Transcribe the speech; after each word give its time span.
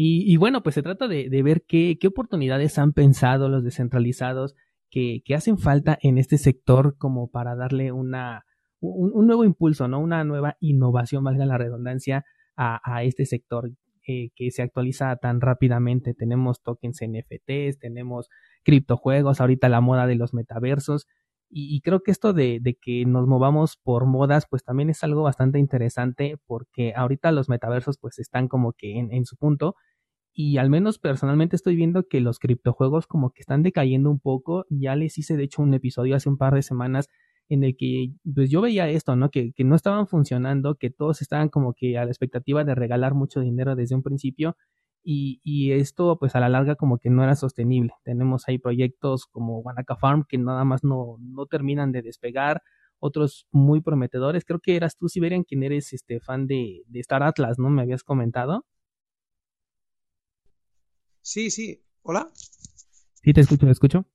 Y, 0.00 0.36
bueno, 0.36 0.62
pues 0.62 0.76
se 0.76 0.82
trata 0.84 1.08
de, 1.08 1.42
ver 1.42 1.64
qué, 1.66 1.98
oportunidades 2.06 2.78
han 2.78 2.92
pensado 2.92 3.48
los 3.48 3.64
descentralizados 3.64 4.54
que, 4.90 5.24
hacen 5.34 5.58
falta 5.58 5.98
en 6.00 6.18
este 6.18 6.38
sector 6.38 6.96
como 6.98 7.32
para 7.32 7.56
darle 7.56 7.90
una, 7.90 8.44
un, 8.78 9.26
nuevo 9.26 9.42
impulso, 9.44 9.88
¿no? 9.88 9.98
Una 9.98 10.22
nueva 10.22 10.56
innovación, 10.60 11.24
valga 11.24 11.46
la 11.46 11.58
redundancia, 11.58 12.24
a, 12.54 12.80
a 12.84 13.02
este 13.02 13.26
sector 13.26 13.72
eh, 14.06 14.30
que 14.36 14.52
se 14.52 14.62
actualiza 14.62 15.16
tan 15.16 15.40
rápidamente. 15.40 16.14
Tenemos 16.14 16.62
tokens 16.62 17.00
NFTs, 17.02 17.80
tenemos 17.80 18.28
criptojuegos, 18.62 19.40
ahorita 19.40 19.68
la 19.68 19.80
moda 19.80 20.06
de 20.06 20.14
los 20.14 20.32
metaversos. 20.32 21.08
Y, 21.50 21.80
creo 21.80 22.02
que 22.02 22.10
esto 22.10 22.32
de, 22.34 22.58
de, 22.60 22.74
que 22.74 23.06
nos 23.06 23.26
movamos 23.26 23.78
por 23.82 24.06
modas, 24.06 24.46
pues 24.50 24.62
también 24.64 24.90
es 24.90 25.02
algo 25.02 25.22
bastante 25.22 25.58
interesante 25.58 26.36
porque 26.46 26.92
ahorita 26.94 27.32
los 27.32 27.48
metaversos 27.48 27.98
pues 27.98 28.18
están 28.18 28.48
como 28.48 28.74
que 28.74 28.98
en, 28.98 29.12
en 29.12 29.24
su 29.24 29.36
punto 29.36 29.74
y 30.40 30.58
al 30.58 30.70
menos 30.70 31.00
personalmente 31.00 31.56
estoy 31.56 31.74
viendo 31.74 32.06
que 32.06 32.20
los 32.20 32.38
criptojuegos 32.38 33.08
como 33.08 33.32
que 33.32 33.40
están 33.40 33.64
decayendo 33.64 34.08
un 34.08 34.20
poco. 34.20 34.66
Ya 34.70 34.94
les 34.94 35.18
hice 35.18 35.36
de 35.36 35.42
hecho 35.42 35.62
un 35.62 35.74
episodio 35.74 36.14
hace 36.14 36.28
un 36.28 36.38
par 36.38 36.54
de 36.54 36.62
semanas 36.62 37.08
en 37.48 37.64
el 37.64 37.76
que 37.76 38.12
pues 38.34 38.48
yo 38.48 38.60
veía 38.60 38.88
esto, 38.88 39.16
¿no? 39.16 39.30
Que, 39.30 39.52
que 39.52 39.64
no 39.64 39.74
estaban 39.74 40.06
funcionando, 40.06 40.76
que 40.76 40.90
todos 40.90 41.22
estaban 41.22 41.48
como 41.48 41.74
que 41.74 41.98
a 41.98 42.04
la 42.04 42.12
expectativa 42.12 42.62
de 42.62 42.76
regalar 42.76 43.14
mucho 43.14 43.40
dinero 43.40 43.74
desde 43.74 43.96
un 43.96 44.04
principio 44.04 44.56
y, 45.02 45.40
y, 45.44 45.72
esto 45.72 46.18
pues 46.18 46.34
a 46.34 46.40
la 46.40 46.48
larga 46.48 46.74
como 46.76 46.98
que 46.98 47.10
no 47.10 47.22
era 47.22 47.34
sostenible. 47.34 47.92
Tenemos 48.04 48.48
ahí 48.48 48.58
proyectos 48.58 49.26
como 49.26 49.60
Wanaka 49.60 49.96
Farm 49.96 50.24
que 50.28 50.38
nada 50.38 50.64
más 50.64 50.84
no, 50.84 51.16
no 51.20 51.46
terminan 51.46 51.92
de 51.92 52.02
despegar, 52.02 52.62
otros 52.98 53.46
muy 53.50 53.80
prometedores. 53.80 54.44
Creo 54.44 54.60
que 54.60 54.76
eras 54.76 54.96
tú, 54.96 55.08
Siberian, 55.08 55.44
quien 55.44 55.62
eres 55.62 55.92
este 55.92 56.20
fan 56.20 56.46
de, 56.46 56.82
de 56.86 57.00
Star 57.00 57.22
Atlas, 57.22 57.58
¿no? 57.58 57.70
Me 57.70 57.82
habías 57.82 58.02
comentado. 58.02 58.66
Sí, 61.22 61.50
sí. 61.50 61.82
¿Hola? 62.02 62.30
Sí, 63.22 63.32
te 63.32 63.40
escucho, 63.40 63.66
te 63.66 63.72
escucho. 63.72 64.06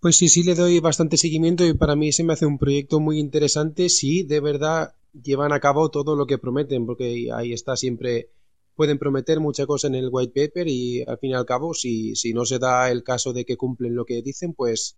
Pues 0.00 0.16
sí, 0.16 0.28
sí 0.28 0.42
le 0.42 0.54
doy 0.54 0.80
bastante 0.80 1.18
seguimiento 1.18 1.66
y 1.66 1.74
para 1.74 1.94
mí 1.94 2.10
se 2.12 2.24
me 2.24 2.32
hace 2.32 2.46
un 2.46 2.58
proyecto 2.58 3.00
muy 3.00 3.18
interesante 3.18 3.90
si 3.90 4.22
de 4.22 4.40
verdad 4.40 4.94
llevan 5.12 5.52
a 5.52 5.60
cabo 5.60 5.90
todo 5.90 6.16
lo 6.16 6.26
que 6.26 6.38
prometen, 6.38 6.86
porque 6.86 7.28
ahí 7.34 7.52
está 7.52 7.76
siempre, 7.76 8.30
pueden 8.80 8.98
prometer 8.98 9.40
mucha 9.40 9.66
cosa 9.66 9.88
en 9.88 9.94
el 9.94 10.08
white 10.10 10.32
paper 10.34 10.66
y 10.66 11.02
al 11.02 11.18
fin 11.18 11.32
y 11.32 11.34
al 11.34 11.44
cabo, 11.44 11.74
si, 11.74 12.16
si 12.16 12.32
no 12.32 12.46
se 12.46 12.58
da 12.58 12.90
el 12.90 13.02
caso 13.02 13.34
de 13.34 13.44
que 13.44 13.58
cumplen 13.58 13.94
lo 13.94 14.06
que 14.06 14.22
dicen, 14.22 14.54
pues, 14.54 14.96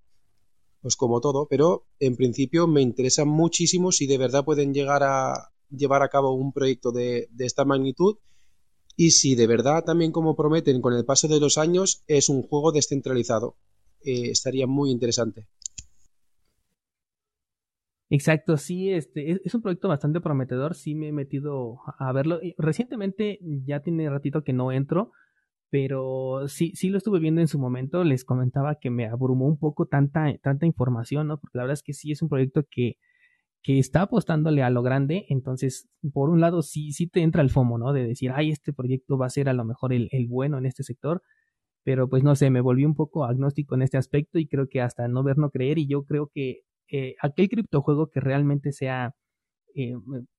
pues 0.80 0.94
como 0.94 1.20
todo, 1.20 1.48
pero 1.50 1.84
en 1.98 2.14
principio 2.14 2.68
me 2.68 2.80
interesa 2.80 3.24
muchísimo 3.24 3.90
si 3.90 4.06
de 4.06 4.18
verdad 4.18 4.44
pueden 4.44 4.72
llegar 4.72 5.02
a 5.02 5.50
llevar 5.68 6.04
a 6.04 6.10
cabo 6.10 6.32
un 6.32 6.52
proyecto 6.52 6.92
de, 6.92 7.26
de 7.32 7.44
esta 7.44 7.64
magnitud 7.64 8.18
y 8.96 9.10
si 9.10 9.34
de 9.34 9.48
verdad 9.48 9.82
también 9.82 10.12
como 10.12 10.36
prometen 10.36 10.80
con 10.80 10.94
el 10.94 11.04
paso 11.04 11.26
de 11.26 11.40
los 11.40 11.58
años 11.58 12.04
es 12.06 12.28
un 12.28 12.44
juego 12.44 12.70
descentralizado 12.70 13.56
eh, 14.04 14.30
estaría 14.30 14.68
muy 14.68 14.92
interesante. 14.92 15.48
Exacto, 18.14 18.58
sí, 18.58 18.90
este 18.90 19.40
es, 19.42 19.54
un 19.54 19.62
proyecto 19.62 19.88
bastante 19.88 20.20
prometedor, 20.20 20.74
sí 20.74 20.94
me 20.94 21.08
he 21.08 21.12
metido 21.12 21.78
a 21.98 22.12
verlo. 22.12 22.40
Recientemente 22.58 23.38
ya 23.64 23.80
tiene 23.80 24.10
ratito 24.10 24.44
que 24.44 24.52
no 24.52 24.70
entro, 24.70 25.12
pero 25.70 26.46
sí, 26.46 26.72
sí 26.74 26.90
lo 26.90 26.98
estuve 26.98 27.20
viendo 27.20 27.40
en 27.40 27.48
su 27.48 27.58
momento. 27.58 28.04
Les 28.04 28.26
comentaba 28.26 28.76
que 28.78 28.90
me 28.90 29.06
abrumó 29.06 29.46
un 29.46 29.58
poco 29.58 29.86
tanta, 29.86 30.26
tanta 30.42 30.66
información, 30.66 31.28
¿no? 31.28 31.40
Porque 31.40 31.56
la 31.56 31.64
verdad 31.64 31.72
es 31.72 31.82
que 31.82 31.94
sí 31.94 32.12
es 32.12 32.20
un 32.20 32.28
proyecto 32.28 32.64
que, 32.70 32.96
que 33.62 33.78
está 33.78 34.02
apostándole 34.02 34.62
a 34.62 34.70
lo 34.70 34.82
grande. 34.82 35.26
Entonces, 35.30 35.88
por 36.12 36.30
un 36.30 36.40
lado, 36.42 36.62
sí, 36.62 36.92
sí 36.92 37.08
te 37.08 37.22
entra 37.22 37.42
el 37.42 37.50
FOMO, 37.50 37.78
¿no? 37.78 37.94
De 37.94 38.06
decir, 38.06 38.32
ay, 38.34 38.50
este 38.50 38.74
proyecto 38.74 39.18
va 39.18 39.26
a 39.26 39.30
ser 39.30 39.48
a 39.48 39.54
lo 39.54 39.64
mejor 39.64 39.94
el, 39.94 40.08
el 40.12 40.26
bueno 40.28 40.58
en 40.58 40.66
este 40.66 40.82
sector 40.84 41.22
pero 41.84 42.08
pues 42.08 42.22
no 42.24 42.36
sé, 42.36 42.50
me 42.50 42.60
volví 42.60 42.84
un 42.84 42.94
poco 42.94 43.24
agnóstico 43.24 43.74
en 43.74 43.82
este 43.82 43.98
aspecto 43.98 44.38
y 44.38 44.46
creo 44.46 44.68
que 44.68 44.80
hasta 44.80 45.08
no 45.08 45.22
ver, 45.22 45.38
no 45.38 45.50
creer 45.50 45.78
y 45.78 45.88
yo 45.88 46.04
creo 46.04 46.30
que 46.32 46.62
eh, 46.92 47.16
aquel 47.22 47.48
criptojuego 47.48 48.10
que 48.10 48.20
realmente 48.20 48.70
sea 48.70 49.14
eh, 49.74 49.94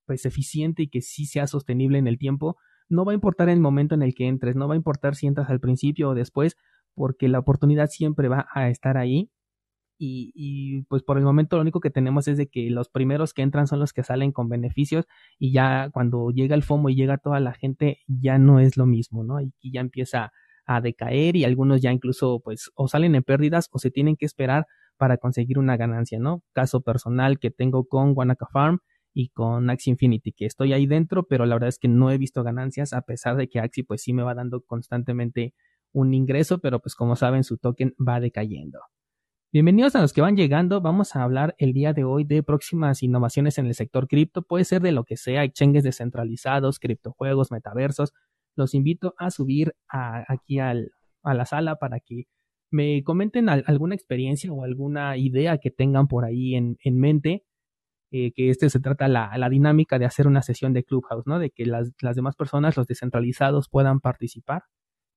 pues 0.05 0.25
eficiente 0.27 0.83
y 0.83 0.87
que 0.87 1.01
sí 1.01 1.25
sea 1.25 1.47
sostenible 1.47 1.97
en 1.97 2.07
el 2.07 2.19
tiempo, 2.19 2.57
no 2.89 3.05
va 3.05 3.13
a 3.13 3.15
importar 3.15 3.49
el 3.49 3.59
momento 3.59 3.95
en 3.95 4.03
el 4.03 4.13
que 4.13 4.27
entres, 4.27 4.55
no 4.55 4.67
va 4.67 4.75
a 4.75 4.77
importar 4.77 5.15
si 5.15 5.25
entras 5.25 5.49
al 5.49 5.59
principio 5.59 6.09
o 6.09 6.13
después, 6.13 6.55
porque 6.93 7.27
la 7.27 7.39
oportunidad 7.39 7.87
siempre 7.87 8.27
va 8.27 8.47
a 8.53 8.69
estar 8.69 8.97
ahí 8.97 9.31
y, 9.97 10.31
y, 10.35 10.83
pues 10.83 11.01
por 11.01 11.17
el 11.17 11.23
momento 11.23 11.55
lo 11.55 11.63
único 11.63 11.79
que 11.79 11.89
tenemos 11.89 12.27
es 12.27 12.37
de 12.37 12.47
que 12.47 12.69
los 12.69 12.87
primeros 12.87 13.33
que 13.33 13.41
entran 13.41 13.65
son 13.65 13.79
los 13.79 13.91
que 13.91 14.03
salen 14.03 14.31
con 14.31 14.47
beneficios 14.47 15.05
y 15.39 15.53
ya 15.53 15.89
cuando 15.91 16.29
llega 16.29 16.55
el 16.55 16.61
FOMO 16.61 16.89
y 16.89 16.95
llega 16.95 17.17
toda 17.17 17.39
la 17.39 17.53
gente 17.53 17.99
ya 18.07 18.37
no 18.37 18.59
es 18.59 18.77
lo 18.77 18.85
mismo, 18.85 19.23
¿no? 19.23 19.41
Y, 19.41 19.53
y 19.59 19.71
ya 19.71 19.81
empieza 19.81 20.31
a 20.65 20.81
decaer 20.81 21.35
y 21.35 21.45
algunos 21.45 21.81
ya 21.81 21.91
incluso 21.91 22.41
pues 22.43 22.71
o 22.75 22.87
salen 22.87 23.15
en 23.15 23.23
pérdidas 23.23 23.69
o 23.71 23.79
se 23.79 23.89
tienen 23.89 24.15
que 24.15 24.25
esperar 24.25 24.67
para 24.97 25.17
conseguir 25.17 25.59
una 25.59 25.77
ganancia, 25.77 26.19
¿no? 26.19 26.43
Caso 26.53 26.81
personal 26.81 27.39
que 27.39 27.51
tengo 27.51 27.85
con 27.85 28.13
Wanaka 28.15 28.47
Farm 28.51 28.79
y 29.13 29.29
con 29.29 29.69
Axie 29.69 29.91
Infinity, 29.91 30.31
que 30.31 30.45
estoy 30.45 30.73
ahí 30.73 30.87
dentro, 30.87 31.27
pero 31.27 31.45
la 31.45 31.55
verdad 31.55 31.69
es 31.69 31.79
que 31.79 31.87
no 31.87 32.11
he 32.11 32.17
visto 32.17 32.43
ganancias, 32.43 32.93
a 32.93 33.01
pesar 33.01 33.35
de 33.37 33.47
que 33.47 33.59
Axie 33.59 33.83
pues 33.83 34.01
sí 34.01 34.13
me 34.13 34.23
va 34.23 34.33
dando 34.33 34.61
constantemente 34.61 35.53
un 35.91 36.13
ingreso, 36.13 36.59
pero 36.59 36.79
pues 36.79 36.95
como 36.95 37.15
saben 37.15 37.43
su 37.43 37.57
token 37.57 37.93
va 38.05 38.19
decayendo. 38.19 38.79
Bienvenidos 39.51 39.95
a 39.95 40.01
los 40.01 40.13
que 40.13 40.21
van 40.21 40.35
llegando, 40.35 40.81
vamos 40.81 41.15
a 41.15 41.21
hablar 41.21 41.53
el 41.59 41.73
día 41.73 41.93
de 41.93 42.03
hoy 42.03 42.23
de 42.23 42.41
próximas 42.41 43.03
innovaciones 43.03 43.59
en 43.59 43.67
el 43.67 43.75
sector 43.75 44.07
cripto, 44.07 44.41
puede 44.41 44.65
ser 44.65 44.81
de 44.81 44.91
lo 44.91 45.03
que 45.03 45.15
sea, 45.15 45.43
exchanges 45.43 45.83
descentralizados, 45.83 46.79
criptojuegos, 46.79 47.51
metaversos, 47.51 48.13
los 48.55 48.73
invito 48.73 49.13
a 49.19 49.29
subir 49.29 49.75
aquí 49.87 50.57
al, 50.57 50.91
a 51.21 51.35
la 51.35 51.45
sala 51.45 51.75
para 51.75 51.99
que 51.99 52.23
me 52.73 53.03
comenten 53.03 53.49
alguna 53.49 53.93
experiencia 53.95 54.51
o 54.51 54.63
alguna 54.63 55.15
idea 55.15 55.59
que 55.59 55.69
tengan 55.69 56.07
por 56.07 56.25
ahí 56.25 56.55
en, 56.55 56.77
en 56.83 56.99
mente. 56.99 57.43
Eh, 58.15 58.31
que 58.33 58.49
este 58.49 58.69
se 58.69 58.79
trata 58.79 59.07
la, 59.07 59.31
la 59.37 59.49
dinámica 59.49 59.97
de 59.97 60.05
hacer 60.05 60.27
una 60.27 60.43
sesión 60.43 60.71
de 60.73 60.83
Clubhouse, 60.83 61.25
¿no? 61.25 61.39
De 61.39 61.49
que 61.49 61.65
las, 61.65 61.93
las 61.99 62.15
demás 62.15 62.35
personas, 62.35 62.77
los 62.77 62.85
descentralizados, 62.85 63.69
puedan 63.69 64.01
participar, 64.01 64.63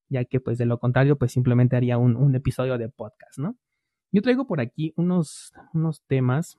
ya 0.09 0.25
que 0.25 0.41
pues 0.41 0.57
de 0.57 0.65
lo 0.65 0.79
contrario, 0.79 1.19
pues 1.19 1.33
simplemente 1.33 1.77
haría 1.77 1.99
un, 1.99 2.17
un 2.17 2.35
episodio 2.35 2.79
de 2.79 2.89
podcast, 2.89 3.39
¿no? 3.39 3.59
Yo 4.13 4.23
traigo 4.23 4.47
por 4.47 4.61
aquí 4.61 4.95
unos, 4.97 5.53
unos 5.75 6.05
temas 6.07 6.57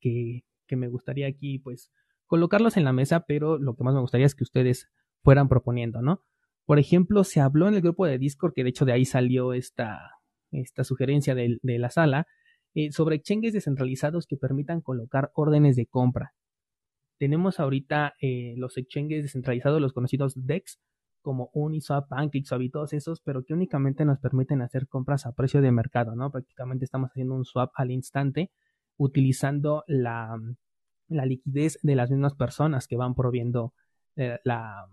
que, 0.00 0.42
que 0.66 0.76
me 0.76 0.88
gustaría 0.88 1.28
aquí, 1.28 1.58
pues, 1.58 1.92
colocarlos 2.26 2.76
en 2.76 2.84
la 2.84 2.92
mesa, 2.92 3.24
pero 3.26 3.58
lo 3.58 3.76
que 3.76 3.84
más 3.84 3.94
me 3.94 4.00
gustaría 4.00 4.26
es 4.26 4.34
que 4.34 4.44
ustedes 4.44 4.88
fueran 5.22 5.48
proponiendo, 5.48 6.02
¿no? 6.02 6.24
Por 6.68 6.78
ejemplo, 6.78 7.24
se 7.24 7.40
habló 7.40 7.66
en 7.66 7.76
el 7.76 7.80
grupo 7.80 8.04
de 8.04 8.18
Discord, 8.18 8.52
que 8.52 8.62
de 8.62 8.68
hecho 8.68 8.84
de 8.84 8.92
ahí 8.92 9.06
salió 9.06 9.54
esta, 9.54 10.18
esta 10.50 10.84
sugerencia 10.84 11.34
de, 11.34 11.58
la 11.62 11.88
sala, 11.88 12.26
eh, 12.74 12.92
sobre 12.92 13.16
exchanges 13.16 13.54
descentralizados 13.54 14.26
que 14.26 14.36
permitan 14.36 14.82
colocar 14.82 15.30
órdenes 15.32 15.76
de 15.76 15.86
compra. 15.86 16.34
Tenemos 17.18 17.58
ahorita 17.58 18.16
eh, 18.20 18.52
los 18.58 18.76
exchanges 18.76 19.22
descentralizados, 19.22 19.80
los 19.80 19.94
conocidos 19.94 20.34
DEX, 20.36 20.78
como 21.22 21.48
Uniswap, 21.54 22.06
PancakeSwap 22.10 22.60
y 22.60 22.68
todos 22.68 22.92
esos, 22.92 23.22
pero 23.22 23.44
que 23.44 23.54
únicamente 23.54 24.04
nos 24.04 24.18
permiten 24.18 24.60
hacer 24.60 24.88
compras 24.88 25.24
a 25.24 25.32
precio 25.32 25.62
de 25.62 25.72
mercado, 25.72 26.16
¿no? 26.16 26.30
Prácticamente 26.30 26.84
estamos 26.84 27.08
haciendo 27.08 27.34
un 27.34 27.46
swap 27.46 27.72
al 27.76 27.90
instante 27.92 28.50
utilizando 28.98 29.84
la, 29.86 30.38
la 31.08 31.24
liquidez 31.24 31.78
de 31.80 31.96
las 31.96 32.10
mismas 32.10 32.34
personas 32.34 32.86
que 32.86 32.98
van 32.98 33.14
proviendo 33.14 33.72
eh, 34.16 34.38
la, 34.44 34.86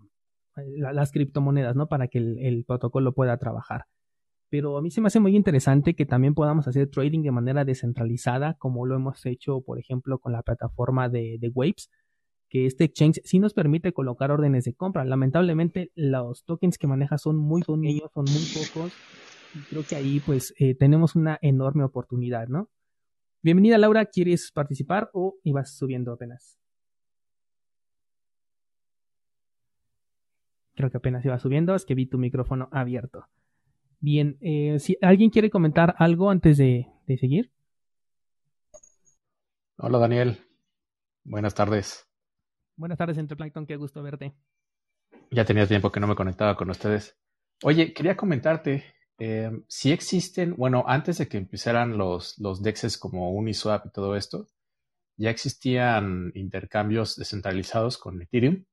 las 0.63 1.11
criptomonedas, 1.11 1.75
¿no? 1.75 1.87
Para 1.87 2.07
que 2.07 2.19
el, 2.19 2.63
protocolo 2.65 3.13
pueda 3.13 3.37
trabajar. 3.37 3.85
Pero 4.49 4.77
a 4.77 4.81
mí 4.81 4.91
se 4.91 5.01
me 5.01 5.07
hace 5.07 5.19
muy 5.19 5.35
interesante 5.35 5.95
que 5.95 6.05
también 6.05 6.33
podamos 6.33 6.67
hacer 6.67 6.89
trading 6.89 7.23
de 7.23 7.31
manera 7.31 7.65
descentralizada, 7.65 8.55
como 8.55 8.85
lo 8.85 8.95
hemos 8.95 9.25
hecho, 9.25 9.61
por 9.61 9.79
ejemplo, 9.79 10.19
con 10.19 10.33
la 10.33 10.43
plataforma 10.43 11.09
de, 11.09 11.39
Waves, 11.53 11.89
que 12.49 12.65
este 12.65 12.85
exchange 12.85 13.21
sí 13.23 13.39
nos 13.39 13.53
permite 13.53 13.91
colocar 13.91 14.31
órdenes 14.31 14.65
de 14.65 14.73
compra. 14.73 15.03
Lamentablemente, 15.03 15.91
los 15.95 16.43
tokens 16.45 16.77
que 16.77 16.87
maneja 16.87 17.17
son 17.17 17.37
muy 17.37 17.61
pequeños, 17.61 18.11
son 18.13 18.25
muy 18.25 18.43
pocos. 18.53 18.93
Y 19.55 19.59
creo 19.69 19.83
que 19.83 19.95
ahí, 19.95 20.21
pues, 20.25 20.53
eh, 20.59 20.75
tenemos 20.75 21.15
una 21.15 21.37
enorme 21.41 21.83
oportunidad, 21.83 22.47
¿no? 22.47 22.69
Bienvenida, 23.41 23.77
Laura. 23.77 24.05
¿Quieres 24.05 24.51
participar 24.51 25.09
o 25.13 25.35
ibas 25.43 25.75
subiendo 25.75 26.13
apenas? 26.13 26.59
Creo 30.75 30.91
que 30.91 30.97
apenas 30.97 31.23
iba 31.23 31.39
subiendo, 31.39 31.73
es 31.73 31.85
que 31.85 31.95
vi 31.95 32.05
tu 32.05 32.17
micrófono 32.17 32.67
abierto. 32.71 33.27
Bien, 33.99 34.37
eh, 34.41 34.77
si 34.79 34.97
alguien 35.01 35.29
quiere 35.29 35.49
comentar 35.49 35.95
algo 35.97 36.29
antes 36.29 36.57
de, 36.57 36.87
seguir. 37.07 37.51
Hola 39.77 39.99
Daniel, 39.99 40.37
buenas 41.23 41.55
tardes. 41.55 42.07
Buenas 42.75 42.97
tardes, 42.97 43.17
Plankton, 43.35 43.65
qué 43.65 43.77
gusto 43.77 44.03
verte. 44.03 44.35
Ya 45.31 45.45
tenía 45.45 45.65
tiempo 45.65 45.91
que 45.91 46.01
no 46.01 46.07
me 46.07 46.15
conectaba 46.15 46.55
con 46.55 46.69
ustedes. 46.69 47.17
Oye, 47.63 47.93
quería 47.93 48.17
comentarte, 48.17 48.83
eh, 49.17 49.51
si 49.69 49.93
existen, 49.93 50.55
bueno, 50.57 50.83
antes 50.87 51.19
de 51.19 51.29
que 51.29 51.37
empezaran 51.37 51.97
los, 51.97 52.37
los 52.37 52.61
DEXs 52.61 52.97
como 52.97 53.31
Uniswap 53.31 53.85
y 53.85 53.91
todo 53.91 54.17
esto, 54.17 54.47
ya 55.15 55.29
existían 55.29 56.33
intercambios 56.35 57.15
descentralizados 57.15 57.97
con 57.97 58.21
Ethereum 58.21 58.65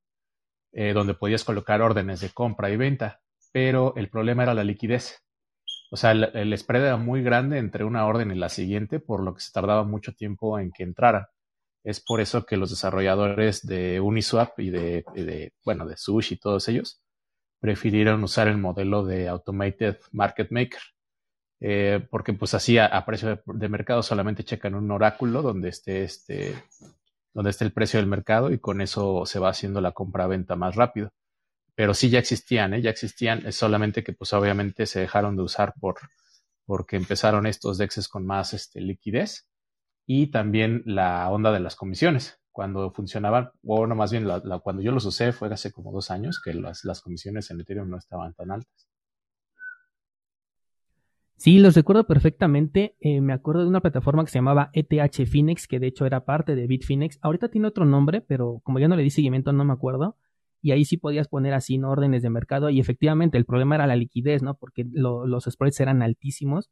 eh, 0.73 0.93
donde 0.93 1.15
podías 1.15 1.45
colocar 1.45 1.83
órdenes 1.83 2.21
de 2.21 2.31
compra 2.31 2.71
y 2.71 2.77
venta, 2.77 3.21
pero 3.53 3.95
el 3.97 4.09
problema 4.09 4.43
era 4.45 4.55
la 4.55 4.65
liquidez. 4.65 5.23
O 5.91 5.97
sea, 5.97 6.13
el, 6.13 6.57
spread 6.57 6.87
era 6.87 6.97
muy 6.97 7.23
grande 7.23 7.59
entre 7.59 7.85
una 7.85 8.07
orden 8.07 8.31
y 8.31 8.35
la 8.35 8.49
siguiente, 8.49 8.99
por 8.99 9.23
lo 9.23 9.35
que 9.35 9.43
se 9.43 9.53
tardaba 9.53 9.85
mucho 9.85 10.15
tiempo 10.15 10.59
en 10.59 10.73
que 10.73 10.85
entrara. 10.85 11.31
Es 11.85 12.01
por 12.01 12.21
eso 12.21 12.47
que 12.47 12.57
los 12.57 12.71
desarrolladores 12.71 13.67
de 13.67 14.01
Uniswap 14.01 14.59
y 14.59 14.71
de, 14.71 15.05
de 15.15 15.53
bueno, 15.65 15.87
de 15.87 15.97
Sush 15.97 16.33
y 16.33 16.37
todos 16.37 16.69
ellos 16.69 17.03
prefirieron 17.63 18.25
usar 18.25 18.49
el 18.49 18.59
modelo 18.59 19.05
de 19.05 19.29
Automated 19.29 19.99
Market 20.11 20.51
Maker. 20.51 20.81
Eh, 21.61 22.05
porque 22.11 22.33
pues 22.33 22.55
así 22.55 22.77
a, 22.77 23.05
precio 23.07 23.41
de, 23.47 23.69
mercado 23.69 24.03
solamente 24.03 24.43
checan 24.43 24.75
un 24.75 24.91
oráculo 24.91 25.43
donde 25.43 25.69
esté 25.69 26.03
este 26.03 26.57
donde 27.35 27.51
esté 27.51 27.65
el 27.65 27.73
precio 27.73 27.99
del 27.99 28.09
mercado 28.09 28.51
y 28.51 28.59
con 28.59 28.81
eso 28.81 29.27
se 29.27 29.39
va 29.39 29.51
haciendo 29.51 29.81
la 29.81 29.93
compra-venta 29.93 30.57
más 30.57 30.77
rápido. 30.77 31.11
Pero 31.75 31.95
sí 31.95 32.11
ya 32.11 32.19
existían, 32.19 32.75
¿eh? 32.75 32.83
ya 32.83 32.91
existían, 32.91 33.47
es 33.47 33.57
solamente 33.57 34.05
que 34.05 34.13
pues 34.13 34.33
obviamente 34.33 34.87
se 34.87 35.01
dejaron 35.01 35.37
de 35.37 35.43
usar 35.43 35.75
por 35.81 35.97
porque 36.67 36.97
empezaron 36.97 37.47
estos 37.47 37.79
DEXs 37.79 38.09
con 38.09 38.25
más 38.27 38.55
este, 38.55 38.81
liquidez 38.81 39.49
y 40.07 40.29
también 40.31 40.83
la 40.87 41.29
onda 41.31 41.53
de 41.53 41.61
las 41.61 41.77
comisiones. 41.77 42.39
Cuando 42.51 42.93
funcionaban, 42.93 43.51
o 43.65 43.79
bueno, 43.79 43.95
más 43.95 44.13
bien 44.13 44.29
cuando 44.63 44.83
yo 44.83 44.93
los 44.93 45.07
usé 45.07 45.33
fue 45.33 45.53
hace 45.53 45.73
como 45.73 45.91
dos 45.91 46.11
años 46.11 46.41
que 46.43 46.53
las, 46.55 46.85
las 46.85 47.01
comisiones 47.01 47.51
en 47.51 47.61
Ethereum 47.61 47.89
no 47.89 47.97
estaban 47.97 48.35
tan 48.35 48.51
altas. 48.51 48.92
Sí, 51.43 51.59
los 51.59 51.75
recuerdo 51.75 52.07
perfectamente. 52.07 52.95
Eh, 53.01 53.21
me 53.21 53.33
acuerdo 53.33 53.63
de 53.63 53.67
una 53.67 53.81
plataforma 53.81 54.25
que 54.25 54.31
se 54.31 54.39
llamaba 54.39 54.71
ETH 54.75 55.27
Finex, 55.27 55.67
que 55.67 55.81
de 55.81 55.89
hecho 55.89 56.07
era 56.07 56.25
parte 56.25 56.55
de 56.55 56.69
Bitfinex. 56.69 57.19
Ahorita 57.21 57.49
tiene 57.49 57.67
otro 57.67 57.85
nombre, 57.85 58.21
pero 58.21 58.61
como 58.63 58.79
ya 58.79 58.87
no 58.87 58.95
le 58.95 59.03
di 59.03 59.11
seguimiento, 59.11 59.53
no 59.53 59.65
me 59.65 59.73
acuerdo. 59.73 60.17
Y 60.61 60.71
ahí 60.71 60.85
sí 60.85 60.99
podías 60.99 61.27
poner 61.27 61.53
así 61.55 61.83
órdenes 61.83 62.23
de 62.23 62.31
mercado. 62.31 62.71
Y 62.71 62.79
efectivamente, 62.79 63.39
el 63.39 63.45
problema 63.45 63.75
era 63.75 63.89
la 63.89 63.97
liquidez, 63.97 64.41
¿no? 64.45 64.55
Porque 64.55 64.87
los 64.93 65.43
spreads 65.51 65.81
eran 65.81 66.01
altísimos. 66.01 66.71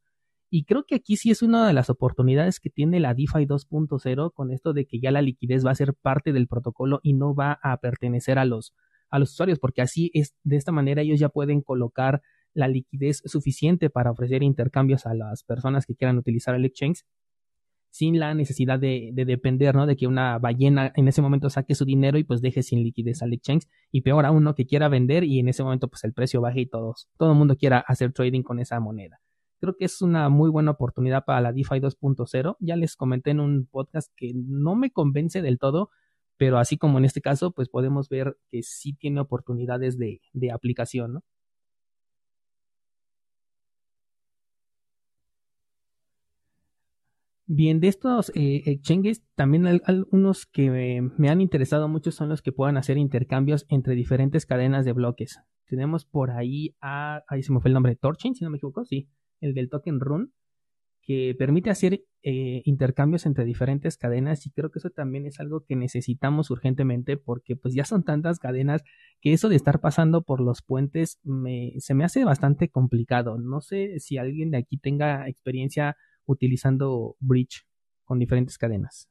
Y 0.50 0.62
creo 0.66 0.84
que 0.84 0.94
aquí 0.94 1.16
sí 1.16 1.32
es 1.32 1.42
una 1.42 1.66
de 1.66 1.72
las 1.72 1.90
oportunidades 1.90 2.60
que 2.60 2.70
tiene 2.70 3.00
la 3.00 3.12
DeFi 3.12 3.46
2.0 3.46 4.32
con 4.32 4.52
esto 4.52 4.72
de 4.72 4.86
que 4.86 5.00
ya 5.00 5.10
la 5.10 5.20
liquidez 5.20 5.66
va 5.66 5.72
a 5.72 5.74
ser 5.74 5.94
parte 5.94 6.32
del 6.32 6.46
protocolo 6.46 7.00
y 7.02 7.14
no 7.14 7.34
va 7.34 7.58
a 7.60 7.76
pertenecer 7.78 8.38
a 8.38 8.44
los, 8.44 8.72
a 9.10 9.18
los 9.18 9.32
usuarios, 9.32 9.58
porque 9.58 9.82
así 9.82 10.12
es, 10.14 10.36
de 10.44 10.54
esta 10.54 10.70
manera 10.70 11.02
ellos 11.02 11.18
ya 11.18 11.28
pueden 11.28 11.60
colocar 11.60 12.22
la 12.54 12.68
liquidez 12.68 13.22
suficiente 13.24 13.90
para 13.90 14.10
ofrecer 14.10 14.42
intercambios 14.42 15.06
a 15.06 15.14
las 15.14 15.44
personas 15.44 15.86
que 15.86 15.94
quieran 15.94 16.18
utilizar 16.18 16.54
el 16.54 16.64
exchange 16.64 17.04
sin 17.90 18.18
la 18.18 18.34
necesidad 18.34 18.78
de, 18.78 19.12
depender, 19.14 19.74
¿no? 19.74 19.86
De 19.86 19.96
que 19.96 20.06
una 20.06 20.38
ballena 20.38 20.92
en 20.94 21.08
ese 21.08 21.22
momento 21.22 21.50
saque 21.50 21.74
su 21.74 21.84
dinero 21.84 22.18
y 22.18 22.24
pues 22.24 22.40
deje 22.40 22.62
sin 22.62 22.82
liquidez 22.82 23.22
al 23.22 23.32
exchange. 23.32 23.66
Y 23.90 24.02
peor 24.02 24.26
aún, 24.26 24.44
¿no? 24.44 24.54
Que 24.54 24.66
quiera 24.66 24.88
vender 24.88 25.24
y 25.24 25.40
en 25.40 25.48
ese 25.48 25.62
momento 25.62 25.88
pues 25.88 26.04
el 26.04 26.12
precio 26.12 26.40
baje 26.40 26.60
y 26.60 26.66
todos, 26.66 27.08
todo 27.18 27.32
el 27.32 27.38
mundo 27.38 27.56
quiera 27.56 27.80
hacer 27.80 28.12
trading 28.12 28.42
con 28.42 28.60
esa 28.60 28.78
moneda. 28.80 29.20
Creo 29.60 29.76
que 29.76 29.84
es 29.84 30.00
una 30.00 30.28
muy 30.30 30.48
buena 30.48 30.70
oportunidad 30.70 31.24
para 31.24 31.40
la 31.40 31.52
DeFi 31.52 31.80
2.0. 31.80 32.56
Ya 32.60 32.76
les 32.76 32.96
comenté 32.96 33.30
en 33.30 33.40
un 33.40 33.66
podcast 33.66 34.10
que 34.16 34.32
no 34.34 34.74
me 34.74 34.90
convence 34.90 35.42
del 35.42 35.58
todo, 35.58 35.90
pero 36.38 36.58
así 36.58 36.78
como 36.78 36.96
en 36.96 37.04
este 37.04 37.20
caso, 37.20 37.50
pues 37.50 37.68
podemos 37.68 38.08
ver 38.08 38.38
que 38.48 38.62
sí 38.62 38.94
tiene 38.94 39.20
oportunidades 39.20 39.98
de, 39.98 40.20
aplicación, 40.50 41.12
¿no? 41.12 41.24
Bien, 47.52 47.80
de 47.80 47.88
estos 47.88 48.30
eh, 48.36 48.62
exchanges, 48.66 49.24
también 49.34 49.66
algunos 49.66 50.46
que 50.46 50.70
me, 50.70 51.28
han 51.28 51.40
interesado 51.40 51.88
mucho 51.88 52.12
son 52.12 52.28
los 52.28 52.42
que 52.42 52.52
puedan 52.52 52.76
hacer 52.76 52.96
intercambios 52.96 53.66
entre 53.68 53.96
diferentes 53.96 54.46
cadenas 54.46 54.84
de 54.84 54.92
bloques. 54.92 55.40
Tenemos 55.66 56.04
por 56.04 56.30
ahí 56.30 56.76
a, 56.80 57.24
ahí 57.26 57.42
se 57.42 57.52
me 57.52 57.58
fue 57.58 57.70
el 57.70 57.74
nombre, 57.74 57.96
Torchain, 57.96 58.36
si 58.36 58.44
no 58.44 58.50
me 58.50 58.58
equivoco, 58.58 58.84
sí 58.84 59.08
el 59.40 59.54
del 59.54 59.68
token 59.68 59.98
run, 59.98 60.32
que 61.02 61.34
permite 61.36 61.70
hacer 61.70 62.04
eh, 62.22 62.62
intercambios 62.66 63.26
entre 63.26 63.44
diferentes 63.44 63.96
cadenas 63.96 64.46
y 64.46 64.52
creo 64.52 64.70
que 64.70 64.78
eso 64.78 64.90
también 64.90 65.26
es 65.26 65.40
algo 65.40 65.64
que 65.64 65.74
necesitamos 65.74 66.52
urgentemente 66.52 67.16
porque 67.16 67.56
pues 67.56 67.74
ya 67.74 67.84
son 67.84 68.04
tantas 68.04 68.38
cadenas 68.38 68.84
que 69.20 69.32
eso 69.32 69.48
de 69.48 69.56
estar 69.56 69.80
pasando 69.80 70.22
por 70.22 70.40
los 70.40 70.62
puentes 70.62 71.18
se 71.78 71.94
me 71.94 72.04
hace 72.04 72.22
bastante 72.22 72.68
complicado. 72.68 73.38
No 73.38 73.60
sé 73.60 73.98
si 73.98 74.18
alguien 74.18 74.52
de 74.52 74.58
aquí 74.58 74.78
tenga 74.78 75.28
experiencia 75.28 75.96
utilizando 76.30 77.16
Bridge 77.20 77.66
con 78.04 78.18
diferentes 78.18 78.58
cadenas. 78.58 79.08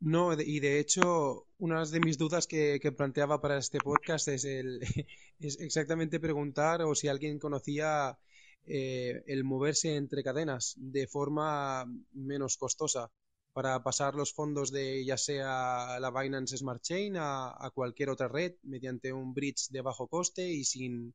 No, 0.00 0.32
y 0.32 0.60
de 0.60 0.78
hecho, 0.78 1.46
una 1.58 1.84
de 1.84 2.00
mis 2.00 2.18
dudas 2.18 2.46
que, 2.46 2.80
planteaba 2.96 3.40
para 3.40 3.58
este 3.58 3.78
podcast 3.78 4.28
es, 4.28 4.44
el, 4.44 4.80
es 5.40 5.58
exactamente 5.60 6.20
preguntar 6.20 6.82
o 6.82 6.94
si 6.94 7.08
alguien 7.08 7.38
conocía 7.40 8.16
eh, 8.64 9.22
el 9.26 9.42
moverse 9.44 9.96
entre 9.96 10.22
cadenas 10.22 10.74
de 10.76 11.08
forma 11.08 11.84
menos 12.12 12.56
costosa 12.56 13.10
para 13.58 13.82
pasar 13.82 14.14
los 14.14 14.32
fondos 14.32 14.70
de 14.70 15.04
ya 15.04 15.16
sea 15.16 15.98
la 15.98 16.12
Binance 16.12 16.56
Smart 16.56 16.80
Chain 16.80 17.16
a, 17.16 17.72
cualquier 17.74 18.08
otra 18.08 18.28
red 18.28 18.52
mediante 18.62 19.12
un 19.12 19.34
bridge 19.34 19.70
de 19.70 19.80
bajo 19.80 20.06
coste 20.06 20.48
y 20.48 20.62
sin, 20.62 21.12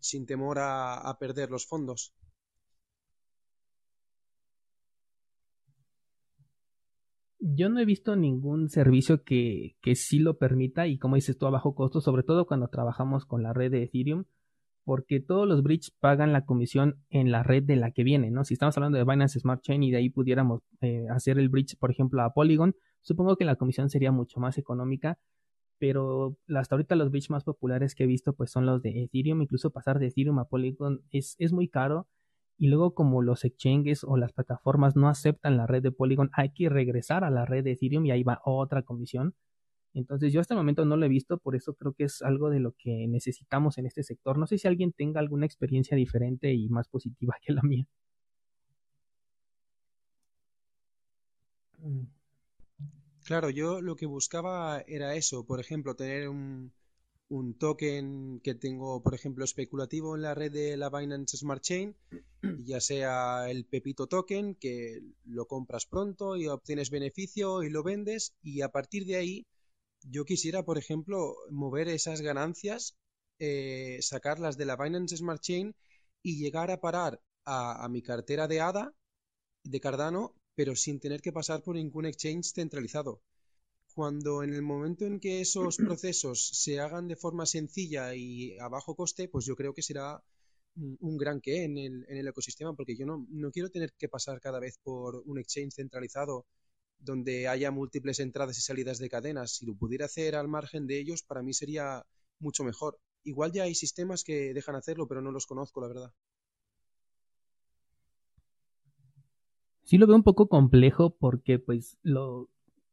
sin 0.00 0.26
temor 0.26 0.58
a 0.58 1.16
perder 1.20 1.52
los 1.52 1.64
fondos. 1.68 2.12
Yo 7.38 7.68
no 7.68 7.78
he 7.78 7.84
visto 7.84 8.16
ningún 8.16 8.68
servicio 8.68 9.22
que, 9.22 9.76
que 9.80 9.94
sí 9.94 10.18
lo 10.18 10.38
permita 10.38 10.88
y 10.88 10.98
como 10.98 11.14
dices 11.14 11.38
tú 11.38 11.46
a 11.46 11.50
bajo 11.50 11.76
costo, 11.76 12.00
sobre 12.00 12.24
todo 12.24 12.44
cuando 12.44 12.66
trabajamos 12.66 13.24
con 13.24 13.44
la 13.44 13.52
red 13.52 13.70
de 13.70 13.84
Ethereum, 13.84 14.24
porque 14.84 15.20
todos 15.20 15.46
los 15.46 15.62
bridges 15.62 15.92
pagan 16.00 16.32
la 16.32 16.44
comisión 16.44 16.96
en 17.10 17.30
la 17.30 17.42
red 17.42 17.62
de 17.62 17.76
la 17.76 17.92
que 17.92 18.04
viene, 18.04 18.30
¿no? 18.30 18.44
Si 18.44 18.54
estamos 18.54 18.76
hablando 18.76 18.98
de 18.98 19.04
Binance 19.04 19.40
Smart 19.40 19.62
Chain 19.62 19.82
y 19.82 19.90
de 19.90 19.98
ahí 19.98 20.10
pudiéramos 20.10 20.62
eh, 20.80 21.06
hacer 21.10 21.38
el 21.38 21.48
bridge, 21.48 21.76
por 21.78 21.90
ejemplo, 21.90 22.22
a 22.22 22.32
Polygon, 22.32 22.74
supongo 23.00 23.36
que 23.36 23.44
la 23.44 23.56
comisión 23.56 23.90
sería 23.90 24.12
mucho 24.12 24.40
más 24.40 24.58
económica, 24.58 25.18
pero 25.78 26.36
hasta 26.54 26.74
ahorita 26.74 26.96
los 26.96 27.10
bridges 27.10 27.30
más 27.30 27.44
populares 27.44 27.94
que 27.94 28.04
he 28.04 28.06
visto 28.06 28.34
pues 28.34 28.50
son 28.50 28.66
los 28.66 28.82
de 28.82 29.02
Ethereum, 29.02 29.42
incluso 29.42 29.70
pasar 29.70 29.98
de 29.98 30.08
Ethereum 30.08 30.38
a 30.38 30.44
Polygon 30.44 31.02
es, 31.10 31.36
es 31.38 31.52
muy 31.52 31.68
caro 31.68 32.08
y 32.56 32.68
luego 32.68 32.94
como 32.94 33.22
los 33.22 33.44
exchanges 33.44 34.04
o 34.04 34.16
las 34.16 34.32
plataformas 34.32 34.94
no 34.94 35.08
aceptan 35.08 35.56
la 35.56 35.66
red 35.66 35.82
de 35.82 35.90
Polygon, 35.90 36.30
hay 36.32 36.52
que 36.52 36.68
regresar 36.68 37.24
a 37.24 37.30
la 37.30 37.44
red 37.44 37.64
de 37.64 37.72
Ethereum 37.72 38.06
y 38.06 38.12
ahí 38.12 38.22
va 38.22 38.40
otra 38.44 38.82
comisión. 38.82 39.34
Entonces 39.94 40.32
yo 40.32 40.40
hasta 40.40 40.54
el 40.54 40.58
momento 40.58 40.84
no 40.84 40.96
lo 40.96 41.06
he 41.06 41.08
visto, 41.08 41.38
por 41.38 41.56
eso 41.56 41.74
creo 41.74 41.92
que 41.92 42.04
es 42.04 42.22
algo 42.22 42.50
de 42.50 42.60
lo 42.60 42.72
que 42.72 43.06
necesitamos 43.08 43.78
en 43.78 43.86
este 43.86 44.02
sector. 44.02 44.38
No 44.38 44.46
sé 44.46 44.58
si 44.58 44.68
alguien 44.68 44.92
tenga 44.92 45.20
alguna 45.20 45.46
experiencia 45.46 45.96
diferente 45.96 46.52
y 46.52 46.68
más 46.68 46.88
positiva 46.88 47.34
que 47.42 47.52
la 47.52 47.62
mía. 47.62 47.86
Claro, 53.24 53.50
yo 53.50 53.80
lo 53.80 53.96
que 53.96 54.06
buscaba 54.06 54.80
era 54.86 55.14
eso, 55.14 55.44
por 55.44 55.60
ejemplo, 55.60 55.94
tener 55.94 56.28
un, 56.28 56.72
un 57.28 57.54
token 57.54 58.40
que 58.42 58.54
tengo, 58.54 59.02
por 59.02 59.14
ejemplo, 59.14 59.44
especulativo 59.44 60.14
en 60.16 60.22
la 60.22 60.34
red 60.34 60.52
de 60.52 60.76
la 60.76 60.90
Binance 60.90 61.36
Smart 61.36 61.62
Chain, 61.62 61.96
ya 62.64 62.80
sea 62.80 63.50
el 63.50 63.64
Pepito 63.64 64.06
Token, 64.06 64.54
que 64.54 65.00
lo 65.24 65.46
compras 65.46 65.86
pronto 65.86 66.36
y 66.36 66.46
obtienes 66.46 66.90
beneficio 66.90 67.62
y 67.62 67.70
lo 67.70 67.82
vendes, 67.82 68.34
y 68.42 68.60
a 68.60 68.68
partir 68.68 69.06
de 69.06 69.16
ahí 69.16 69.46
yo 70.02 70.24
quisiera, 70.24 70.64
por 70.64 70.78
ejemplo, 70.78 71.36
mover 71.50 71.88
esas 71.88 72.20
ganancias, 72.20 72.96
eh, 73.38 73.98
sacarlas 74.00 74.56
de 74.56 74.66
la 74.66 74.76
Binance 74.76 75.16
Smart 75.16 75.40
Chain 75.40 75.74
y 76.22 76.38
llegar 76.38 76.70
a 76.70 76.80
parar 76.80 77.20
a, 77.44 77.84
a 77.84 77.88
mi 77.88 78.02
cartera 78.02 78.48
de 78.48 78.60
ADA, 78.60 78.94
de 79.64 79.80
Cardano, 79.80 80.34
pero 80.54 80.76
sin 80.76 81.00
tener 81.00 81.20
que 81.20 81.32
pasar 81.32 81.62
por 81.62 81.76
ningún 81.76 82.06
exchange 82.06 82.52
centralizado. 82.52 83.22
Cuando 83.94 84.42
en 84.42 84.54
el 84.54 84.62
momento 84.62 85.06
en 85.06 85.20
que 85.20 85.40
esos 85.40 85.76
procesos 85.88 86.50
se 86.52 86.80
hagan 86.80 87.08
de 87.08 87.16
forma 87.16 87.46
sencilla 87.46 88.14
y 88.14 88.58
a 88.58 88.68
bajo 88.68 88.94
coste, 88.94 89.28
pues 89.28 89.44
yo 89.44 89.56
creo 89.56 89.74
que 89.74 89.82
será 89.82 90.22
un 90.74 91.18
gran 91.18 91.40
que 91.40 91.64
en 91.64 91.76
el, 91.76 92.06
en 92.08 92.16
el 92.16 92.28
ecosistema, 92.28 92.74
porque 92.74 92.96
yo 92.96 93.04
no, 93.04 93.26
no 93.28 93.50
quiero 93.50 93.70
tener 93.70 93.92
que 93.98 94.08
pasar 94.08 94.40
cada 94.40 94.58
vez 94.58 94.78
por 94.82 95.22
un 95.26 95.38
exchange 95.38 95.74
centralizado 95.74 96.46
donde 97.02 97.48
haya 97.48 97.70
múltiples 97.70 98.20
entradas 98.20 98.58
y 98.58 98.62
salidas 98.62 98.98
de 98.98 99.08
cadenas. 99.08 99.52
Si 99.56 99.66
lo 99.66 99.74
pudiera 99.74 100.06
hacer 100.06 100.34
al 100.34 100.48
margen 100.48 100.86
de 100.86 100.98
ellos, 100.98 101.22
para 101.22 101.42
mí 101.42 101.52
sería 101.52 102.04
mucho 102.38 102.64
mejor. 102.64 102.98
Igual 103.24 103.52
ya 103.52 103.64
hay 103.64 103.74
sistemas 103.74 104.24
que 104.24 104.54
dejan 104.54 104.74
hacerlo, 104.74 105.06
pero 105.06 105.20
no 105.20 105.30
los 105.30 105.46
conozco, 105.46 105.80
la 105.80 105.88
verdad. 105.88 106.12
Sí 109.84 109.98
lo 109.98 110.06
veo 110.06 110.16
un 110.16 110.22
poco 110.22 110.48
complejo 110.48 111.16
porque 111.18 111.58
pues 111.58 111.98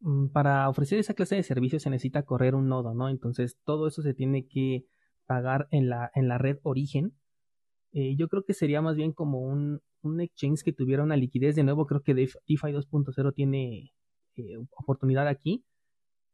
Mm, 0.01 0.27
para 0.27 0.69
ofrecer 0.69 0.99
esa 0.99 1.13
clase 1.13 1.35
de 1.35 1.43
servicios 1.43 1.83
se 1.83 1.89
necesita 1.89 2.23
correr 2.23 2.55
un 2.55 2.69
nodo, 2.69 2.93
¿no? 2.93 3.09
Entonces 3.09 3.57
todo 3.65 3.87
eso 3.87 4.01
se 4.01 4.13
tiene 4.13 4.47
que 4.47 4.85
pagar 5.25 5.67
en 5.71 5.89
la, 5.89 6.11
en 6.15 6.27
la 6.27 6.37
red 6.37 6.59
origen. 6.63 7.13
Eh, 7.93 8.15
yo 8.17 8.29
creo 8.29 8.45
que 8.45 8.53
sería 8.53 8.81
más 8.81 8.95
bien 8.97 9.13
como 9.13 9.41
un, 9.41 9.81
un 10.01 10.21
exchange 10.21 10.63
que 10.63 10.73
tuviera 10.73 11.03
una 11.03 11.17
liquidez. 11.17 11.55
De 11.55 11.63
nuevo, 11.63 11.87
creo 11.87 12.01
que 12.03 12.15
DeFi 12.15 12.37
2.0 12.47 13.33
tiene 13.33 13.93
eh, 14.39 14.57
oportunidad 14.77 15.27
aquí 15.27 15.63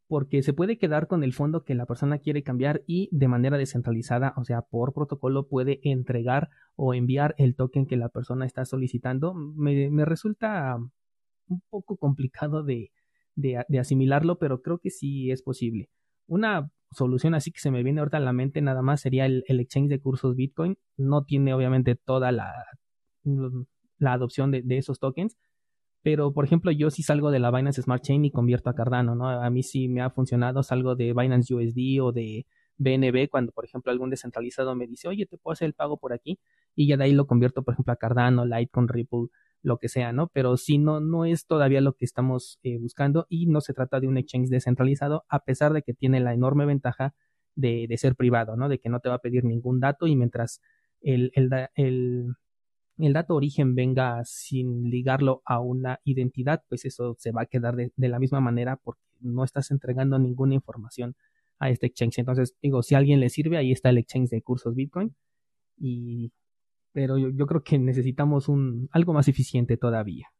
porque 0.08 0.42
se 0.42 0.52
puede 0.52 0.78
quedar 0.78 1.08
con 1.08 1.24
el 1.24 1.32
fondo 1.32 1.64
que 1.64 1.74
la 1.74 1.86
persona 1.86 2.18
quiere 2.18 2.42
cambiar 2.42 2.82
y 2.86 3.08
de 3.12 3.28
manera 3.28 3.58
descentralizada, 3.58 4.34
o 4.36 4.44
sea, 4.44 4.62
por 4.62 4.92
protocolo 4.92 5.48
puede 5.48 5.80
entregar 5.82 6.48
o 6.76 6.94
enviar 6.94 7.34
el 7.38 7.56
token 7.56 7.86
que 7.86 7.96
la 7.96 8.08
persona 8.08 8.46
está 8.46 8.64
solicitando. 8.64 9.34
Me, 9.34 10.04
resulta 10.04 10.76
un 11.48 11.60
poco 11.70 11.96
complicado 11.96 12.62
de, 12.62 12.92
de, 13.34 13.78
asimilarlo, 13.78 14.38
pero 14.38 14.62
creo 14.62 14.78
que 14.78 14.90
sí 14.90 15.30
es 15.30 15.42
posible. 15.42 15.88
Una 16.26 16.70
solución 16.92 17.34
así 17.34 17.50
que 17.50 17.60
se 17.60 17.70
me 17.70 17.82
viene 17.82 18.00
ahorita 18.00 18.18
a 18.18 18.20
la 18.20 18.32
mente 18.32 18.60
nada 18.60 18.82
más 18.82 19.00
sería 19.00 19.26
el, 19.26 19.44
exchange 19.48 19.88
de 19.88 20.00
cursos 20.00 20.36
Bitcoin. 20.36 20.78
No 20.96 21.24
tiene 21.24 21.52
obviamente 21.52 21.96
toda 21.96 22.30
la, 22.30 22.52
la 23.98 24.12
adopción 24.12 24.52
de, 24.52 24.62
de 24.62 24.78
esos 24.78 25.00
tokens, 25.00 25.36
pero, 26.06 26.32
por 26.32 26.44
ejemplo, 26.44 26.70
yo 26.70 26.88
sí 26.90 27.02
salgo 27.02 27.32
de 27.32 27.40
la 27.40 27.50
Binance 27.50 27.82
Smart 27.82 28.00
Chain 28.00 28.24
y 28.24 28.30
convierto 28.30 28.70
a 28.70 28.76
Cardano, 28.76 29.16
¿no? 29.16 29.28
A 29.28 29.50
mí 29.50 29.64
sí 29.64 29.88
me 29.88 30.02
ha 30.02 30.08
funcionado, 30.08 30.62
salgo 30.62 30.94
de 30.94 31.12
Binance 31.12 31.52
USD 31.52 32.00
o 32.00 32.12
de 32.12 32.46
BNB 32.78 33.28
cuando, 33.28 33.50
por 33.50 33.64
ejemplo, 33.64 33.90
algún 33.90 34.10
descentralizado 34.10 34.76
me 34.76 34.86
dice, 34.86 35.08
oye, 35.08 35.26
te 35.26 35.36
puedo 35.36 35.54
hacer 35.54 35.66
el 35.66 35.74
pago 35.74 35.98
por 35.98 36.12
aquí 36.12 36.38
y 36.76 36.86
ya 36.86 36.96
de 36.96 37.02
ahí 37.02 37.12
lo 37.12 37.26
convierto, 37.26 37.64
por 37.64 37.74
ejemplo, 37.74 37.92
a 37.92 37.96
Cardano, 37.96 38.46
Litecoin, 38.46 38.86
Ripple, 38.86 39.26
lo 39.62 39.78
que 39.78 39.88
sea, 39.88 40.12
¿no? 40.12 40.28
Pero 40.28 40.56
sí, 40.56 40.78
no, 40.78 41.00
no 41.00 41.24
es 41.24 41.44
todavía 41.44 41.80
lo 41.80 41.94
que 41.94 42.04
estamos 42.04 42.60
eh, 42.62 42.78
buscando 42.78 43.26
y 43.28 43.46
no 43.46 43.60
se 43.60 43.74
trata 43.74 43.98
de 43.98 44.06
un 44.06 44.16
exchange 44.16 44.48
descentralizado, 44.48 45.24
a 45.28 45.40
pesar 45.40 45.72
de 45.72 45.82
que 45.82 45.92
tiene 45.92 46.20
la 46.20 46.34
enorme 46.34 46.66
ventaja 46.66 47.16
de, 47.56 47.86
de 47.88 47.98
ser 47.98 48.14
privado, 48.14 48.56
¿no? 48.56 48.68
De 48.68 48.78
que 48.78 48.90
no 48.90 49.00
te 49.00 49.08
va 49.08 49.16
a 49.16 49.22
pedir 49.22 49.42
ningún 49.42 49.80
dato 49.80 50.06
y 50.06 50.14
mientras 50.14 50.60
el, 51.00 51.32
el 51.34 52.36
el 52.98 53.12
dato 53.12 53.34
origen 53.34 53.74
venga 53.74 54.24
sin 54.24 54.88
ligarlo 54.90 55.42
a 55.44 55.60
una 55.60 56.00
identidad, 56.04 56.62
pues 56.68 56.84
eso 56.84 57.14
se 57.18 57.30
va 57.30 57.42
a 57.42 57.46
quedar 57.46 57.76
de, 57.76 57.92
la 57.96 58.18
misma 58.18 58.40
manera 58.40 58.76
porque 58.76 59.02
no 59.20 59.44
estás 59.44 59.70
entregando 59.70 60.18
ninguna 60.18 60.54
información 60.54 61.14
a 61.58 61.70
este 61.70 61.86
exchange. 61.86 62.18
Entonces, 62.18 62.56
digo, 62.62 62.82
si 62.82 62.94
a 62.94 62.98
alguien 62.98 63.20
le 63.20 63.28
sirve, 63.28 63.58
ahí 63.58 63.72
está 63.72 63.90
el 63.90 63.98
exchange 63.98 64.30
de 64.30 64.42
cursos 64.42 64.74
Bitcoin. 64.74 65.14
Y, 65.78 66.32
pero 66.92 67.18
yo, 67.18 67.46
creo 67.46 67.62
que 67.62 67.78
necesitamos 67.78 68.48
algo 68.90 69.12
más 69.12 69.28
eficiente 69.28 69.76
todavía. 69.76 70.32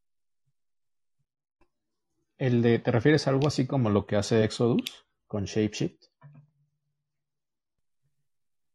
El 2.38 2.62
de, 2.62 2.78
¿Te 2.78 2.90
refieres 2.90 3.26
a 3.26 3.30
algo 3.30 3.46
así 3.46 3.66
como 3.66 3.90
lo 3.90 4.06
que 4.06 4.16
hace 4.16 4.44
Exodus 4.44 5.06
con 5.26 5.44
ShapeShift? 5.44 6.04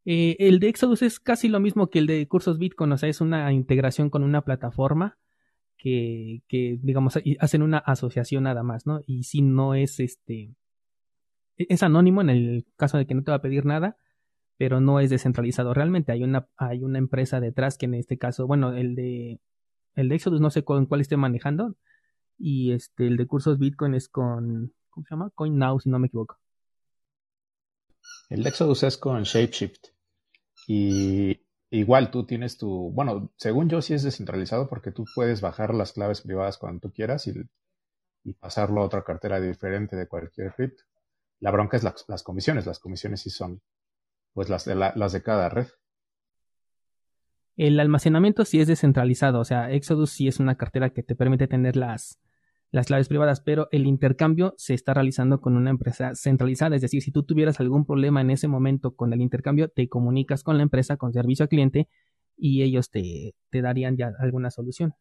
Eh, 0.06 0.36
el 0.40 0.60
de 0.60 0.70
Exodus 0.70 1.02
es 1.04 1.20
casi 1.20 1.48
lo 1.48 1.60
mismo 1.60 1.90
que 1.90 2.00
el 2.00 2.08
de 2.08 2.28
cursos 2.28 2.58
Bitcoin, 2.58 2.92
o 2.92 2.98
sea, 2.98 3.10
es 3.10 3.22
una 3.22 3.52
integración 3.54 4.10
con 4.10 4.24
una 4.24 4.44
plataforma 4.44 5.18
que, 5.78 6.44
que 6.48 6.80
digamos, 6.82 7.20
hacen 7.40 7.62
una 7.62 7.78
asociación 7.80 8.44
nada 8.44 8.64
más, 8.64 8.86
¿no? 8.88 9.02
Y 9.06 9.24
si 9.24 9.42
no 9.42 9.76
es 9.76 10.00
este, 10.00 10.56
e-, 11.58 11.68
es 11.70 11.84
anónimo 11.84 12.22
en 12.22 12.30
el 12.30 12.66
caso 12.78 12.98
de 12.98 13.06
que 13.08 13.16
no 13.16 13.24
te 13.24 13.32
va 13.32 13.38
a 13.38 13.42
pedir 13.42 13.66
nada, 13.66 13.98
pero 14.58 14.82
no 14.82 15.00
es 15.00 15.10
descentralizado. 15.10 15.74
Realmente 15.74 16.12
hay 16.12 16.24
una, 16.24 16.48
hay 16.58 16.84
una 16.84 17.00
empresa 17.00 17.40
detrás 17.40 17.78
que 17.78 17.86
en 17.88 17.96
este 17.96 18.18
caso, 18.18 18.48
bueno, 18.48 18.74
el 18.74 18.96
de, 18.96 19.40
el 19.96 20.10
de 20.10 20.16
Exodus 20.16 20.42
no 20.42 20.52
sé 20.52 20.64
con 20.64 20.86
cuál 20.86 21.02
esté 21.02 21.18
manejando, 21.18 21.76
y 22.38 22.72
este, 22.74 23.08
el 23.08 23.18
de 23.18 23.28
cursos 23.28 23.60
Bitcoin 23.60 23.94
es 23.96 24.10
con, 24.10 24.74
¿cómo 24.90 25.06
se 25.06 25.12
llama? 25.12 25.32
CoinNow, 25.36 25.80
si 25.80 25.90
no 25.90 26.00
me 26.00 26.08
equivoco. 26.08 26.41
El 28.30 28.46
Exodus 28.48 28.84
es 28.84 28.98
con 28.98 29.24
Shapeshift. 29.24 29.88
Y 30.68 31.42
igual 31.70 32.12
tú 32.12 32.26
tienes 32.26 32.58
tu, 32.58 32.92
bueno, 32.92 33.32
según 33.36 33.70
yo 33.70 33.82
sí 33.82 33.94
es 33.94 34.04
descentralizado 34.04 34.70
porque 34.70 34.92
tú 34.92 35.06
puedes 35.16 35.42
bajar 35.42 35.74
las 35.74 35.94
claves 35.94 36.22
privadas 36.22 36.58
cuando 36.58 36.80
tú 36.82 36.94
quieras 36.94 37.28
y, 37.28 37.34
pasarlo 38.40 38.82
a 38.82 38.86
otra 38.86 39.04
cartera 39.04 39.42
diferente 39.42 39.96
de 39.96 40.08
cualquier 40.08 40.54
cripto. 40.54 40.84
La 41.40 41.50
bronca 41.50 41.78
es 41.78 41.84
las 41.84 42.24
comisiones. 42.24 42.68
Las 42.68 42.78
comisiones 42.78 43.22
sí 43.22 43.32
son 43.32 43.62
pues 44.34 44.50
las 44.50 44.66
de, 44.66 44.76
las 44.76 45.12
de 45.12 45.22
cada 45.22 45.50
red. 45.50 45.68
El 47.58 47.80
almacenamiento 47.80 48.46
sí 48.46 48.60
es 48.60 48.68
descentralizado, 48.68 49.40
o 49.40 49.46
sea, 49.46 49.72
Exodus 49.72 50.12
sí 50.12 50.28
es 50.28 50.40
una 50.40 50.56
cartera 50.56 50.92
que 50.92 51.04
te 51.04 51.16
permite 51.16 51.48
tener 51.48 51.76
las, 51.76 52.20
las 52.72 52.88
claves 52.88 53.10
privadas, 53.10 53.42
pero 53.42 53.68
el 53.72 53.86
intercambio 53.86 54.54
se 54.58 54.74
está 54.74 54.94
realizando 54.94 55.42
con 55.42 55.58
una 55.58 55.70
empresa 55.70 56.16
centralizada. 56.16 56.76
Es 56.76 56.82
decir, 56.82 57.02
si 57.02 57.12
tú 57.12 57.24
tuvieras 57.24 57.60
algún 57.60 57.86
problema 57.86 58.22
en 58.22 58.32
ese 58.32 58.48
momento 58.48 58.96
con 58.96 59.14
el 59.14 59.22
intercambio, 59.22 59.70
te 59.70 59.90
comunicas 59.90 60.44
con 60.44 60.58
la 60.58 60.64
empresa, 60.64 60.98
con 60.98 61.14
servicio 61.14 61.44
al 61.44 61.50
cliente, 61.50 61.90
y 62.38 62.64
ellos 62.64 62.90
te, 62.90 63.36
darían 63.52 63.98
ya 63.98 64.14
alguna 64.20 64.52
solución. 64.52 64.94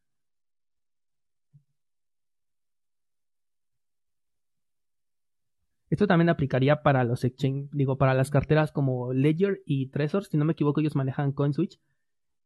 Esto 5.88 6.06
también 6.06 6.28
aplicaría 6.28 6.82
para 6.82 7.02
los 7.04 7.24
exchange, 7.24 7.68
digo, 7.72 7.98
para 7.98 8.14
las 8.14 8.30
carteras 8.30 8.70
como 8.72 9.12
Ledger 9.12 9.60
y 9.64 9.88
Trezor, 9.90 10.24
si 10.24 10.36
no 10.36 10.44
me 10.44 10.52
equivoco, 10.52 10.80
ellos 10.80 10.94
manejan 10.94 11.32
CoinSwitch 11.32 11.80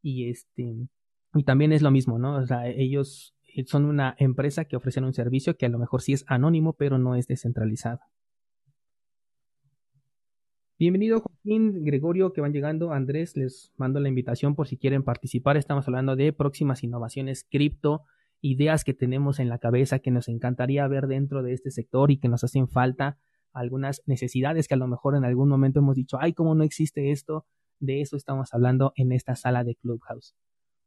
y 0.02 0.30
este 0.30 0.88
y 1.34 1.44
también 1.44 1.72
es 1.72 1.82
lo 1.82 1.90
mismo, 1.90 2.18
¿no? 2.18 2.36
O 2.36 2.46
sea, 2.46 2.68
ellos 2.68 3.33
son 3.66 3.84
una 3.84 4.14
empresa 4.18 4.64
que 4.64 4.76
ofrecen 4.76 5.04
un 5.04 5.14
servicio 5.14 5.56
que 5.56 5.66
a 5.66 5.68
lo 5.68 5.78
mejor 5.78 6.02
sí 6.02 6.12
es 6.12 6.24
anónimo, 6.26 6.72
pero 6.72 6.98
no 6.98 7.14
es 7.14 7.26
descentralizado. 7.26 8.00
Bienvenido 10.76 11.20
Joaquín, 11.20 11.84
Gregorio, 11.84 12.32
que 12.32 12.40
van 12.40 12.52
llegando. 12.52 12.92
Andrés, 12.92 13.36
les 13.36 13.72
mando 13.76 14.00
la 14.00 14.08
invitación 14.08 14.56
por 14.56 14.66
si 14.66 14.76
quieren 14.76 15.04
participar. 15.04 15.56
Estamos 15.56 15.86
hablando 15.86 16.16
de 16.16 16.32
próximas 16.32 16.82
innovaciones 16.82 17.46
cripto, 17.48 18.02
ideas 18.40 18.82
que 18.82 18.92
tenemos 18.92 19.38
en 19.38 19.48
la 19.48 19.58
cabeza 19.58 20.00
que 20.00 20.10
nos 20.10 20.26
encantaría 20.26 20.86
ver 20.88 21.06
dentro 21.06 21.44
de 21.44 21.52
este 21.52 21.70
sector 21.70 22.10
y 22.10 22.18
que 22.18 22.28
nos 22.28 22.42
hacen 22.42 22.68
falta 22.68 23.18
algunas 23.52 24.02
necesidades 24.06 24.66
que 24.66 24.74
a 24.74 24.78
lo 24.78 24.88
mejor 24.88 25.14
en 25.14 25.24
algún 25.24 25.48
momento 25.48 25.78
hemos 25.78 25.94
dicho, 25.94 26.18
ay, 26.20 26.32
¿cómo 26.32 26.56
no 26.56 26.64
existe 26.64 27.12
esto? 27.12 27.46
De 27.78 28.00
eso 28.00 28.16
estamos 28.16 28.52
hablando 28.52 28.92
en 28.96 29.12
esta 29.12 29.36
sala 29.36 29.62
de 29.62 29.76
Clubhouse. 29.76 30.34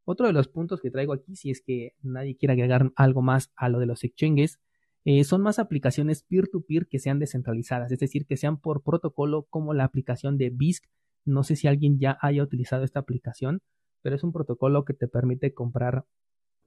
Otro 0.10 0.26
de 0.26 0.32
los 0.32 0.48
puntos 0.48 0.80
que 0.80 0.90
traigo 0.90 1.12
aquí, 1.12 1.36
si 1.36 1.52
es 1.52 1.62
que 1.62 1.94
nadie 2.02 2.38
quiere 2.38 2.54
agregar 2.54 2.94
algo 2.96 3.22
más 3.22 3.52
a 3.58 3.68
lo 3.68 3.78
de 3.78 3.88
los 3.88 4.06
exchanges, 4.06 4.58
eh, 5.04 5.26
son 5.26 5.42
más 5.42 5.60
aplicaciones 5.60 6.24
peer-to-peer 6.24 6.88
que 6.88 6.98
sean 6.98 7.20
descentralizadas, 7.20 7.92
es 7.92 8.00
decir, 8.00 8.26
que 8.26 8.38
sean 8.38 8.58
por 8.58 8.84
protocolo 8.84 9.48
como 9.50 9.74
la 9.74 9.84
aplicación 9.84 10.38
de 10.38 10.50
BISC. 10.50 10.86
No 11.26 11.44
sé 11.44 11.58
si 11.58 11.68
alguien 11.68 12.00
ya 12.00 12.18
haya 12.22 12.42
utilizado 12.42 12.86
esta 12.86 13.02
aplicación, 13.02 13.60
pero 14.02 14.16
es 14.16 14.24
un 14.24 14.32
protocolo 14.32 14.86
que 14.86 14.94
te 14.94 15.10
permite 15.10 15.54
comprar 15.54 16.06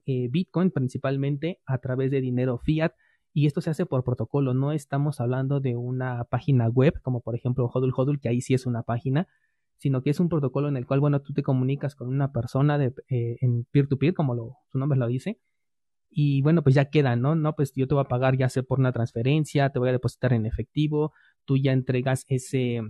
eh, 0.05 0.27
Bitcoin 0.29 0.69
principalmente 0.69 1.61
a 1.65 1.79
través 1.79 2.11
de 2.11 2.21
dinero 2.21 2.59
fiat 2.59 2.93
y 3.33 3.47
esto 3.47 3.59
se 3.61 3.71
hace 3.71 3.87
por 3.87 4.03
protocolo, 4.03 4.53
no 4.53 4.71
estamos 4.71 5.19
hablando 5.19 5.61
de 5.61 5.75
una 5.75 6.25
página 6.25 6.69
web 6.69 7.01
como 7.01 7.21
por 7.21 7.33
ejemplo 7.33 7.65
Hodul 7.73 7.93
Hodul, 7.95 8.19
que 8.19 8.29
ahí 8.29 8.41
sí 8.41 8.53
es 8.53 8.67
una 8.67 8.83
página, 8.83 9.27
sino 9.81 10.03
que 10.03 10.11
es 10.11 10.19
un 10.19 10.29
protocolo 10.29 10.67
en 10.67 10.77
el 10.77 10.85
cual, 10.85 10.99
bueno, 10.99 11.23
tú 11.23 11.33
te 11.33 11.41
comunicas 11.41 11.95
con 11.95 12.07
una 12.07 12.31
persona 12.31 12.77
de, 12.77 12.93
eh, 13.09 13.37
en 13.41 13.65
peer-to-peer, 13.71 14.13
como 14.13 14.35
lo, 14.35 14.57
su 14.71 14.77
nombre 14.77 14.99
lo 14.99 15.07
dice, 15.07 15.39
y 16.07 16.43
bueno, 16.43 16.61
pues 16.61 16.75
ya 16.75 16.91
queda, 16.91 17.15
¿no? 17.15 17.33
No, 17.33 17.55
pues 17.55 17.73
yo 17.75 17.87
te 17.87 17.95
voy 17.95 18.03
a 18.03 18.07
pagar 18.07 18.37
ya 18.37 18.47
sea 18.47 18.61
por 18.61 18.79
una 18.79 18.91
transferencia, 18.91 19.71
te 19.71 19.79
voy 19.79 19.89
a 19.89 19.93
depositar 19.93 20.33
en 20.33 20.45
efectivo, 20.45 21.13
tú 21.45 21.57
ya 21.57 21.71
entregas 21.71 22.25
ese, 22.27 22.81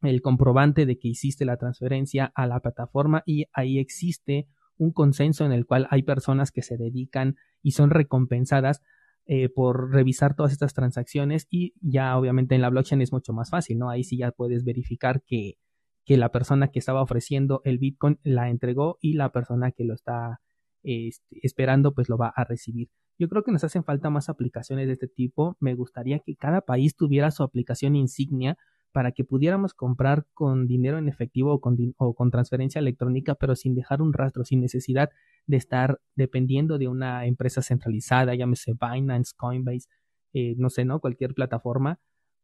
el 0.00 0.22
comprobante 0.22 0.86
de 0.86 0.98
que 0.98 1.08
hiciste 1.08 1.44
la 1.44 1.58
transferencia 1.58 2.32
a 2.34 2.46
la 2.46 2.60
plataforma 2.60 3.22
y 3.26 3.44
ahí 3.52 3.78
existe 3.78 4.48
un 4.78 4.90
consenso 4.90 5.44
en 5.44 5.52
el 5.52 5.66
cual 5.66 5.86
hay 5.90 6.02
personas 6.02 6.50
que 6.50 6.62
se 6.62 6.78
dedican 6.78 7.36
y 7.62 7.72
son 7.72 7.90
recompensadas 7.90 8.80
eh, 9.26 9.50
por 9.50 9.90
revisar 9.92 10.34
todas 10.34 10.52
estas 10.52 10.72
transacciones 10.72 11.46
y 11.50 11.74
ya 11.82 12.16
obviamente 12.16 12.54
en 12.54 12.62
la 12.62 12.70
blockchain 12.70 13.02
es 13.02 13.12
mucho 13.12 13.34
más 13.34 13.50
fácil, 13.50 13.78
¿no? 13.78 13.90
Ahí 13.90 14.02
sí 14.02 14.16
ya 14.16 14.30
puedes 14.30 14.64
verificar 14.64 15.22
que 15.26 15.58
que 16.04 16.16
la 16.16 16.30
persona 16.30 16.68
que 16.68 16.78
estaba 16.78 17.02
ofreciendo 17.02 17.60
el 17.64 17.78
Bitcoin 17.78 18.18
la 18.22 18.50
entregó 18.50 18.98
y 19.00 19.14
la 19.14 19.30
persona 19.30 19.72
que 19.72 19.84
lo 19.84 19.94
está 19.94 20.40
este, 20.82 21.38
esperando 21.42 21.94
pues 21.94 22.08
lo 22.08 22.18
va 22.18 22.32
a 22.34 22.44
recibir. 22.44 22.88
Yo 23.18 23.28
creo 23.28 23.44
que 23.44 23.52
nos 23.52 23.62
hacen 23.62 23.84
falta 23.84 24.10
más 24.10 24.28
aplicaciones 24.28 24.86
de 24.86 24.94
este 24.94 25.06
tipo. 25.06 25.56
Me 25.60 25.74
gustaría 25.74 26.18
que 26.18 26.34
cada 26.34 26.60
país 26.62 26.96
tuviera 26.96 27.30
su 27.30 27.42
aplicación 27.42 27.94
insignia 27.94 28.56
para 28.90 29.12
que 29.12 29.24
pudiéramos 29.24 29.74
comprar 29.74 30.26
con 30.34 30.66
dinero 30.66 30.98
en 30.98 31.08
efectivo 31.08 31.54
o 31.54 31.60
con, 31.60 31.76
o 31.96 32.14
con 32.14 32.30
transferencia 32.30 32.78
electrónica, 32.78 33.34
pero 33.34 33.54
sin 33.56 33.74
dejar 33.74 34.02
un 34.02 34.12
rastro, 34.12 34.44
sin 34.44 34.60
necesidad 34.60 35.10
de 35.46 35.56
estar 35.56 36.00
dependiendo 36.14 36.78
de 36.78 36.88
una 36.88 37.26
empresa 37.26 37.62
centralizada, 37.62 38.34
llámese 38.34 38.74
Binance, 38.74 39.32
Coinbase, 39.36 39.88
eh, 40.34 40.54
no 40.58 40.68
sé, 40.68 40.84
¿no? 40.84 41.00
Cualquier 41.00 41.34
plataforma 41.34 42.00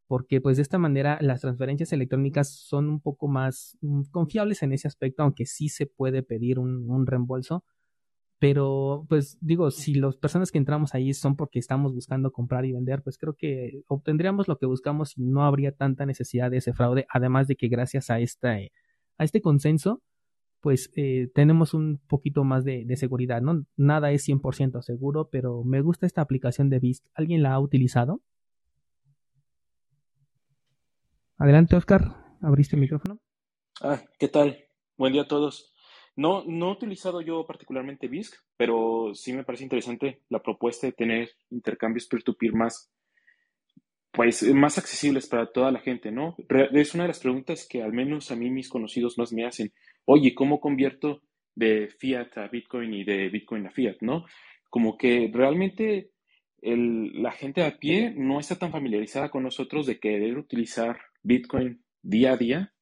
porque 0.09 0.41
pues 0.41 0.57
de 0.57 0.63
esta 0.63 0.79
manera 0.79 1.19
las 1.21 1.43
transferencias 1.43 1.93
electrónicas 1.93 2.51
son 2.51 2.89
un 2.89 3.01
poco 3.01 3.29
más 3.29 3.77
mm, 3.83 4.05
confiables 4.11 4.63
en 4.63 4.73
ese 4.73 4.89
aspecto, 4.89 5.23
aunque 5.23 5.47
sí 5.47 5.69
se 5.69 5.87
puede 5.87 6.23
pedir 6.23 6.59
un, 6.59 7.07
reembolso. 7.07 7.65
Pero 8.41 9.05
pues 9.09 9.37
digo, 9.41 9.71
si 9.71 9.95
las 9.95 10.17
personas 10.17 10.51
que 10.51 10.59
entramos 10.59 10.95
ahí 10.95 11.13
son 11.13 11.37
porque 11.37 11.59
estamos 11.59 11.95
buscando 11.95 12.33
comprar 12.33 12.65
y 12.65 12.73
vender, 12.73 13.03
pues 13.03 13.19
creo 13.19 13.35
que 13.35 13.83
obtendríamos 13.89 14.49
lo 14.49 14.59
que 14.59 14.67
buscamos 14.67 15.17
y 15.19 15.25
no 15.25 15.45
habría 15.45 15.73
tanta 15.73 16.07
necesidad 16.07 16.51
de 16.51 16.59
ese 16.59 16.73
fraude, 16.73 17.07
además 17.13 17.49
de 17.49 17.57
que 17.57 17.69
gracias 17.69 18.11
a, 18.11 18.21
esta, 18.21 18.53
a 18.53 19.25
este 19.25 19.43
consenso, 19.43 20.03
pues 20.61 20.91
eh, 20.97 21.31
tenemos 21.35 21.75
un 21.75 22.01
poquito 22.09 22.45
más 22.45 22.65
de, 22.65 22.87
seguridad, 22.97 23.43
¿no? 23.43 23.67
Nada 23.77 24.13
es 24.13 24.27
100% 24.27 24.83
seguro, 24.83 25.29
pero 25.31 25.65
me 25.65 25.81
gusta 25.81 26.07
esta 26.07 26.23
aplicación 26.23 26.71
de 26.71 26.79
BISC. 26.79 27.05
¿Alguien 27.15 27.43
la 27.43 27.53
ha 27.53 27.61
utilizado? 27.61 28.23
Adelante, 31.39 31.77
Oscar. 31.77 32.03
¿Abriste 32.43 32.75
el 32.75 32.83
micrófono? 32.83 33.21
Ah, 33.81 34.03
¿qué 34.19 34.27
tal? 34.27 34.59
Buen 34.97 35.13
día 35.13 35.23
a 35.23 35.29
todos. 35.29 35.73
No, 36.17 36.43
no 36.45 36.69
he 36.69 36.73
utilizado 36.73 37.21
yo 37.21 37.47
particularmente 37.47 38.09
BISC, 38.09 38.35
pero 38.57 39.13
sí 39.15 39.33
me 39.33 39.45
parece 39.45 39.63
interesante 39.63 40.23
la 40.29 40.43
propuesta 40.43 40.89
de 40.89 40.95
tener 40.95 41.31
intercambios 41.51 42.09
peer-to-peer 42.09 42.55
más, 42.55 42.91
pues, 44.11 44.43
más 44.53 44.79
accesibles 44.79 45.29
para 45.29 45.47
toda 45.53 45.71
la 45.71 45.79
gente, 45.79 46.11
¿no? 46.11 46.35
Es 46.73 46.95
una 46.95 47.05
de 47.05 47.09
las 47.09 47.21
preguntas 47.21 47.69
que 47.71 47.85
al 47.85 47.93
menos 47.93 48.33
a 48.33 48.37
mí 48.37 48.51
mis 48.51 48.69
conocidos 48.69 49.17
más 49.17 49.33
me 49.33 49.47
hacen 49.47 49.73
oye, 50.07 50.35
¿cómo 50.35 50.59
convierto 50.59 51.23
de 51.55 51.89
fiat 52.01 52.37
a 52.39 52.49
Bitcoin 52.49 52.95
y 52.95 53.05
de 53.05 53.29
Bitcoin 53.29 53.67
a 53.67 53.71
fiat, 53.71 53.99
¿no? 54.01 54.25
Como 54.71 54.99
que 54.99 55.31
realmente 55.33 56.11
la 56.63 57.31
gente 57.31 57.63
a 57.63 57.79
pie 57.79 58.13
no 58.17 58.41
está 58.41 58.57
tan 58.57 58.73
familiarizada 58.73 59.29
con 59.29 59.45
nosotros 59.45 59.87
de 59.87 60.01
querer 60.01 60.37
utilizar 60.37 60.99
Bitcoin 61.29 61.83
día 62.03 62.33
a 62.33 62.37
día, 62.37 62.75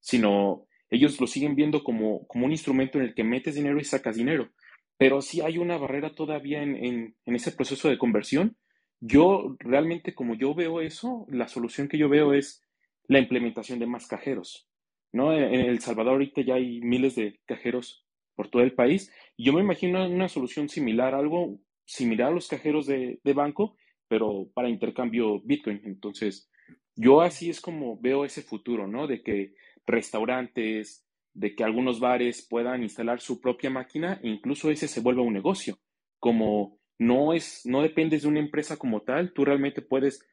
sino 0.00 0.66
ellos 0.90 1.20
lo 1.20 1.26
siguen 1.26 1.56
viendo 1.56 1.82
como, 1.82 2.26
como 2.28 2.46
un 2.46 2.52
instrumento 2.52 2.98
en 2.98 3.04
el 3.04 3.14
que 3.14 3.24
metes 3.24 3.54
dinero 3.54 3.80
y 3.80 3.84
sacas 3.84 4.16
dinero. 4.16 4.50
Pero 4.96 5.22
sí 5.22 5.40
hay 5.40 5.58
una 5.58 5.76
barrera 5.78 6.14
todavía 6.14 6.62
en, 6.62 7.16
en 7.24 7.34
ese 7.34 7.52
proceso 7.52 7.88
de 7.88 7.98
conversión. 7.98 8.56
Yo 9.00 9.56
realmente, 9.58 10.14
como 10.14 10.34
yo 10.34 10.54
veo 10.54 10.80
eso, 10.80 11.26
la 11.28 11.48
solución 11.48 11.88
que 11.88 11.98
yo 11.98 12.08
veo 12.08 12.32
es 12.32 12.62
la 13.06 13.18
implementación 13.18 13.78
de 13.78 13.86
más 13.86 14.06
cajeros. 14.06 14.68
¿no? 15.12 15.32
En 15.32 15.54
El 15.54 15.80
Salvador 15.80 16.14
ahorita 16.14 16.42
ya 16.42 16.54
hay 16.54 16.80
miles 16.80 17.14
de 17.16 17.40
cajeros 17.46 18.04
por 18.34 18.48
todo 18.48 18.62
el 18.62 18.74
país. 18.74 19.12
Yo 19.36 19.52
me 19.52 19.60
imagino 19.60 20.06
una 20.06 20.28
solución 20.28 20.68
similar, 20.68 21.14
algo 21.14 21.58
similar 21.84 22.28
a 22.28 22.34
los 22.34 22.48
cajeros 22.48 22.86
de, 22.86 23.18
banco, 23.34 23.76
pero 24.06 24.48
para 24.54 24.68
intercambio 24.68 25.40
Bitcoin. 25.40 25.80
Entonces, 25.84 26.50
yo 26.98 27.20
así 27.20 27.48
es 27.48 27.60
como 27.60 27.98
veo 27.98 28.24
ese 28.24 28.42
futuro, 28.42 28.86
¿no? 28.86 29.06
De 29.06 29.22
que 29.22 29.54
restaurantes, 29.86 31.06
de 31.32 31.54
que 31.54 31.64
algunos 31.64 32.00
bares 32.00 32.46
puedan 32.48 32.82
instalar 32.82 33.20
su 33.20 33.40
propia 33.40 33.70
máquina 33.70 34.20
e 34.22 34.28
incluso 34.28 34.70
ese 34.70 34.88
se 34.88 35.00
vuelva 35.00 35.22
un 35.22 35.32
negocio. 35.32 35.78
Como 36.18 36.78
no 36.98 37.32
es, 37.32 37.64
no 37.64 37.82
dependes 37.82 38.22
de 38.22 38.28
una 38.28 38.40
empresa 38.40 38.76
como 38.76 39.02
tal, 39.02 39.32
tú 39.32 39.44
realmente 39.44 39.80
puedes 39.80 40.28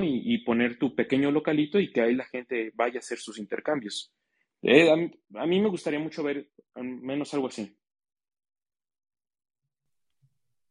y, 0.00 0.38
poner 0.44 0.78
tu 0.78 0.94
pequeño 0.94 1.30
localito 1.30 1.78
y 1.78 1.92
que 1.92 2.00
ahí 2.00 2.14
la 2.14 2.24
gente 2.24 2.72
vaya 2.74 2.96
a 2.96 2.98
hacer 3.00 3.18
sus 3.18 3.38
intercambios. 3.38 4.12
Eh, 4.62 4.90
a, 4.90 5.46
mí, 5.46 5.60
me 5.60 5.68
gustaría 5.68 5.98
mucho 5.98 6.22
ver 6.22 6.48
al 6.74 6.84
menos 6.84 7.34
algo 7.34 7.48
así. 7.48 7.76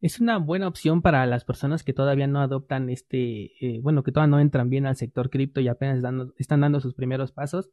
Es 0.02 0.20
una 0.20 0.40
buena 0.40 0.68
opción 0.68 1.04
para 1.04 1.28
las 1.28 1.46
personas 1.46 1.84
que 1.84 1.94
todavía 1.94 2.26
no 2.26 2.42
adoptan 2.42 2.90
este, 2.90 3.52
eh, 3.64 3.80
bueno, 3.82 4.02
que 4.02 4.12
todavía 4.12 4.32
no 4.32 4.40
entran 4.40 4.68
bien 4.68 4.88
al 4.88 4.96
sector 4.96 5.30
cripto 5.30 5.62
y 5.62 5.68
apenas 5.68 6.04
están 6.38 6.62
dando 6.62 6.80
sus 6.80 6.96
primeros 6.96 7.32
pasos, 7.32 7.70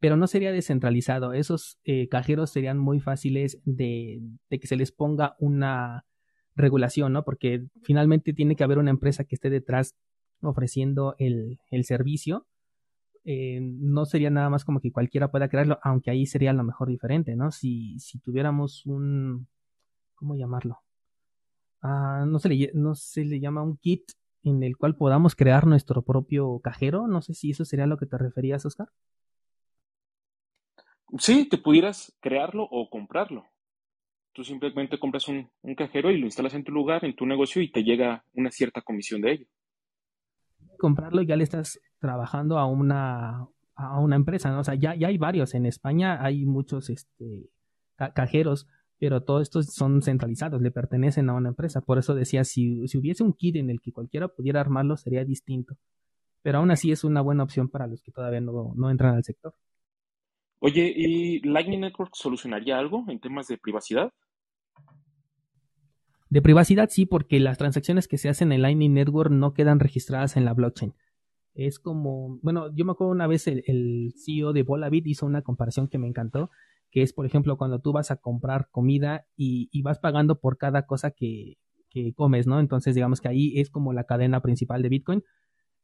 pero 0.00 0.16
no 0.16 0.26
sería 0.26 0.52
descentralizado. 0.52 1.34
Esos 1.34 1.78
eh, 1.84 2.08
cajeros 2.08 2.50
serían 2.50 2.78
muy 2.78 3.00
fáciles 3.00 3.60
de, 3.64 4.22
de, 4.48 4.58
que 4.58 4.66
se 4.66 4.76
les 4.76 4.90
ponga 4.90 5.36
una 5.38 6.06
regulación, 6.54 7.12
¿no? 7.12 7.24
Porque 7.24 7.66
finalmente 7.82 8.32
tiene 8.32 8.56
que 8.56 8.64
haber 8.64 8.78
una 8.78 8.90
empresa 8.90 9.24
que 9.24 9.34
esté 9.34 9.50
detrás 9.50 9.94
ofreciendo 10.40 11.14
el, 11.18 11.58
servicio, 11.84 12.46
eh, 13.24 13.60
no 13.60 14.06
sería 14.06 14.30
nada 14.30 14.48
más 14.48 14.64
como 14.64 14.80
que 14.80 14.92
cualquiera 14.92 15.30
pueda 15.30 15.48
crearlo, 15.48 15.78
aunque 15.82 16.10
ahí 16.10 16.24
sería 16.24 16.54
lo 16.54 16.64
mejor 16.64 16.88
diferente, 16.88 17.36
¿no? 17.36 17.50
Si, 17.50 17.98
si 17.98 18.18
tuviéramos 18.18 18.86
un, 18.86 19.48
¿cómo 20.14 20.36
llamarlo? 20.36 20.85
Ah, 21.82 22.24
no, 22.26 22.38
se 22.38 22.48
le, 22.48 22.70
no 22.74 22.94
se 22.94 23.24
le 23.24 23.40
llama 23.40 23.62
un 23.62 23.76
kit 23.76 24.12
en 24.42 24.62
el 24.62 24.76
cual 24.76 24.96
podamos 24.96 25.34
crear 25.34 25.66
nuestro 25.66 26.02
propio 26.02 26.60
cajero. 26.60 27.06
No 27.06 27.22
sé 27.22 27.34
si 27.34 27.50
eso 27.50 27.64
sería 27.64 27.86
lo 27.86 27.96
que 27.96 28.06
te 28.06 28.18
referías, 28.18 28.64
Oscar. 28.66 28.88
Sí, 31.18 31.48
te 31.48 31.58
pudieras 31.58 32.16
crearlo 32.20 32.64
o 32.70 32.90
comprarlo. 32.90 33.46
Tú 34.32 34.44
simplemente 34.44 34.98
compras 34.98 35.28
un, 35.28 35.50
un, 35.62 35.74
cajero 35.74 36.10
y 36.10 36.18
lo 36.18 36.26
instalas 36.26 36.54
en 36.54 36.64
tu 36.64 36.72
lugar, 36.72 37.04
en 37.04 37.16
tu 37.16 37.24
negocio 37.26 37.62
y 37.62 37.70
te 37.70 37.82
llega 37.82 38.24
una 38.34 38.50
cierta 38.50 38.82
comisión 38.82 39.22
de 39.22 39.32
ello 39.32 39.46
comprarlo 40.76 41.22
ya 41.22 41.36
le 41.36 41.44
estás 41.44 41.80
trabajando 41.98 42.58
a 42.58 42.66
una, 42.66 43.48
a 43.74 44.00
una 44.00 44.16
empresa, 44.16 44.50
¿no? 44.50 44.60
O 44.60 44.64
sea, 44.64 44.74
ya, 44.74 44.94
ya 44.94 45.08
hay 45.08 45.18
varios. 45.18 45.54
En 45.54 45.66
España 45.66 46.22
hay 46.22 46.44
muchos 46.44 46.90
este, 46.90 47.48
cajeros, 48.14 48.68
pero 48.98 49.22
todos 49.22 49.42
estos 49.42 49.66
son 49.66 50.02
centralizados, 50.02 50.62
le 50.62 50.70
pertenecen 50.70 51.28
a 51.30 51.34
una 51.34 51.50
empresa. 51.50 51.80
Por 51.80 51.98
eso 51.98 52.14
decía, 52.14 52.44
si, 52.44 52.86
si 52.88 52.98
hubiese 52.98 53.22
un 53.22 53.32
kit 53.32 53.56
en 53.56 53.70
el 53.70 53.80
que 53.80 53.92
cualquiera 53.92 54.28
pudiera 54.28 54.60
armarlo, 54.60 54.96
sería 54.96 55.24
distinto. 55.24 55.76
Pero 56.42 56.58
aún 56.58 56.70
así 56.70 56.92
es 56.92 57.04
una 57.04 57.20
buena 57.20 57.42
opción 57.42 57.68
para 57.68 57.86
los 57.86 58.02
que 58.02 58.12
todavía 58.12 58.40
no, 58.40 58.72
no 58.76 58.90
entran 58.90 59.16
al 59.16 59.24
sector. 59.24 59.54
Oye, 60.60 60.92
¿y 60.96 61.40
Lightning 61.40 61.80
Network 61.80 62.14
solucionaría 62.14 62.78
algo 62.78 63.04
en 63.08 63.20
temas 63.20 63.46
de 63.48 63.58
privacidad? 63.58 64.12
De 66.28 66.42
privacidad 66.42 66.88
sí, 66.90 67.06
porque 67.06 67.38
las 67.40 67.58
transacciones 67.58 68.08
que 68.08 68.18
se 68.18 68.28
hacen 68.28 68.52
en 68.52 68.62
Lightning 68.62 68.94
Network 68.94 69.30
no 69.30 69.54
quedan 69.54 69.80
registradas 69.80 70.36
en 70.36 70.44
la 70.44 70.54
blockchain. 70.54 70.94
Es 71.54 71.78
como, 71.78 72.38
bueno, 72.42 72.74
yo 72.74 72.84
me 72.84 72.92
acuerdo 72.92 73.12
una 73.12 73.26
vez 73.26 73.46
el, 73.46 74.12
CEO 74.16 74.52
de 74.52 74.62
Volabit 74.62 75.06
hizo 75.06 75.24
una 75.24 75.42
comparación 75.42 75.88
que 75.88 75.98
me 75.98 76.08
encantó, 76.08 76.50
que 76.90 77.02
es, 77.02 77.12
por 77.12 77.26
ejemplo, 77.26 77.56
cuando 77.56 77.80
tú 77.80 77.92
vas 77.92 78.10
a 78.10 78.16
comprar 78.16 78.68
comida 78.70 79.26
y, 79.36 79.82
vas 79.82 79.98
pagando 79.98 80.40
por 80.40 80.58
cada 80.58 80.86
cosa 80.86 81.10
que, 81.10 81.58
comes, 82.14 82.46
¿no? 82.46 82.60
Entonces, 82.60 82.94
digamos 82.94 83.22
que 83.22 83.28
ahí 83.28 83.58
es 83.58 83.70
como 83.70 83.94
la 83.94 84.04
cadena 84.04 84.42
principal 84.42 84.82
de 84.82 84.90
Bitcoin, 84.90 85.24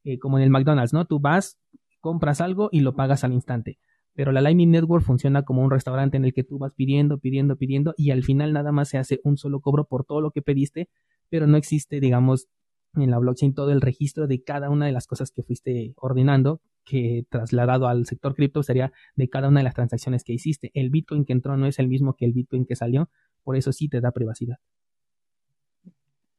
eh, 0.03 0.19
como 0.19 0.37
en 0.37 0.43
el 0.43 0.51
McDonald's, 0.51 0.93
¿no? 0.93 1.05
Tú 1.05 1.19
vas, 1.19 1.57
compras 2.01 2.39
algo 2.39 2.69
y 2.71 2.81
lo 2.81 2.95
pagas 2.95 3.23
al 3.23 3.33
instante 3.33 3.79
pero 4.15 4.31
la 4.31 4.41
Lightning 4.41 4.71
Network 4.71 5.03
funciona 5.03 5.43
como 5.43 5.63
un 5.63 5.71
restaurante 5.71 6.17
en 6.17 6.25
el 6.25 6.33
que 6.33 6.43
tú 6.43 6.57
vas 6.59 6.73
pidiendo, 6.73 7.17
pidiendo, 7.17 7.55
pidiendo 7.57 7.93
y 7.97 8.11
al 8.11 8.23
final 8.23 8.53
nada 8.53 8.71
más 8.71 8.89
se 8.89 8.97
hace 8.97 9.19
un 9.23 9.37
solo 9.37 9.59
cobro 9.59 9.85
por 9.85 10.05
todo 10.05 10.21
lo 10.21 10.31
que 10.31 10.41
pediste, 10.41 10.89
pero 11.29 11.47
no 11.47 11.57
existe, 11.57 11.99
digamos, 11.99 12.47
en 12.95 13.11
la 13.11 13.19
blockchain 13.19 13.53
todo 13.53 13.71
el 13.71 13.81
registro 13.81 14.27
de 14.27 14.43
cada 14.43 14.69
una 14.69 14.85
de 14.85 14.91
las 14.91 15.07
cosas 15.07 15.31
que 15.31 15.43
fuiste 15.43 15.93
ordenando, 15.97 16.61
que 16.85 17.25
trasladado 17.29 17.87
al 17.87 18.05
sector 18.05 18.35
cripto 18.35 18.63
sería 18.63 18.91
de 19.15 19.29
cada 19.29 19.47
una 19.47 19.61
de 19.61 19.63
las 19.65 19.75
transacciones 19.75 20.23
que 20.23 20.33
hiciste. 20.33 20.71
El 20.73 20.89
Bitcoin 20.89 21.25
que 21.25 21.33
entró 21.33 21.57
no 21.57 21.67
es 21.67 21.79
el 21.79 21.87
mismo 21.87 22.15
que 22.15 22.25
el 22.25 22.33
Bitcoin 22.33 22.65
que 22.65 22.75
salió, 22.75 23.09
por 23.43 23.55
eso 23.55 23.71
sí 23.71 23.89
te 23.89 24.01
da 24.01 24.11
privacidad. 24.11 24.57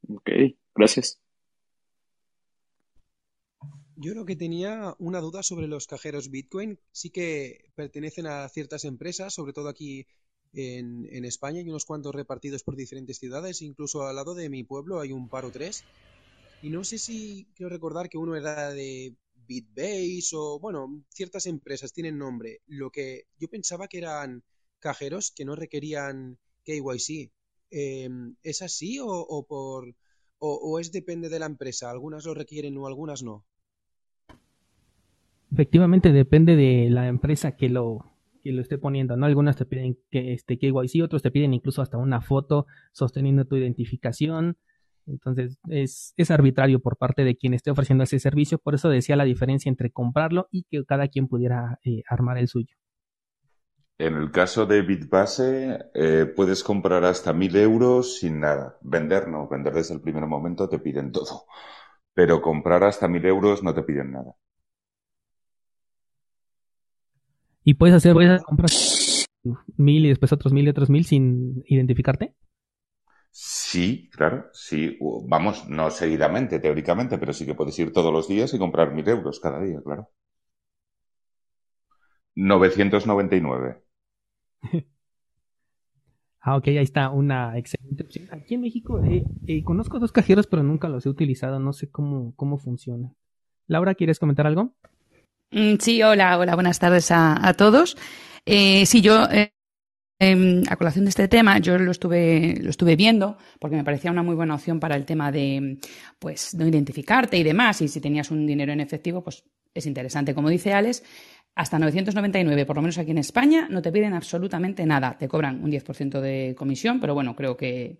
Ok, 0.07 0.29
gracias. 0.75 1.19
Yo 3.97 4.13
lo 4.13 4.25
que 4.25 4.35
tenía 4.35 4.93
una 4.99 5.21
duda 5.21 5.41
sobre 5.41 5.67
los 5.67 5.87
cajeros 5.87 6.29
Bitcoin. 6.29 6.79
Sí 6.91 7.11
que 7.11 7.71
pertenecen 7.75 8.27
a 8.27 8.47
ciertas 8.49 8.83
empresas, 8.83 9.33
sobre 9.33 9.53
todo 9.53 9.69
aquí 9.69 10.05
en, 10.53 11.25
España. 11.25 11.59
Hay 11.59 11.69
unos 11.69 11.85
cuantos 11.85 12.13
repartidos 12.13 12.63
por 12.63 12.75
diferentes 12.75 13.19
ciudades. 13.19 13.61
Incluso 13.61 14.03
al 14.03 14.17
lado 14.17 14.35
de 14.35 14.49
mi 14.49 14.63
pueblo 14.63 14.99
hay 14.99 15.13
un 15.13 15.29
par 15.29 15.45
o 15.45 15.51
tres. 15.51 15.85
Y 16.65 16.71
no 16.71 16.83
sé 16.83 16.97
si 16.97 17.47
quiero 17.53 17.69
recordar 17.69 18.09
que 18.09 18.17
uno 18.17 18.35
era 18.35 18.71
de 18.71 19.13
Bitbase 19.47 20.31
o, 20.33 20.59
bueno, 20.59 21.03
ciertas 21.09 21.45
empresas 21.45 21.93
tienen 21.93 22.17
nombre. 22.17 22.61
Lo 22.65 22.89
que 22.89 23.25
yo 23.37 23.47
pensaba 23.47 23.87
que 23.87 23.99
eran 23.99 24.41
cajeros 24.79 25.29
que 25.29 25.45
no 25.45 25.55
requerían 25.55 26.39
KYC. 26.63 27.31
Em, 27.69 28.35
¿Es 28.41 28.63
así 28.63 28.97
o, 28.99 29.45
por, 29.47 29.93
o 30.39 30.79
es 30.79 30.91
depende 30.91 31.29
de 31.29 31.37
la 31.37 31.45
empresa? 31.45 31.91
Algunas 31.91 32.25
lo 32.25 32.33
requieren 32.33 32.75
o 32.79 32.87
algunas 32.87 33.21
no. 33.21 33.45
Efectivamente 35.51 36.11
depende 36.11 36.55
de 36.55 36.89
la 36.89 37.07
empresa 37.07 37.55
que 37.55 37.69
lo, 37.69 38.11
que 38.43 38.51
lo 38.51 38.63
esté 38.63 38.79
poniendo, 38.79 39.15
¿no? 39.17 39.27
Algunas 39.27 39.55
te 39.55 39.65
piden 39.65 39.99
que 40.09 40.33
este 40.33 40.57
KYC, 40.57 41.03
otros 41.03 41.21
te 41.21 41.29
piden 41.29 41.53
incluso 41.53 41.83
hasta 41.83 41.97
una 41.97 42.21
foto 42.21 42.65
sosteniendo 42.91 43.45
tu 43.45 43.55
identificación. 43.55 44.57
Entonces 45.07 45.57
es, 45.69 46.13
es 46.17 46.31
arbitrario 46.31 46.79
por 46.79 46.97
parte 46.97 47.23
de 47.23 47.35
quien 47.35 47.53
esté 47.53 47.71
ofreciendo 47.71 48.03
ese 48.03 48.19
servicio. 48.19 48.57
Por 48.57 48.75
eso 48.75 48.89
decía 48.89 49.15
la 49.15 49.23
diferencia 49.23 49.69
entre 49.69 49.91
comprarlo 49.91 50.47
y 50.51 50.63
que 50.63 50.83
cada 50.85 51.07
quien 51.07 51.27
pudiera 51.27 51.79
eh, 51.83 52.03
armar 52.07 52.37
el 52.37 52.47
suyo. 52.47 52.75
En 53.97 54.15
el 54.15 54.29
caso 54.31 54.65
de 54.65 54.81
Bitbase, 54.81 55.79
eh, 55.93 56.25
puedes 56.35 56.63
comprar 56.63 57.05
hasta 57.05 57.31
mil 57.31 57.55
euros 57.55 58.17
sin 58.17 58.41
nada. 58.41 58.77
Vender 58.81 59.29
no, 59.29 59.47
vender 59.47 59.73
desde 59.73 59.93
el 59.93 60.01
primer 60.01 60.25
momento 60.25 60.67
te 60.67 60.79
piden 60.79 61.13
todo. 61.13 61.45
Pero 62.13 62.41
comprar 62.41 62.83
hasta 62.83 63.07
mil 63.07 63.25
euros 63.25 63.63
no 63.63 63.73
te 63.73 63.83
piden 63.83 64.11
nada. 64.11 64.35
Y 67.63 67.75
puedes 67.75 67.95
hacer, 67.95 68.15
compras 68.45 69.25
mil 69.77 70.05
y 70.05 70.09
después 70.09 70.31
otros 70.33 70.51
mil 70.51 70.65
y 70.65 70.69
otros 70.69 70.89
mil 70.89 71.05
sin 71.05 71.63
identificarte. 71.65 72.33
Sí, 73.37 74.09
claro, 74.13 74.49
sí. 74.53 74.97
Vamos, 75.27 75.67
no 75.67 75.91
seguidamente, 75.91 76.59
teóricamente, 76.59 77.17
pero 77.17 77.33
sí 77.33 77.45
que 77.45 77.53
puedes 77.53 77.77
ir 77.79 77.91
todos 77.91 78.13
los 78.13 78.29
días 78.29 78.53
y 78.53 78.57
comprar 78.57 78.93
mil 78.93 79.05
euros 79.09 79.41
cada 79.41 79.59
día, 79.61 79.81
claro. 79.83 80.09
999. 82.35 83.83
ah, 86.39 86.55
ok, 86.55 86.67
ahí 86.69 86.77
está 86.77 87.09
una 87.09 87.57
excelente 87.57 88.03
opción. 88.03 88.29
Aquí 88.31 88.53
en 88.55 88.61
México 88.61 89.03
eh, 89.03 89.25
eh, 89.47 89.65
conozco 89.65 89.99
dos 89.99 90.13
cajeros, 90.13 90.47
pero 90.47 90.63
nunca 90.63 90.87
los 90.87 91.05
he 91.05 91.09
utilizado. 91.09 91.59
No 91.59 91.73
sé 91.73 91.91
cómo, 91.91 92.33
cómo 92.37 92.57
funciona. 92.57 93.11
Laura, 93.67 93.95
¿quieres 93.95 94.17
comentar 94.17 94.47
algo? 94.47 94.75
Mm, 95.51 95.75
sí, 95.79 96.01
hola, 96.03 96.39
hola, 96.39 96.55
buenas 96.55 96.79
tardes 96.79 97.11
a, 97.11 97.53
todos. 97.57 97.97
Eh, 98.45 98.85
sí, 98.85 99.01
yo 99.01 99.27
em, 100.19 100.63
a 100.69 100.75
colación 100.75 101.05
de 101.05 101.09
este 101.09 101.27
tema, 101.27 101.59
yo 101.59 101.77
lo 101.77 101.91
estuve, 101.91 102.57
lo 102.61 102.69
estuve 102.69 102.95
viendo 102.95 103.37
porque 103.59 103.75
me 103.75 103.83
parecía 103.83 104.11
una 104.11 104.23
muy 104.23 104.35
buena 104.35 104.55
opción 104.55 104.79
para 104.79 104.95
el 104.95 105.05
tema 105.05 105.31
de, 105.31 105.77
pues, 106.19 106.53
no 106.55 106.67
identificarte 106.67 107.37
y 107.37 107.43
demás. 107.43 107.81
Y 107.81 107.87
si 107.87 107.99
tenías 108.01 108.31
un 108.31 108.45
dinero 108.45 108.71
en 108.73 108.79
efectivo, 108.79 109.23
pues 109.23 109.43
es 109.73 109.85
interesante. 109.85 110.33
Como 110.33 110.49
dice 110.49 110.73
Alex, 110.73 111.03
hasta 111.55 111.79
999, 111.79 112.65
por 112.65 112.75
lo 112.75 112.81
menos 112.81 112.97
aquí 112.97 113.11
en 113.11 113.17
España, 113.17 113.67
no 113.69 113.81
te 113.81 113.91
piden 113.91 114.13
absolutamente 114.13 114.85
nada. 114.85 115.17
Te 115.17 115.27
cobran 115.27 115.63
un 115.63 115.71
10% 115.71 116.19
de 116.19 116.53
comisión, 116.57 116.99
pero 116.99 117.13
bueno, 117.13 117.35
creo 117.35 117.55
que 117.55 117.97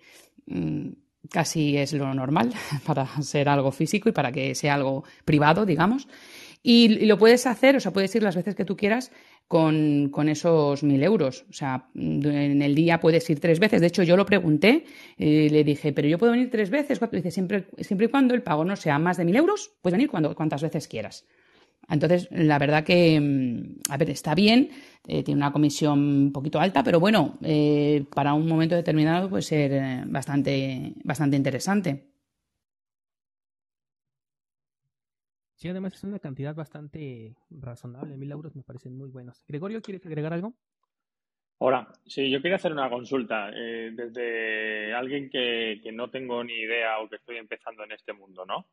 mm, 0.48 0.90
casi 1.30 1.78
es 1.78 1.94
lo 1.94 2.14
normal 2.14 2.54
para 2.86 3.08
ser 3.22 3.50
algo 3.50 3.72
físico 3.72 4.10
y 4.10 4.12
para 4.12 4.32
que 4.32 4.56
sea 4.56 4.76
algo 4.76 5.04
privado, 5.24 5.66
digamos. 5.66 6.08
Y, 6.68 7.06
lo 7.06 7.20
puedes 7.20 7.46
hacer, 7.46 7.76
o 7.76 7.80
sea, 7.80 7.94
puedes 7.94 8.16
ir 8.16 8.24
las 8.24 8.36
veces 8.36 8.56
que 8.56 8.66
tú 8.66 8.76
quieras 8.76 9.12
con, 9.48 10.10
esos 10.28 10.82
mil 10.82 11.04
euros. 11.04 11.46
O 11.48 11.54
sea, 11.54 11.90
en 11.94 12.60
el 12.60 12.74
día 12.74 13.00
puedes 13.00 13.30
ir 13.30 13.40
tres 13.40 13.60
veces. 13.60 13.82
De 13.82 13.88
hecho, 13.88 14.02
yo 14.02 14.18
lo 14.18 14.26
pregunté, 14.26 14.84
y 15.16 15.50
le 15.50 15.64
dije, 15.64 15.94
pero 15.94 16.08
yo 16.08 16.18
puedo 16.18 16.32
venir 16.32 16.50
tres 16.50 16.72
veces. 16.72 17.00
Dice, 17.12 17.30
siempre, 17.30 17.68
siempre 17.78 18.08
y 18.08 18.10
cuando 18.10 18.34
el 18.34 18.42
pago 18.42 18.66
no 18.66 18.76
sea 18.76 18.98
más 18.98 19.18
de 19.18 19.26
mil 19.26 19.36
euros, 19.36 19.74
puedes 19.84 19.96
venir 19.96 20.10
cuando, 20.10 20.34
cuantas 20.34 20.64
veces 20.64 20.88
quieras. 20.88 21.28
Entonces, 21.88 22.30
la 22.32 22.58
verdad 22.58 22.84
que, 22.84 23.20
mm, 23.20 23.92
a 23.92 23.98
ver, 23.98 24.10
está 24.10 24.34
bien, 24.34 24.70
eh, 25.08 25.22
tiene 25.22 25.38
una 25.38 25.52
comisión 25.52 26.00
un 26.00 26.32
poquito 26.32 26.60
alta, 26.60 26.84
pero 26.84 27.00
bueno, 27.00 27.38
eh, 27.44 28.06
para 28.12 28.34
un 28.34 28.48
momento 28.48 28.74
determinado 28.74 29.30
puede 29.30 29.44
ser 29.44 29.72
eh, 29.72 30.04
bastante, 30.08 30.94
bastante 31.04 31.38
interesante. 31.38 32.15
Sí, 35.56 35.70
además 35.70 35.94
es 35.94 36.04
una 36.04 36.20
cantidad 36.20 36.54
bastante 36.54 37.36
razonable. 37.50 38.18
Mil 38.18 38.32
euros 38.32 38.56
me 38.56 38.64
parecen 38.64 38.98
muy 38.98 39.10
buenos. 39.10 39.44
Gregorio, 39.48 39.82
¿quieres 39.82 40.06
agregar 40.06 40.34
algo? 40.34 40.54
Hola, 41.58 41.88
sí, 42.06 42.30
yo 42.30 42.42
quería 42.42 42.58
hacer 42.58 42.74
una 42.74 42.90
consulta 42.90 43.50
desde 43.50 44.94
alguien 44.94 45.30
que, 45.30 45.80
que 45.82 45.92
no 45.94 46.10
tengo 46.10 46.44
ni 46.44 46.54
idea 46.54 47.00
o 47.00 47.08
que 47.08 47.16
estoy 47.16 47.38
empezando 47.38 47.86
en 47.86 47.94
este 47.94 48.12
mundo, 48.12 48.46
¿no? 48.46 48.68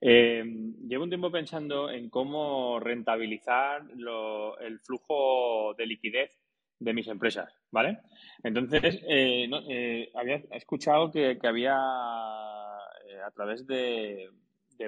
Eh, 0.00 0.42
llevo 0.88 1.04
un 1.04 1.10
tiempo 1.10 1.30
pensando 1.30 1.90
en 1.90 2.08
cómo 2.08 2.80
rentabilizar 2.80 3.82
el 4.60 4.80
flujo 4.80 5.74
de 5.76 5.86
liquidez 5.86 6.40
de 6.78 6.94
mis 6.94 7.06
empresas, 7.08 7.52
¿vale? 7.70 7.98
Entonces, 8.42 9.02
eh, 9.06 9.46
eh, 9.68 10.10
había 10.14 10.36
escuchado 10.52 11.10
que, 11.10 11.38
había 11.42 11.76
a 11.76 13.30
través 13.34 13.66
de, 13.66 14.30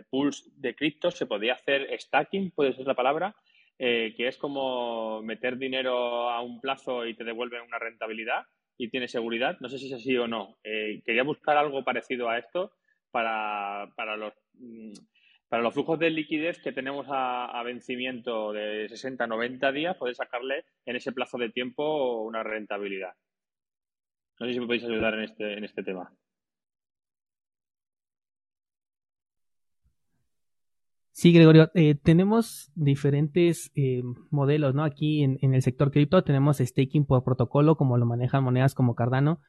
pools 0.02 0.50
de 0.56 0.74
cripto 0.74 1.10
se 1.10 1.26
podía 1.26 1.54
hacer 1.54 1.88
stacking, 2.00 2.52
puede 2.52 2.72
ser 2.72 2.86
la 2.86 2.94
palabra, 2.94 3.36
que 3.78 4.14
es 4.16 4.38
como 4.38 5.20
meter 5.22 5.58
dinero 5.58 6.30
a 6.30 6.40
un 6.40 6.60
plazo 6.60 7.04
y 7.04 7.14
te 7.14 7.24
devuelven 7.24 7.62
una 7.62 7.78
rentabilidad 7.78 8.46
y 8.78 8.88
tiene 8.88 9.08
seguridad. 9.08 9.58
No 9.60 9.68
sé 9.68 9.78
si 9.78 9.88
es 9.88 9.94
así 9.94 10.16
o 10.16 10.28
no. 10.28 10.56
quería 10.62 11.24
buscar 11.24 11.56
algo 11.56 11.84
parecido 11.84 12.30
a 12.30 12.38
esto 12.38 12.72
para, 13.10 13.92
para 13.96 14.16
los 14.16 14.32
Mm, 14.54 14.92
para 15.48 15.62
los 15.62 15.74
flujos 15.74 15.98
de 15.98 16.10
liquidez 16.10 16.60
que 16.62 16.72
tenemos 16.72 17.06
a, 17.10 17.62
vencimiento 17.62 18.52
de 18.52 18.88
60 18.88 19.26
90 19.26 19.72
días, 19.72 19.96
poder 19.96 20.14
sacarle 20.14 20.64
en 20.86 20.96
ese 20.96 21.12
plazo 21.12 21.36
de 21.36 21.50
tiempo 21.50 22.22
una 22.22 22.42
rentabilidad. 22.42 23.12
No 24.40 24.46
sé 24.46 24.54
si 24.54 24.60
me 24.60 24.66
podéis 24.66 24.84
ayudar 24.84 25.14
en 25.14 25.24
este, 25.24 25.52
en 25.52 25.64
este 25.64 25.82
tema. 25.82 26.10
Sí, 31.22 31.32
Gregorio, 31.32 31.70
eh, 31.74 31.94
tenemos 31.94 32.72
diferentes 32.74 33.70
eh, 33.76 34.02
modelos, 34.30 34.74
¿no? 34.74 34.82
Aquí 34.82 35.22
en, 35.22 35.38
el 35.40 35.62
sector 35.62 35.92
cripto 35.92 36.24
tenemos 36.24 36.58
staking 36.58 37.06
por 37.06 37.22
protocolo, 37.22 37.76
como 37.76 37.96
lo 37.96 38.06
manejan 38.06 38.42
monedas 38.42 38.74
como 38.74 38.96
Cardano, 38.96 39.40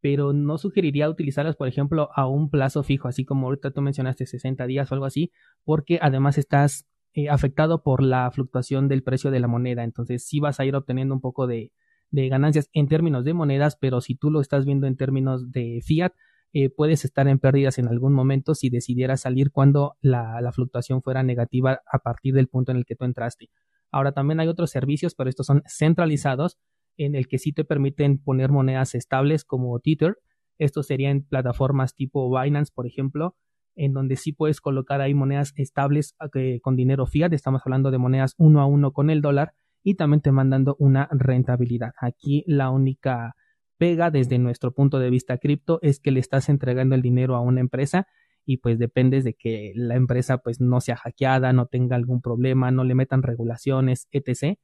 pero 0.00 0.32
no 0.32 0.58
sugeriría 0.58 1.08
utilizarlas, 1.08 1.54
por 1.54 1.68
ejemplo, 1.68 2.08
a 2.16 2.26
un 2.26 2.50
plazo 2.50 2.82
fijo, 2.82 3.06
así 3.06 3.24
como 3.24 3.46
ahorita 3.46 3.70
tú 3.70 3.82
mencionaste 3.82 4.26
60 4.26 4.66
días 4.66 4.90
o 4.90 4.96
algo 4.96 5.06
así, 5.06 5.30
porque 5.62 6.00
además 6.02 6.38
estás 6.38 6.88
eh, 7.14 7.28
afectado 7.28 7.84
por 7.84 8.02
la 8.02 8.28
fluctuación 8.32 8.88
del 8.88 9.04
precio 9.04 9.30
de 9.30 9.38
la 9.38 9.46
moneda, 9.46 9.84
entonces 9.84 10.26
sí 10.26 10.40
vas 10.40 10.58
a 10.58 10.64
ir 10.64 10.74
obteniendo 10.74 11.14
un 11.14 11.20
poco 11.20 11.46
de, 11.46 11.70
ganancias 12.10 12.68
en 12.72 12.88
términos 12.88 13.24
de 13.24 13.32
monedas, 13.32 13.76
pero 13.76 14.00
si 14.00 14.16
tú 14.16 14.32
lo 14.32 14.40
estás 14.40 14.64
viendo 14.66 14.88
en 14.88 14.96
términos 14.96 15.52
de 15.52 15.82
fiat, 15.84 16.14
eh, 16.54 16.68
puedes 16.68 17.04
estar 17.04 17.28
en 17.28 17.38
pérdidas 17.38 17.78
en 17.78 17.88
algún 17.88 18.12
momento 18.12 18.54
si 18.54 18.68
decidieras 18.68 19.22
salir 19.22 19.50
cuando 19.50 19.96
la, 20.02 20.50
fluctuación 20.52 21.02
fuera 21.02 21.22
negativa 21.22 21.80
a 21.90 21.98
partir 22.00 22.34
del 22.34 22.48
punto 22.48 22.72
en 22.72 22.78
el 22.78 22.84
que 22.84 22.94
tú 22.94 23.06
entraste. 23.06 23.48
Ahora 23.90 24.12
también 24.12 24.38
hay 24.38 24.48
otros 24.48 24.70
servicios, 24.70 25.14
pero 25.14 25.30
estos 25.30 25.46
son 25.46 25.62
centralizados 25.66 26.58
en 26.98 27.14
el 27.14 27.26
que 27.26 27.38
sí 27.38 27.52
te 27.52 27.64
permiten 27.64 28.18
poner 28.18 28.50
monedas 28.50 28.94
estables 28.94 29.44
como 29.44 29.78
Tether. 29.80 30.18
Esto 30.58 30.82
sería 30.82 31.10
en 31.10 31.24
plataformas 31.24 31.94
tipo 31.94 32.28
Binance, 32.30 32.70
por 32.74 32.86
ejemplo, 32.86 33.34
en 33.74 33.94
donde 33.94 34.16
sí 34.16 34.32
puedes 34.32 34.60
colocar 34.60 35.00
ahí 35.00 35.14
monedas 35.14 35.54
estables 35.56 36.14
eh, 36.34 36.60
con 36.60 36.76
dinero 36.76 37.06
fiat. 37.06 37.32
Estamos 37.32 37.62
hablando 37.64 37.90
de 37.90 37.96
monedas 37.96 38.34
uno 38.36 38.60
a 38.60 38.66
uno 38.66 38.92
con 38.92 39.08
el 39.08 39.22
dólar 39.22 39.54
y 39.82 39.94
también 39.94 40.20
te 40.20 40.32
mandando 40.32 40.76
una 40.78 41.08
rentabilidad. 41.10 41.92
Aquí 41.98 42.44
la 42.46 42.68
única 42.68 43.36
pega 43.82 44.12
desde 44.12 44.38
nuestro 44.38 44.72
punto 44.72 45.00
de 45.00 45.10
vista 45.10 45.38
cripto 45.38 45.80
es 45.82 45.98
que 45.98 46.12
le 46.12 46.20
estás 46.20 46.48
entregando 46.48 46.94
el 46.94 47.02
dinero 47.02 47.34
a 47.34 47.40
una 47.40 47.58
empresa 47.58 48.06
y 48.46 48.58
pues 48.58 48.78
dependes 48.78 49.24
de 49.24 49.34
que 49.34 49.72
la 49.74 49.96
empresa 49.96 50.38
pues 50.38 50.60
no 50.60 50.80
sea 50.80 50.94
hackeada, 50.94 51.52
no 51.52 51.66
tenga 51.66 51.96
algún 51.96 52.22
problema, 52.22 52.70
no 52.70 52.84
le 52.84 52.94
metan 52.94 53.24
regulaciones, 53.24 54.06
etc 54.12 54.56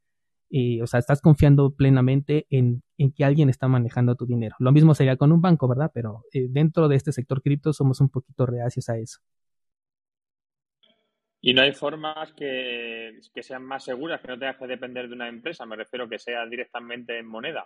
o 0.83 0.87
sea, 0.87 1.01
estás 1.01 1.21
confiando 1.21 1.75
plenamente 1.75 2.47
en, 2.49 2.85
que 3.17 3.25
alguien 3.25 3.49
está 3.49 3.67
manejando 3.67 4.15
tu 4.15 4.25
dinero. 4.25 4.55
Lo 4.61 4.71
mismo 4.71 4.95
sería 4.95 5.17
con 5.17 5.33
un 5.33 5.43
banco, 5.43 5.67
¿verdad? 5.67 5.91
Pero 5.93 6.23
eh, 6.33 6.47
dentro 6.49 6.87
de 6.87 6.95
este 6.95 7.11
sector 7.11 7.43
cripto 7.43 7.73
somos 7.73 8.01
un 8.01 8.09
poquito 8.09 8.47
reacios 8.47 8.89
a 8.89 8.99
eso. 8.99 9.19
Y 11.41 11.55
no 11.55 11.63
hay 11.63 11.73
formas 11.73 12.33
que, 12.33 13.19
sean 13.43 13.65
más 13.65 13.85
seguras, 13.85 14.21
que 14.21 14.29
no 14.29 14.39
tengas 14.39 14.57
que 14.57 14.67
depender 14.69 15.09
de 15.09 15.15
una 15.15 15.29
empresa, 15.29 15.67
me 15.67 15.77
refiero 15.77 16.09
que 16.09 16.19
sea 16.19 16.47
directamente 16.47 17.19
en 17.19 17.27
moneda. 17.27 17.65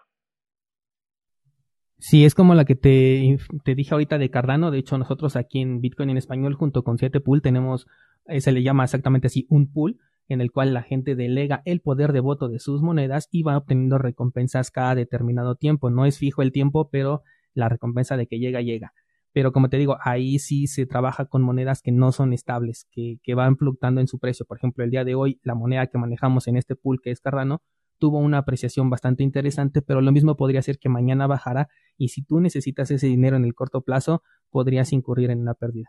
Sí, 2.02 2.24
es 2.24 2.34
como 2.34 2.56
la 2.56 2.64
que 2.64 2.74
te, 2.74 3.38
te 3.62 3.76
dije 3.76 3.94
ahorita 3.94 4.18
de 4.18 4.28
Cardano. 4.28 4.72
De 4.72 4.78
hecho, 4.78 4.98
nosotros 4.98 5.36
aquí 5.36 5.60
en 5.60 5.80
Bitcoin 5.80 6.10
en 6.10 6.16
español, 6.16 6.54
junto 6.54 6.82
con 6.82 6.98
7 6.98 7.20
Pool, 7.20 7.42
tenemos, 7.42 7.86
eh, 8.26 8.40
se 8.40 8.50
le 8.50 8.64
llama 8.64 8.82
exactamente 8.82 9.28
así, 9.28 9.46
un 9.48 9.72
pool 9.72 10.00
en 10.26 10.40
el 10.40 10.50
cual 10.50 10.74
la 10.74 10.82
gente 10.82 11.14
delega 11.14 11.62
el 11.64 11.80
poder 11.80 12.12
de 12.12 12.18
voto 12.18 12.48
de 12.48 12.58
sus 12.58 12.82
monedas 12.82 13.28
y 13.30 13.44
va 13.44 13.56
obteniendo 13.56 13.98
recompensas 13.98 14.72
cada 14.72 14.96
determinado 14.96 15.54
tiempo. 15.54 15.90
No 15.90 16.04
es 16.04 16.18
fijo 16.18 16.42
el 16.42 16.50
tiempo, 16.50 16.90
pero 16.90 17.22
la 17.54 17.68
recompensa 17.68 18.16
de 18.16 18.26
que 18.26 18.40
llega, 18.40 18.62
llega. 18.62 18.92
Pero 19.32 19.52
como 19.52 19.68
te 19.68 19.78
digo, 19.78 19.96
ahí 20.02 20.40
sí 20.40 20.66
se 20.66 20.86
trabaja 20.86 21.26
con 21.26 21.42
monedas 21.42 21.82
que 21.82 21.92
no 21.92 22.10
son 22.10 22.32
estables, 22.32 22.88
que, 22.90 23.20
que 23.22 23.36
van 23.36 23.56
fluctuando 23.56 24.00
en 24.00 24.08
su 24.08 24.18
precio. 24.18 24.44
Por 24.44 24.56
ejemplo, 24.56 24.82
el 24.82 24.90
día 24.90 25.04
de 25.04 25.14
hoy, 25.14 25.38
la 25.44 25.54
moneda 25.54 25.86
que 25.86 25.98
manejamos 25.98 26.48
en 26.48 26.56
este 26.56 26.74
pool, 26.74 27.00
que 27.00 27.12
es 27.12 27.20
Cardano, 27.20 27.62
tuvo 28.02 28.18
una 28.18 28.38
apreciación 28.38 28.90
bastante 28.90 29.22
interesante, 29.22 29.80
pero 29.80 30.00
lo 30.00 30.10
mismo 30.10 30.36
podría 30.36 30.60
ser 30.60 30.80
que 30.80 30.88
mañana 30.88 31.28
bajara 31.28 31.68
y 31.96 32.08
si 32.08 32.24
tú 32.24 32.40
necesitas 32.40 32.90
ese 32.90 33.06
dinero 33.06 33.36
en 33.36 33.44
el 33.44 33.54
corto 33.54 33.82
plazo, 33.82 34.24
podrías 34.50 34.92
incurrir 34.92 35.30
en 35.30 35.40
una 35.40 35.54
pérdida. 35.54 35.88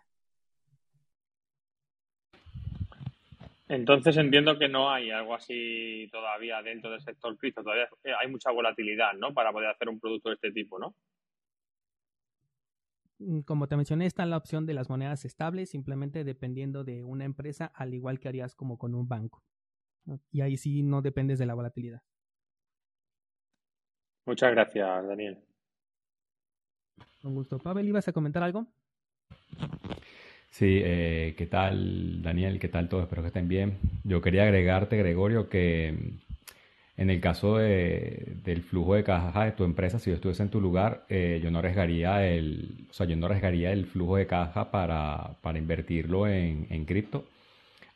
Entonces 3.68 4.16
entiendo 4.18 4.60
que 4.60 4.70
no 4.70 4.92
hay 4.92 5.10
algo 5.10 5.34
así 5.34 6.08
todavía 6.12 6.62
dentro 6.62 6.92
del 6.92 7.02
sector 7.02 7.36
cripto, 7.36 7.64
todavía 7.64 7.90
hay 8.22 8.30
mucha 8.30 8.52
volatilidad, 8.52 9.14
¿no? 9.14 9.34
Para 9.34 9.52
poder 9.52 9.70
hacer 9.70 9.90
un 9.90 10.00
producto 10.00 10.30
de 10.30 10.36
este 10.36 10.52
tipo, 10.52 10.78
¿no? 10.78 10.94
Mm, 13.18 13.40
como 13.40 13.68
te 13.68 13.76
mencioné, 13.76 14.06
está 14.06 14.24
la 14.28 14.38
opción 14.38 14.68
de 14.68 14.76
las 14.76 14.88
monedas 14.88 15.26
estables, 15.26 15.72
simplemente 15.72 16.24
dependiendo 16.24 16.84
de 16.84 17.04
una 17.04 17.26
empresa, 17.26 17.72
al 17.74 17.96
igual 17.96 18.20
que 18.20 18.28
harías 18.28 18.54
como 18.54 18.78
con 18.78 18.94
un 18.94 19.08
banco. 19.08 19.42
Y 20.32 20.42
ahí 20.42 20.58
sí 20.58 20.84
no 20.84 21.02
dependes 21.02 21.40
de 21.40 21.46
la 21.46 21.54
volatilidad. 21.54 22.02
Muchas 24.26 24.52
gracias, 24.52 25.08
Daniel. 25.08 25.38
Con 27.22 27.36
gusto. 27.36 27.58
Pavel, 27.60 27.88
¿ibas 27.88 28.08
a 28.08 28.14
comentar 28.14 28.44
algo? 28.44 28.68
Sí, 30.50 30.82
eh, 30.84 31.34
¿qué 31.38 31.46
tal 31.48 32.22
Daniel? 32.22 32.60
¿Qué 32.60 32.68
tal 32.68 32.88
todos? 32.88 33.04
Espero 33.04 33.22
que 33.22 33.30
estén 33.30 33.48
bien. 33.48 33.80
Yo 34.04 34.22
quería 34.22 34.44
agregarte, 34.44 34.98
Gregorio, 34.98 35.50
que 35.50 36.20
en 36.96 37.10
el 37.10 37.20
caso 37.20 37.58
del 37.58 38.64
flujo 38.64 38.94
de 38.94 39.04
caja 39.04 39.46
de 39.46 39.54
tu 39.54 39.64
empresa, 39.64 39.98
si 39.98 40.12
yo 40.12 40.16
estuviese 40.16 40.44
en 40.44 40.50
tu 40.50 40.62
lugar, 40.62 41.06
eh, 41.10 41.40
yo 41.44 41.50
no 41.50 41.60
arriesgaría 41.60 42.26
el, 42.28 42.88
o 42.90 42.94
sea, 42.94 43.08
yo 43.08 43.16
no 43.16 43.26
arriesgaría 43.26 43.72
el 43.72 43.86
flujo 43.88 44.18
de 44.18 44.28
caja 44.28 44.70
para, 44.70 45.38
invertirlo 45.56 46.28
en, 46.28 46.68
en 46.70 46.86
cripto, 46.86 47.26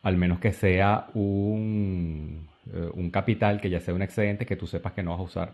al 0.08 0.17
menos 0.17 0.39
que 0.39 0.54
sea 0.54 1.08
un, 1.15 2.48
eh, 2.74 2.89
un 2.93 3.10
capital 3.12 3.60
que 3.62 3.70
ya 3.70 3.80
sea 3.82 3.93
un 3.93 4.02
excedente 4.02 4.46
que 4.46 4.56
tú 4.56 4.67
sepas 4.67 4.93
que 4.93 5.04
no 5.04 5.12
vas 5.12 5.20
a 5.20 5.24
usar 5.24 5.50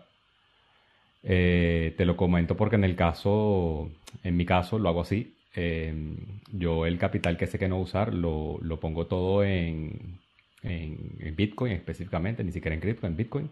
Eh, 1.22 1.94
te 1.96 2.04
lo 2.04 2.16
comento 2.16 2.56
porque 2.56 2.76
en 2.76 2.84
el 2.84 2.96
caso, 2.96 3.90
en 4.22 4.36
mi 4.36 4.44
caso, 4.44 4.78
lo 4.78 4.88
hago 4.90 5.00
así. 5.02 5.34
Em, 5.54 6.16
yo 6.52 6.84
el 6.86 6.98
capital 6.98 7.36
que 7.36 7.46
sé 7.46 7.58
que 7.58 7.68
no 7.68 7.78
usar 7.80 8.12
lo, 8.12 8.58
lo 8.62 8.80
pongo 8.80 9.06
todo 9.06 9.44
en, 9.44 10.18
en, 10.62 11.36
Bitcoin 11.36 11.72
específicamente, 11.72 12.44
ni 12.44 12.52
siquiera 12.52 12.74
en 12.74 12.80
cripto, 12.80 13.06
en 13.06 13.16
Bitcoin. 13.16 13.50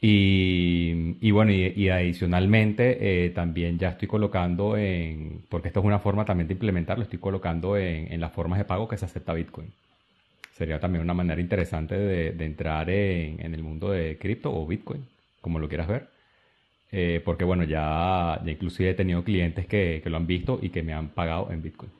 Y, 0.00 1.16
y 1.20 1.30
bueno, 1.30 1.52
y, 1.52 1.88
adicionalmente 1.88 3.24
eh, 3.26 3.30
también 3.30 3.78
ya 3.78 3.90
estoy 3.90 4.08
colocando 4.08 4.76
en, 4.76 5.42
porque 5.48 5.68
esto 5.68 5.80
es 5.80 5.86
una 5.86 5.98
forma 5.98 6.24
también 6.26 6.48
de 6.48 6.54
implementarlo, 6.54 7.02
estoy 7.04 7.18
colocando 7.18 7.76
en, 7.78 8.12
en 8.12 8.20
las 8.20 8.32
formas 8.32 8.58
de 8.58 8.66
pago 8.66 8.88
que 8.88 8.98
se 8.98 9.06
acepta 9.06 9.32
Bitcoin. 9.32 9.72
Sería 10.56 10.80
también 10.80 11.02
una 11.02 11.12
manera 11.12 11.38
interesante 11.38 11.98
de, 11.98 12.32
de 12.32 12.44
entrar 12.46 12.88
en, 12.88 13.44
en, 13.44 13.52
el 13.52 13.62
mundo 13.62 13.90
de 13.90 14.16
cripto 14.18 14.50
o 14.50 14.66
Bitcoin, 14.66 15.06
como 15.42 15.58
lo 15.58 15.68
quieras 15.68 15.86
ver. 15.86 16.08
Eh, 16.92 17.20
porque 17.22 17.44
bueno, 17.44 17.64
ya, 17.64 18.40
ya 18.42 18.50
inclusive 18.52 18.90
he 18.90 18.94
tenido 18.94 19.22
clientes 19.22 19.66
que, 19.66 20.00
que 20.02 20.08
lo 20.08 20.16
han 20.16 20.26
visto 20.26 20.58
y 20.62 20.70
que 20.70 20.82
me 20.82 20.94
han 20.94 21.10
pagado 21.10 21.52
en 21.52 21.60
Bitcoin. 21.62 21.90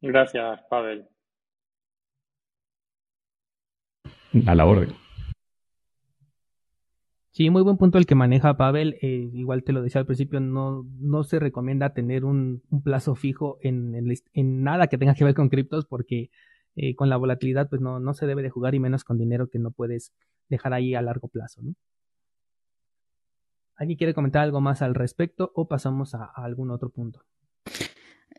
Gracias, 0.00 0.62
Pavel. 0.70 1.06
A 4.46 4.54
la 4.54 4.64
orden. 4.64 4.88
Sí, 7.32 7.48
muy 7.48 7.62
buen 7.62 7.78
punto 7.78 7.96
el 7.96 8.04
que 8.04 8.14
maneja 8.14 8.58
Pavel. 8.58 8.98
Eh, 9.00 9.30
igual 9.32 9.64
te 9.64 9.72
lo 9.72 9.82
decía 9.82 10.00
al 10.00 10.06
principio, 10.06 10.38
no, 10.38 10.86
no 11.00 11.24
se 11.24 11.38
recomienda 11.38 11.94
tener 11.94 12.26
un, 12.26 12.62
plazo 12.84 13.14
fijo 13.14 13.58
en, 13.62 13.94
en, 14.34 14.62
nada 14.62 14.86
que 14.88 14.98
tenga 14.98 15.14
que 15.14 15.24
ver 15.24 15.34
con 15.34 15.48
criptos 15.48 15.86
porque 15.86 16.30
eh, 16.76 16.94
con 16.94 17.08
la 17.08 17.16
volatilidad 17.16 17.70
pues 17.70 17.80
no, 17.80 18.00
no 18.00 18.12
se 18.12 18.26
debe 18.26 18.42
de 18.42 18.50
jugar 18.50 18.74
y 18.74 18.80
menos 18.80 19.02
con 19.02 19.16
dinero 19.16 19.48
que 19.48 19.58
no 19.58 19.70
puedes 19.70 20.12
dejar 20.50 20.74
ahí 20.74 20.94
a 20.94 21.00
largo 21.00 21.28
plazo. 21.28 21.62
¿no? 21.62 21.74
¿Alguien 23.76 23.96
quiere 23.96 24.12
comentar 24.12 24.42
algo 24.42 24.60
más 24.60 24.82
al 24.82 24.94
respecto 24.94 25.52
o 25.54 25.66
pasamos 25.66 26.14
a, 26.14 26.24
algún 26.34 26.70
otro 26.70 26.90
punto? 26.90 27.24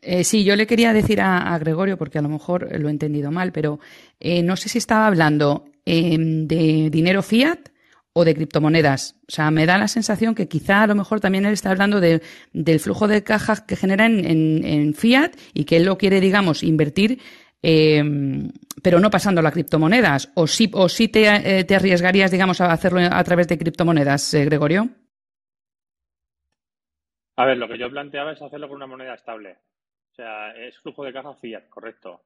Eh, 0.02 0.22
sí, 0.22 0.44
yo 0.44 0.54
le 0.54 0.68
quería 0.68 0.92
decir 0.92 1.20
a, 1.20 1.52
a, 1.52 1.58
Gregorio, 1.58 1.98
porque 1.98 2.18
a 2.18 2.22
lo 2.22 2.28
mejor 2.28 2.68
lo 2.78 2.86
he 2.86 2.92
entendido 2.92 3.32
mal, 3.32 3.50
pero 3.50 3.80
no 4.20 4.54
sé 4.54 4.68
si 4.68 4.78
estaba 4.78 5.08
hablando 5.08 5.64
eh, 5.84 6.16
de 6.18 6.90
dinero 6.90 7.22
fiat 7.22 7.73
o 8.14 8.24
de 8.24 8.34
criptomonedas. 8.34 9.20
O 9.28 9.32
sea, 9.32 9.50
me 9.50 9.66
da 9.66 9.76
la 9.76 9.88
sensación 9.88 10.34
que 10.34 10.48
quizá 10.48 10.82
a 10.82 10.86
lo 10.86 10.94
mejor 10.94 11.20
también 11.20 11.44
él 11.44 11.52
está 11.52 11.70
hablando 11.70 12.00
de, 12.00 12.22
del 12.52 12.80
flujo 12.80 13.08
de 13.08 13.22
cajas 13.24 13.60
que 13.60 13.76
genera 13.76 14.06
en, 14.06 14.24
en, 14.24 14.64
en, 14.64 14.94
fiat 14.94 15.32
y 15.52 15.64
que 15.64 15.76
él 15.76 15.84
lo 15.84 15.98
quiere, 15.98 16.20
digamos, 16.20 16.62
invertir, 16.62 17.20
pero 17.60 19.00
no 19.00 19.10
pasando 19.10 19.40
a 19.40 19.42
las 19.42 19.52
criptomonedas. 19.52 20.30
¿O 20.34 20.46
sí, 20.46 20.70
o 20.72 20.88
sí 20.88 21.08
te, 21.08 21.64
te, 21.64 21.74
arriesgarías, 21.74 22.30
digamos, 22.30 22.60
a 22.60 22.72
hacerlo 22.72 23.00
a 23.00 23.24
través 23.24 23.48
de 23.48 23.58
criptomonedas, 23.58 24.32
Gregorio? 24.32 24.88
A 27.36 27.46
ver, 27.46 27.58
lo 27.58 27.66
que 27.66 27.78
yo 27.78 27.90
planteaba 27.90 28.32
es 28.32 28.40
hacerlo 28.40 28.68
con 28.68 28.76
una 28.76 28.86
moneda 28.86 29.14
estable. 29.14 29.58
O 30.12 30.14
sea, 30.14 30.54
es 30.56 30.78
flujo 30.78 31.04
de 31.04 31.12
caja 31.12 31.34
fiat, 31.34 31.68
correcto. 31.68 32.22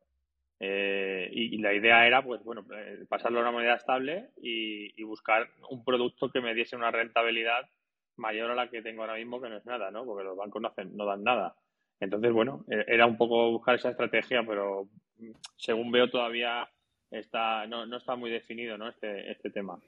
Eh, 0.60 1.30
y, 1.32 1.58
la 1.58 1.72
idea 1.72 2.06
era, 2.06 2.22
pues 2.22 2.42
bueno, 2.42 2.64
eh, 2.74 3.04
pasarlo 3.08 3.38
a 3.38 3.42
una 3.42 3.52
moneda 3.52 3.74
estable 3.74 4.30
y, 4.42 5.00
y, 5.00 5.04
buscar 5.04 5.48
un 5.70 5.84
producto 5.84 6.30
que 6.30 6.40
me 6.40 6.52
diese 6.52 6.74
una 6.74 6.90
rentabilidad 6.90 7.68
mayor 8.16 8.50
a 8.50 8.54
la 8.56 8.68
que 8.68 8.82
tengo 8.82 9.02
ahora 9.02 9.14
mismo, 9.14 9.40
que 9.40 9.48
no 9.48 9.56
es 9.56 9.66
nada, 9.66 9.90
¿no? 9.90 10.04
Porque 10.04 10.24
los 10.24 10.36
bancos 10.36 10.60
no, 10.60 10.68
hacen, 10.68 10.96
no 10.96 11.04
dan 11.04 11.22
nada. 11.22 11.54
Entonces, 12.00 12.32
bueno, 12.32 12.64
eh, 12.70 12.84
era 12.88 13.06
un 13.06 13.16
poco 13.16 13.50
buscar 13.52 13.76
esa 13.76 13.90
estrategia, 13.90 14.42
pero 14.46 14.88
según 15.56 15.90
veo 15.90 16.10
todavía 16.10 16.68
está, 17.10 17.66
no, 17.66 17.86
no 17.86 17.96
está 17.96 18.16
muy 18.16 18.30
definido, 18.30 18.76
¿no? 18.76 18.88
Este, 18.88 19.30
este 19.30 19.50
tema. 19.50 19.78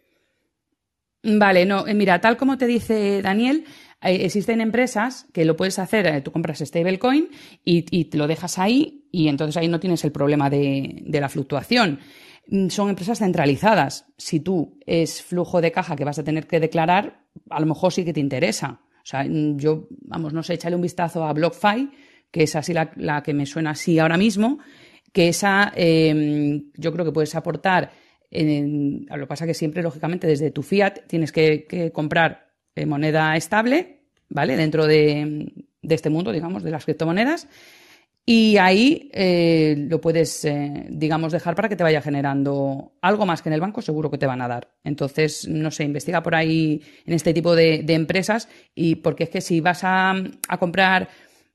Vale, 1.22 1.66
no, 1.66 1.85
mira, 1.94 2.20
tal 2.20 2.37
como 2.37 2.56
te 2.56 2.66
dice 2.66 3.20
Daniel, 3.20 3.64
eh, 4.02 4.24
existen 4.24 4.61
empresas 4.61 5.26
que 5.33 5.44
lo 5.44 5.56
puedes 5.56 5.78
hacer, 5.78 6.06
eh, 6.06 6.20
tú 6.22 6.33
compras 6.33 6.61
stablecoin 6.61 7.28
y, 7.62 8.04
te 8.04 8.16
lo 8.16 8.26
dejas 8.26 8.59
ahí 8.59 9.04
y 9.12 9.28
entonces 9.28 9.59
ahí 9.59 9.68
no 9.68 9.80
tienes 9.80 10.02
el 10.04 10.12
problema 10.12 10.48
de, 10.48 11.02
de, 11.04 11.20
la 11.20 11.28
fluctuación. 11.28 12.00
Mm, 12.46 12.68
son 12.68 12.88
empresas 12.88 13.18
centralizadas. 13.18 14.06
Si 14.16 14.40
tú 14.40 14.78
es 14.87 15.22
flujo 15.22 15.61
de 15.61 15.72
caja 15.72 15.94
que 15.94 16.04
vas 16.04 16.18
a 16.18 16.24
tener 16.24 16.46
que 16.46 16.59
declarar, 16.59 17.24
a 17.50 17.61
lo 17.61 17.66
mejor 17.66 17.92
sí 17.92 18.04
que 18.04 18.14
te 18.14 18.20
interesa. 18.20 18.80
O 19.02 19.06
sea, 19.06 19.24
mm, 19.24 19.59
yo, 19.59 19.88
vamos, 19.90 20.33
no 20.33 20.42
sé, 20.42 20.54
échale 20.54 20.76
un 20.76 20.83
vistazo 20.83 21.24
a 21.24 21.33
BlockFi, 21.35 21.90
que 22.30 22.44
es 22.44 22.56
así 22.56 22.72
la, 22.72 23.22
que 23.22 23.35
me 23.35 23.44
suena 23.44 23.70
así 23.70 23.98
ahora 23.98 24.16
mismo, 24.16 24.59
que 25.12 25.28
esa 25.28 25.72
eh, 25.76 26.62
yo 26.74 26.92
creo 26.92 27.04
que 27.04 27.12
puedes 27.12 27.35
aportar 27.35 27.90
lo 28.31 29.19
que 29.19 29.27
pasa 29.27 29.47
que 29.47 29.55
siempre, 29.55 29.83
lógicamente, 29.83 30.27
desde 30.27 30.51
tu 30.51 30.62
fiat 30.62 31.01
tienes 31.07 31.33
que, 31.33 31.90
comprar 31.93 32.53
eh, 32.75 32.87
moneda 32.87 33.37
estable, 33.37 34.05
¿vale? 34.29 34.57
Dentro 34.57 34.87
de, 34.87 35.53
este 35.83 36.11
mundo, 36.11 36.33
digamos, 36.33 36.62
de 36.62 36.71
las 36.71 36.85
criptomonedas. 36.85 37.49
Y 38.25 38.59
ahí 38.59 39.11
eh, 39.12 39.75
lo 39.88 40.01
puedes, 40.01 40.45
eh, 40.45 40.87
digamos, 40.88 41.33
dejar 41.33 41.57
para 41.57 41.69
que 41.69 41.75
te 41.75 41.83
vaya 41.83 42.01
generando 42.01 42.93
algo 43.01 43.27
más 43.27 43.43
que 43.43 43.49
en 43.49 43.55
el 43.55 43.61
banco, 43.61 43.83
seguro 43.83 44.11
que 44.11 44.19
te 44.19 44.27
van 44.27 44.43
a 44.43 44.47
dar. 44.47 44.71
Entonces, 44.85 45.49
no 45.49 45.73
sé, 45.73 45.83
investiga 45.85 46.23
por 46.23 46.37
ahí 46.37 46.81
en 47.07 47.14
este 47.14 47.35
tipo 47.35 47.57
de, 47.57 47.85
empresas 47.88 48.49
y 48.75 48.97
porque 48.97 49.25
es 49.25 49.31
que 49.31 49.40
si 49.40 49.61
vas 49.61 49.81
a, 49.83 50.14
comprar 50.61 51.09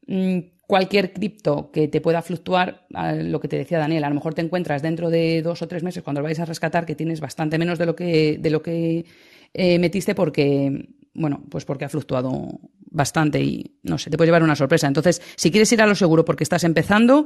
mmm, 0.08 0.40
cualquier 0.67 1.13
cripto 1.13 1.71
que 1.71 1.88
te 1.88 2.01
pueda 2.01 2.21
fluctuar, 2.21 2.86
lo 2.89 3.39
que 3.39 3.47
te 3.47 3.58
decía 3.58 3.78
Daniel, 3.78 4.04
a 4.04 4.10
lo 4.10 4.15
mejor 4.15 4.34
te 4.34 4.41
encuentras 4.41 4.82
dentro 4.82 5.10
de 5.10 5.41
dos 5.41 5.62
o 5.62 5.67
tres 5.67 5.84
meses 5.84 6.04
cuando 6.04 6.21
lo 6.21 6.25
vais 6.25 6.39
a 6.39 6.45
rescatar 6.45 6.86
que 6.86 6.95
tienes 6.95 7.19
bastante 7.19 7.58
menos 7.58 7.78
de 7.78 7.86
lo 7.86 7.95
que, 7.95 8.38
de 8.39 8.49
lo 8.49 8.62
que 8.62 9.06
eh, 9.54 9.80
metiste 9.80 10.15
porque, 10.15 10.89
bueno, 11.13 11.43
pues 11.49 11.65
porque 11.65 11.86
ha 11.86 11.89
fluctuado 11.89 12.60
bastante 12.91 13.41
y 13.41 13.78
no 13.84 13.97
sé, 13.97 14.10
te 14.10 14.17
puede 14.17 14.28
llevar 14.28 14.43
una 14.43 14.56
sorpresa. 14.56 14.88
Entonces, 14.88 15.21
si 15.36 15.51
quieres 15.51 15.71
ir 15.71 15.82
a 15.82 15.88
lo 15.88 15.95
seguro 15.95 16.25
porque 16.25 16.43
estás 16.43 16.63
empezando, 16.63 17.25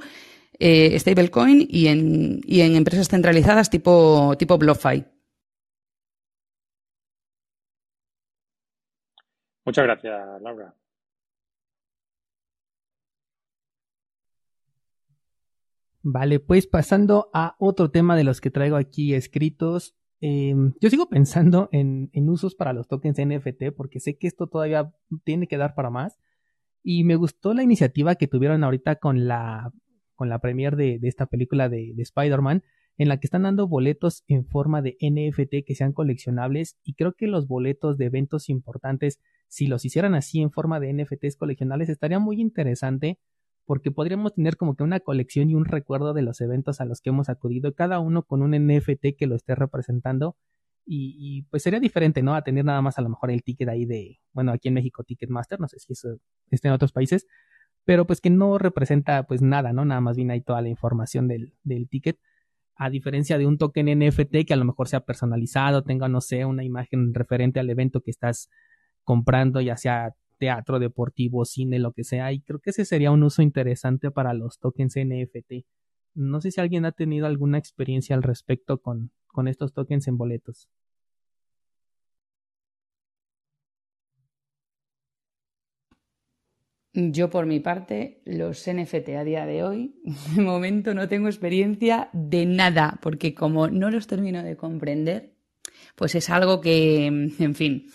eh, 0.59 0.97
stablecoin 0.99 1.65
y 1.69 1.87
en, 1.87 2.41
y 2.45 2.61
en 2.61 2.75
empresas 2.75 3.07
centralizadas 3.07 3.69
tipo, 3.69 4.35
tipo 4.37 4.57
BlockFi. 4.57 5.05
Muchas 9.65 9.83
gracias, 9.85 10.41
Laura. 10.41 10.73
Vale, 16.01 16.39
pues 16.39 16.65
pasando 16.65 17.29
a 17.33 17.55
otro 17.59 17.91
tema 17.91 18.15
de 18.15 18.23
los 18.23 18.39
que 18.39 18.51
traigo 18.51 18.77
aquí 18.77 19.13
escritos. 19.13 19.95
Eh, 20.21 20.55
yo 20.79 20.89
sigo 20.89 21.09
pensando 21.09 21.69
en, 21.71 22.09
en, 22.13 22.29
usos 22.29 22.55
para 22.55 22.73
los 22.73 22.87
tokens 22.87 23.19
NFT 23.19 23.71
porque 23.75 23.99
sé 23.99 24.17
que 24.17 24.27
esto 24.27 24.47
todavía 24.47 24.93
tiene 25.23 25.47
que 25.47 25.57
dar 25.57 25.75
para 25.75 25.89
más. 25.89 26.17
Y 26.81 27.03
me 27.03 27.15
gustó 27.15 27.53
la 27.53 27.63
iniciativa 27.63 28.15
que 28.15 28.27
tuvieron 28.27 28.63
ahorita 28.63 28.95
con 28.95 29.27
la, 29.27 29.73
con 30.15 30.29
la 30.29 30.39
premier 30.39 30.77
de, 30.77 30.99
de 30.99 31.07
esta 31.09 31.25
película 31.25 31.67
de, 31.67 31.91
de 31.93 32.01
Spider-Man, 32.01 32.63
en 32.97 33.09
la 33.09 33.17
que 33.19 33.27
están 33.27 33.43
dando 33.43 33.67
boletos 33.67 34.23
en 34.27 34.45
forma 34.45 34.81
de 34.81 34.97
NFT 35.01 35.65
que 35.65 35.75
sean 35.75 35.91
coleccionables. 35.91 36.77
Y 36.83 36.93
creo 36.93 37.13
que 37.13 37.27
los 37.27 37.47
boletos 37.47 37.97
de 37.97 38.05
eventos 38.05 38.47
importantes, 38.47 39.19
si 39.49 39.67
los 39.67 39.83
hicieran 39.83 40.15
así 40.15 40.41
en 40.41 40.51
forma 40.51 40.79
de 40.79 40.93
NFTs 40.93 41.35
coleccionables, 41.35 41.89
estaría 41.89 42.19
muy 42.19 42.39
interesante 42.39 43.19
porque 43.69 43.91
podríamos 43.91 44.33
tener 44.33 44.57
como 44.57 44.75
que 44.75 44.81
una 44.81 44.99
colección 44.99 45.51
y 45.51 45.53
un 45.53 45.63
recuerdo 45.63 46.15
de 46.15 46.23
los 46.23 46.41
eventos 46.41 46.81
a 46.81 46.85
los 46.85 47.01
que 47.01 47.11
hemos 47.11 47.29
acudido, 47.29 47.75
cada 47.75 47.99
uno 47.99 48.23
con 48.23 48.41
un 48.41 48.55
NFT 48.55 49.15
que 49.15 49.27
lo 49.27 49.35
esté 49.35 49.53
representando. 49.53 50.35
Y, 50.87 51.43
pues 51.51 51.61
sería 51.61 51.79
diferente, 51.79 52.23
¿no? 52.23 52.33
A 52.33 52.41
tener 52.41 52.65
nada 52.65 52.81
más 52.81 52.97
a 52.97 53.03
lo 53.03 53.09
mejor 53.09 53.29
el 53.29 53.43
ticket 53.43 53.69
ahí 53.69 53.85
de, 53.85 54.19
bueno, 54.33 54.53
aquí 54.53 54.69
en 54.69 54.73
México 54.73 55.03
Ticketmaster, 55.03 55.59
no 55.59 55.67
sé 55.67 55.77
si 55.77 55.93
eso 55.93 56.17
está 56.49 56.69
en 56.69 56.73
otros 56.73 56.91
países, 56.91 57.27
pero 57.85 58.07
pues 58.07 58.21
que 58.21 58.31
no 58.31 58.57
representa 58.57 59.21
pues 59.27 59.43
nada, 59.43 59.71
¿no? 59.71 59.85
Nada 59.85 60.01
más 60.01 60.17
viene 60.17 60.33
ahí 60.33 60.41
toda 60.41 60.63
la 60.63 60.69
información 60.69 61.27
del, 61.27 61.53
del 61.61 61.87
ticket, 61.87 62.17
a 62.75 62.89
diferencia 62.89 63.37
de 63.37 63.45
un 63.45 63.59
token 63.59 63.99
NFT 63.99 64.47
que 64.47 64.53
a 64.53 64.57
lo 64.57 64.65
mejor 64.65 64.87
sea 64.87 65.01
personalizado, 65.01 65.83
tenga, 65.83 66.07
no 66.07 66.21
sé, 66.21 66.43
una 66.43 66.63
imagen 66.63 67.13
referente 67.13 67.59
al 67.59 67.69
evento 67.69 68.01
que 68.01 68.09
estás 68.09 68.49
comprando, 69.03 69.61
ya 69.61 69.77
sea 69.77 70.15
teatro 70.39 70.79
deportivo, 70.79 71.45
cine, 71.45 71.77
lo 71.79 71.91
que 71.93 72.03
sea, 72.03 72.31
y 72.31 72.41
creo 72.41 72.59
que 72.59 72.71
ese 72.71 72.85
sería 72.85 73.11
un 73.11 73.23
uso 73.23 73.41
interesante 73.43 74.09
para 74.11 74.33
los 74.33 74.59
tokens 74.59 74.95
NFT. 74.95 75.65
No 76.15 76.41
sé 76.41 76.51
si 76.51 76.61
alguien 76.61 76.85
ha 76.85 76.91
tenido 76.91 77.27
alguna 77.27 77.59
experiencia 77.59 78.15
al 78.15 78.23
respecto 78.23 78.81
con, 78.81 79.11
con 79.27 79.47
estos 79.47 79.73
tokens 79.73 80.07
en 80.07 80.17
boletos. 80.17 80.69
Yo 86.93 87.29
por 87.29 87.45
mi 87.45 87.59
parte, 87.59 88.21
los 88.25 88.67
NFT 88.67 89.09
a 89.09 89.23
día 89.23 89.45
de 89.45 89.63
hoy, 89.63 89.95
de 90.35 90.41
momento 90.41 90.93
no 90.93 91.07
tengo 91.07 91.27
experiencia 91.27 92.09
de 92.13 92.45
nada, 92.45 92.99
porque 93.01 93.35
como 93.35 93.67
no 93.67 93.91
los 93.91 94.07
termino 94.07 94.43
de 94.43 94.57
comprender, 94.57 95.35
pues 95.95 96.15
es 96.15 96.29
algo 96.29 96.61
que, 96.61 97.05
en 97.05 97.55
fin, 97.55 97.91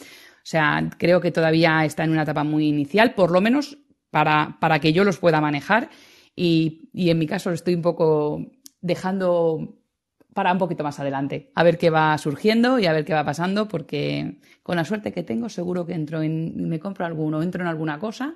sea, 0.46 0.90
creo 0.98 1.20
que 1.20 1.30
todavía 1.30 1.84
está 1.84 2.04
en 2.04 2.10
una 2.10 2.22
etapa 2.22 2.44
muy 2.44 2.66
inicial, 2.66 3.14
por 3.14 3.30
lo 3.30 3.40
menos 3.40 3.78
para, 4.10 4.58
para 4.60 4.78
que 4.78 4.92
yo 4.92 5.04
los 5.04 5.18
pueda 5.18 5.40
manejar. 5.40 5.90
Y, 6.36 6.90
y, 6.92 7.10
en 7.10 7.18
mi 7.18 7.26
caso 7.26 7.50
lo 7.50 7.54
estoy 7.54 7.74
un 7.74 7.82
poco 7.82 8.44
dejando 8.80 9.78
para 10.34 10.52
un 10.52 10.58
poquito 10.58 10.82
más 10.82 10.98
adelante, 10.98 11.52
a 11.54 11.62
ver 11.62 11.78
qué 11.78 11.90
va 11.90 12.18
surgiendo 12.18 12.80
y 12.80 12.86
a 12.86 12.92
ver 12.92 13.04
qué 13.04 13.14
va 13.14 13.24
pasando, 13.24 13.68
porque 13.68 14.40
con 14.64 14.76
la 14.76 14.84
suerte 14.84 15.12
que 15.12 15.22
tengo 15.22 15.48
seguro 15.48 15.86
que 15.86 15.94
entro 15.94 16.22
en, 16.22 16.68
me 16.68 16.80
compro 16.80 17.06
alguno, 17.06 17.40
entro 17.40 17.62
en 17.62 17.68
alguna 17.68 18.00
cosa 18.00 18.34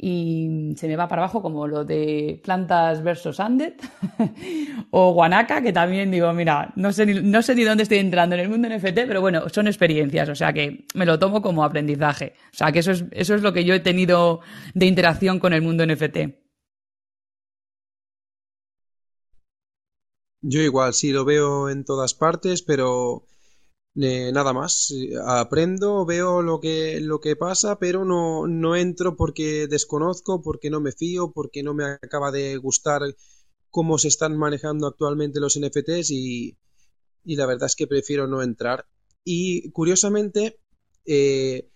y 0.00 0.74
se 0.76 0.86
me 0.86 0.94
va 0.94 1.08
para 1.08 1.22
abajo 1.22 1.42
como 1.42 1.66
lo 1.66 1.84
de 1.84 2.40
Plantas 2.44 3.02
versus 3.02 3.40
Undead 3.40 3.72
o 4.90 5.12
Guanaca, 5.12 5.60
que 5.60 5.72
también 5.72 6.12
digo, 6.12 6.32
mira, 6.32 6.72
no 6.76 6.92
sé, 6.92 7.04
ni, 7.04 7.20
no 7.20 7.42
sé 7.42 7.56
ni 7.56 7.64
dónde 7.64 7.82
estoy 7.82 7.98
entrando 7.98 8.36
en 8.36 8.42
el 8.42 8.48
mundo 8.48 8.68
NFT, 8.68 9.06
pero 9.08 9.20
bueno, 9.20 9.48
son 9.48 9.66
experiencias, 9.66 10.28
o 10.28 10.36
sea 10.36 10.52
que 10.52 10.86
me 10.94 11.04
lo 11.04 11.18
tomo 11.18 11.42
como 11.42 11.64
aprendizaje. 11.64 12.34
O 12.52 12.56
sea 12.56 12.70
que 12.70 12.78
eso 12.78 12.92
es, 12.92 13.06
eso 13.10 13.34
es 13.34 13.42
lo 13.42 13.52
que 13.52 13.64
yo 13.64 13.74
he 13.74 13.80
tenido 13.80 14.40
de 14.74 14.86
interacción 14.86 15.40
con 15.40 15.52
el 15.52 15.62
mundo 15.62 15.84
NFT. 15.84 16.18
Yo 20.40 20.60
igual, 20.60 20.94
sí, 20.94 21.10
lo 21.10 21.24
veo 21.24 21.68
en 21.68 21.84
todas 21.84 22.14
partes, 22.14 22.62
pero 22.62 23.26
eh, 23.96 24.30
nada 24.32 24.52
más. 24.52 24.92
Aprendo, 25.26 26.04
veo 26.06 26.42
lo 26.42 26.60
que, 26.60 27.00
lo 27.00 27.20
que 27.20 27.36
pasa, 27.36 27.78
pero 27.78 28.04
no, 28.04 28.46
no 28.46 28.76
entro 28.76 29.16
porque 29.16 29.66
desconozco, 29.68 30.42
porque 30.42 30.70
no 30.70 30.80
me 30.80 30.92
fío, 30.92 31.32
porque 31.32 31.62
no 31.62 31.74
me 31.74 31.84
acaba 31.84 32.30
de 32.30 32.56
gustar 32.56 33.02
cómo 33.70 33.98
se 33.98 34.08
están 34.08 34.36
manejando 34.36 34.86
actualmente 34.86 35.40
los 35.40 35.56
NFTs 35.56 36.10
y, 36.10 36.56
y 37.24 37.36
la 37.36 37.46
verdad 37.46 37.66
es 37.66 37.76
que 37.76 37.86
prefiero 37.86 38.26
no 38.26 38.42
entrar. 38.42 38.86
Y 39.24 39.70
curiosamente, 39.72 40.60
eh, 41.04 41.70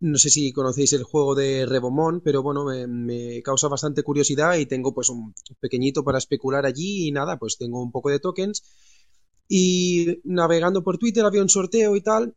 no 0.00 0.18
sé 0.18 0.30
si 0.30 0.52
conocéis 0.52 0.92
el 0.92 1.04
juego 1.04 1.34
de 1.34 1.66
Rebomón, 1.66 2.20
pero 2.20 2.42
bueno, 2.42 2.66
me, 2.88 3.42
causa 3.42 3.68
bastante 3.68 4.02
curiosidad 4.02 4.56
y 4.56 4.66
tengo 4.66 4.94
pues 4.94 5.08
un 5.08 5.34
pequeñito 5.60 6.04
para 6.04 6.18
especular 6.18 6.66
allí 6.66 7.08
y 7.08 7.12
nada, 7.12 7.38
pues 7.38 7.56
tengo 7.58 7.82
un 7.82 7.90
poco 7.92 8.10
de 8.10 8.20
tokens. 8.20 8.62
Y 9.48 10.20
navegando 10.24 10.82
por 10.82 10.98
Twitter 10.98 11.24
había 11.24 11.42
un 11.42 11.48
sorteo 11.48 11.96
y 11.96 12.00
tal. 12.00 12.36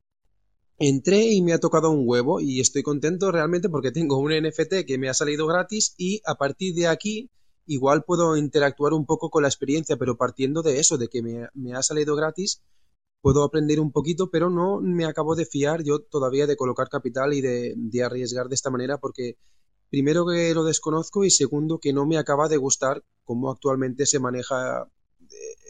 Entré 0.77 1.33
y 1.33 1.41
me 1.41 1.53
ha 1.53 1.59
tocado 1.59 1.89
un 1.89 2.03
huevo 2.05 2.39
y 2.39 2.61
estoy 2.61 2.83
contento 2.83 3.31
realmente 3.31 3.67
porque 3.67 3.91
tengo 3.91 4.17
un 4.17 4.31
NFT 4.31 4.85
que 4.87 4.97
me 4.97 5.09
ha 5.09 5.13
salido 5.13 5.45
gratis 5.45 5.93
y 5.97 6.21
a 6.25 6.35
partir 6.35 6.73
de 6.73 6.87
aquí 6.87 7.29
igual 7.65 8.03
puedo 8.03 8.37
interactuar 8.37 8.93
un 8.93 9.05
poco 9.05 9.29
con 9.29 9.43
la 9.43 9.49
experiencia, 9.49 9.97
pero 9.97 10.17
partiendo 10.17 10.61
de 10.61 10.79
eso, 10.79 10.97
de 10.97 11.07
que 11.07 11.21
me, 11.21 11.47
me 11.53 11.73
ha 11.73 11.83
salido 11.83 12.15
gratis, 12.15 12.61
puedo 13.21 13.43
aprender 13.43 13.79
un 13.79 13.91
poquito, 13.91 14.29
pero 14.29 14.49
no 14.49 14.79
me 14.81 15.05
acabo 15.05 15.35
de 15.35 15.45
fiar 15.45 15.83
yo 15.83 15.99
todavía 15.99 16.47
de 16.47 16.55
colocar 16.55 16.89
capital 16.89 17.33
y 17.33 17.41
de, 17.41 18.03
arriesgar 18.03 18.47
de 18.47 18.55
esta 18.55 18.69
manera 18.69 18.97
porque 18.97 19.37
primero 19.89 20.25
que 20.25 20.53
lo 20.53 20.63
desconozco 20.63 21.25
y 21.25 21.29
segundo 21.29 21.79
que 21.79 21.93
no 21.93 22.05
me 22.05 22.17
acaba 22.17 22.47
de 22.47 22.57
gustar 22.57 23.03
cómo 23.23 23.51
actualmente 23.51 24.05
se 24.05 24.19
maneja 24.19 24.87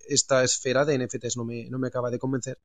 esta 0.07 0.43
esfera 0.43 0.85
de 0.85 0.97
NFTs, 0.97 1.37
no 1.37 1.45
me, 1.45 1.69
no 1.69 1.79
me 1.79 1.87
acaba 1.87 2.09
de 2.09 2.19
convencer. 2.19 2.57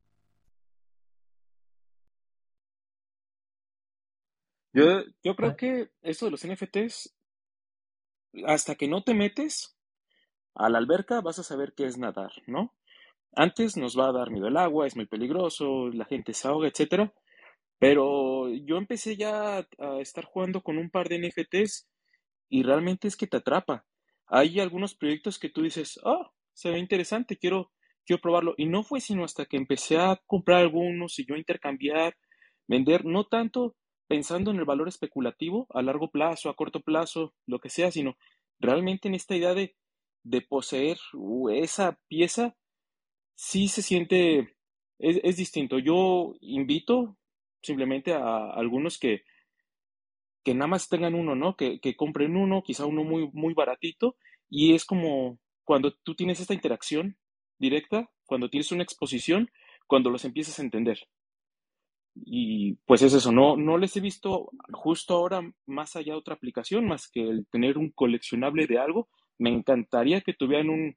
Yo, 4.72 5.04
yo 5.22 5.36
creo 5.36 5.56
que 5.56 5.90
esto 6.02 6.24
de 6.24 6.32
los 6.32 6.44
NFTs, 6.44 7.14
hasta 8.46 8.74
que 8.74 8.88
no 8.88 9.04
te 9.04 9.14
metes 9.14 9.76
a 10.54 10.68
la 10.68 10.78
alberca, 10.78 11.20
vas 11.20 11.38
a 11.38 11.44
saber 11.44 11.74
qué 11.76 11.86
es 11.86 11.96
nadar, 11.96 12.32
¿no? 12.48 12.74
Antes 13.36 13.76
nos 13.76 13.98
va 13.98 14.08
a 14.08 14.12
dar 14.12 14.30
miedo 14.30 14.48
el 14.48 14.56
agua, 14.56 14.86
es 14.86 14.96
muy 14.96 15.06
peligroso, 15.06 15.88
la 15.88 16.04
gente 16.04 16.34
se 16.34 16.48
ahoga, 16.48 16.68
etcétera. 16.68 17.12
Pero 17.78 18.48
yo 18.48 18.76
empecé 18.76 19.16
ya 19.16 19.58
a 19.58 20.00
estar 20.00 20.24
jugando 20.24 20.62
con 20.62 20.78
un 20.78 20.90
par 20.90 21.08
de 21.08 21.18
NFTs 21.18 21.88
y 22.48 22.62
realmente 22.62 23.08
es 23.08 23.16
que 23.16 23.26
te 23.26 23.36
atrapa. 23.36 23.84
Hay 24.26 24.58
algunos 24.58 24.94
proyectos 24.94 25.38
que 25.38 25.50
tú 25.50 25.62
dices, 25.62 26.00
oh, 26.02 26.32
se 26.54 26.70
ve 26.70 26.78
interesante, 26.78 27.36
quiero, 27.36 27.72
quiero 28.06 28.22
probarlo. 28.22 28.54
Y 28.56 28.66
no 28.66 28.82
fue 28.82 29.00
sino 29.00 29.24
hasta 29.24 29.46
que 29.46 29.56
empecé 29.56 29.98
a 29.98 30.20
comprar 30.26 30.60
algunos 30.60 31.18
y 31.18 31.26
yo 31.26 31.36
intercambiar, 31.36 32.16
vender, 32.66 33.04
no 33.04 33.24
tanto 33.24 33.76
pensando 34.06 34.50
en 34.50 34.58
el 34.58 34.64
valor 34.64 34.88
especulativo 34.88 35.66
a 35.70 35.82
largo 35.82 36.10
plazo, 36.10 36.48
a 36.48 36.54
corto 36.54 36.80
plazo, 36.80 37.34
lo 37.46 37.58
que 37.58 37.70
sea, 37.70 37.90
sino 37.90 38.16
realmente 38.58 39.08
en 39.08 39.14
esta 39.14 39.36
idea 39.36 39.54
de, 39.54 39.76
de 40.22 40.40
poseer 40.40 40.98
uh, 41.14 41.50
esa 41.50 41.98
pieza 42.08 42.56
sí 43.34 43.68
se 43.68 43.82
siente, 43.82 44.56
es, 44.98 45.36
distinto. 45.36 45.78
Yo 45.78 46.34
invito 46.40 47.16
simplemente 47.62 48.12
a, 48.12 48.50
algunos 48.50 48.98
que, 48.98 49.22
que 50.44 50.54
nada 50.54 50.68
más 50.68 50.88
tengan 50.88 51.14
uno, 51.14 51.34
¿no? 51.34 51.56
Que, 51.56 51.80
que, 51.80 51.96
compren 51.96 52.36
uno, 52.36 52.62
quizá 52.62 52.86
uno 52.86 53.04
muy, 53.04 53.30
muy 53.32 53.54
baratito, 53.54 54.16
y 54.48 54.74
es 54.74 54.84
como 54.84 55.38
cuando 55.64 55.92
tú 55.92 56.14
tienes 56.14 56.40
esta 56.40 56.55
interacción 56.55 57.16
directa, 57.59 58.11
cuando 58.27 58.48
tienes 58.48 58.72
una 58.72 58.83
exposición, 58.83 59.50
cuando 59.87 60.11
los 60.11 60.24
empiezas 60.24 60.59
a 60.59 60.62
entender. 60.62 60.98
Y 62.14 62.74
pues 62.87 63.03
es 63.03 63.12
eso, 63.12 63.33
no, 63.33 63.57
no 63.57 63.77
les 63.77 63.96
he 63.96 64.00
visto 64.00 64.50
justo 64.72 65.14
ahora 65.14 65.42
más 65.66 65.96
allá 65.96 66.12
de 66.12 66.18
otra 66.18 66.35
aplicación, 66.35 66.87
más 66.87 67.09
que 67.11 67.22
el 67.22 67.46
tener 67.46 67.77
un 67.77 67.90
coleccionable 67.90 68.66
de 68.66 68.79
algo. 68.79 69.09
Me 69.38 69.50
encantaría 69.50 70.20
que 70.20 70.33
tuvieran 70.35 70.70
un, 70.70 70.96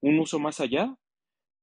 un 0.00 0.18
uso 0.18 0.38
más 0.38 0.60
allá, 0.60 0.96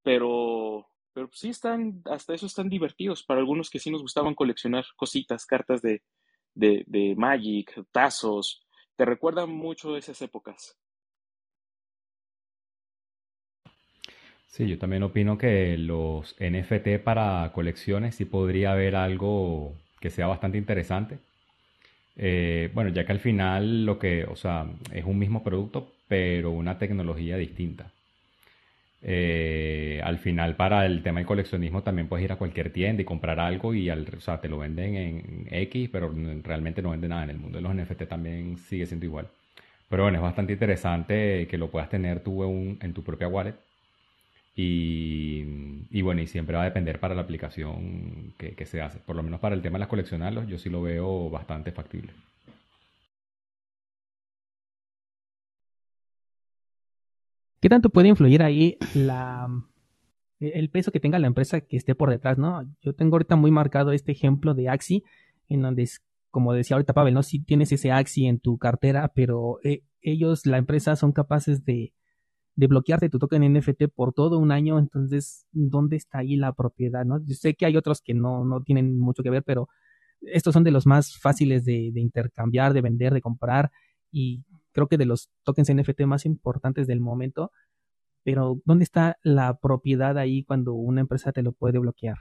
pero, 0.04 0.88
pero 1.14 1.30
sí 1.32 1.50
están, 1.50 2.04
hasta 2.06 2.34
eso 2.36 2.46
están 2.46 2.70
divertidos 2.70 3.24
para 3.24 3.40
algunos 3.40 3.70
que 3.70 3.80
sí 3.80 3.90
nos 3.90 4.04
gustaban 4.04 4.36
coleccionar 4.36 4.86
cositas, 4.96 5.46
cartas 5.46 5.82
de, 5.82 6.04
de, 6.54 6.84
de 6.88 7.16
Magic, 7.16 7.84
tazos, 7.92 8.64
te 8.96 9.06
recuerdan 9.06 9.50
mucho 9.50 9.98
esas 9.98 10.22
épocas. 10.22 10.78
Sí, 14.52 14.68
yo 14.68 14.78
también 14.78 15.04
opino 15.04 15.38
que 15.38 15.78
los 15.78 16.36
NFT 16.40 17.00
para 17.04 17.52
colecciones 17.54 18.16
sí 18.16 18.26
podría 18.26 18.74
haber 18.74 18.96
algo 18.96 19.74
que 20.00 20.10
sea 20.10 20.28
bastante 20.28 20.58
interesante. 20.58 21.20
Eh, 22.18 22.70
bueno, 22.74 22.90
ya 22.92 23.06
que 23.06 23.12
al 23.14 23.20
final 23.20 23.86
lo 23.86 23.98
que, 24.00 24.26
o 24.26 24.36
sea, 24.36 24.68
es 24.94 25.06
un 25.06 25.18
mismo 25.20 25.44
producto, 25.44 25.94
pero 26.08 26.52
una 26.52 26.78
tecnología 26.78 27.38
distinta. 27.38 27.92
Eh, 29.04 30.00
al 30.04 30.20
final, 30.20 30.56
para 30.56 30.86
el 30.86 31.02
tema 31.02 31.20
del 31.20 31.28
coleccionismo, 31.28 31.82
también 31.84 32.08
puedes 32.08 32.26
ir 32.26 32.32
a 32.32 32.36
cualquier 32.38 32.72
tienda 32.72 33.02
y 33.02 33.06
comprar 33.06 33.40
algo 33.40 33.74
y 33.74 33.90
al, 33.90 34.08
o 34.16 34.20
sea, 34.22 34.40
te 34.42 34.50
lo 34.50 34.60
venden 34.60 34.96
en 34.96 35.48
X, 35.50 35.90
pero 35.92 36.14
realmente 36.44 36.82
no 36.82 36.92
venden 36.92 37.10
nada. 37.12 37.24
En 37.24 37.32
el 37.32 37.38
mundo 37.40 37.58
de 37.58 37.64
los 37.64 37.74
NFT 37.76 38.04
también 38.08 38.58
sigue 38.58 38.86
siendo 38.86 39.06
igual. 39.06 39.28
Pero 39.90 40.04
bueno, 40.04 40.18
es 40.20 40.24
bastante 40.24 40.54
interesante 40.54 41.48
que 41.50 41.58
lo 41.58 41.70
puedas 41.72 41.90
tener 41.90 42.22
tú 42.22 42.44
en, 42.44 42.94
tu 42.94 43.04
propia 43.04 43.28
wallet. 43.28 43.56
Y, 44.56 46.02
bueno, 46.02 46.22
y 46.22 46.28
siempre 46.28 46.56
va 46.56 46.64
a 46.64 46.66
depender 46.66 47.00
para 47.00 47.16
la 47.16 47.22
aplicación 47.22 48.34
que, 48.38 48.66
se 48.66 48.82
hace. 48.82 49.00
Por 49.00 49.16
lo 49.16 49.24
menos 49.24 49.40
para 49.40 49.56
el 49.56 49.62
tema 49.62 49.76
de 49.78 49.82
las 49.82 49.88
coleccionarlos, 49.88 50.48
yo 50.48 50.58
sí 50.58 50.70
lo 50.70 50.82
veo 50.82 51.30
bastante 51.30 51.72
factible. 51.72 52.12
¿Qué 57.62 57.70
tanto 57.70 57.90
puede 57.90 58.08
influir 58.10 58.42
ahí 58.42 58.78
la, 58.96 59.48
el 60.40 60.70
peso 60.70 60.92
que 60.92 61.00
tenga 61.00 61.20
la 61.20 61.28
empresa 61.28 61.62
que 61.62 61.78
esté 61.78 61.94
por 61.94 62.10
detrás, 62.10 62.38
¿no? 62.38 62.66
Yo 62.82 62.94
tengo 62.94 63.16
ahorita 63.16 63.36
muy 63.36 63.52
marcado 63.52 63.92
este 63.92 64.12
ejemplo 64.12 64.56
de 64.56 64.70
Axi, 64.70 65.04
en 65.48 65.62
donde, 65.62 65.84
es, 65.84 66.02
como 66.32 66.54
decía 66.54 66.76
ahorita 66.76 66.94
Pavel, 66.94 67.14
¿no? 67.14 67.24
Si 67.24 67.40
tienes 67.40 67.72
ese 67.72 67.92
Axi 67.92 68.26
en 68.26 68.40
tu 68.40 68.58
cartera, 68.58 69.12
pero 69.14 69.60
eh, 69.64 69.84
ellos, 70.02 70.48
la 70.48 70.58
empresa, 70.58 70.96
son 70.96 71.12
capaces 71.12 71.64
de, 71.64 71.94
de 72.56 72.68
bloquearte 72.68 73.10
tu 73.10 73.20
token 73.20 73.54
NFT 73.54 73.86
por 73.94 74.14
todo 74.14 74.38
un 74.38 74.52
año, 74.52 74.78
entonces, 74.80 75.46
¿dónde 75.52 75.96
está 75.96 76.20
ahí 76.20 76.36
la 76.36 76.54
propiedad, 76.54 77.06
no? 77.06 77.20
Yo 77.26 77.36
sé 77.36 77.56
que 77.56 77.66
hay 77.66 77.78
otros 77.78 78.02
que 78.02 78.14
no, 78.14 78.44
no 78.46 78.62
tienen 78.62 79.00
mucho 79.00 79.24
que 79.24 79.30
ver, 79.30 79.44
pero 79.44 79.70
estos 80.22 80.54
son 80.54 80.64
de 80.64 80.72
los 80.72 80.86
más 80.86 81.18
fáciles 81.18 81.66
de, 81.66 81.92
de 81.94 82.02
intercambiar, 82.02 82.74
de 82.74 82.82
vender, 82.82 83.14
de 83.14 83.22
comprar, 83.22 83.72
y 84.12 84.44
creo 84.72 84.88
que 84.88 84.98
de 84.98 85.06
los 85.06 85.30
tokens 85.44 85.74
NFT 85.74 86.02
más 86.02 86.26
importantes 86.26 86.88
del 86.88 87.00
momento, 87.00 87.52
pero 88.24 88.62
¿dónde 88.66 88.84
está 88.84 89.18
la 89.24 89.58
propiedad 89.60 90.18
ahí 90.18 90.44
cuando 90.44 90.74
una 90.74 91.02
empresa 91.02 91.32
te 91.32 91.42
lo 91.42 91.54
puede 91.54 91.80
bloquear? 91.80 92.18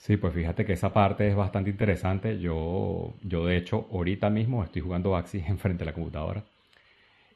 Sí, 0.00 0.16
pues 0.16 0.34
fíjate 0.34 0.64
que 0.64 0.72
esa 0.72 0.92
parte 0.92 1.28
es 1.28 1.36
bastante 1.36 1.70
interesante. 1.70 2.40
Yo, 2.40 3.14
yo 3.22 3.46
de 3.46 3.56
hecho, 3.56 3.86
ahorita 3.92 4.30
mismo 4.30 4.64
estoy 4.64 4.82
jugando 4.82 5.14
Axi 5.16 5.38
enfrente 5.46 5.84
de 5.84 5.90
la 5.90 5.94
computadora. 5.94 6.42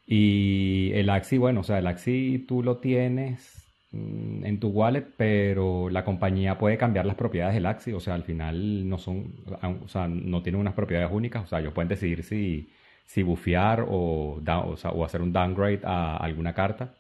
Y 0.06 0.92
el 0.94 1.10
Axi, 1.10 1.38
bueno, 1.38 1.60
o 1.60 1.64
sea, 1.64 1.78
el 1.78 1.86
Axi 1.86 2.44
tú 2.48 2.62
lo 2.62 2.78
tienes 2.78 3.64
Mm, 3.94 4.44
en 4.44 4.58
tu 4.60 4.68
wallet, 4.70 5.06
pero 5.16 5.88
la 5.88 6.04
compañía 6.04 6.58
puede 6.58 6.76
cambiar 6.76 7.06
las 7.06 7.14
propiedades 7.14 7.54
del 7.54 7.66
Axi, 7.66 7.92
o 7.92 8.00
sea, 8.00 8.14
al 8.14 8.24
final 8.24 8.88
no 8.88 8.98
son, 8.98 9.32
o 9.84 9.88
sea, 9.88 10.08
no 10.08 10.42
tienen 10.42 10.60
unas 10.60 10.74
propiedades 10.74 11.10
únicas, 11.12 11.44
o 11.44 11.46
sea, 11.46 11.60
ellos 11.60 11.72
pueden 11.72 11.88
decidir 11.88 12.24
si, 12.24 12.68
si 13.06 13.22
bufear 13.22 13.84
o, 13.88 14.40
o, 14.42 15.04
hacer 15.04 15.22
un 15.22 15.32
downgrade 15.32 15.80
a 15.84 16.16
alguna 16.16 16.54
carta 16.54 16.92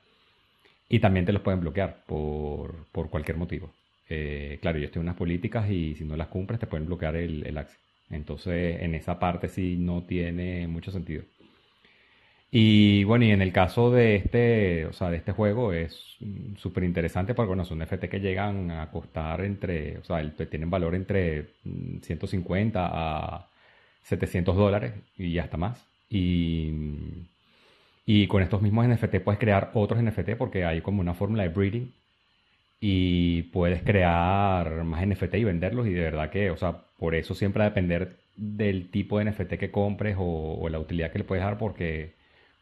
y 0.88 1.00
también 1.00 1.26
te 1.26 1.32
los 1.32 1.42
pueden 1.42 1.60
bloquear 1.60 2.04
por, 2.06 2.86
por 2.92 3.10
cualquier 3.10 3.38
motivo. 3.38 3.70
Eh, 4.08 4.58
claro, 4.60 4.78
ellos 4.78 4.90
tienen 4.90 5.08
unas 5.08 5.16
políticas 5.18 5.70
y 5.70 5.94
si 5.94 6.04
no 6.04 6.16
las 6.16 6.28
cumples 6.28 6.60
te 6.60 6.66
pueden 6.66 6.86
bloquear 6.86 7.16
el, 7.16 7.46
el 7.46 7.58
Axi. 7.58 7.76
Entonces, 8.10 8.82
en 8.82 8.94
esa 8.94 9.18
parte 9.18 9.48
sí 9.48 9.76
no 9.78 10.04
tiene 10.04 10.68
mucho 10.68 10.90
sentido. 10.92 11.24
Y 12.50 13.02
bueno, 13.04 13.24
y 13.24 13.32
en 13.32 13.42
el 13.42 13.52
caso 13.52 13.90
de 13.90 14.14
este, 14.16 14.86
o 14.86 14.92
sea, 14.92 15.10
de 15.10 15.16
este 15.16 15.32
juego 15.32 15.72
es 15.72 16.16
súper 16.56 16.84
interesante 16.84 17.34
porque 17.34 17.64
son 17.64 17.80
NFT 17.80 18.04
que 18.08 18.20
llegan 18.20 18.70
a 18.70 18.90
costar 18.92 19.40
entre, 19.44 19.98
o 19.98 20.04
sea, 20.04 20.22
tienen 20.48 20.70
valor 20.70 20.94
entre 20.94 21.54
150 22.02 22.80
mm, 22.80 22.92
a 22.94 23.48
700 24.02 24.56
dólares 24.56 24.94
y 25.18 25.36
hasta 25.38 25.56
más. 25.56 25.84
Y, 26.08 26.70
y 28.06 28.26
con 28.28 28.42
estos 28.42 28.62
mismos 28.62 28.86
NFT 28.86 29.16
puedes 29.24 29.40
crear 29.40 29.70
otros 29.74 30.02
NFT 30.02 30.36
porque 30.38 30.64
hay 30.64 30.80
como 30.80 31.00
una 31.00 31.14
fórmula 31.14 31.42
de 31.42 31.48
breeding 31.48 31.92
y 32.86 33.44
puedes 33.44 33.82
crear 33.82 34.84
más 34.84 35.06
NFT 35.06 35.36
y 35.36 35.44
venderlos 35.44 35.86
y 35.86 35.94
de 35.94 36.02
verdad 36.02 36.28
que, 36.28 36.50
o 36.50 36.56
sea, 36.58 36.84
por 36.98 37.14
eso 37.14 37.34
siempre 37.34 37.60
va 37.60 37.66
a 37.66 37.70
depender 37.70 38.18
del 38.36 38.90
tipo 38.90 39.18
de 39.18 39.24
NFT 39.30 39.54
que 39.54 39.70
compres 39.70 40.16
o 40.18 40.68
la 40.68 40.78
utilidad 40.78 41.10
que 41.10 41.18
le 41.20 41.24
puedes 41.24 41.42
dar 41.42 41.56
porque 41.56 42.12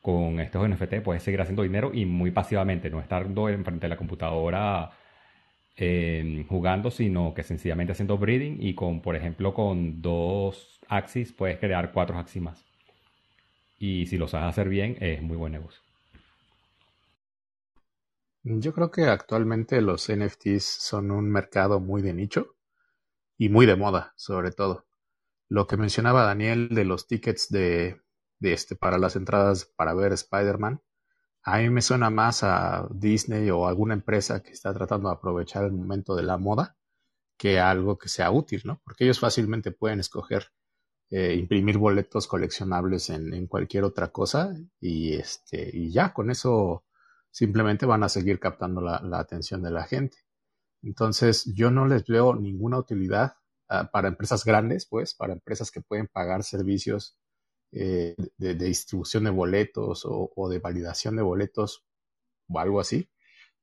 con 0.01 0.39
estos 0.39 0.69
NFT 0.69 1.01
puedes 1.03 1.25
seguir 1.25 1.41
haciendo 1.41 1.65
dinero 1.65 1.91
y 1.93 2.07
muy 2.07 2.31
pasivamente, 2.31 2.89
no 2.89 3.01
estar 3.01 3.27
enfrente 3.27 3.87
de 3.87 3.89
la 3.89 3.97
computadora 3.97 4.93
eh, 5.77 6.45
jugando, 6.49 6.93
sino 6.93 7.35
que 7.35 7.43
sencillamente 7.43 7.93
haciendo 7.93 8.17
breeding 8.17 8.59
y 8.61 8.75
con, 8.75 9.01
por 9.03 9.17
ejemplo, 9.17 9.55
con 9.55 10.03
dos 10.03 10.79
axis 10.89 11.33
puedes 11.33 11.59
crear 11.59 11.91
cuatro 11.93 12.17
axis 12.19 12.43
más. 12.43 12.65
Y 13.81 14.07
si 14.07 14.19
lo 14.19 14.29
sabes 14.29 14.51
hacer 14.51 14.69
bien, 14.69 14.97
es 15.01 15.21
muy 15.21 15.37
buen 15.37 15.53
negocio. 15.53 15.82
Yo 18.45 18.73
creo 18.73 18.91
que 18.91 19.05
actualmente 19.07 19.81
los 19.81 20.09
NFTs 20.11 20.65
son 20.65 21.11
un 21.11 21.31
mercado 21.31 21.81
muy 21.81 22.03
de 22.03 22.13
nicho 22.13 22.57
y 23.39 23.49
muy 23.49 23.67
de 23.67 23.77
moda, 23.77 24.13
sobre 24.17 24.51
todo. 24.51 24.87
Lo 25.49 25.67
que 25.67 25.77
mencionaba 25.77 26.25
Daniel 26.25 26.69
de 26.71 26.85
los 26.85 27.07
tickets 27.07 27.49
de 27.51 28.01
este, 28.41 28.75
para 28.77 28.99
las 28.99 29.17
entradas 29.17 29.67
para 29.77 29.95
ver 29.95 30.13
Spider-Man, 30.13 30.83
a 31.45 31.59
mí 31.59 31.71
me 31.71 31.83
suena 31.83 32.11
más 32.11 32.43
a 32.45 32.89
Disney 32.91 33.51
o 33.51 33.67
alguna 33.67 33.95
empresa 33.95 34.43
que 34.43 34.53
está 34.53 34.73
tratando 34.75 35.09
de 35.09 35.17
aprovechar 35.17 35.65
el 35.65 35.73
momento 35.73 36.15
de 36.15 36.23
la 36.23 36.39
moda 36.39 36.77
que 37.37 37.59
algo 37.61 37.99
que 37.99 38.09
sea 38.09 38.31
útil, 38.31 38.63
¿no? 38.65 38.81
Porque 38.85 39.05
ellos 39.05 39.19
fácilmente 39.21 39.73
pueden 39.73 40.01
escoger 40.01 40.53
eh, 41.11 41.35
imprimir 41.35 41.79
boletos 41.79 42.27
coleccionables 42.27 43.11
en, 43.11 43.47
cualquier 43.47 43.85
otra 43.85 44.13
cosa 44.13 44.55
y, 44.81 45.15
este, 45.15 45.71
y 45.73 45.91
ya, 45.93 46.13
con 46.13 46.31
eso 46.31 46.85
simplemente 47.33 47.87
van 47.87 48.05
a 48.05 48.09
seguir 48.09 48.39
captando 48.39 48.81
la, 48.81 49.19
atención 49.19 49.63
de 49.63 49.73
la 49.73 49.85
gente. 49.85 50.19
Entonces, 50.83 51.53
yo 51.55 51.73
no 51.73 51.87
les 51.87 52.07
veo 52.07 52.37
ninguna 52.37 52.79
utilidad 52.79 53.35
ah, 53.69 53.91
para 53.93 54.09
empresas 54.09 54.45
grandes, 54.45 54.87
pues, 54.87 55.15
para 55.15 55.33
empresas 55.33 55.73
que 55.73 55.81
pueden 55.81 56.07
pagar 56.07 56.45
servicios 56.45 57.19
eh, 57.73 58.15
de, 58.37 58.55
distribución 58.55 59.25
de 59.25 59.31
boletos 59.31 60.03
o, 60.05 60.49
de 60.49 60.59
validación 60.59 61.17
de 61.17 61.23
boletos 61.23 61.85
o 62.49 62.59
algo 62.61 62.81
así, 62.81 63.09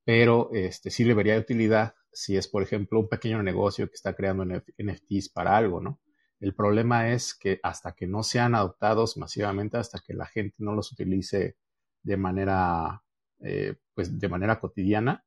pero 0.04 0.50
este, 0.52 0.90
sí 0.90 1.04
le 1.04 1.14
vería 1.14 1.38
utilidad 1.38 1.94
si 2.12 2.36
es, 2.36 2.48
por 2.48 2.62
ejemplo, 2.62 2.98
un 3.00 3.08
pequeño 3.08 3.42
negocio 3.42 3.88
que 3.88 3.94
está 3.94 4.14
creando 4.14 4.44
NFTs 4.44 5.28
para 5.28 5.56
algo, 5.56 5.80
¿no? 5.80 6.00
El 6.40 6.54
problema 6.54 7.12
es 7.12 7.34
que 7.34 7.60
hasta 7.62 7.92
que 7.92 8.06
no 8.06 8.22
sean 8.22 8.54
adoptados 8.54 9.16
masivamente, 9.16 9.76
hasta 9.76 10.00
que 10.00 10.14
la 10.14 10.26
gente 10.26 10.56
no 10.58 10.74
los 10.74 10.90
utilice 10.90 11.56
de 12.02 12.16
manera, 12.16 13.04
eh, 13.40 13.76
pues 13.94 14.18
de 14.18 14.28
manera 14.28 14.60
cotidiana, 14.60 15.24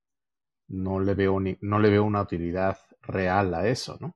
no 0.67 0.99
le 0.99 1.13
veo 1.13 1.39
ni, 1.39 1.57
no 1.61 1.79
le 1.79 1.89
veo 1.89 2.03
una 2.03 2.21
utilidad 2.21 2.77
real 3.01 3.53
a 3.53 3.67
eso, 3.67 3.97
¿no? 3.99 4.15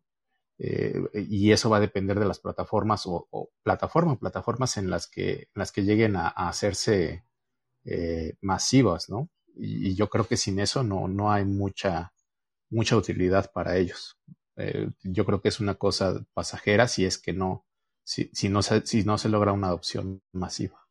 Eh, 0.60 1.00
y 1.14 1.52
eso 1.52 1.70
va 1.70 1.78
a 1.78 1.82
depender 1.82 2.20
de 2.20 2.26
las 2.26 2.39
plataformas 2.39 3.04
o, 3.06 3.28
plataformas, 3.64 4.18
plataformas 4.18 4.78
en 4.78 4.89
las 4.89 5.08
que, 5.08 5.34
en 5.34 5.50
las 5.54 5.72
que 5.72 5.84
lleguen 5.84 6.16
a, 6.16 6.30
hacerse 6.30 7.26
eh, 7.86 8.36
masivas, 8.41 9.10
¿no? 9.10 9.30
Y, 9.56 9.95
yo 9.95 10.10
creo 10.10 10.28
que 10.28 10.38
sin 10.38 10.60
eso 10.60 10.84
no, 10.84 11.08
no 11.08 11.32
hay 11.32 11.45
mucha, 11.45 12.14
mucha 12.70 12.98
utilidad 12.98 13.52
para 13.54 13.78
ellos. 13.78 14.18
Eh, 14.56 14.89
yo 15.04 15.26
creo 15.26 15.41
que 15.41 15.50
es 15.50 15.60
una 15.60 15.76
cosa 15.76 16.26
pasajera 16.34 16.88
si 16.88 17.06
es 17.06 17.20
que 17.20 17.34
no, 17.34 17.66
si, 18.04 18.32
si, 18.34 18.50
no, 18.50 18.64
se, 18.64 18.86
si 18.86 19.04
no 19.04 19.18
se 19.18 19.30
logra 19.30 19.52
una 19.54 19.68
adopción 19.68 20.24
masiva. 20.32 20.87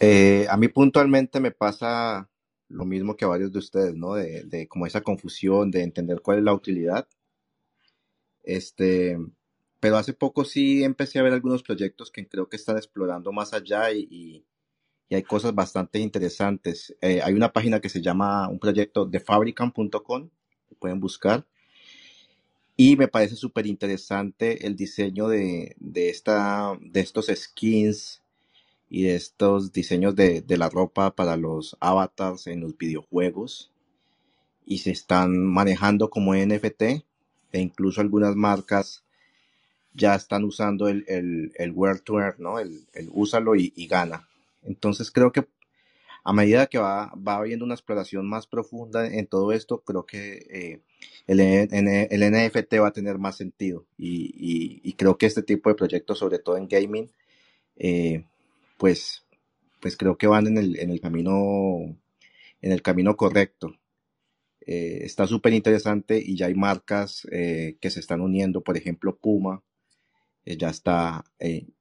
A 0.00 0.56
mí 0.56 0.68
puntualmente 0.68 1.40
me 1.40 1.50
pasa 1.50 2.28
lo 2.68 2.84
mismo 2.84 3.16
que 3.16 3.24
a 3.24 3.28
varios 3.28 3.52
de 3.52 3.58
ustedes, 3.58 3.94
¿no? 3.94 4.14
De, 4.14 4.44
de 4.44 4.68
como 4.68 4.86
esa 4.86 5.02
confusión, 5.02 5.70
de 5.70 5.82
entender 5.82 6.20
cuál 6.22 6.38
es 6.38 6.44
la 6.44 6.54
utilidad. 6.54 7.06
Este, 8.42 9.18
pero 9.80 9.96
hace 9.96 10.12
poco 10.12 10.44
sí 10.44 10.84
empecé 10.84 11.18
a 11.18 11.22
ver 11.22 11.32
algunos 11.32 11.62
proyectos 11.62 12.10
que 12.10 12.28
creo 12.28 12.48
que 12.48 12.56
están 12.56 12.76
explorando 12.76 13.32
más 13.32 13.52
allá 13.54 13.90
y, 13.92 14.06
y, 14.10 14.44
hay 15.14 15.22
cosas 15.24 15.54
bastante 15.54 15.98
interesantes. 15.98 16.96
Eh, 17.00 17.20
hay 17.22 17.34
una 17.34 17.52
página 17.52 17.80
que 17.80 17.88
se 17.88 18.00
llama, 18.00 18.48
un 18.48 18.60
proyecto 18.60 19.10
thefabricant.com, 19.10 20.30
que 20.68 20.74
pueden 20.76 21.00
buscar. 21.00 21.46
Y 22.76 22.96
me 22.96 23.08
parece 23.08 23.34
súper 23.36 23.66
interesante 23.66 24.66
el 24.66 24.76
diseño 24.76 25.28
de, 25.28 25.74
de, 25.78 26.10
esta, 26.10 26.78
de 26.80 27.00
estos 27.00 27.26
skins 27.26 28.19
y 28.90 29.06
estos 29.06 29.72
diseños 29.72 30.16
de, 30.16 30.44
la 30.48 30.68
ropa 30.68 31.14
para 31.14 31.36
los 31.36 31.76
avatars 31.78 32.48
en 32.48 32.60
los 32.60 32.76
videojuegos 32.76 33.70
y 34.66 34.78
se 34.78 34.90
están 34.90 35.46
manejando 35.46 36.10
como 36.10 36.34
NFT 36.34 36.82
e 36.82 37.60
incluso 37.60 38.00
algunas 38.00 38.34
marcas 38.34 39.04
ya 39.94 40.16
están 40.16 40.44
usando 40.44 40.88
el, 40.88 41.04
el, 41.06 41.72
wear 41.72 42.00
to 42.00 42.18
¿no? 42.38 42.58
El, 42.58 42.84
úsalo 43.12 43.54
y, 43.54 43.86
gana. 43.86 44.28
Entonces 44.64 45.10
creo 45.12 45.30
que 45.30 45.46
a 46.24 46.32
medida 46.32 46.66
que 46.66 46.78
va, 46.78 47.12
va 47.14 47.36
habiendo 47.36 47.64
una 47.64 47.74
exploración 47.74 48.28
más 48.28 48.46
profunda 48.46 49.06
en 49.06 49.26
todo 49.26 49.52
esto, 49.52 49.82
creo 49.82 50.04
que 50.04 50.46
eh, 50.50 50.80
el, 51.28 51.40
el, 51.40 52.32
NFT 52.32 52.74
va 52.80 52.88
a 52.88 52.92
tener 52.92 53.18
más 53.18 53.36
sentido 53.36 53.86
y, 53.96 54.80
y, 54.82 54.92
creo 54.94 55.16
que 55.16 55.26
este 55.26 55.42
tipo 55.42 55.70
de 55.70 55.76
proyectos, 55.76 56.18
sobre 56.18 56.38
todo 56.40 56.56
en 56.56 56.68
gaming, 56.68 57.10
eh, 57.76 58.24
pues, 58.80 59.26
pues 59.78 59.96
creo 59.98 60.16
que 60.16 60.26
van 60.26 60.46
en 60.46 60.56
el, 60.56 60.78
en 60.80 60.90
el 60.90 61.02
camino, 61.02 61.94
en 62.62 62.72
el 62.72 62.80
camino 62.80 63.14
correcto. 63.14 63.76
Eh, 64.66 65.04
está 65.04 65.26
súper 65.26 65.52
interesante 65.52 66.20
y 66.24 66.34
ya 66.34 66.46
hay 66.46 66.54
marcas 66.54 67.28
eh, 67.30 67.76
que 67.78 67.90
se 67.90 68.00
están 68.00 68.22
uniendo, 68.22 68.62
por 68.62 68.78
ejemplo 68.78 69.16
Puma 69.16 69.62
eh, 70.46 70.56
ya 70.56 70.70
está 70.70 71.24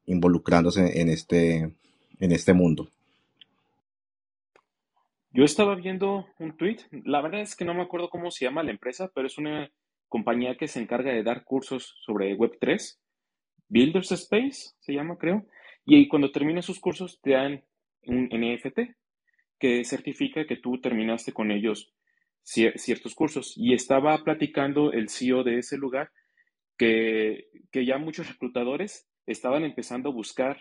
involucrándose 0.06 1.00
en 1.00 1.10
este, 1.10 1.74
en 2.20 2.32
este 2.32 2.52
mundo. 2.54 2.92
Yo 5.32 5.46
estaba 5.46 5.76
viendo 5.76 6.28
un 6.38 6.58
tweet, 6.58 6.80
la 7.06 7.22
verdad 7.22 7.42
es 7.42 7.56
que 7.56 7.64
no 7.64 7.74
me 7.74 7.84
acuerdo 7.84 8.10
cómo 8.10 8.30
se 8.30 8.44
llama 8.44 8.64
la 8.64 8.72
empresa, 8.72 9.10
pero 9.14 9.28
es 9.28 9.38
una 9.38 9.72
compañía 10.10 10.58
que 10.58 10.68
se 10.68 10.82
encarga 10.82 11.14
de 11.14 11.24
dar 11.24 11.46
cursos 11.46 11.96
sobre 12.02 12.36
Web3, 12.36 12.98
Builders 13.70 14.12
Space 14.12 14.74
se 14.80 14.94
llama 14.94 15.18
creo, 15.18 15.46
y 15.86 16.08
cuando 16.08 16.32
termines 16.32 16.66
sus 16.66 16.80
cursos 16.80 17.20
te 17.22 17.32
dan 17.32 17.64
un 18.04 18.30
NFT 18.32 18.80
que 19.60 19.84
certifica 19.84 20.46
que 20.46 20.56
tú 20.56 20.80
terminaste 20.80 21.34
con 21.34 21.52
ellos 21.52 21.94
ciertos 22.44 23.14
cursos. 23.14 23.54
Y 23.56 23.74
estaba 23.74 24.18
platicando 24.24 24.92
el 24.92 25.10
CEO 25.10 25.44
de 25.44 25.60
ese 25.60 25.78
lugar 25.78 26.12
que, 26.78 27.50
ya 27.74 27.98
muchos 27.98 28.28
reclutadores 28.30 29.08
estaban 29.26 29.64
empezando 29.64 30.10
a 30.10 30.14
buscar 30.14 30.60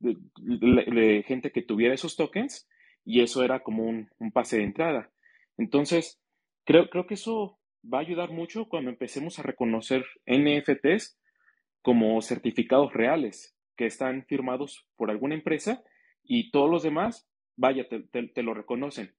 gente 0.00 1.52
que 1.52 1.62
tuviera 1.62 1.94
esos 1.94 2.16
tokens 2.16 2.68
y 3.04 3.22
eso 3.22 3.42
era 3.44 3.60
como 3.60 3.84
un, 3.84 4.08
pase 4.32 4.58
de 4.58 4.64
entrada. 4.64 5.10
Entonces, 5.56 6.20
creo, 6.64 6.90
creo 6.90 7.06
que 7.06 7.14
eso 7.14 7.58
va 7.82 7.98
a 7.98 8.02
ayudar 8.02 8.30
mucho 8.30 8.66
cuando 8.66 8.90
empecemos 8.90 9.38
a 9.38 9.42
reconocer 9.42 10.04
NFTs 10.26 11.18
como 11.82 12.20
certificados 12.20 12.92
reales 12.92 13.53
que 13.76 13.86
están 13.86 14.24
firmados 14.26 14.86
por 14.96 15.10
alguna 15.10 15.34
empresa 15.34 15.82
y 16.22 16.50
todos 16.50 16.70
los 16.70 16.82
demás, 16.82 17.28
vaya, 17.56 17.86
te, 17.88 18.42
lo 18.42 18.54
reconocen. 18.54 19.14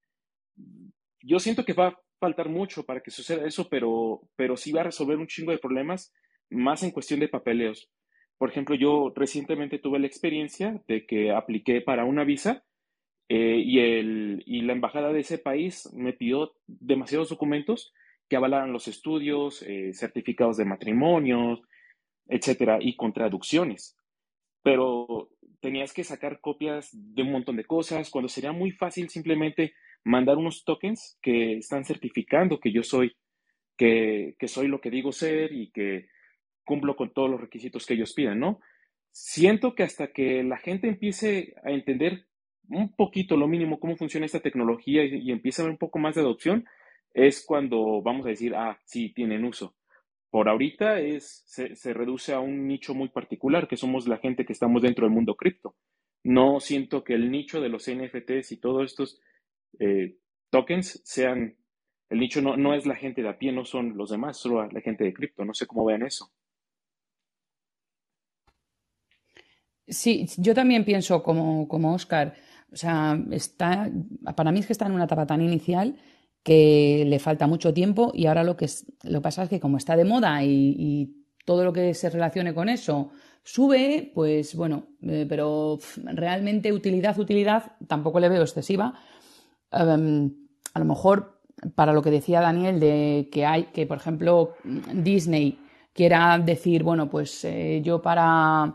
Yo 1.20 1.38
siento 1.38 1.64
que 1.64 1.72
va 1.72 1.88
a 1.88 2.00
faltar 2.18 2.48
mucho 2.48 2.84
para 2.84 3.00
que 3.00 3.10
suceda 3.10 3.46
eso, 3.46 3.68
pero, 3.68 4.28
pero 4.36 4.56
sí 4.56 4.72
va 4.72 4.80
a 4.80 4.84
resolver 4.84 5.18
un 5.18 5.26
chingo 5.26 5.52
de 5.52 5.58
problemas, 5.58 6.12
más 6.50 6.82
en 6.82 6.90
cuestión 6.90 7.20
de 7.20 7.28
papeleos. 7.28 7.90
Por 8.38 8.50
ejemplo, 8.50 8.74
yo 8.74 9.12
recientemente 9.14 9.78
tuve 9.78 9.98
la 9.98 10.06
experiencia 10.06 10.82
de 10.86 11.06
que 11.06 11.32
apliqué 11.32 11.80
para 11.80 12.04
una 12.04 12.24
visa 12.24 12.64
eh, 13.28 13.60
y, 13.64 13.78
el, 13.80 14.42
y 14.46 14.62
la 14.62 14.72
embajada 14.72 15.12
de 15.12 15.20
ese 15.20 15.38
país 15.38 15.90
me 15.94 16.12
pidió 16.12 16.54
demasiados 16.66 17.30
documentos 17.30 17.92
que 18.28 18.36
avalaran 18.36 18.72
los 18.72 18.88
estudios, 18.88 19.62
eh, 19.62 19.92
certificados 19.94 20.56
de 20.56 20.64
matrimonio, 20.64 21.62
etcétera, 22.28 22.78
y 22.80 22.96
con 22.96 23.12
traducciones 23.12 23.96
pero 24.66 25.28
tenías 25.60 25.92
que 25.92 26.02
sacar 26.02 26.40
copias 26.40 26.90
de 26.92 27.22
un 27.22 27.30
montón 27.30 27.54
de 27.54 27.64
cosas, 27.64 28.10
cuando 28.10 28.28
sería 28.28 28.50
muy 28.50 28.72
fácil 28.72 29.08
simplemente 29.08 29.74
mandar 30.02 30.38
unos 30.38 30.64
tokens 30.64 31.16
que 31.22 31.58
están 31.58 31.84
certificando 31.84 32.58
que 32.58 32.72
yo 32.72 32.82
soy, 32.82 33.16
que, 33.76 34.34
soy 34.48 34.66
lo 34.66 34.80
que 34.80 34.90
digo 34.90 35.12
ser 35.12 35.52
y 35.52 35.70
que 35.70 36.08
cumplo 36.64 36.96
con 36.96 37.12
todos 37.12 37.30
los 37.30 37.40
requisitos 37.40 37.86
que 37.86 37.94
ellos 37.94 38.12
piden, 38.12 38.40
¿no? 38.40 38.58
siento 39.12 39.76
que 39.76 39.84
hasta 39.84 40.08
que 40.08 40.42
la 40.42 40.56
gente 40.56 40.88
empiece 40.88 41.54
a 41.62 41.70
entender 41.70 42.26
un 42.68 42.92
poquito, 42.92 43.36
lo 43.36 43.46
mínimo, 43.46 43.78
cómo 43.78 43.96
funciona 43.96 44.26
esta 44.26 44.40
tecnología 44.40 45.04
y 45.04 45.30
empiece 45.30 45.62
a 45.62 45.66
ver 45.66 45.70
un 45.70 45.78
poco 45.78 46.00
más 46.00 46.16
de 46.16 46.22
adopción, 46.22 46.64
es 47.14 47.46
cuando 47.46 48.02
vamos 48.02 48.26
a 48.26 48.30
decir, 48.30 48.52
ah, 48.56 48.80
sí, 48.84 49.10
tienen 49.14 49.44
uso. 49.44 49.76
Por 50.30 50.48
ahorita 50.48 51.00
es, 51.00 51.44
se, 51.46 51.94
reduce 51.94 52.32
a 52.32 52.40
un 52.40 52.66
nicho 52.66 52.94
muy 52.94 53.08
particular, 53.08 53.68
que 53.68 53.76
somos 53.76 54.08
la 54.08 54.18
gente 54.18 54.44
que 54.44 54.52
estamos 54.52 54.82
dentro 54.82 55.06
del 55.06 55.14
mundo 55.14 55.36
cripto. 55.36 55.76
No 56.24 56.60
siento 56.60 57.04
que 57.04 57.14
el 57.14 57.30
nicho 57.30 57.60
de 57.60 57.68
los 57.68 57.88
NFTs 57.90 58.52
y 58.52 58.56
todos 58.56 58.84
estos 58.84 59.20
eh, 59.78 60.16
tokens 60.50 61.00
sean, 61.04 61.56
el 62.10 62.18
nicho 62.18 62.42
no, 62.42 62.56
no 62.56 62.74
es 62.74 62.86
la 62.86 62.96
gente 62.96 63.22
de 63.22 63.28
a 63.28 63.38
pie, 63.38 63.52
no 63.52 63.64
son 63.64 63.96
los 63.96 64.10
demás, 64.10 64.36
solo 64.36 64.66
la 64.66 64.80
gente 64.80 65.04
de 65.04 65.14
cripto. 65.14 65.44
No 65.44 65.54
sé 65.54 65.66
cómo 65.66 65.84
vean 65.84 66.02
eso. 66.02 66.32
Sí, 69.88 70.26
yo 70.38 70.52
también 70.54 70.84
pienso 70.84 71.22
como, 71.22 71.68
como 71.68 71.94
Oscar. 71.94 72.34
O 72.72 72.76
sea, 72.76 73.18
está, 73.30 73.88
para 74.36 74.50
mí 74.50 74.58
es 74.58 74.66
que 74.66 74.72
está 74.72 74.86
en 74.86 74.92
una 74.92 75.04
etapa 75.04 75.26
tan 75.26 75.40
inicial 75.40 75.96
que 76.46 77.02
le 77.08 77.18
falta 77.18 77.48
mucho 77.48 77.74
tiempo 77.74 78.12
y 78.14 78.26
ahora 78.26 78.44
lo 78.44 78.56
que, 78.56 78.66
es, 78.66 78.86
lo 79.02 79.20
pasa 79.20 79.42
es 79.42 79.48
que 79.48 79.58
como 79.58 79.78
está 79.78 79.96
de 79.96 80.04
moda 80.04 80.44
y, 80.44 81.12
todo 81.44 81.64
lo 81.64 81.72
que 81.72 81.94
se 81.94 82.10
relacione 82.10 82.54
con 82.54 82.68
eso 82.68 83.10
sube, 83.44 84.10
pues 84.12 84.56
bueno, 84.56 84.86
eh, 85.02 85.26
pero 85.28 85.78
realmente 86.04 86.72
utilidad, 86.72 87.16
utilidad 87.20 87.72
tampoco 87.86 88.18
le 88.18 88.28
veo 88.28 88.42
excesiva. 88.42 88.94
Um, 89.70 90.32
a 90.74 90.78
lo 90.80 90.84
mejor 90.84 91.40
para 91.76 91.92
lo 91.92 92.02
que 92.02 92.10
decía 92.10 92.40
Daniel 92.40 92.80
de 92.80 93.28
que 93.30 93.46
hay, 93.46 93.64
que 93.66 93.86
por 93.86 93.98
ejemplo 93.98 94.54
Disney 94.92 95.58
quiera 95.92 96.36
decir, 96.38 96.82
bueno, 96.82 97.08
pues 97.08 97.44
eh, 97.44 97.80
yo 97.84 98.02
para, 98.02 98.74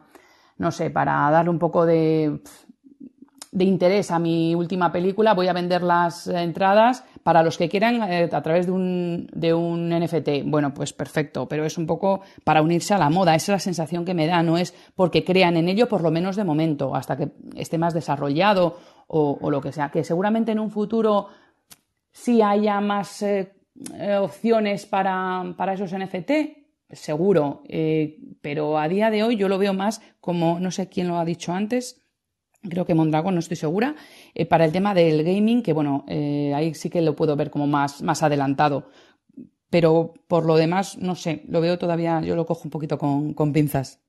no 0.58 0.72
sé, 0.72 0.90
para 0.92 1.30
darle 1.30 1.52
un 1.52 1.60
poco 1.60 1.86
de, 1.86 2.40
de 3.52 3.66
interés 3.66 4.12
a 4.12 4.20
mi 4.20 4.56
última 4.56 4.94
película 4.94 5.34
voy 5.34 5.48
a 5.48 5.54
vender 5.54 5.84
las 5.84 6.28
entradas 6.28 7.04
para 7.24 7.44
los 7.44 7.58
que 7.58 7.70
quieran 7.70 8.02
eh, 8.12 8.30
a 8.32 8.42
través 8.42 8.66
de 8.66 8.72
un, 8.72 9.30
de 9.34 9.54
un 9.54 9.90
NFT. 9.90 10.44
Bueno, 10.46 10.74
pues 10.74 10.94
perfecto, 10.94 11.48
pero 11.48 11.66
es 11.66 11.78
un 11.78 11.86
poco 11.86 12.22
para 12.44 12.62
unirse 12.62 12.94
a 12.94 12.98
la 12.98 13.10
moda. 13.10 13.36
Esa 13.36 13.54
es 13.54 13.56
la 13.56 13.60
sensación 13.60 14.06
que 14.06 14.14
me 14.14 14.28
da, 14.28 14.42
no 14.44 14.58
es 14.58 14.74
porque 14.96 15.24
crean 15.24 15.58
en 15.58 15.70
ello, 15.70 15.88
por 15.88 16.02
lo 16.02 16.12
menos 16.12 16.36
de 16.36 16.44
momento, 16.44 16.96
hasta 16.96 17.18
que 17.18 17.30
esté 17.56 17.78
más 17.78 17.94
desarrollado 17.94 18.78
o, 19.08 19.50
lo 19.50 19.62
que 19.62 19.72
sea. 19.72 19.90
Que 19.90 20.04
seguramente 20.04 20.52
en 20.52 20.60
un 20.60 20.72
futuro 20.72 21.28
sí 22.12 22.42
haya 22.42 22.80
más 22.82 23.22
eh, 23.22 23.54
eh, 23.98 24.16
opciones 24.16 24.86
para, 24.86 25.54
para, 25.58 25.74
esos 25.74 25.94
NFT, 25.94 26.32
seguro, 26.90 27.64
pero 28.42 28.78
a 28.78 28.88
día 28.90 29.10
de 29.10 29.24
hoy 29.24 29.38
yo 29.38 29.48
lo 29.48 29.58
veo 29.58 29.74
más 29.74 30.02
como, 30.20 30.60
no 30.60 30.72
sé 30.72 30.90
quién 30.90 31.08
lo 31.08 31.18
ha 31.18 31.26
dicho 31.26 31.54
antes, 31.54 32.02
creo 32.70 32.86
que 32.86 32.96
Mondragon, 32.96 33.34
no 33.34 33.40
estoy 33.40 33.58
segura, 33.58 33.96
eh, 34.34 34.46
para 34.46 34.66
el 34.66 34.72
tema 34.72 34.94
del 34.94 35.24
gaming, 35.24 35.64
que 35.64 35.74
bueno, 35.74 36.06
eh, 36.08 36.54
ahí 36.56 36.74
sí 36.74 36.90
que 36.90 37.02
lo 37.02 37.16
puedo 37.16 37.36
ver 37.36 37.50
como 37.50 37.68
más, 37.68 38.02
más 38.02 38.24
adelantado. 38.24 38.90
Pero 39.70 40.14
por 40.28 40.46
lo 40.46 40.58
demás, 40.58 40.98
no 40.98 41.16
sé, 41.16 41.44
lo 41.48 41.62
veo 41.62 41.80
todavía, 41.80 42.22
yo 42.22 42.36
lo 42.36 42.46
cojo 42.46 42.64
un 42.66 42.72
poquito 42.72 42.98
con, 42.98 43.34
con 43.34 43.54
pinzas. 43.54 44.00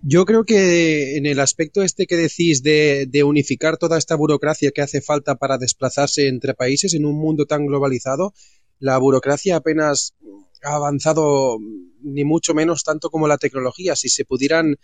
Yo 0.00 0.24
creo 0.24 0.44
que 0.44 1.16
en 1.16 1.26
el 1.26 1.40
aspecto 1.40 1.82
este 1.82 2.06
que 2.06 2.16
decís 2.16 2.62
de, 2.62 3.06
de, 3.06 3.24
unificar 3.24 3.78
toda 3.78 3.98
esta 3.98 4.14
burocracia 4.14 4.70
que 4.70 4.80
hace 4.80 5.00
falta 5.00 5.34
para 5.34 5.58
desplazarse 5.58 6.28
entre 6.28 6.54
países 6.54 6.94
en 6.94 7.04
un 7.04 7.16
mundo 7.16 7.46
tan 7.46 7.66
globalizado, 7.66 8.32
la 8.78 8.98
burocracia 8.98 9.56
apenas 9.56 10.14
ha 10.62 10.74
avanzado 10.74 11.58
ni 12.02 12.24
mucho 12.24 12.54
menos 12.54 12.84
tanto 12.84 13.10
como 13.10 13.28
la 13.28 13.38
tecnología. 13.38 13.96
Si 13.96 14.08
se 14.08 14.24
pudieran 14.24 14.76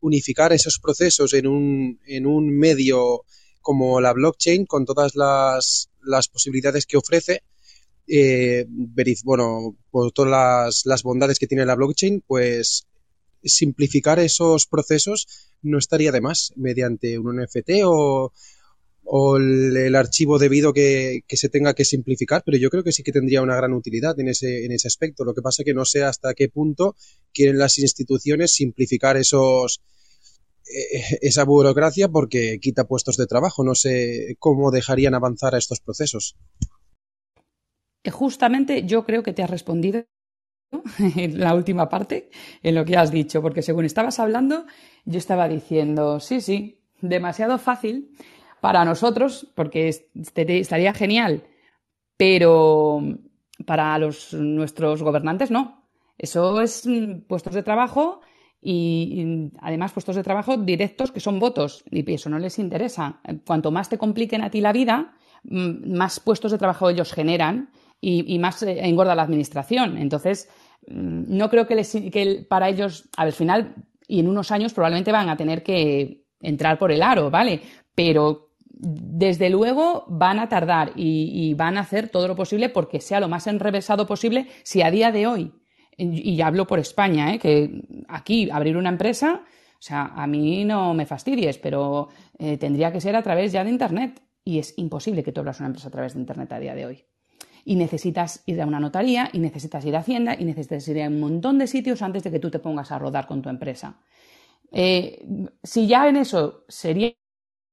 unificar 0.00 0.52
esos 0.52 0.78
procesos 0.78 1.34
en 1.34 1.46
un, 1.46 2.00
en 2.06 2.26
un 2.26 2.50
medio 2.50 3.24
como 3.60 4.00
la 4.00 4.12
blockchain, 4.12 4.66
con 4.66 4.86
todas 4.86 5.14
las, 5.16 5.90
las 6.02 6.28
posibilidades 6.28 6.86
que 6.86 6.96
ofrece, 6.96 7.42
eh, 8.06 8.66
bueno, 9.24 9.76
por 9.90 10.12
todas 10.12 10.30
las, 10.30 10.86
las 10.86 11.02
bondades 11.02 11.38
que 11.38 11.46
tiene 11.46 11.66
la 11.66 11.76
blockchain, 11.76 12.22
pues 12.26 12.86
simplificar 13.42 14.18
esos 14.18 14.66
procesos 14.66 15.26
no 15.62 15.78
estaría 15.78 16.12
de 16.12 16.20
más 16.20 16.52
mediante 16.56 17.18
un 17.18 17.40
NFT 17.40 17.70
o, 17.84 18.32
o 19.12 19.38
el, 19.38 19.96
archivo 19.96 20.38
debido 20.38 20.72
que, 20.72 21.22
que, 21.26 21.36
se 21.36 21.48
tenga 21.48 21.74
que 21.74 21.84
simplificar, 21.84 22.44
pero 22.46 22.56
yo 22.58 22.70
creo 22.70 22.84
que 22.84 22.92
sí 22.92 23.02
que 23.02 23.10
tendría 23.10 23.42
una 23.42 23.56
gran 23.56 23.72
utilidad 23.72 24.18
en 24.20 24.28
ese, 24.28 24.64
en 24.64 24.70
ese 24.70 24.86
aspecto. 24.86 25.24
Lo 25.24 25.34
que 25.34 25.42
pasa 25.42 25.62
es 25.62 25.64
que 25.66 25.74
no 25.74 25.84
sé 25.84 26.04
hasta 26.04 26.32
qué 26.32 26.48
punto 26.48 26.94
quieren 27.34 27.58
las 27.58 27.78
instituciones 27.78 28.52
simplificar 28.52 29.16
esos 29.16 29.82
eh, 30.62 31.18
esa 31.22 31.44
burocracia 31.44 32.08
porque 32.08 32.60
quita 32.60 32.84
puestos 32.84 33.16
de 33.16 33.26
trabajo. 33.26 33.64
No 33.64 33.74
sé 33.74 34.36
cómo 34.38 34.70
dejarían 34.70 35.14
avanzar 35.14 35.56
a 35.56 35.58
estos 35.58 35.80
procesos. 35.80 36.36
Justamente 38.08 38.84
yo 38.86 39.04
creo 39.04 39.24
que 39.24 39.32
te 39.32 39.42
has 39.42 39.50
respondido 39.50 40.04
en 41.16 41.40
la 41.40 41.56
última 41.56 41.88
parte, 41.88 42.30
en 42.62 42.76
lo 42.76 42.84
que 42.84 42.96
has 42.96 43.10
dicho, 43.10 43.42
porque 43.42 43.62
según 43.62 43.86
estabas 43.86 44.20
hablando, 44.20 44.66
yo 45.04 45.18
estaba 45.18 45.48
diciendo, 45.48 46.20
sí, 46.20 46.40
sí, 46.40 46.80
demasiado 47.00 47.58
fácil 47.58 48.12
para 48.60 48.84
nosotros, 48.84 49.46
porque 49.54 49.88
estaría 49.88 50.94
genial, 50.94 51.44
pero 52.16 53.02
para 53.66 53.98
nuestros 54.32 55.02
gobernantes 55.02 55.50
no. 55.50 55.86
Eso 56.18 56.60
es 56.60 56.86
mm, 56.86 57.22
puestos 57.26 57.54
de 57.54 57.62
trabajo 57.62 58.20
y, 58.60 59.50
además 59.60 59.92
puestos 59.92 60.16
de 60.16 60.22
trabajo 60.22 60.56
directos 60.58 61.12
que 61.12 61.20
son 61.20 61.38
votos 61.38 61.82
y 61.90 62.12
eso 62.12 62.28
no 62.28 62.38
les 62.38 62.58
interesa. 62.58 63.20
Cuanto 63.46 63.70
más 63.70 63.88
te 63.88 63.98
compliquen 63.98 64.42
a 64.42 64.50
ti 64.50 64.60
la 64.60 64.72
vida, 64.72 65.14
mm, 65.44 65.96
más 65.96 66.20
puestos 66.20 66.52
de 66.52 66.58
trabajo 66.58 66.90
ellos 66.90 67.12
generan 67.12 67.70
y, 68.00 68.34
y 68.34 68.38
más 68.38 68.62
eh, 68.62 68.80
engorda 68.86 69.14
la 69.14 69.22
administración. 69.22 69.96
Entonces, 69.96 70.50
mm, 70.86 71.36
no 71.36 71.48
creo 71.48 71.66
que, 71.66 71.74
les, 71.74 71.92
que 71.92 72.46
para 72.48 72.68
ellos, 72.68 73.08
al 73.16 73.32
final 73.32 73.74
y 74.10 74.18
en 74.18 74.28
unos 74.28 74.50
años 74.50 74.74
probablemente 74.74 75.12
van 75.12 75.28
a 75.28 75.36
tener 75.36 75.62
que 75.62 76.24
entrar 76.40 76.78
por 76.78 76.90
el 76.90 77.00
aro, 77.00 77.30
¿vale? 77.30 77.62
Pero 77.94 78.49
desde 78.82 79.50
luego 79.50 80.04
van 80.08 80.38
a 80.38 80.48
tardar 80.48 80.92
y, 80.96 81.54
van 81.54 81.76
a 81.76 81.80
hacer 81.80 82.08
todo 82.08 82.28
lo 82.28 82.36
posible 82.36 82.68
porque 82.68 83.00
sea 83.00 83.20
lo 83.20 83.28
más 83.28 83.46
enrevesado 83.46 84.06
posible 84.06 84.46
si 84.62 84.82
a 84.82 84.90
día 84.90 85.12
de 85.12 85.26
hoy, 85.26 85.52
y 85.96 86.36
ya 86.36 86.46
hablo 86.46 86.66
por 86.66 86.78
España, 86.78 87.34
¿eh? 87.34 87.38
que 87.38 87.82
aquí 88.08 88.48
abrir 88.50 88.78
una 88.78 88.88
empresa, 88.88 89.42
o 89.80 89.82
sea, 89.82 90.12
a 90.14 90.26
mí 90.26 90.64
no 90.64 90.94
me 90.94 91.04
fastidies, 91.04 91.58
pero 91.58 92.08
eh, 92.38 92.56
tendría 92.56 92.92
que 92.92 93.00
ser 93.00 93.16
a 93.16 93.22
través 93.22 93.52
ya 93.52 93.64
de 93.64 93.70
Internet. 93.70 94.22
Y 94.44 94.58
es 94.58 94.74
imposible 94.78 95.22
que 95.22 95.32
tú 95.32 95.40
abras 95.40 95.60
una 95.60 95.68
empresa 95.68 95.88
a 95.88 95.90
través 95.90 96.14
de 96.14 96.20
Internet 96.20 96.52
a 96.52 96.58
día 96.58 96.74
de 96.74 96.86
hoy. 96.86 97.04
Y 97.64 97.76
necesitas 97.76 98.42
ir 98.46 98.60
a 98.60 98.66
una 98.66 98.80
notaría, 98.80 99.30
y 99.32 99.38
necesitas 99.38 99.84
ir 99.84 99.96
a 99.96 100.00
Hacienda, 100.00 100.36
y 100.38 100.44
necesitas 100.44 100.86
ir 100.88 101.02
a 101.02 101.08
un 101.08 101.20
montón 101.20 101.58
de 101.58 101.66
sitios 101.66 102.02
antes 102.02 102.22
de 102.24 102.30
que 102.30 102.38
tú 102.38 102.50
te 102.50 102.58
pongas 102.58 102.92
a 102.92 102.98
rodar 102.98 103.26
con 103.26 103.40
tu 103.40 103.48
empresa. 103.48 103.98
Eh, 104.72 105.24
si 105.62 105.86
ya 105.86 106.08
en 106.08 106.16
eso 106.16 106.64
sería 106.68 107.12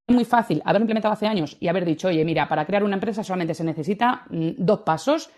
muy 0.07 0.25
fácil 0.25 0.61
haber 0.65 0.81
implementado 0.81 1.13
hace 1.13 1.27
años 1.27 1.57
y 1.59 1.67
haber 1.67 1.85
dicho, 1.85 2.07
oye, 2.07 2.23
mira, 2.23 2.47
para 2.47 2.65
crear 2.65 2.83
una 2.83 2.95
empresa 2.95 3.23
solamente 3.23 3.53
se 3.53 3.63
necesita 3.63 4.25
mm, 4.29 4.51
dos 4.57 4.81
pasos, 4.81 5.29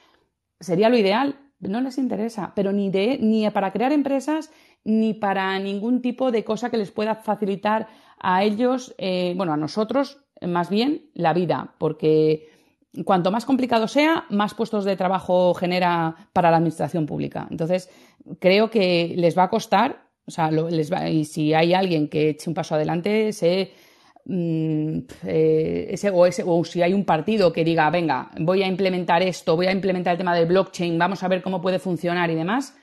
sería 0.60 0.90
lo 0.90 0.98
ideal. 0.98 1.36
No 1.60 1.82
les 1.82 1.98
interesa, 1.98 2.54
pero 2.56 2.72
ni, 2.72 2.90
de, 2.90 3.18
ni 3.20 3.50
para 3.50 3.74
crear 3.74 3.92
empresas 3.92 4.50
ni 4.86 5.14
para 5.14 5.60
ningún 5.60 6.02
tipo 6.02 6.32
de 6.32 6.46
cosa 6.46 6.70
que 6.70 6.78
les 6.78 6.92
pueda 6.92 7.16
facilitar 7.16 7.88
a 8.18 8.44
ellos, 8.46 8.96
eh, 8.98 9.34
bueno, 9.36 9.52
a 9.52 9.58
nosotros 9.58 10.22
más 10.48 10.70
bien, 10.70 11.10
la 11.14 11.34
vida, 11.34 11.76
porque 11.78 12.50
cuanto 13.06 13.32
más 13.32 13.46
complicado 13.46 13.88
sea, 13.88 14.26
más 14.30 14.54
puestos 14.54 14.86
de 14.86 14.96
trabajo 14.96 15.54
genera 15.54 16.16
para 16.34 16.52
la 16.52 16.58
administración 16.58 17.06
pública. 17.06 17.48
Entonces, 17.52 17.90
creo 18.40 18.70
que 18.70 19.14
les 19.18 19.38
va 19.38 19.44
a 19.44 19.50
costar, 19.50 20.08
o 20.26 20.32
sea, 20.32 20.52
les 20.52 20.92
va, 20.92 21.10
y 21.10 21.26
si 21.26 21.54
hay 21.54 21.74
alguien 21.74 22.08
que 22.08 22.30
eche 22.30 22.50
un 22.50 22.54
paso 22.54 22.76
adelante, 22.76 23.34
se 23.34 23.72
Mm, 24.32 25.08
eh, 25.26 25.88
ese, 25.90 26.12
o, 26.12 26.24
ese, 26.24 26.44
o 26.46 26.64
si 26.64 26.84
hay 26.84 26.94
un 26.94 27.04
partido 27.04 27.52
que 27.52 27.64
diga, 27.64 27.90
venga, 27.90 28.30
voy 28.40 28.62
a 28.62 28.68
implementar 28.68 29.24
esto, 29.24 29.56
voy 29.56 29.66
a 29.66 29.72
implementar 29.72 30.12
el 30.12 30.20
tema 30.20 30.36
del 30.36 30.46
blockchain, 30.46 31.00
vamos 31.00 31.24
a 31.24 31.28
ver 31.28 31.42
cómo 31.42 31.60
puede 31.60 31.80
funcionar 31.80 32.30
y 32.30 32.36
demás, 32.36 32.78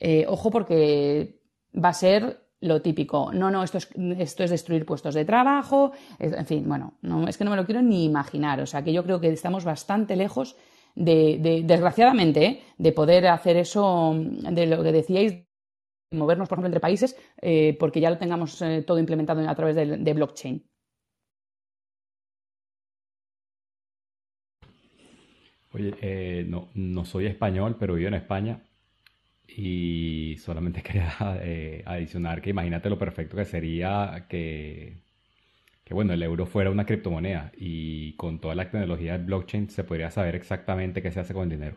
eh, 0.00 0.26
ojo 0.28 0.50
porque 0.50 1.40
va 1.82 1.88
a 1.88 1.94
ser 1.94 2.42
lo 2.60 2.82
típico. 2.82 3.32
No, 3.32 3.50
no, 3.50 3.62
esto 3.62 3.78
es, 3.78 3.88
esto 4.18 4.44
es 4.44 4.50
destruir 4.50 4.84
puestos 4.84 5.14
de 5.14 5.24
trabajo, 5.24 5.92
en 6.18 6.44
fin, 6.44 6.68
bueno, 6.68 6.98
no, 7.00 7.26
es 7.26 7.38
que 7.38 7.44
no 7.44 7.50
me 7.52 7.56
lo 7.56 7.64
quiero 7.64 7.80
ni 7.80 8.04
imaginar. 8.04 8.60
O 8.60 8.66
sea, 8.66 8.84
que 8.84 8.92
yo 8.92 9.02
creo 9.02 9.18
que 9.18 9.30
estamos 9.30 9.64
bastante 9.64 10.14
lejos 10.14 10.56
de, 10.94 11.38
de 11.40 11.62
desgraciadamente, 11.62 12.44
¿eh? 12.44 12.62
de 12.76 12.92
poder 12.92 13.28
hacer 13.28 13.56
eso, 13.56 14.14
de 14.14 14.66
lo 14.66 14.82
que 14.82 14.92
decíais, 14.92 15.46
movernos, 16.10 16.50
por 16.50 16.56
ejemplo, 16.58 16.68
entre 16.68 16.80
países, 16.80 17.16
porque 17.80 18.00
ya 18.00 18.10
lo 18.10 18.18
tengamos 18.18 18.62
todo 18.86 18.98
implementado 18.98 19.48
a 19.48 19.54
través 19.54 19.74
de, 19.74 19.96
de 19.96 20.12
blockchain. 20.12 20.62
Oye, 25.72 25.94
eh, 26.02 26.44
no, 26.48 26.68
no 26.74 27.04
soy 27.04 27.26
español, 27.26 27.76
pero 27.78 27.94
vivo 27.94 28.08
en 28.08 28.14
España. 28.14 28.62
Y 29.48 30.36
solamente 30.40 30.82
quería 30.84 31.14
eh, 31.42 31.82
adicionar 31.86 32.42
que 32.42 32.50
imagínate 32.50 32.90
lo 32.90 32.98
perfecto 32.98 33.36
que 33.36 33.44
sería 33.44 34.26
que, 34.28 34.98
que, 35.84 35.94
bueno, 35.94 36.14
el 36.14 36.22
euro 36.22 36.46
fuera 36.46 36.70
una 36.70 36.86
criptomoneda 36.86 37.52
y 37.56 38.14
con 38.16 38.40
toda 38.40 38.54
la 38.56 38.70
tecnología 38.70 39.14
del 39.14 39.26
blockchain 39.26 39.70
se 39.70 39.84
podría 39.84 40.10
saber 40.10 40.36
exactamente 40.36 41.02
qué 41.02 41.12
se 41.12 41.20
hace 41.20 41.34
con 41.34 41.44
el 41.44 41.50
dinero. 41.50 41.76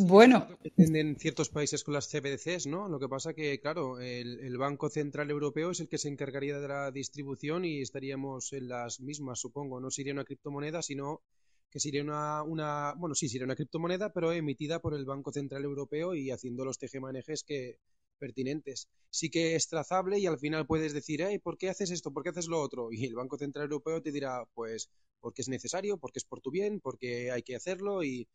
Bueno. 0.00 0.46
En 0.76 1.16
ciertos 1.16 1.48
países 1.48 1.82
con 1.82 1.92
las 1.92 2.08
CBDCs, 2.08 2.68
¿no? 2.68 2.88
Lo 2.88 3.00
que 3.00 3.08
pasa 3.08 3.34
que, 3.34 3.58
claro, 3.58 3.98
el, 3.98 4.56
Banco 4.56 4.88
Central 4.88 5.28
Europeo 5.28 5.72
es 5.72 5.80
el 5.80 5.88
que 5.88 5.98
se 5.98 6.08
encargaría 6.08 6.60
de 6.60 6.68
la 6.68 6.92
distribución 6.92 7.64
y 7.64 7.80
estaríamos 7.80 8.52
en 8.52 8.68
las 8.68 9.00
mismas, 9.00 9.40
supongo. 9.40 9.80
No 9.80 9.90
sería 9.90 10.12
una 10.12 10.24
criptomoneda, 10.24 10.82
sino 10.82 11.22
que 11.68 11.80
sería 11.80 12.02
una, 12.02 12.44
una 12.44 12.94
bueno, 12.96 13.16
sí, 13.16 13.28
sería 13.28 13.44
una 13.44 13.56
criptomoneda, 13.56 14.12
pero 14.12 14.30
emitida 14.32 14.80
por 14.80 14.94
el 14.94 15.04
Banco 15.04 15.32
Central 15.32 15.64
Europeo 15.64 16.14
y 16.14 16.30
haciendo 16.30 16.64
los 16.64 16.78
tejemanejes 16.78 17.42
que 17.42 17.78
pertinentes. 18.18 18.86
Sí 19.10 19.30
que 19.30 19.56
es 19.56 19.66
trazable 19.66 20.20
y 20.20 20.26
al 20.26 20.38
final 20.38 20.64
puedes 20.66 20.92
decir, 20.92 21.22
hey, 21.22 21.40
¿por 21.40 21.58
qué 21.58 21.70
haces 21.70 21.90
esto? 21.90 22.12
¿Por 22.12 22.22
qué 22.22 22.28
haces 22.28 22.46
lo 22.46 22.60
otro? 22.60 22.92
Y 22.92 23.04
el 23.04 23.16
Banco 23.16 23.36
Central 23.36 23.64
Europeo 23.64 24.00
te 24.00 24.12
dirá, 24.12 24.44
pues, 24.54 24.90
porque 25.20 25.42
es 25.42 25.48
necesario, 25.48 25.98
porque 25.98 26.20
es 26.20 26.24
por 26.24 26.40
tu 26.40 26.52
bien, 26.52 26.78
porque 26.80 27.32
hay 27.32 27.42
que 27.42 27.56
hacerlo 27.56 28.04
y 28.04 28.28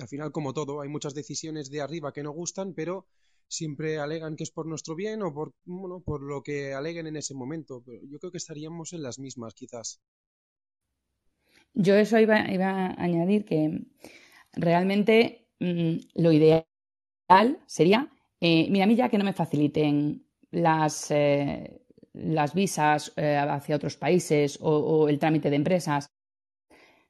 al 0.00 0.08
final, 0.08 0.32
como 0.32 0.52
todo, 0.52 0.80
hay 0.80 0.88
muchas 0.88 1.14
decisiones 1.14 1.70
de 1.70 1.80
arriba 1.80 2.12
que 2.12 2.22
no 2.22 2.32
gustan, 2.32 2.74
pero 2.74 3.06
siempre 3.48 3.98
alegan 3.98 4.36
que 4.36 4.44
es 4.44 4.50
por 4.50 4.66
nuestro 4.66 4.94
bien 4.94 5.22
o 5.22 5.32
por, 5.32 5.52
bueno, 5.64 6.00
por 6.00 6.22
lo 6.22 6.42
que 6.42 6.74
aleguen 6.74 7.06
en 7.06 7.16
ese 7.16 7.34
momento. 7.34 7.82
Pero 7.84 8.00
yo 8.04 8.18
creo 8.18 8.30
que 8.30 8.38
estaríamos 8.38 8.92
en 8.92 9.02
las 9.02 9.18
mismas, 9.18 9.54
quizás. 9.54 10.00
Yo 11.74 11.94
eso 11.94 12.18
iba, 12.18 12.36
a 12.36 13.02
añadir 13.02 13.44
que 13.44 13.82
realmente 14.52 15.48
mm, 15.60 15.96
lo 16.14 16.32
ideal 16.32 16.64
sería, 17.66 18.10
eh, 18.40 18.68
mira, 18.70 18.84
a 18.84 18.86
mí 18.86 18.96
ya 18.96 19.08
que 19.08 19.18
no 19.18 19.24
me 19.24 19.32
faciliten 19.32 20.26
las, 20.50 21.10
eh, 21.10 21.82
las 22.12 22.54
visas 22.54 23.12
eh, 23.16 23.36
hacia 23.36 23.76
otros 23.76 23.96
países 23.96 24.58
o 24.60 25.08
el 25.08 25.18
trámite 25.18 25.50
de 25.50 25.56
empresas, 25.56 26.10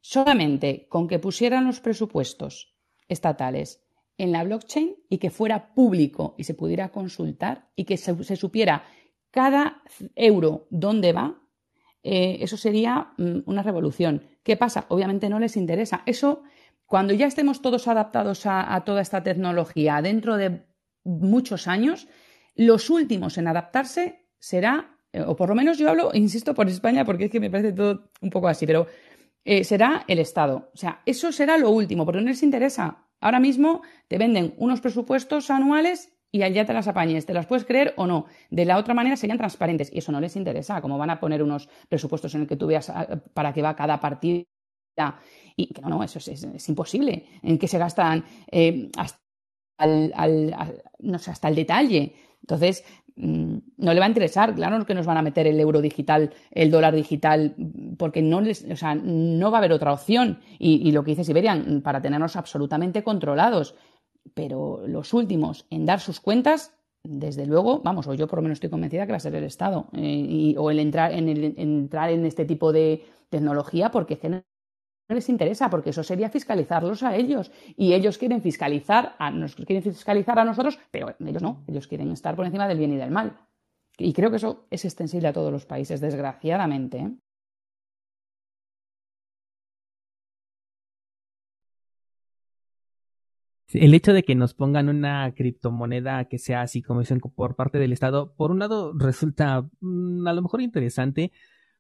solamente 0.01 0.86
con 0.88 1.09
que 1.09 1.18
pusieran 1.18 1.66
los 1.66 1.80
presupuestos 1.80 2.74
estatales 3.09 3.82
en 4.18 4.32
la 4.32 4.44
blockchain 4.44 4.96
y 5.09 5.18
que 5.18 5.30
fuera 5.30 5.72
público 5.74 6.34
y 6.36 6.44
se 6.44 6.55
pudiera 6.55 6.90
consultar 6.90 7.70
y 7.76 7.84
que 7.84 7.96
se, 7.96 8.36
supiera 8.36 8.84
cada 9.30 9.82
euro 10.16 10.66
dónde 10.70 11.12
va, 11.12 11.40
eh, 12.03 12.38
eso 12.40 12.57
sería 12.57 13.12
mm, 13.16 13.40
una 13.46 13.62
revolución. 13.62 14.22
¿Qué 14.42 14.57
pasa? 14.57 14.86
Obviamente 14.88 15.28
no 15.28 15.38
les 15.38 15.57
interesa. 15.57 16.03
Eso, 16.05 16.42
cuando 16.86 17.14
ya 17.14 17.26
estemos 17.26 17.62
todos 17.62 17.86
adaptados 17.86 18.42
a, 18.46 18.82
toda 18.84 19.03
esta 19.03 19.22
tecnología 19.22 20.03
dentro 20.03 20.36
de 20.36 20.66
muchos 21.05 21.68
años, 21.68 22.09
los 22.55 22.90
últimos 22.90 23.38
en 23.38 23.46
adaptarse 23.46 24.26
será, 24.38 24.96
eh, 25.12 25.20
o 25.20 25.36
por 25.36 25.51
lo 25.51 25.55
menos 25.55 25.78
yo 25.78 25.88
hablo, 25.88 26.11
insisto, 26.14 26.55
por 26.55 26.68
España, 26.68 27.05
porque 27.05 27.26
es 27.26 27.30
que 27.30 27.40
me 27.40 27.51
parece 27.51 27.72
todo 27.72 28.11
un 28.20 28.30
poco 28.30 28.49
así, 28.49 28.66
pero 28.66 28.86
eh, 29.51 29.64
será 29.64 30.05
el 30.09 30.18
Estado. 30.18 30.70
O 30.74 30.76
sea, 30.76 31.01
eso 31.07 31.32
será 31.32 31.57
lo 31.57 31.70
último, 31.70 32.05
porque 32.05 32.20
no 32.20 32.28
les 32.28 32.42
interesa. 32.42 33.07
Ahora 33.18 33.40
mismo 33.40 33.80
te 34.07 34.18
venden 34.18 34.53
unos 34.59 34.82
presupuestos 34.82 35.49
anuales 35.49 36.12
y 36.30 36.42
allá 36.42 36.66
te 36.66 36.74
las 36.74 36.86
apañes, 36.86 37.24
te 37.24 37.32
las 37.32 37.46
puedes 37.46 37.64
creer 37.64 37.94
o 37.96 38.07
no. 38.07 38.26
De 38.51 38.66
la 38.66 38.76
otra 38.76 38.92
manera 38.92 39.16
serían 39.16 39.38
transparentes 39.38 39.90
y 39.90 40.01
eso 40.01 40.12
no 40.12 40.20
les 40.20 40.36
interesa, 40.36 40.82
como 40.82 40.99
van 40.99 41.09
a 41.09 41.18
poner 41.18 41.42
unos 41.42 41.70
presupuestos 41.88 42.34
en 42.34 42.42
el 42.42 42.46
que 42.46 42.57
tú 42.57 42.66
veas 42.66 42.90
ah, 42.90 43.22
para 43.32 43.55
qué 43.55 43.62
va 43.62 43.74
cada 43.74 43.99
partida. 43.99 44.44
Y 45.57 45.70
no, 45.80 45.88
no, 45.88 46.03
eso 46.03 46.18
es, 46.18 46.68
imposible. 46.68 47.24
En 47.42 47.59
que 47.59 47.68
se 47.68 47.78
gastan 47.78 48.22
eh, 48.53 48.90
hasta, 48.99 49.18
sé, 49.78 51.30
hasta 51.30 51.49
el 51.49 51.55
detalle. 51.55 52.12
Entonces, 52.42 52.84
no 53.19 53.95
le 53.95 53.99
va 53.99 54.07
a 54.07 54.09
interesar, 54.09 54.55
claro 54.55 54.85
que 54.87 54.95
nos 54.95 55.07
van 55.07 55.16
a 55.16 55.23
meter 55.23 55.47
el 55.47 55.59
euro 55.59 55.81
digital, 55.81 56.33
el 56.53 56.71
dólar 56.71 56.95
digital, 56.95 57.55
porque 57.97 58.23
no, 58.23 58.41
les, 58.41 58.64
o 58.64 58.77
sea, 58.77 58.95
no 58.95 59.51
va 59.51 59.59
a 59.59 59.61
haber 59.61 59.73
otra 59.73 59.93
opción. 59.93 60.39
Y, 60.59 60.93
lo 60.93 61.03
que 61.03 61.12
dice 61.12 61.25
Siberian, 61.25 61.83
para 61.83 62.01
tenernos 62.01 62.37
absolutamente 62.37 63.03
controlados. 63.03 63.75
Pero 64.35 64.87
los 64.87 65.14
últimos 65.14 65.66
en 65.71 65.85
dar 65.85 66.01
sus 66.01 66.21
cuentas, 66.21 66.75
desde 67.03 67.47
luego, 67.47 67.81
vamos, 67.83 68.07
o 68.07 68.14
yo 68.14 68.29
por 68.29 68.39
lo 68.39 68.43
menos 68.43 68.57
estoy 68.57 68.71
convencida 68.71 69.07
que 69.07 69.12
va 69.12 69.16
a 69.16 69.21
ser 69.21 69.35
el 69.35 69.45
Estado, 69.45 69.89
eh, 69.95 70.55
o 70.57 70.71
el 70.71 70.79
entrar 70.79 71.12
en, 71.12 71.29
entrar 71.59 72.11
en 72.11 72.25
este 72.25 72.45
tipo 72.45 72.73
de 72.73 73.05
tecnología, 73.31 73.91
porque 73.91 74.16
no 75.09 75.14
les 75.14 75.28
interesa, 75.28 75.70
porque 75.70 75.90
eso 75.90 76.02
sería 76.02 76.28
fiscalizarlos 76.28 77.02
a 77.02 77.16
ellos. 77.16 77.50
Y 77.76 77.94
ellos 77.94 78.18
quieren 78.18 78.42
fiscalizar 78.42 79.16
a, 79.18 79.30
nos 79.30 79.54
quieren 79.54 79.82
fiscalizar 79.82 80.38
a 80.38 80.44
nosotros, 80.44 80.78
pero 80.90 81.14
ellos 81.18 81.42
no, 81.42 81.64
ellos 81.66 81.86
quieren 81.86 82.11
estar 82.12 82.36
por 82.36 82.46
encima 82.46 82.68
del 82.68 82.78
bien 82.78 82.92
y 82.92 82.96
del 82.96 83.11
mal. 83.11 83.38
Y 83.96 84.12
creo 84.12 84.30
que 84.30 84.36
eso 84.36 84.66
es 84.70 84.84
extensible 84.84 85.28
a 85.28 85.32
todos 85.32 85.50
los 85.50 85.66
países, 85.66 86.00
desgraciadamente. 86.00 86.98
¿eh? 86.98 87.11
El 93.72 93.94
hecho 93.94 94.12
de 94.12 94.22
que 94.22 94.34
nos 94.34 94.54
pongan 94.54 94.88
una 94.88 95.34
criptomoneda 95.34 96.24
que 96.26 96.38
sea 96.38 96.62
así 96.62 96.82
como 96.82 97.00
dicen 97.00 97.20
por 97.20 97.56
parte 97.56 97.78
del 97.78 97.92
Estado, 97.92 98.34
por 98.34 98.50
un 98.50 98.61
lado 98.61 98.92
resulta 98.96 99.68
mm, 99.80 100.26
a 100.26 100.32
lo 100.32 100.42
mejor 100.42 100.61
interesante, 100.62 101.32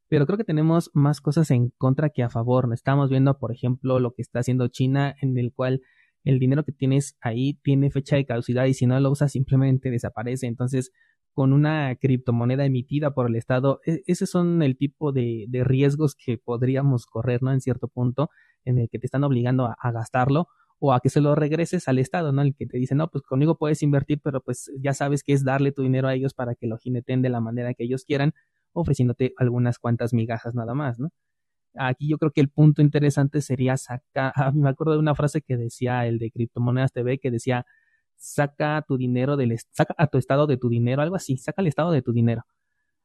pero 0.08 0.26
creo 0.26 0.38
que 0.38 0.44
tenemos 0.44 0.90
más 0.94 1.20
cosas 1.20 1.50
en 1.50 1.70
contra 1.76 2.10
que 2.10 2.22
a 2.22 2.30
favor. 2.30 2.68
Estamos 2.72 3.10
viendo, 3.10 3.38
por 3.38 3.52
ejemplo, 3.52 4.00
lo 4.00 4.14
que 4.14 4.22
está 4.22 4.40
haciendo 4.40 4.68
China, 4.68 5.14
en 5.20 5.36
el 5.38 5.52
cual 5.52 5.82
el 6.24 6.38
dinero 6.38 6.64
que 6.64 6.72
tienes 6.72 7.16
ahí 7.20 7.54
tiene 7.62 7.90
fecha 7.90 8.16
de 8.16 8.26
caducidad 8.26 8.64
y 8.66 8.74
si 8.74 8.86
no 8.86 8.98
lo 9.00 9.10
usas 9.10 9.32
simplemente 9.32 9.90
desaparece. 9.90 10.46
Entonces, 10.46 10.92
con 11.32 11.52
una 11.52 11.94
criptomoneda 11.96 12.64
emitida 12.64 13.12
por 13.14 13.28
el 13.28 13.36
Estado, 13.36 13.80
e, 13.86 14.02
esos 14.06 14.30
son 14.30 14.62
el 14.62 14.76
tipo 14.76 15.12
de, 15.12 15.46
riesgos 15.64 16.14
que 16.14 16.38
podríamos 16.38 17.06
correr, 17.06 17.42
¿no? 17.42 17.52
En 17.52 17.60
cierto 17.60 17.88
punto, 17.88 18.30
en 18.64 18.78
el 18.78 18.88
que 18.88 18.98
te 18.98 19.06
están 19.06 19.24
obligando 19.24 19.66
a, 19.66 19.92
gastarlo 19.92 20.48
o 20.80 20.92
a 20.92 21.00
que 21.00 21.10
se 21.10 21.20
lo 21.20 21.34
regreses 21.34 21.86
al 21.88 21.98
Estado, 21.98 22.32
¿no? 22.32 22.42
El 22.42 22.54
que 22.54 22.66
te 22.66 22.78
dice, 22.78 22.94
no, 22.94 23.08
pues 23.08 23.22
conmigo 23.22 23.56
puedes 23.56 23.82
invertir, 23.82 24.20
pero 24.22 24.40
pues 24.40 24.70
ya 24.80 24.94
sabes 24.94 25.22
que 25.22 25.32
es 25.32 25.44
darle 25.44 25.70
tu 25.72 25.82
dinero 25.82 26.08
a 26.08 26.14
ellos 26.14 26.34
para 26.34 26.54
que 26.54 26.66
lo 26.66 26.78
jineten 26.78 27.22
de 27.22 27.28
la 27.28 27.40
manera 27.40 27.74
que 27.74 27.84
ellos 27.84 28.04
quieran 28.04 28.32
ofreciéndote 28.72 29.34
algunas 29.36 29.78
cuantas 29.78 30.12
migajas 30.14 30.54
nada 30.54 30.74
más, 30.74 30.98
¿no? 30.98 31.10
Aquí 31.74 32.08
yo 32.08 32.18
creo 32.18 32.32
que 32.32 32.40
el 32.40 32.48
punto 32.50 32.82
interesante 32.82 33.40
sería 33.40 33.76
sacar, 33.76 34.32
me 34.54 34.68
acuerdo 34.68 34.94
de 34.94 34.98
una 34.98 35.14
frase 35.14 35.42
que 35.42 35.56
decía 35.56 36.06
el 36.06 36.18
de 36.18 36.30
Criptomonedas 36.30 36.92
TV 36.92 37.18
que 37.18 37.30
decía, 37.30 37.66
saca 38.16 38.84
tu 38.86 38.96
dinero 38.96 39.36
del, 39.36 39.56
saca 39.70 39.94
a 39.98 40.08
tu 40.08 40.18
estado 40.18 40.46
de 40.46 40.56
tu 40.56 40.68
dinero, 40.68 41.02
algo 41.02 41.16
así, 41.16 41.36
saca 41.38 41.62
el 41.62 41.68
estado 41.68 41.92
de 41.92 42.02
tu 42.02 42.12
dinero. 42.12 42.42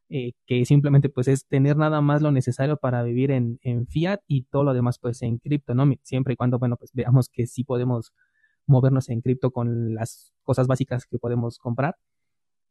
Eh, 0.09 0.33
que 0.45 0.65
simplemente 0.65 1.09
pues 1.09 1.27
es 1.27 1.47
tener 1.47 1.77
nada 1.77 2.01
más 2.01 2.21
lo 2.21 2.31
necesario 2.31 2.77
para 2.77 3.01
vivir 3.03 3.31
en, 3.31 3.59
en 3.63 3.87
fiat 3.87 4.19
y 4.27 4.43
todo 4.43 4.63
lo 4.63 4.73
demás 4.73 4.99
pues 4.99 5.21
en 5.23 5.39
cripto, 5.39 5.73
¿no? 5.75 5.91
Siempre 6.03 6.33
y 6.33 6.37
cuando, 6.37 6.59
bueno, 6.59 6.77
pues 6.77 6.91
veamos 6.93 7.29
que 7.29 7.47
sí 7.47 7.63
podemos 7.63 8.13
movernos 8.67 9.09
en 9.09 9.21
cripto 9.21 9.51
con 9.51 9.95
las 9.95 10.33
cosas 10.43 10.67
básicas 10.67 11.05
que 11.05 11.17
podemos 11.19 11.57
comprar 11.57 11.95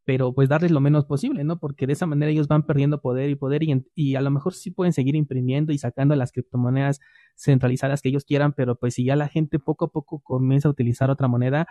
pero 0.04 0.34
pues 0.34 0.48
darles 0.48 0.70
lo 0.70 0.80
menos 0.80 1.04
posible, 1.04 1.44
¿no? 1.44 1.58
Porque 1.58 1.86
de 1.86 1.92
esa 1.92 2.06
manera 2.06 2.32
ellos 2.32 2.48
van 2.48 2.64
perdiendo 2.64 3.00
poder 3.00 3.30
y 3.30 3.36
poder 3.36 3.62
y, 3.62 3.84
y, 3.94 4.16
a 4.16 4.20
lo 4.20 4.30
mejor 4.30 4.54
sí 4.54 4.70
pueden 4.70 4.92
seguir 4.92 5.14
imprimiendo 5.14 5.72
y 5.72 5.78
sacando 5.78 6.16
las 6.16 6.32
criptomonedas 6.32 7.00
centralizadas 7.36 8.02
que 8.02 8.08
ellos 8.08 8.24
quieran, 8.24 8.52
pero 8.52 8.76
pues 8.76 8.94
si 8.94 9.04
ya 9.04 9.16
la 9.16 9.28
gente 9.28 9.58
poco 9.58 9.86
a 9.86 9.92
poco 9.92 10.20
comienza 10.20 10.68
a 10.68 10.72
utilizar 10.72 11.10
otra 11.10 11.28
moneda, 11.28 11.68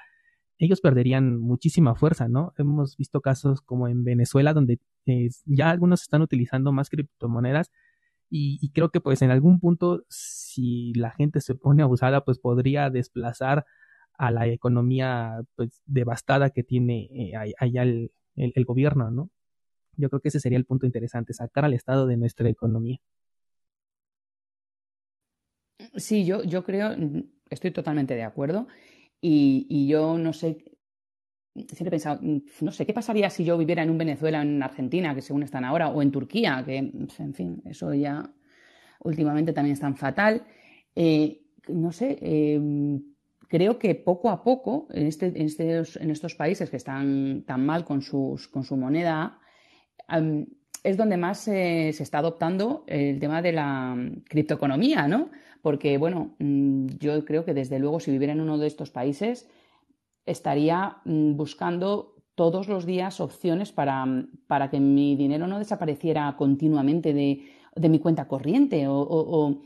ellos 0.57 0.79
perderían 0.79 1.39
muchísima 1.39 1.95
fuerza, 1.95 2.27
¿no? 2.29 2.53
Hemos 2.57 2.95
visto 2.95 3.19
casos 3.21 3.61
como 3.61 3.88
en 3.88 4.03
Venezuela 4.03 4.53
donde 4.53 4.79
eh, 5.07 5.29
ya 5.45 5.71
algunos 5.71 6.03
están 6.03 6.21
utilizando 6.21 6.71
más 6.71 6.89
criptomonedas 6.89 7.71
y, 8.29 8.59
y, 8.61 8.71
creo 8.71 8.91
que 8.91 9.01
pues 9.01 9.21
en 9.23 9.32
algún 9.32 9.59
punto 9.59 10.05
si 10.07 10.93
la 10.93 11.11
gente 11.11 11.41
se 11.41 11.55
pone 11.55 11.84
abusada 11.84 12.23
pues 12.23 12.39
podría 12.39 12.89
desplazar 12.89 13.65
a 14.17 14.32
la 14.32 14.47
economía 14.47 15.41
pues 15.55 15.82
devastada 15.86 16.51
que 16.51 16.63
tiene 16.63 17.09
eh, 17.11 17.34
allá 17.57 17.82
el, 17.84 18.11
el, 18.36 18.65
gobierno, 18.65 19.11
¿no? 19.11 19.29
Yo 19.97 20.09
creo 20.09 20.21
que 20.21 20.29
ese 20.29 20.39
sería 20.39 20.57
el 20.57 20.65
punto 20.65 20.86
interesante, 20.86 21.34
sacar 21.34 21.65
al 21.65 21.73
Estado 21.73 22.07
de 22.07 22.17
nuestra 22.17 22.49
economía. 22.49 22.99
Sí, 25.95 26.25
yo, 26.25 26.43
yo 26.43 26.63
creo, 26.63 26.95
estoy 27.49 27.71
totalmente 27.71 28.15
de 28.15 28.23
acuerdo 28.23 28.67
y, 29.19 29.65
y 29.69 29.88
yo 29.88 30.17
no 30.17 30.32
sé, 30.32 30.71
siempre 31.53 31.88
he 31.88 31.91
pensado, 31.91 32.19
no 32.61 32.71
sé, 32.71 32.86
¿qué 32.86 32.93
pasaría 32.93 33.29
si 33.29 33.43
yo 33.43 33.57
viviera 33.57 33.84
en 33.84 33.89
un 33.89 33.97
Venezuela, 33.97 34.41
en 34.41 34.63
Argentina, 34.63 35.13
que 35.13 35.21
según 35.21 35.43
están 35.43 35.65
ahora, 35.65 35.89
o 35.89 36.01
en 36.01 36.11
Turquía, 36.11 36.63
que, 36.65 36.77
en 36.77 37.34
fin, 37.34 37.61
eso 37.65 37.93
ya 37.93 38.32
últimamente 38.99 39.53
también 39.53 39.73
es 39.73 39.79
tan 39.79 39.95
fatal? 39.95 40.45
Eh, 40.95 41.41
no 41.67 41.91
sé, 41.91 42.17
eh, 42.21 42.59
creo 43.52 43.78
que 43.78 43.93
poco 43.93 44.30
a 44.30 44.43
poco, 44.43 44.88
en, 44.91 45.08
este, 45.08 45.26
en, 45.28 46.10
estos, 46.12 46.36
países 46.36 46.70
que 46.70 46.78
están 46.78 47.43
tan 47.45 47.66
mal 47.66 47.84
con, 47.84 48.02
su 48.02 48.78
moneda, 48.78 49.39
es 50.84 50.95
donde 50.97 51.18
más 51.18 51.39
se 51.39 51.89
está 51.89 52.20
adoptando 52.20 52.86
el 52.88 53.20
tema 53.20 53.41
de 53.41 53.52
la 53.52 53.95
criptoeconomía, 54.30 55.08
¿no? 55.10 55.30
porque, 55.62 55.97
bueno, 55.97 56.36
mm, 56.39 56.88
yo 56.99 57.24
creo 57.26 57.45
que 57.45 57.54
desde 57.54 57.80
luego 57.80 57.99
si 57.99 58.12
viviera 58.12 58.34
en 58.34 58.41
uno 58.41 58.58
de 58.58 58.68
estos 58.68 58.89
países 58.89 59.49
estaría 60.26 60.97
mm, 61.06 61.36
buscando 61.36 62.16
todos 62.36 62.68
los 62.68 62.86
días 62.86 63.20
opciones 63.20 63.72
para, 63.72 64.06
para 64.47 64.70
que 64.70 64.80
mi 64.80 65.16
dinero 65.16 65.47
no 65.47 65.60
desapareciera 65.60 66.36
continuamente 66.38 67.14
de, 67.14 67.89
mi 67.89 67.99
cuenta 67.99 68.28
corriente 68.28 68.86
o, 68.88 69.62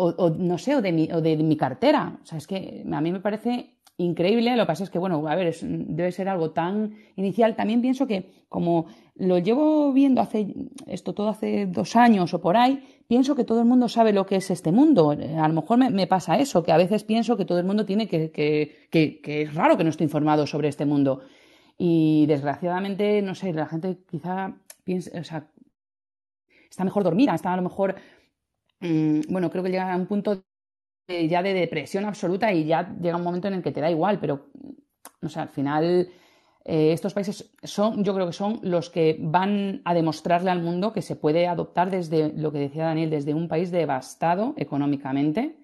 o, 0.00 0.30
no 0.30 0.58
sé, 0.58 0.76
o 0.76 0.82
de, 0.82 0.92
mi, 0.92 1.10
o 1.12 1.20
de 1.20 1.36
mi 1.36 1.56
cartera. 1.56 2.18
O 2.22 2.26
sea, 2.26 2.38
es 2.38 2.46
que 2.46 2.84
a 2.90 3.00
mí 3.00 3.12
me 3.12 3.20
parece 3.20 3.80
increíble. 3.96 4.56
Lo 4.56 4.62
que 4.64 4.66
pasa 4.66 4.84
es 4.84 4.90
que, 4.90 4.98
bueno, 4.98 5.26
a 5.26 5.34
ver, 5.34 5.54
debe 5.62 6.12
ser 6.12 6.28
algo 6.28 6.50
tan 6.50 6.94
inicial. 7.16 7.54
También 7.54 7.80
pienso 7.80 8.06
que 8.06 8.30
como 8.48 8.86
lo 9.16 9.38
llevo 9.38 9.92
viendo 9.92 10.20
hace 10.20 10.54
esto 10.86 11.12
todo 11.12 11.28
hace 11.28 11.66
dos 11.66 11.94
años 11.96 12.32
o 12.34 12.40
por 12.40 12.56
ahí, 12.56 12.82
pienso 13.06 13.34
que 13.36 13.44
todo 13.44 13.60
el 13.60 13.66
mundo 13.66 13.88
sabe 13.88 14.12
lo 14.12 14.26
que 14.26 14.36
es 14.36 14.50
este 14.50 14.72
mundo. 14.72 15.10
A 15.10 15.48
lo 15.48 15.54
mejor 15.54 15.78
me, 15.78 16.06
pasa 16.06 16.38
eso, 16.38 16.62
que 16.62 16.72
a 16.72 16.76
veces 16.76 17.04
pienso 17.04 17.36
que 17.36 17.44
todo 17.44 17.58
el 17.58 17.66
mundo 17.66 17.84
tiene 17.84 18.08
que, 18.08 18.30
que, 18.30 19.20
que, 19.22 19.42
es 19.42 19.54
raro 19.54 19.76
que 19.76 19.84
no 19.84 19.90
esté 19.90 20.04
informado 20.04 20.46
sobre 20.46 20.68
este 20.68 20.86
mundo. 20.86 21.20
Y 21.78 22.26
desgraciadamente, 22.26 23.22
no 23.22 23.34
sé, 23.34 23.52
la 23.52 23.66
gente 23.66 23.98
quizá 24.10 24.54
piensa, 24.84 25.18
o 25.18 25.24
sea, 25.24 25.46
está 26.68 26.84
mejor 26.84 27.04
dormida, 27.04 27.34
está 27.34 27.52
a 27.52 27.56
lo 27.56 27.62
mejor, 27.62 27.96
mm, 28.80 29.20
bueno, 29.28 29.50
creo 29.50 29.62
que 29.62 29.70
llega 29.70 29.92
a 29.92 29.96
un 29.96 30.06
punto 30.06 30.42
ya 31.08 31.42
de 31.42 31.54
depresión 31.54 32.04
absoluta 32.04 32.52
y 32.52 32.64
ya 32.64 32.94
llega 33.00 33.16
un 33.16 33.24
momento 33.24 33.48
en 33.48 33.54
el 33.54 33.62
que 33.62 33.72
te 33.72 33.80
da 33.80 33.90
igual, 33.90 34.20
pero, 34.20 34.46
no 35.20 35.28
sé, 35.28 35.40
al 35.40 35.48
final 35.48 36.08
eh, 36.64 36.92
estos 36.92 37.14
países 37.14 37.50
son, 37.62 38.04
yo 38.04 38.14
creo 38.14 38.26
que 38.26 38.32
son 38.32 38.60
los 38.62 38.90
que 38.90 39.16
van 39.20 39.80
a 39.84 39.94
demostrarle 39.94 40.50
al 40.50 40.62
mundo 40.62 40.92
que 40.92 41.02
se 41.02 41.16
puede 41.16 41.46
adoptar 41.46 41.90
desde, 41.90 42.32
lo 42.34 42.52
que 42.52 42.58
decía 42.58 42.84
Daniel, 42.84 43.10
desde 43.10 43.34
un 43.34 43.48
país 43.48 43.70
devastado 43.70 44.54
económicamente 44.56 45.56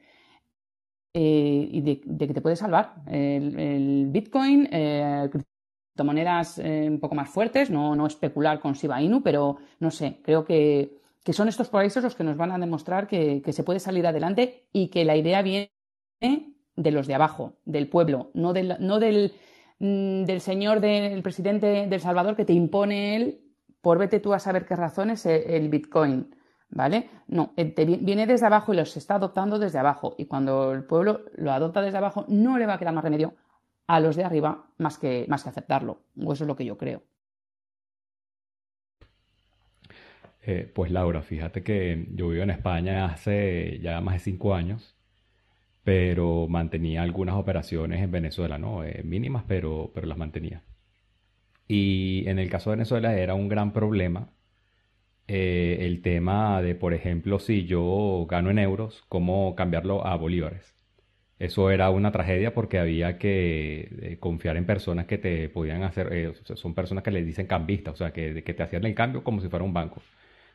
eh, 1.12 1.68
y 1.70 1.80
de, 1.82 2.00
que 2.00 2.34
te 2.34 2.40
puede 2.40 2.56
salvar. 2.56 2.94
El, 3.06 4.08
Bitcoin, 4.10 4.68
eh, 4.72 5.28
criptomonedas 5.30 6.58
un 6.58 6.98
poco 7.00 7.14
más 7.14 7.30
fuertes, 7.30 7.70
no, 7.70 7.94
no 7.94 8.06
especular 8.06 8.60
con 8.60 8.72
Shiba 8.72 9.00
Inu, 9.00 9.22
pero 9.22 9.58
no 9.80 9.90
sé, 9.90 10.18
creo 10.22 10.44
que 10.44 10.98
que 11.26 11.32
son 11.32 11.48
estos 11.48 11.70
países 11.70 12.04
los 12.04 12.14
que 12.14 12.22
nos 12.22 12.36
van 12.36 12.52
a 12.52 12.58
demostrar 12.58 13.08
que, 13.08 13.42
se 13.50 13.64
puede 13.64 13.80
salir 13.80 14.06
adelante 14.06 14.68
y 14.72 14.90
que 14.90 15.04
la 15.04 15.16
idea 15.16 15.42
viene 15.42 15.72
de 16.20 16.90
los 16.92 17.08
de 17.08 17.16
abajo, 17.16 17.54
del 17.64 17.88
pueblo, 17.88 18.30
no 18.32 18.52
del, 18.52 18.76
no 18.78 19.00
del, 19.00 19.34
mm, 19.80 20.22
del 20.22 20.40
señor, 20.40 20.78
del 20.78 21.20
presidente 21.24 21.88
del 21.88 22.00
Salvador 22.00 22.36
que 22.36 22.44
te 22.44 22.52
impone 22.52 23.16
él 23.16 23.40
por 23.80 23.98
vete 23.98 24.20
tú 24.20 24.34
a 24.34 24.38
saber 24.38 24.66
qué 24.66 24.76
razones 24.76 25.26
el 25.26 25.68
Bitcoin. 25.68 26.32
¿Vale? 26.68 27.10
No, 27.26 27.52
eh, 27.56 27.74
viene 28.00 28.28
desde 28.28 28.46
abajo 28.46 28.72
y 28.72 28.76
los 28.76 28.96
está 28.96 29.16
adoptando 29.16 29.58
desde 29.58 29.80
abajo. 29.80 30.14
Y 30.18 30.26
cuando 30.26 30.72
el 30.72 30.84
pueblo 30.84 31.22
lo 31.34 31.50
adopta 31.50 31.82
desde 31.82 31.98
abajo, 31.98 32.24
no 32.28 32.56
le 32.56 32.66
va 32.66 32.74
a 32.74 32.78
quedar 32.78 32.94
más 32.94 33.02
remedio 33.02 33.34
a 33.88 33.98
los 33.98 34.14
de 34.14 34.22
arriba 34.22 34.66
más 34.78 34.96
que, 34.96 35.26
más 35.28 35.42
que 35.42 35.48
aceptarlo. 35.48 36.02
O 36.24 36.32
eso 36.32 36.44
es 36.44 36.48
lo 36.48 36.54
que 36.54 36.64
yo 36.64 36.78
creo. 36.78 37.02
Eh, 40.46 40.70
pues 40.74 40.90
Laura, 40.90 41.20
fíjate 41.22 41.62
que 41.62 42.06
yo 42.12 42.28
vivo 42.28 42.42
en 42.42 42.50
España 42.50 43.04
hace 43.06 43.78
ya 43.82 44.00
más 44.00 44.14
de 44.14 44.20
cinco 44.20 44.54
años, 44.54 44.96
pero 45.84 46.48
mantenía 46.48 47.02
algunas 47.02 47.36
operaciones 47.36 48.02
en 48.02 48.10
Venezuela, 48.12 48.58
¿no? 48.58 48.84
Eh, 48.84 49.02
mínimas, 49.04 49.44
pero, 49.48 49.92
pero 49.94 50.06
las 50.08 50.18
mantenía. 50.18 50.62
Y 51.68 52.24
en 52.28 52.38
el 52.38 52.50
caso 52.50 52.70
de 52.70 52.76
Venezuela 52.76 53.16
era 53.16 53.34
un 53.34 53.48
gran 53.48 53.72
problema 53.72 54.30
eh, 55.28 55.78
el 55.80 56.02
tema 56.02 56.62
de, 56.62 56.74
por 56.74 56.94
ejemplo, 56.94 57.38
si 57.40 57.66
yo 57.66 58.26
gano 58.28 58.50
en 58.50 58.58
euros, 58.58 59.04
cómo 59.08 59.54
cambiarlo 59.56 60.06
a 60.06 60.16
bolívares. 60.16 60.74
Eso 61.38 61.70
era 61.70 61.90
una 61.90 62.12
tragedia 62.12 62.54
porque 62.54 62.78
había 62.78 63.18
que 63.18 64.18
confiar 64.20 64.56
en 64.58 64.66
personas 64.66 65.06
que 65.06 65.18
te 65.18 65.48
podían 65.50 65.82
hacer, 65.84 66.34
son 66.56 66.74
personas 66.74 67.04
que 67.04 67.10
le 67.12 67.24
dicen 67.24 67.46
cambistas, 67.46 67.94
o 67.94 67.96
sea, 67.98 68.12
que, 68.12 68.44
que 68.44 68.54
te 68.54 68.62
hacían 68.64 68.84
el 68.86 68.94
cambio 68.94 69.24
como 69.24 69.40
si 69.42 69.48
fuera 69.48 69.64
un 69.64 69.74
banco. 69.74 70.02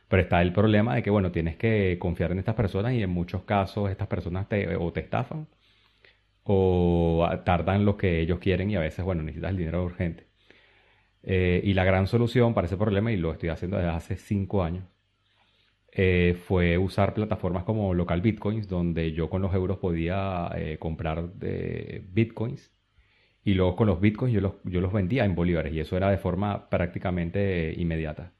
Pero 0.08 0.22
está 0.22 0.42
el 0.42 0.52
problema 0.52 0.94
de 0.94 1.02
que, 1.02 1.10
bueno, 1.10 1.32
tienes 1.32 1.56
que 1.56 1.96
confiar 1.98 2.32
en 2.32 2.38
estas 2.38 2.54
personas 2.54 2.92
y 2.94 3.02
en 3.02 3.10
muchos 3.10 3.42
casos 3.44 3.90
estas 3.90 4.08
personas 4.08 4.48
te, 4.48 4.76
o 4.76 4.92
te 4.92 5.00
estafan 5.00 5.46
o 6.44 7.28
tardan 7.44 7.84
lo 7.84 7.96
que 7.96 8.20
ellos 8.20 8.38
quieren 8.38 8.70
y 8.70 8.76
a 8.76 8.80
veces, 8.80 9.04
bueno, 9.04 9.22
necesitas 9.22 9.50
el 9.50 9.58
dinero 9.58 9.84
urgente. 9.84 10.26
Eh, 11.22 11.60
y 11.64 11.74
la 11.74 11.84
gran 11.84 12.06
solución 12.06 12.54
para 12.54 12.66
ese 12.66 12.76
problema, 12.76 13.12
y 13.12 13.16
lo 13.16 13.32
estoy 13.32 13.50
haciendo 13.50 13.76
desde 13.76 13.90
hace 13.90 14.16
cinco 14.16 14.62
años, 14.64 14.84
eh, 15.92 16.36
fue 16.46 16.78
usar 16.78 17.14
plataformas 17.14 17.64
como 17.64 17.92
Local 17.94 18.22
Bitcoins, 18.22 18.68
donde 18.68 19.12
yo 19.12 19.28
con 19.28 19.42
los 19.42 19.54
euros 19.54 19.78
podía 19.78 20.50
eh, 20.56 20.78
comprar 20.78 21.30
bitcoins 21.38 22.72
y 23.44 23.54
luego 23.54 23.76
con 23.76 23.88
los 23.88 24.00
bitcoins 24.00 24.34
yo 24.34 24.40
los, 24.40 24.54
yo 24.64 24.80
los 24.80 24.92
vendía 24.92 25.24
en 25.24 25.34
bolívares 25.34 25.74
y 25.74 25.80
eso 25.80 25.96
era 25.96 26.10
de 26.10 26.18
forma 26.18 26.70
prácticamente 26.70 27.74
inmediata. 27.76 28.32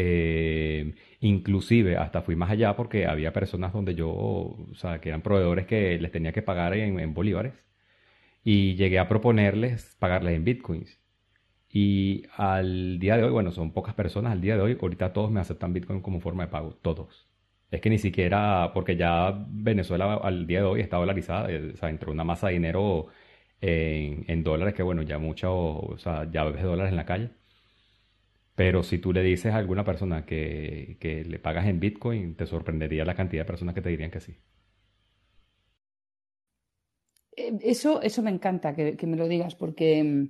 Eh, 0.00 0.94
inclusive 1.20 1.96
hasta 1.96 2.22
fui 2.22 2.36
más 2.36 2.50
allá 2.50 2.76
porque 2.76 3.06
había 3.06 3.32
personas 3.32 3.72
donde 3.72 3.96
yo, 3.96 4.08
o 4.10 4.74
sea, 4.74 5.00
que 5.00 5.08
eran 5.08 5.22
proveedores 5.22 5.66
que 5.66 5.98
les 5.98 6.12
tenía 6.12 6.32
que 6.32 6.42
pagar 6.42 6.74
en, 6.74 7.14
bolívares 7.14 7.54
y 8.44 8.76
llegué 8.76 8.98
a 8.98 9.08
proponerles 9.08 9.96
pagarles 9.98 10.34
en 10.36 10.44
bitcoins. 10.44 11.00
Y 11.70 12.24
al 12.36 12.98
día 13.00 13.16
de 13.16 13.24
hoy, 13.24 13.30
bueno, 13.32 13.52
son 13.52 13.72
pocas 13.72 13.94
personas 13.94 14.32
al 14.32 14.40
día 14.40 14.56
de 14.56 14.62
hoy, 14.62 14.78
ahorita 14.80 15.12
todos 15.12 15.30
me 15.30 15.40
aceptan 15.40 15.72
bitcoin 15.72 16.00
como 16.02 16.20
forma 16.20 16.44
de 16.46 16.50
pago, 16.52 16.74
todos. 16.82 17.28
Es 17.70 17.80
que 17.80 17.90
ni 17.90 17.98
siquiera, 17.98 18.72
porque 18.74 18.96
ya 18.96 19.32
Venezuela 19.48 20.14
al 20.16 20.46
día 20.46 20.60
de 20.60 20.66
hoy 20.66 20.80
está 20.80 20.96
dolarizada, 20.98 21.50
eh, 21.50 21.72
o 21.74 21.76
sea, 21.76 21.90
entró 21.90 22.12
una 22.12 22.24
masa 22.24 22.48
de 22.48 22.54
dinero 22.54 23.08
en, 23.60 24.44
dólares 24.44 24.74
que, 24.74 24.82
bueno, 24.82 25.02
ya 25.02 25.18
mucho, 25.18 25.52
o 25.54 25.98
sea, 25.98 26.30
ya 26.30 26.44
ves 26.44 26.62
dólares 26.62 26.90
en 26.92 26.96
la 26.96 27.06
calle. 27.06 27.30
Pero 28.58 28.82
si 28.82 28.98
tú 28.98 29.12
le 29.12 29.22
dices 29.22 29.54
a 29.54 29.58
alguna 29.58 29.84
persona 29.84 30.26
que, 30.26 30.96
le 31.00 31.38
pagas 31.38 31.66
en 31.66 31.78
Bitcoin, 31.78 32.34
te 32.34 32.44
sorprendería 32.44 33.04
la 33.04 33.14
cantidad 33.14 33.42
de 33.42 33.46
personas 33.46 33.72
que 33.72 33.82
te 33.82 33.88
dirían 33.88 34.10
que 34.10 34.18
sí. 34.18 34.36
Eh, 37.36 37.56
eso, 37.62 38.02
eso 38.02 38.20
me 38.20 38.32
encanta 38.32 38.74
que, 38.74 38.98
me 39.06 39.16
lo 39.16 39.28
digas, 39.28 39.54
porque 39.54 40.02
mm, 40.02 40.28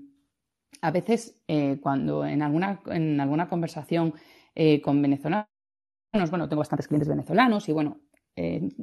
a 0.83 0.91
veces 0.91 1.43
eh, 1.49 1.79
cuando 1.81 2.27
en 2.27 2.43
alguna, 2.43 2.83
en 2.89 3.19
alguna 3.19 3.49
conversación 3.49 4.13
eh, 4.55 4.83
con 4.83 5.01
venezolanos, 5.01 5.49
bueno, 6.29 6.51
tengo 6.51 6.61
bastantes 6.61 6.87
clientes 6.87 7.09
venezolanos 7.09 7.67
y 7.71 7.73
bueno, 7.73 8.03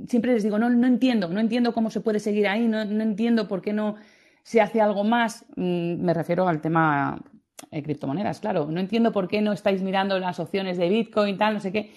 siempre 0.07 0.33
les 0.33 0.41
digo, 0.41 0.57
no, 0.57 0.71
no 0.71 0.87
entiendo, 0.87 1.29
no 1.29 1.39
entiendo 1.39 1.71
cómo 1.71 1.91
se 1.91 2.01
puede 2.01 2.19
seguir 2.19 2.47
ahí, 2.47 2.67
no, 2.67 2.83
no 2.83 3.03
entiendo 3.03 3.47
por 3.47 3.61
qué 3.61 3.73
no 3.73 3.95
se 4.41 4.59
hace 4.59 4.81
algo 4.81 5.03
más. 5.03 5.45
Mm, 5.55 6.03
me 6.03 6.15
refiero 6.15 6.47
al 6.47 6.61
tema 6.61 7.23
eh, 7.71 7.83
criptomonedas, 7.83 8.39
claro. 8.39 8.67
No 8.69 8.79
entiendo 8.79 9.11
por 9.11 9.27
qué 9.27 9.41
no 9.41 9.53
estáis 9.53 9.81
mirando 9.81 10.19
las 10.19 10.39
opciones 10.39 10.77
de 10.77 10.89
Bitcoin, 10.89 11.37
tal, 11.37 11.55
no 11.55 11.59
sé 11.59 11.71
qué. 11.71 11.91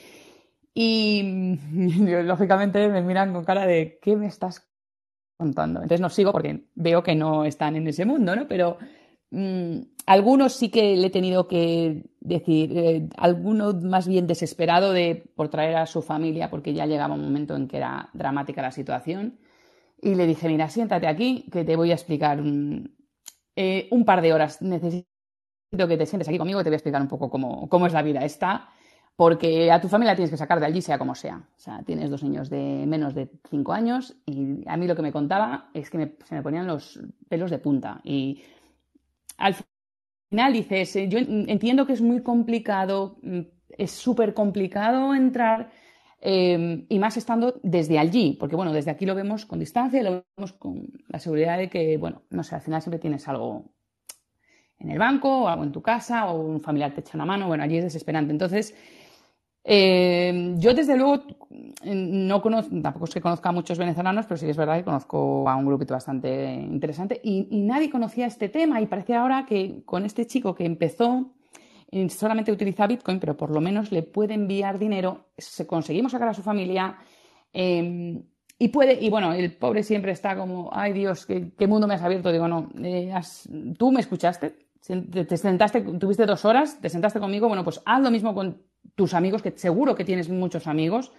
Y 0.75 1.59
lógicamente 2.25 2.89
me 2.89 3.03
miran 3.03 3.33
con 3.33 3.45
cara 3.45 3.67
de 3.67 3.99
¿qué 4.01 4.17
me 4.17 4.27
estás 4.27 4.69
contando? 5.37 5.81
Entonces 5.81 6.01
no 6.01 6.11
sigo 6.11 6.33
porque 6.33 6.67
veo 6.75 7.03
que 7.03 7.15
no 7.15 7.45
están 7.45 7.77
en 7.77 7.89
ese 7.89 8.05
mundo, 8.05 8.37
¿no? 8.37 8.47
Pero 8.49 8.79
mm, 9.31 9.79
algunos 10.07 10.53
sí 10.55 10.71
que 10.71 10.97
le 10.97 11.09
he 11.09 11.11
tenido 11.11 11.49
que 11.49 12.05
decir, 12.21 12.77
eh, 12.77 13.09
alguno 13.17 13.73
más 13.75 14.07
bien 14.09 14.27
desesperado 14.27 14.93
de 14.93 15.31
por 15.37 15.49
traer 15.49 15.77
a 15.77 15.87
su 15.87 16.03
familia 16.03 16.51
porque 16.51 16.75
ya 16.75 16.87
llegaba 16.87 17.15
un 17.15 17.23
momento 17.23 17.57
en 17.57 17.69
que 17.69 17.79
era 17.79 18.11
dramática 18.13 18.63
la 18.63 18.71
situación. 18.73 19.39
Y 20.01 20.15
le 20.15 20.27
dije, 20.27 20.49
mira, 20.49 20.69
siéntate 20.69 21.09
aquí 21.09 21.47
que 21.51 21.65
te 21.65 21.77
voy 21.77 21.91
a 21.91 21.95
explicar 21.95 22.41
un, 22.41 22.97
eh, 23.57 23.89
un 23.91 24.05
par 24.05 24.23
de 24.23 24.33
horas. 24.33 24.63
Necesito 24.63 25.09
que 25.71 25.97
te 25.97 26.07
sientes 26.07 26.29
aquí 26.29 26.39
conmigo 26.39 26.63
te 26.63 26.71
voy 26.71 26.75
a 26.75 26.77
explicar 26.77 27.03
un 27.03 27.09
poco 27.09 27.29
cómo, 27.29 27.87
es 27.87 27.93
la 27.93 28.03
vida 28.03 28.25
esta, 28.25 28.69
porque 29.17 29.71
a 29.71 29.81
tu 29.81 29.89
familia 29.89 30.15
tienes 30.15 30.31
que 30.31 30.37
sacar 30.37 30.61
de 30.61 30.67
allí 30.67 30.81
sea 30.81 30.99
como 30.99 31.15
sea. 31.15 31.37
O 31.37 31.61
sea, 31.61 31.83
tienes 31.83 32.09
dos 32.11 32.23
niños 32.23 32.49
de 32.49 32.85
menos 32.87 33.15
de 33.15 33.31
cinco 33.51 33.73
años 33.73 34.17
y 34.25 34.67
a 34.67 34.77
mí 34.77 34.87
lo 34.87 34.97
que 34.97 35.03
me 35.03 35.13
contaba 35.13 35.71
es 35.75 35.91
que 35.91 36.17
se 36.25 36.35
me 36.35 36.43
ponían 36.43 36.67
los 36.67 37.01
pelos 37.29 37.51
de 37.51 37.59
punta. 37.59 38.01
Y 38.05 38.43
al 39.37 39.57
final 40.31 40.53
dices, 40.53 40.97
eh, 40.97 41.09
yo 41.09 41.19
entiendo 41.19 41.87
que 41.87 41.93
es 41.93 42.01
muy 42.01 42.23
complicado, 42.23 43.19
mm, 43.23 43.41
es 43.71 43.91
súper 43.91 44.35
complicado 44.35 45.15
entrar. 45.15 45.71
Em, 46.21 46.85
y 46.89 46.99
más 46.99 47.17
estando 47.17 47.61
desde 47.63 47.97
allí, 47.97 48.37
porque 48.41 48.57
bueno, 48.57 48.73
desde 48.73 48.91
aquí 48.91 49.07
lo 49.07 49.15
vemos 49.15 49.47
con 49.47 49.61
distancia 49.61 50.03
lo 50.03 50.25
vemos 50.37 50.53
con 50.53 50.89
la 51.07 51.21
seguridad 51.21 51.57
de 51.59 51.71
que, 51.71 51.97
bueno, 51.97 52.23
no 52.31 52.43
sé, 52.43 52.57
al 52.57 52.61
final 52.61 52.83
siempre 52.83 52.99
tienes 52.99 53.29
algo, 53.29 53.71
en 54.81 54.91
el 54.91 54.99
banco 54.99 55.43
o 55.43 55.49
algo 55.49 55.65
en 55.65 55.73
tu 55.73 55.83
casa 55.83 56.27
o 56.31 56.41
un 56.41 56.61
familiar 56.61 56.93
te 56.93 57.01
echa 57.01 57.13
una 57.15 57.25
mano, 57.25 57.49
bueno, 57.49 57.65
allí 57.65 57.79
es 57.79 57.85
desesperante. 57.85 58.33
Entonces, 58.33 58.75
eh, 59.65 60.55
yo 60.57 60.73
desde 60.73 60.97
luego 60.97 61.25
no 61.85 62.41
conozco, 62.41 62.81
tampoco 62.81 63.05
es 63.07 63.15
que 63.15 63.21
conozca 63.21 63.51
a 63.51 63.53
muchos 63.53 63.79
venezolanos, 63.79 64.27
pero 64.27 64.39
sí 64.39 64.49
es 64.49 64.57
verdad 64.57 64.79
que 64.79 64.85
conozco 64.85 65.49
a 65.49 65.57
un 65.57 65.67
grupito 65.67 65.95
bastante 65.95 66.55
interesante 66.55 67.21
y, 67.23 67.47
nadie 67.63 67.91
conocía 67.91 68.27
este 68.27 68.49
tema 68.49 68.81
y 68.81 68.87
parece 68.87 69.15
ahora 69.15 69.45
que 69.47 69.83
con 69.85 70.05
este 70.05 70.27
chico 70.27 70.55
que 70.55 70.65
empezó 70.65 71.33
solamente 72.09 72.53
utiliza 72.53 72.87
Bitcoin, 72.87 73.19
pero 73.19 73.37
por 73.37 73.51
lo 73.51 73.61
menos 73.61 73.93
le 73.93 74.03
puede 74.03 74.35
enviar 74.35 74.79
dinero, 74.79 75.27
se 75.37 75.67
conseguimos 75.67 76.13
sacar 76.13 76.29
a 76.29 76.35
su 76.35 76.43
familia. 76.43 76.99
Eh, 77.53 78.23
y 78.61 78.69
puede, 78.69 78.95
y 79.01 79.09
bueno, 79.09 79.33
el 79.33 79.55
pobre 79.57 79.83
siempre 79.85 80.13
está 80.13 80.37
como, 80.37 80.69
ay 80.73 80.93
Dios, 80.93 81.27
¿qué, 81.27 81.67
mundo 81.67 81.87
me 81.87 81.95
has 81.95 82.03
abierto? 82.03 82.33
Digo, 82.33 82.49
no, 82.49 82.69
eh, 82.83 83.13
tú 83.79 83.93
me 83.93 84.01
escuchaste, 84.01 84.68
te 84.81 85.37
sentaste, 85.37 85.81
tuviste 85.81 86.27
dos 86.27 86.45
horas, 86.45 86.81
te 86.81 86.89
sentaste 86.89 87.21
conmigo, 87.21 87.49
bueno, 87.49 87.65
pues 87.65 87.81
haz 87.85 88.01
lo 88.01 88.11
mismo 88.11 88.35
con 88.35 88.63
tus 88.95 89.15
amigos, 89.15 89.43
que 89.43 89.53
seguro 89.57 89.95
que 89.95 90.05
tienes 90.05 90.29
muchos 90.29 90.67
amigos. 90.67 91.13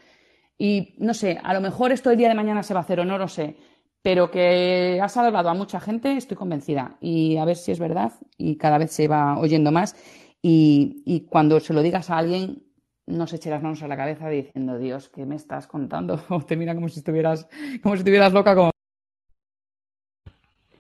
Y 0.58 0.96
no 0.98 1.14
sé, 1.14 1.40
a 1.42 1.54
lo 1.54 1.62
mejor 1.62 1.92
esto 1.92 2.12
el 2.12 2.18
día 2.18 2.30
de 2.30 2.36
mañana 2.36 2.64
se 2.64 2.74
va 2.74 2.82
a 2.82 2.84
hacer 2.84 3.00
o 3.00 3.06
no 3.06 3.18
lo 3.18 3.28
sé, 3.28 3.56
pero 4.02 4.32
que 4.32 5.00
has 5.02 5.16
hablado 5.18 5.50
a 5.50 5.54
mucha 5.54 5.80
gente, 5.80 6.18
estoy 6.18 6.36
convencida. 6.36 6.98
Y 7.00 7.38
a 7.38 7.46
ver 7.46 7.56
si 7.56 7.72
es 7.72 7.80
verdad 7.80 8.14
y 8.38 8.58
cada 8.58 8.78
vez 8.78 8.92
se 8.92 9.08
va 9.08 9.38
oyendo 9.38 9.72
más. 9.72 9.96
Y, 10.42 11.04
y 11.06 11.22
cuando 11.22 11.60
se 11.60 11.74
lo 11.74 11.82
digas 11.82 12.10
a 12.10 12.18
alguien, 12.18 12.64
no 13.10 13.28
se 13.28 13.38
eche 13.38 13.50
las 13.50 13.62
manos 13.62 13.82
a 13.84 13.88
la 13.88 13.98
cabeza 13.98 14.30
diciendo, 14.30 14.78
Dios, 14.78 15.10
¿qué 15.10 15.26
me 15.26 15.36
estás 15.36 15.68
contando? 15.68 16.22
O 16.30 16.42
te 16.42 16.56
mira 16.56 16.76
como 16.76 16.90
si 16.90 17.00
estuvieras, 17.00 17.48
como 17.82 17.96
si 17.96 18.00
estuvieras 18.00 18.34
loca. 18.34 18.56
Como... 18.56 18.72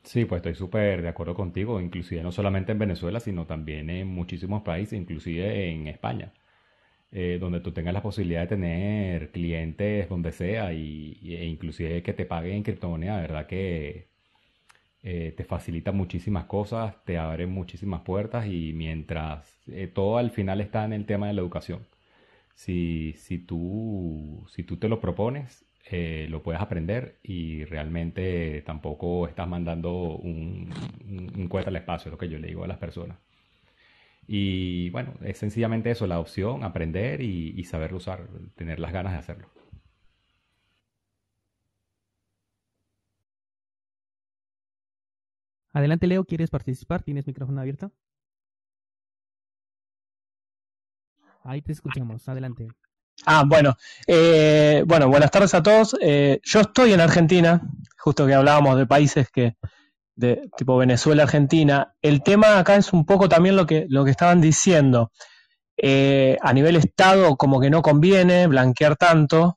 Sí, 0.10 0.26
pues 0.26 0.40
estoy 0.40 0.56
súper 0.56 1.04
de 1.04 1.10
acuerdo 1.10 1.36
contigo, 1.36 1.80
inclusive 1.80 2.24
no 2.24 2.32
solamente 2.32 2.72
en 2.72 2.80
Venezuela, 2.80 3.20
sino 3.20 3.46
también 3.46 3.92
en 3.92 4.08
muchísimos 4.08 4.64
países, 4.64 4.98
inclusive 5.00 5.70
en 5.70 5.88
España, 5.88 6.34
eh, 7.12 7.38
donde 7.42 7.62
tú 7.62 7.72
tengas 7.74 7.94
la 7.94 8.02
posibilidad 8.04 8.42
de 8.42 8.48
tener 8.48 9.32
clientes 9.32 10.10
donde 10.10 10.32
sea 10.34 10.74
y, 10.74 11.20
e 11.24 11.46
inclusive 11.46 12.04
que 12.04 12.14
te 12.14 12.26
paguen 12.26 12.58
en 12.58 12.64
criptomoneda, 12.64 13.22
verdad 13.22 13.48
que 13.48 14.10
eh, 15.04 15.34
te 15.38 15.44
facilita 15.46 15.92
muchísimas 15.94 16.46
cosas, 16.46 16.96
te 17.06 17.18
abre 17.18 17.48
muchísimas 17.48 18.02
puertas 18.02 18.48
y 18.48 18.74
mientras 18.74 19.62
eh, 19.70 19.88
todo 19.88 20.18
al 20.18 20.32
final 20.32 20.62
está 20.62 20.86
en 20.86 20.94
el 20.94 21.06
tema 21.06 21.28
de 21.28 21.34
la 21.34 21.42
educación. 21.42 21.88
Si, 22.56 23.14
si, 23.18 23.40
tú, 23.40 24.46
si 24.50 24.64
tú 24.64 24.78
te 24.78 24.90
lo 24.90 25.00
propones, 25.02 25.66
eh, 25.92 26.28
lo 26.30 26.44
puedes 26.44 26.62
aprender 26.62 27.20
y 27.24 27.66
realmente 27.66 28.62
tampoco 28.66 29.28
estás 29.28 29.48
mandando 29.48 29.92
un, 30.18 30.72
un, 31.08 31.50
al 31.66 31.76
espacio, 31.76 32.10
es 32.10 32.12
lo 32.14 32.18
que 32.18 32.30
yo 32.30 32.38
le 32.40 32.48
digo 32.48 32.64
a 32.64 32.68
las 32.68 32.78
personas. 32.78 33.18
Y 34.28 34.90
bueno, 34.92 35.14
es 35.24 35.38
sencillamente 35.38 35.90
eso, 35.92 36.06
la 36.08 36.20
opción, 36.20 36.64
aprender 36.64 37.22
y, 37.22 37.54
y 37.60 37.64
saberlo 37.66 37.98
usar, 37.98 38.28
tener 38.56 38.80
las 38.80 38.94
ganas 38.94 39.14
de 39.14 39.20
hacerlo. 39.20 39.48
Adelante, 45.74 46.06
Leo, 46.06 46.26
¿quieres 46.26 46.52
participar? 46.52 47.02
¿Tienes 47.02 47.26
micrófono 47.26 47.60
abierto? 47.62 47.92
Ahí 51.44 51.62
te 51.62 51.74
escuchamos, 51.74 52.30
adelante. 52.30 52.70
Ah, 53.26 53.44
bueno. 53.46 53.78
Eh, 54.08 54.84
bueno, 54.86 55.10
buenas 55.10 55.32
tardes 55.32 55.54
a 55.54 55.64
todos. 55.64 55.96
Eh, 56.02 56.40
yo 56.44 56.62
estoy 56.62 56.94
en 56.94 57.02
Argentina, 57.02 57.62
justo 57.98 58.26
que 58.26 58.34
hablábamos 58.34 58.78
de 58.78 58.86
países 58.88 59.30
que, 59.30 59.56
de 60.16 60.50
tipo 60.58 60.78
Venezuela, 60.78 61.24
Argentina. 61.24 61.94
El 62.02 62.24
tema 62.24 62.60
acá 62.60 62.76
es 62.76 62.94
un 62.94 63.06
poco 63.06 63.30
también 63.30 63.56
lo 63.56 63.66
que, 63.66 63.86
lo 63.90 64.06
que 64.06 64.12
estaban 64.12 64.42
diciendo. 64.42 65.12
Eh, 65.78 66.38
a 66.42 66.54
nivel 66.54 66.76
Estado, 66.76 67.36
como 67.38 67.60
que 67.60 67.70
no 67.70 67.82
conviene 67.82 68.48
blanquear 68.48 68.96
tanto. 68.96 69.56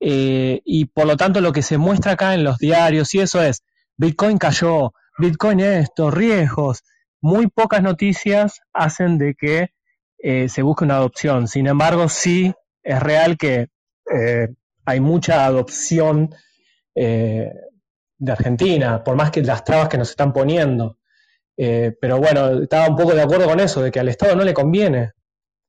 y 0.00 0.86
por 0.86 1.06
lo 1.06 1.16
tanto, 1.16 1.40
lo 1.40 1.52
que 1.52 1.62
se 1.62 1.78
muestra 1.78 2.12
acá 2.12 2.34
en 2.34 2.44
los 2.44 2.58
diarios 2.58 3.14
y 3.14 3.20
eso 3.20 3.42
es: 3.42 3.62
Bitcoin 3.96 4.38
cayó, 4.38 4.92
Bitcoin 5.18 5.60
esto, 5.60 6.10
riesgos. 6.10 6.82
Muy 7.20 7.46
pocas 7.48 7.82
noticias 7.82 8.60
hacen 8.72 9.18
de 9.18 9.34
que 9.34 9.70
eh, 10.18 10.48
se 10.48 10.62
busca 10.62 10.84
una 10.84 10.96
adopción. 10.96 11.48
Sin 11.48 11.66
embargo, 11.66 12.08
sí 12.08 12.54
es 12.82 13.00
real 13.00 13.36
que 13.36 13.68
eh, 14.12 14.48
hay 14.84 15.00
mucha 15.00 15.44
adopción 15.44 16.34
eh, 16.94 17.50
de 18.18 18.32
Argentina, 18.32 19.02
por 19.02 19.16
más 19.16 19.30
que 19.30 19.42
las 19.42 19.64
trabas 19.64 19.88
que 19.88 19.98
nos 19.98 20.10
están 20.10 20.32
poniendo. 20.32 20.98
pero 21.56 22.18
bueno, 22.18 22.62
estaba 22.62 22.88
un 22.88 22.96
poco 22.96 23.14
de 23.14 23.22
acuerdo 23.22 23.46
con 23.46 23.60
eso, 23.60 23.82
de 23.82 23.90
que 23.90 24.00
al 24.00 24.08
Estado 24.08 24.34
no 24.34 24.44
le 24.44 24.54
conviene 24.54 25.12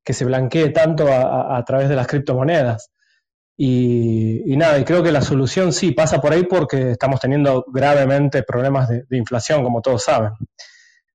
que 0.03 0.13
se 0.13 0.25
blanquee 0.25 0.69
tanto 0.69 1.07
a, 1.09 1.63
través 1.65 1.89
de 1.89 1.95
las 1.95 2.07
criptomonedas. 2.07 2.91
Y, 3.55 4.55
nada, 4.57 4.79
y 4.79 4.83
creo 4.83 5.03
que 5.03 5.11
la 5.11 5.21
solución 5.21 5.71
sí 5.71 5.91
pasa 5.91 6.19
por 6.19 6.33
ahí 6.33 6.43
porque 6.43 6.91
estamos 6.91 7.19
teniendo 7.19 7.65
gravemente 7.71 8.43
problemas 8.43 8.89
de, 8.89 9.05
inflación, 9.11 9.63
como 9.63 9.81
todos 9.81 10.03
saben. 10.03 10.31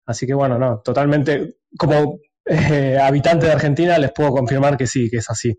Así 0.06 0.26
que 0.26 0.34
bueno, 0.34 0.58
no, 0.58 0.80
totalmente, 0.80 1.56
como 1.78 2.20
eh, 2.46 2.98
habitante 3.00 3.46
de 3.46 3.52
Argentina, 3.52 3.98
les 3.98 4.12
puedo 4.12 4.30
confirmar 4.30 4.76
que 4.78 4.86
sí, 4.86 5.10
que 5.10 5.18
es 5.18 5.28
así. 5.28 5.58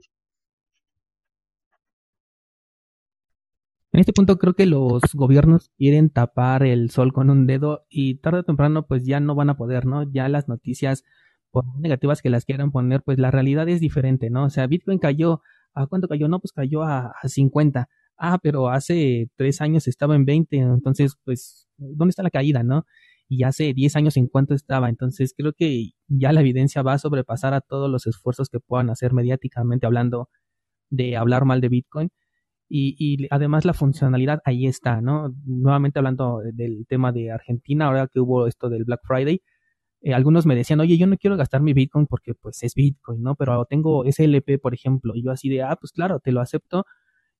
En 3.99 4.03
este 4.03 4.13
punto 4.13 4.37
creo 4.37 4.53
que 4.53 4.65
los 4.65 5.01
gobiernos 5.13 5.71
quieren 5.77 6.09
tapar 6.09 6.63
el 6.63 6.89
sol 6.89 7.11
con 7.11 7.29
un 7.29 7.45
dedo 7.47 7.85
y 7.89 8.15
tarde 8.15 8.39
o 8.39 8.43
temprano 8.43 8.87
pues 8.87 9.05
ya 9.05 9.19
no 9.19 9.35
van 9.35 9.49
a 9.49 9.57
poder, 9.57 9.85
¿no? 9.85 10.09
Ya 10.09 10.29
las 10.29 10.47
noticias, 10.47 11.03
por 11.51 11.65
negativas 11.77 12.21
que 12.21 12.29
las 12.29 12.45
quieran 12.45 12.71
poner, 12.71 13.03
pues 13.03 13.19
la 13.19 13.29
realidad 13.29 13.67
es 13.67 13.81
diferente, 13.81 14.29
¿no? 14.29 14.45
O 14.45 14.49
sea, 14.49 14.67
Bitcoin 14.67 14.99
cayó, 14.99 15.41
¿a 15.73 15.85
cuánto 15.87 16.07
cayó? 16.07 16.29
No, 16.29 16.39
pues 16.39 16.53
cayó 16.53 16.83
a, 16.83 17.11
a 17.21 17.27
50. 17.27 17.89
Ah, 18.15 18.39
pero 18.41 18.69
hace 18.69 19.29
tres 19.35 19.59
años 19.59 19.85
estaba 19.85 20.15
en 20.15 20.23
20, 20.23 20.55
entonces 20.55 21.17
pues, 21.25 21.67
¿dónde 21.75 22.11
está 22.11 22.23
la 22.23 22.29
caída, 22.29 22.63
no? 22.63 22.85
y 23.27 23.43
hace 23.43 23.73
10 23.73 23.97
años 23.97 24.15
en 24.15 24.27
cuánto 24.27 24.53
estaba. 24.53 24.87
Entonces 24.87 25.33
creo 25.35 25.51
que 25.51 25.89
ya 26.07 26.31
la 26.31 26.39
evidencia 26.39 26.83
va 26.83 26.93
a 26.93 26.99
sobrepasar 26.99 27.53
a 27.53 27.59
todos 27.59 27.89
los 27.89 28.07
esfuerzos 28.07 28.47
que 28.47 28.61
puedan 28.61 28.89
hacer 28.89 29.11
mediáticamente 29.11 29.85
hablando 29.85 30.29
de 30.89 31.17
hablar 31.17 31.43
mal 31.43 31.59
de 31.59 31.67
Bitcoin. 31.67 32.11
Y, 32.69 32.95
y 32.99 33.27
además 33.31 33.65
la 33.65 33.73
funcionalidad 33.73 34.41
ahí 34.45 34.67
está, 34.67 35.01
¿no? 35.01 35.33
Nuevamente 35.45 35.99
hablando 35.99 36.41
del 36.53 36.85
tema 36.87 37.11
de 37.11 37.31
Argentina, 37.31 37.87
ahora 37.87 38.07
que 38.07 38.19
hubo 38.19 38.47
esto 38.47 38.69
del 38.69 38.83
Black 38.85 39.01
Friday, 39.03 39.41
eh, 40.01 40.13
algunos 40.13 40.45
me 40.45 40.55
decían, 40.55 40.79
oye, 40.79 40.97
yo 40.97 41.07
no 41.07 41.17
quiero 41.17 41.35
gastar 41.37 41.61
mi 41.61 41.73
Bitcoin 41.73 42.07
porque 42.07 42.33
pues 42.35 42.63
es 42.63 42.75
Bitcoin, 42.75 43.21
¿no? 43.23 43.35
Pero 43.35 43.65
tengo 43.65 44.05
SLP, 44.05 44.59
por 44.61 44.73
ejemplo, 44.73 45.13
y 45.15 45.23
yo 45.23 45.31
así 45.31 45.49
de, 45.49 45.63
ah, 45.63 45.75
pues 45.79 45.91
claro, 45.91 46.19
te 46.19 46.31
lo 46.31 46.41
acepto. 46.41 46.85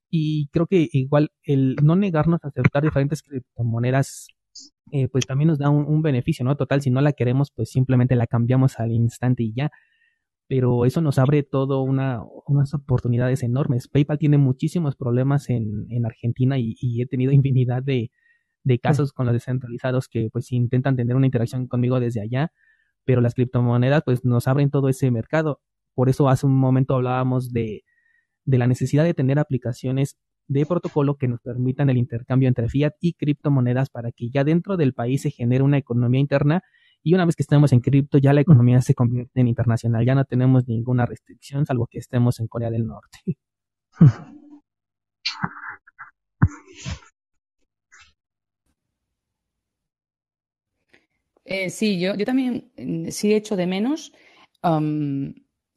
Y 0.10 0.50
creo 0.50 0.68
que 0.68 0.90
igual 0.92 1.32
el 1.44 1.76
no 1.84 1.96
negarnos 1.96 2.44
a 2.44 2.50
aceptar 2.50 2.84
diferentes 2.84 3.22
criptomonedas 3.24 4.28
eh, 4.92 5.08
pues 5.08 5.26
también 5.26 5.50
nos 5.50 5.60
da 5.60 5.70
un, 5.70 6.02
beneficio, 6.02 6.44
¿no? 6.44 6.56
Total, 6.58 6.82
si 6.82 6.90
no 6.90 7.02
la 7.02 7.14
queremos, 7.14 7.52
pues 7.52 7.70
simplemente 7.70 8.16
la 8.16 8.28
cambiamos 8.28 8.80
al 8.80 8.92
instante 8.92 9.44
y 9.44 9.54
ya. 9.54 9.72
Pero 10.50 10.86
eso 10.86 11.00
nos 11.00 11.20
abre 11.20 11.44
todo 11.44 11.84
una, 11.84 12.24
unas 12.48 12.74
oportunidades 12.74 13.44
enormes. 13.44 13.88
PayPal 13.88 14.18
tiene 14.18 14.40
muchísimos 14.40 14.96
problemas 14.96 15.48
en, 15.52 15.86
en 15.90 16.08
Argentina 16.08 16.58
y, 16.58 16.76
he 17.02 17.06
tenido 17.06 17.32
infinidad 17.40 17.84
de, 17.84 18.12
de 18.64 18.80
casos 18.80 19.14
con 19.14 19.28
los 19.28 19.34
descentralizados 19.34 20.08
que 20.08 20.30
pues 20.34 20.52
intentan 20.52 20.96
tener 20.96 21.16
una 21.16 21.28
interacción 21.28 21.68
conmigo 21.68 22.00
desde 22.00 22.22
allá, 22.22 22.52
pero 23.06 23.22
las 23.22 23.36
criptomonedas 23.36 24.02
pues 24.04 24.26
nos 24.26 24.48
abren 24.48 24.72
todo 24.72 24.90
ese 24.90 25.12
mercado. 25.12 25.62
Por 25.94 26.10
eso 26.10 26.28
hace 26.30 26.48
un 26.48 26.58
momento 26.58 26.96
hablábamos 26.96 27.54
de, 27.54 27.84
de 28.44 28.58
la 28.58 28.66
necesidad 28.66 29.04
de 29.04 29.14
tener 29.14 29.38
aplicaciones 29.38 30.18
de 30.48 30.66
protocolo 30.66 31.16
que 31.16 31.28
nos 31.28 31.42
permitan 31.42 31.92
el 31.92 31.98
intercambio 31.98 32.48
entre 32.48 32.70
fiat 32.70 32.94
y 33.00 33.14
criptomonedas 33.14 33.92
para 33.92 34.12
que 34.12 34.32
ya 34.32 34.44
dentro 34.44 34.78
del 34.78 34.96
país 34.96 35.22
se 35.22 35.30
genere 35.30 35.64
una 35.64 35.78
economía 35.78 36.20
interna 36.20 36.64
y 37.04 37.14
una 37.14 37.26
vez 37.26 37.36
que 37.36 37.44
estemos 37.44 37.72
en 37.74 37.82
cripto 37.82 38.18
ya 38.18 38.34
la 38.34 38.42
economía 38.42 38.82
se 38.82 38.96
convierte 38.96 39.40
en 39.42 39.48
internacional, 39.48 40.06
ya 40.06 40.16
no 40.16 40.26
tenemos 40.26 40.68
ninguna 40.68 41.06
restricción 41.06 41.66
salvo 41.66 41.88
que 41.88 42.00
estemos 42.00 42.40
en 42.40 42.48
Corea 42.48 42.70
del 42.70 42.86
Norte. 42.88 43.20
Eh, 51.50 51.72
sí, 51.72 52.00
yo, 52.00 52.14
yo 52.16 52.26
también 52.26 52.72
mm, 52.78 53.10
sí 53.10 53.34
he 53.34 53.36
hecho 53.36 53.56
de 53.56 53.66
menos, 53.66 54.14
um, 54.64 55.34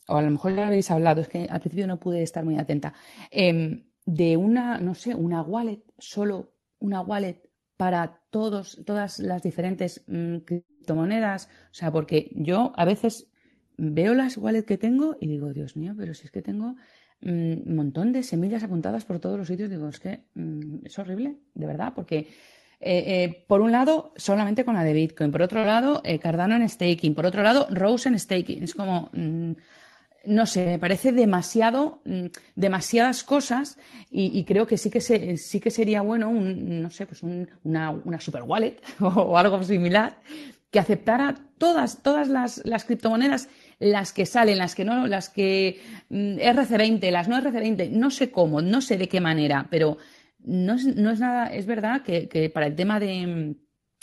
o 0.06 0.16
a 0.16 0.22
lo 0.22 0.30
mejor 0.30 0.54
ya 0.54 0.66
habéis 0.66 0.90
hablado, 0.90 1.22
es 1.22 1.28
que 1.28 1.46
al 1.48 1.60
principio 1.60 1.86
no 1.86 1.98
pude 1.98 2.22
estar 2.22 2.44
muy 2.44 2.58
atenta. 2.58 2.92
Em, 3.30 3.84
de 4.04 4.36
una, 4.36 4.78
no 4.78 4.94
sé, 4.94 5.14
una 5.14 5.40
wallet, 5.42 5.82
solo 5.98 6.52
una 6.78 7.00
wallet 7.00 7.51
para 7.82 8.20
todos, 8.30 8.80
todas 8.86 9.18
las 9.18 9.42
diferentes 9.42 10.04
mm, 10.06 10.36
criptomonedas. 10.44 11.48
O 11.72 11.74
sea, 11.74 11.90
porque 11.90 12.30
yo 12.36 12.72
a 12.76 12.84
veces 12.84 13.26
veo 13.76 14.14
las 14.14 14.36
wallets 14.36 14.68
que 14.68 14.78
tengo 14.78 15.16
y 15.20 15.26
digo, 15.26 15.52
Dios 15.52 15.76
mío, 15.76 15.92
pero 15.98 16.14
si 16.14 16.26
es 16.26 16.30
que 16.30 16.42
tengo 16.42 16.76
mm, 17.22 17.66
un 17.66 17.74
montón 17.74 18.12
de 18.12 18.22
semillas 18.22 18.62
apuntadas 18.62 19.04
por 19.04 19.18
todos 19.18 19.36
los 19.36 19.48
sitios, 19.48 19.68
digo, 19.68 19.88
es 19.88 19.98
que 19.98 20.20
mm, 20.34 20.86
es 20.86 20.96
horrible, 20.96 21.38
de 21.54 21.66
verdad, 21.66 21.92
porque 21.92 22.28
eh, 22.78 23.24
eh, 23.24 23.44
por 23.48 23.60
un 23.60 23.72
lado, 23.72 24.12
solamente 24.14 24.64
con 24.64 24.74
la 24.74 24.84
de 24.84 24.92
Bitcoin, 24.92 25.32
por 25.32 25.42
otro 25.42 25.64
lado, 25.64 26.02
eh, 26.04 26.20
Cardano 26.20 26.54
en 26.54 26.68
staking, 26.68 27.16
por 27.16 27.26
otro 27.26 27.42
lado, 27.42 27.66
Rose 27.68 28.08
en 28.08 28.16
staking. 28.16 28.62
Es 28.62 28.76
como, 28.76 29.10
no 30.24 30.46
sé, 30.46 30.66
me 30.66 30.78
parece 30.78 31.12
demasiado, 31.12 32.00
mm, 32.04 32.26
demasiadas 32.54 33.24
cosas 33.24 33.78
y, 34.10 34.44
creo 34.44 34.66
que 34.66 34.78
sí 34.78 34.90
que, 34.90 35.00
sí 35.00 35.60
que 35.60 35.70
sería 35.70 36.02
bueno, 36.02 36.28
un, 36.28 36.82
no 36.82 36.90
sé, 36.90 37.06
pues 37.06 37.22
una, 37.22 38.20
super 38.20 38.42
wallet 38.42 38.76
o, 39.00 39.36
algo 39.38 39.62
similar 39.62 40.18
que 40.70 40.78
aceptara 40.78 41.34
todas, 41.58 42.02
todas 42.02 42.28
las, 42.28 42.84
criptomonedas, 42.84 43.48
las 43.78 44.12
que 44.12 44.24
salen, 44.24 44.58
las 44.58 44.74
que 44.74 44.84
no, 44.84 45.06
las 45.06 45.28
que 45.28 45.80
mm, 46.08 46.36
RC20, 46.38 47.10
las 47.10 47.28
no 47.28 47.36
RC20, 47.36 47.90
no 47.90 48.10
sé 48.10 48.30
cómo, 48.30 48.62
no 48.62 48.80
sé 48.80 48.96
de 48.96 49.08
qué 49.08 49.20
manera, 49.20 49.66
pero 49.70 49.98
no 50.44 50.74
es, 50.74 50.84
no 50.84 51.10
es 51.10 51.20
nada, 51.20 51.46
es 51.46 51.66
verdad 51.66 52.02
que, 52.02 52.50
para 52.52 52.66
el 52.66 52.74
tema 52.74 52.98
de, 53.00 53.54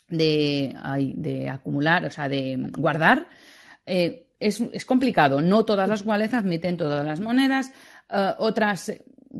de, 0.07 0.76
de 1.15 1.49
acumular, 1.49 2.05
o 2.05 2.11
sea, 2.11 2.30
de 2.30 2.57
guardar, 2.78 3.28
eh, 3.86 4.28
es, 4.39 4.85
complicado. 4.85 5.41
No 5.41 5.65
todas 5.65 5.89
las 5.89 6.05
wallets 6.05 6.33
admiten 6.33 6.77
todas 6.77 7.05
las 7.05 7.19
monedas, 7.19 7.71
uh, 8.09 8.33
otras 8.37 8.91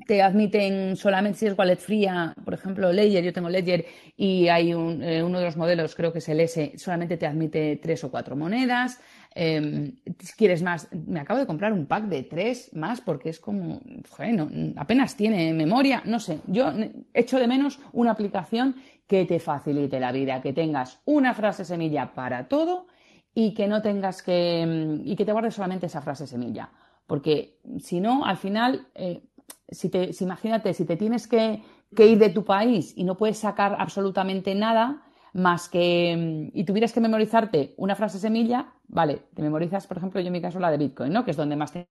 te 0.06 0.22
admiten 0.22 0.96
solamente 0.96 1.40
si 1.40 1.48
es 1.48 1.58
wallet 1.58 1.78
fría, 1.78 2.36
por 2.46 2.54
ejemplo, 2.54 2.94
Ledger, 2.94 3.24
yo 3.24 3.34
tengo 3.34 3.50
Ledger 3.50 3.86
y 4.16 4.48
hay 4.48 4.72
eh, 4.72 5.24
uno 5.24 5.40
de 5.40 5.46
los 5.46 5.58
modelos, 5.58 5.96
creo 5.96 6.14
que 6.14 6.20
es 6.20 6.30
el 6.30 6.40
S, 6.42 6.74
solamente 6.78 7.18
te 7.18 7.26
admite 7.26 7.80
tres 7.82 8.04
o 8.04 8.12
cuatro 8.12 8.36
monedas. 8.36 9.00
Eh, 9.34 9.94
si 10.20 10.34
quieres 10.34 10.62
más, 10.62 10.88
me 10.92 11.20
acabo 11.20 11.40
de 11.40 11.48
comprar 11.48 11.74
un 11.74 11.88
pack 11.88 12.06
de 12.06 12.24
tres 12.24 12.70
más 12.74 13.02
porque 13.02 13.30
es 13.30 13.40
como, 13.40 13.82
bueno, 14.18 14.50
apenas 14.76 15.16
tiene 15.16 15.54
memoria, 15.54 16.04
no 16.06 16.20
sé, 16.20 16.40
yo 16.46 16.72
echo 17.14 17.40
de 17.40 17.48
menos 17.48 17.80
una 17.94 18.12
aplicación 18.12 18.76
que 19.08 19.26
te 19.26 19.40
facilite 19.40 20.00
la 20.00 20.12
vida, 20.12 20.42
que 20.42 20.54
tengas 20.54 21.00
una 21.06 21.34
frase 21.34 21.66
semilla 21.66 22.14
para 22.14 22.48
todo 22.48 22.86
y 23.34 23.54
que 23.54 23.68
no 23.68 23.82
tengas 23.82 24.24
que, 24.24 25.02
y 25.04 25.16
que 25.16 25.26
te 25.26 25.32
guardes 25.32 25.56
solamente 25.56 25.86
esa 25.86 26.02
frase 26.02 26.28
semilla. 26.28 26.72
Porque 27.08 27.60
si 27.80 28.00
no, 28.00 28.26
al 28.26 28.38
final, 28.38 28.88
eh, 28.96 29.24
si 29.70 29.90
te, 29.90 30.14
si 30.14 30.24
imagínate, 30.24 30.74
si 30.74 30.86
te 30.86 30.98
tienes 30.98 31.28
que, 31.28 31.64
que, 31.96 32.08
ir 32.08 32.20
de 32.20 32.30
tu 32.30 32.44
país 32.44 32.94
y 32.96 33.04
no 33.04 33.18
puedes 33.18 33.38
sacar 33.38 33.76
absolutamente 33.80 34.54
nada 34.56 35.04
más 35.34 35.70
que, 35.70 36.50
y 36.54 36.64
tuvieras 36.64 36.94
que 36.94 37.02
memorizarte 37.02 37.74
una 37.78 37.96
frase 37.96 38.20
semilla, 38.20 38.74
vale, 38.88 39.24
te 39.34 39.42
memorizas, 39.42 39.88
por 39.88 39.98
ejemplo, 39.98 40.20
yo 40.22 40.28
en 40.28 40.34
mi 40.34 40.42
caso 40.42 40.60
la 40.60 40.72
de 40.72 40.78
Bitcoin, 40.78 41.14
¿no? 41.14 41.24
Que 41.24 41.32
es 41.32 41.38
donde 41.38 41.56
más 41.56 41.72
tengo 41.72 41.88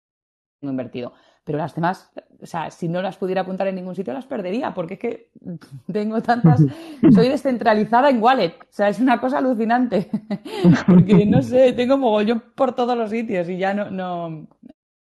invertido. 0.63 1.13
Pero 1.45 1.59
las 1.59 1.75
demás, 1.75 2.11
o 2.43 2.47
sea, 2.47 2.71
si 2.71 2.89
no 2.89 3.01
las 3.01 3.17
pudiera 3.17 3.41
apuntar 3.41 3.69
en 3.69 3.77
ningún 3.77 3.95
sitio, 3.95 4.13
las 4.13 4.27
perdería, 4.27 4.75
porque 4.75 4.95
es 4.95 5.01
que 5.01 5.31
tengo 5.93 6.21
tantas. 6.21 6.61
Soy 7.15 7.29
descentralizada 7.29 8.11
en 8.11 8.23
wallet. 8.23 8.55
O 8.61 8.67
sea, 8.71 8.89
es 8.89 9.01
una 9.01 9.21
cosa 9.21 9.39
alucinante. 9.39 10.11
porque 10.87 11.25
no 11.25 11.43
sé, 11.43 11.73
tengo 11.73 11.97
mogollón 11.97 12.43
por 12.55 12.75
todos 12.75 12.97
los 12.97 13.11
sitios 13.11 13.49
y 13.49 13.59
ya 13.59 13.73
no, 13.73 13.91
no, 13.91 14.49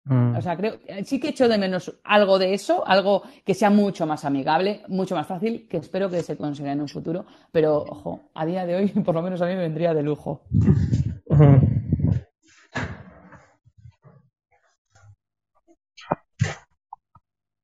Mm. 0.06 0.36
O 0.36 0.42
sea, 0.42 0.56
creo, 0.56 0.78
sí 1.04 1.18
que 1.18 1.28
echo 1.28 1.48
de 1.48 1.58
menos 1.58 1.98
algo 2.04 2.38
de 2.38 2.54
eso, 2.54 2.86
algo 2.86 3.22
que 3.44 3.54
sea 3.54 3.70
mucho 3.70 4.06
más 4.06 4.24
amigable, 4.24 4.82
mucho 4.88 5.16
más 5.16 5.26
fácil, 5.26 5.66
que 5.68 5.78
espero 5.78 6.08
que 6.08 6.22
se 6.22 6.36
consiga 6.36 6.72
en 6.72 6.80
un 6.80 6.88
futuro. 6.88 7.26
Pero, 7.50 7.78
ojo, 7.78 8.30
a 8.34 8.46
día 8.46 8.64
de 8.66 8.76
hoy, 8.76 8.88
por 9.04 9.14
lo 9.14 9.22
menos 9.22 9.42
a 9.42 9.46
mí 9.46 9.54
me 9.54 9.62
vendría 9.62 9.94
de 9.94 10.02
lujo. 10.02 10.42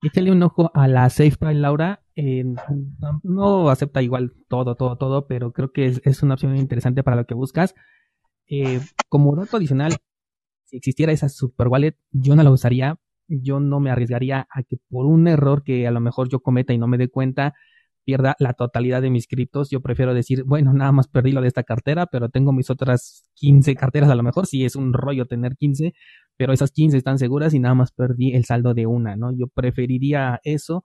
Échale 0.02 0.32
un 0.32 0.42
ojo 0.42 0.70
a 0.74 0.88
la 0.88 1.08
SafePal, 1.08 1.62
Laura. 1.62 2.02
Eh, 2.16 2.44
no 3.22 3.70
acepta 3.70 4.02
igual 4.02 4.32
todo, 4.48 4.74
todo, 4.74 4.96
todo, 4.98 5.26
pero 5.28 5.52
creo 5.52 5.72
que 5.72 6.00
es, 6.02 6.22
una 6.24 6.34
opción 6.34 6.56
interesante 6.56 7.04
para 7.04 7.16
lo 7.16 7.24
que 7.24 7.34
buscas. 7.34 7.74
Eh, 8.48 8.80
como 9.08 9.36
dato 9.36 9.56
adicional, 9.56 9.96
si 10.64 10.78
existiera 10.78 11.12
esa 11.12 11.28
super 11.28 11.68
wallet, 11.68 11.96
yo 12.10 12.34
no 12.34 12.42
la 12.42 12.50
usaría. 12.50 12.98
Yo 13.28 13.60
no 13.60 13.78
me 13.78 13.90
arriesgaría 13.90 14.48
a 14.50 14.64
que 14.64 14.76
por 14.88 15.06
un 15.06 15.28
error 15.28 15.62
que 15.62 15.86
a 15.86 15.92
lo 15.92 16.00
mejor 16.00 16.28
yo 16.28 16.40
cometa 16.40 16.72
y 16.72 16.78
no 16.78 16.88
me 16.88 16.98
dé 16.98 17.08
cuenta, 17.08 17.54
pierda 18.04 18.34
la 18.40 18.54
totalidad 18.54 19.02
de 19.02 19.10
mis 19.10 19.28
criptos. 19.28 19.70
Yo 19.70 19.80
prefiero 19.80 20.14
decir, 20.14 20.42
bueno, 20.44 20.72
nada 20.72 20.90
más 20.90 21.08
perdí 21.08 21.30
lo 21.30 21.40
de 21.40 21.48
esta 21.48 21.62
cartera, 21.62 22.06
pero 22.06 22.28
tengo 22.28 22.52
mis 22.52 22.70
otras 22.70 23.30
15 23.34 23.76
carteras 23.76 24.10
a 24.10 24.16
lo 24.16 24.24
mejor, 24.24 24.46
si 24.46 24.64
es 24.64 24.76
un 24.76 24.92
rollo 24.92 25.26
tener 25.26 25.56
15, 25.56 25.94
pero 26.36 26.52
esas 26.52 26.70
15 26.70 26.96
están 26.96 27.18
seguras 27.18 27.54
y 27.54 27.60
nada 27.60 27.74
más 27.74 27.92
perdí 27.92 28.34
el 28.34 28.44
saldo 28.44 28.74
de 28.74 28.86
una, 28.86 29.16
¿no? 29.16 29.32
Yo 29.32 29.46
preferiría 29.48 30.40
eso 30.44 30.84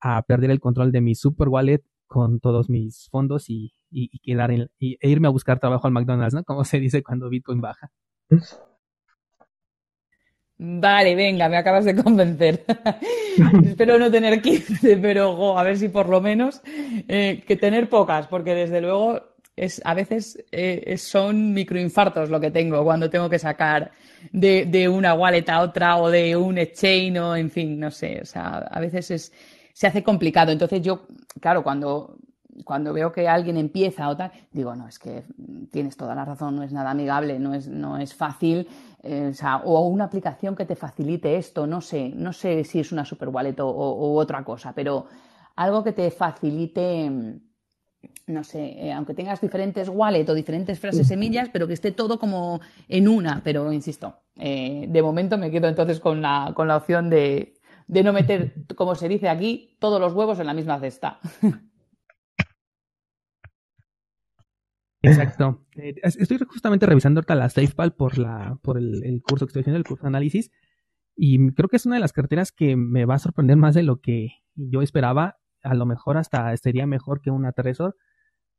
a 0.00 0.22
perder 0.22 0.50
el 0.50 0.60
control 0.60 0.92
de 0.92 1.00
mi 1.00 1.14
super 1.14 1.48
wallet 1.48 1.82
con 2.06 2.40
todos 2.40 2.70
mis 2.70 3.08
fondos 3.10 3.50
y, 3.50 3.72
y, 3.90 4.18
quedar 4.20 4.50
en, 4.50 4.70
y, 4.78 4.96
e 5.00 5.08
irme 5.08 5.28
a 5.28 5.30
buscar 5.30 5.60
trabajo 5.60 5.86
al 5.86 5.92
McDonald's, 5.92 6.34
¿no? 6.34 6.44
Como 6.44 6.64
se 6.64 6.80
dice 6.80 7.02
cuando 7.02 7.28
Bitcoin 7.28 7.60
baja. 7.60 7.90
Vale, 10.60 11.14
venga, 11.14 11.48
me 11.48 11.56
acabas 11.56 11.84
de 11.84 11.94
convencer. 11.94 12.64
Espero 13.64 13.98
no 13.98 14.10
tener 14.10 14.42
15, 14.42 14.96
pero 14.96 15.56
a 15.56 15.62
ver 15.62 15.78
si 15.78 15.88
por 15.88 16.08
lo 16.08 16.20
menos 16.20 16.62
eh, 17.06 17.44
que 17.46 17.56
tener 17.56 17.88
pocas, 17.88 18.26
porque 18.26 18.54
desde 18.54 18.80
luego 18.80 19.22
es, 19.58 19.80
a 19.84 19.94
veces 19.94 20.44
eh, 20.52 20.96
son 20.98 21.52
microinfartos 21.52 22.30
lo 22.30 22.40
que 22.40 22.50
tengo 22.50 22.82
cuando 22.84 23.10
tengo 23.10 23.28
que 23.28 23.38
sacar 23.38 23.92
de, 24.32 24.66
de, 24.66 24.88
una 24.88 25.14
wallet 25.14 25.48
a 25.48 25.60
otra 25.60 25.96
o 25.96 26.10
de 26.10 26.36
un 26.36 26.58
exchange 26.58 27.18
o 27.18 27.36
en 27.36 27.50
fin, 27.50 27.78
no 27.78 27.90
sé, 27.90 28.20
o 28.22 28.24
sea, 28.24 28.58
a 28.58 28.80
veces 28.80 29.10
es, 29.10 29.32
se 29.72 29.86
hace 29.86 30.02
complicado. 30.02 30.52
Entonces 30.52 30.82
yo, 30.82 31.06
claro, 31.40 31.62
cuando 31.62 32.18
cuando 32.64 32.92
veo 32.92 33.12
que 33.12 33.28
alguien 33.28 33.56
empieza 33.56 34.08
o 34.08 34.16
tal, 34.16 34.32
digo, 34.52 34.74
no, 34.74 34.88
es 34.88 34.98
que 34.98 35.24
tienes 35.70 35.96
toda 35.96 36.14
la 36.14 36.24
razón, 36.24 36.56
no 36.56 36.62
es 36.62 36.72
nada 36.72 36.90
amigable, 36.90 37.38
no 37.38 37.54
es, 37.54 37.68
no 37.68 37.98
es 37.98 38.14
fácil, 38.14 38.68
eh, 39.02 39.28
o, 39.30 39.34
sea, 39.34 39.58
o, 39.58 39.86
una 39.88 40.04
aplicación 40.04 40.56
que 40.56 40.64
te 40.64 40.76
facilite 40.76 41.36
esto, 41.36 41.66
no 41.66 41.80
sé, 41.80 42.10
no 42.14 42.32
sé 42.32 42.64
si 42.64 42.80
es 42.80 42.92
una 42.92 43.04
super 43.04 43.28
wallet 43.28 43.58
o, 43.60 43.68
o 43.68 44.14
otra 44.16 44.44
cosa, 44.44 44.72
pero 44.72 45.06
algo 45.56 45.82
que 45.82 45.92
te 45.92 46.10
facilite, 46.10 47.40
no 48.26 48.44
sé, 48.44 48.86
eh, 48.86 48.92
aunque 48.92 49.14
tengas 49.14 49.40
diferentes 49.40 49.88
wallet 49.88 50.28
o 50.28 50.34
diferentes 50.34 50.78
frases 50.78 51.08
semillas, 51.08 51.48
pero 51.52 51.66
que 51.66 51.74
esté 51.74 51.92
todo 51.92 52.18
como 52.18 52.60
en 52.88 53.08
una, 53.08 53.42
pero 53.42 53.72
insisto, 53.72 54.20
eh, 54.36 54.86
de 54.88 55.02
momento 55.02 55.38
me 55.38 55.50
quedo 55.50 55.68
entonces 55.68 56.00
con 56.00 56.20
la, 56.20 56.52
con 56.54 56.68
la 56.68 56.76
opción 56.76 57.10
de, 57.10 57.54
de 57.86 58.02
no 58.02 58.12
meter, 58.12 58.54
como 58.76 58.94
se 58.94 59.08
dice 59.08 59.28
aquí, 59.28 59.76
todos 59.80 60.00
los 60.00 60.12
huevos 60.12 60.38
en 60.38 60.46
la 60.46 60.54
misma 60.54 60.78
cesta. 60.78 61.20
Exacto. 65.02 65.64
Eh, 65.76 65.94
estoy 66.02 66.38
justamente 66.48 66.86
revisando 66.86 67.18
ahorita 67.18 67.34
la 67.34 67.48
SafePal 67.48 67.94
por, 67.94 68.18
la, 68.18 68.58
por 68.62 68.78
el, 68.78 69.22
curso 69.22 69.46
que 69.46 69.50
estoy 69.50 69.60
haciendo, 69.60 69.78
el 69.78 69.84
curso 69.84 70.02
de 70.02 70.08
análisis, 70.08 70.50
y 71.16 71.52
creo 71.52 71.68
que 71.68 71.76
es 71.76 71.86
una 71.86 71.96
de 71.96 72.00
las 72.00 72.12
carteras 72.12 72.52
que 72.52 72.76
me 72.76 73.04
va 73.04 73.14
a 73.14 73.18
sorprender 73.18 73.56
más 73.56 73.74
de 73.74 73.82
lo 73.82 74.00
que 74.00 74.30
yo 74.54 74.82
esperaba. 74.82 75.37
A 75.62 75.74
lo 75.74 75.86
mejor 75.86 76.16
hasta 76.16 76.56
sería 76.56 76.86
mejor 76.86 77.20
que 77.20 77.30
una 77.30 77.52
Trezor. 77.52 77.96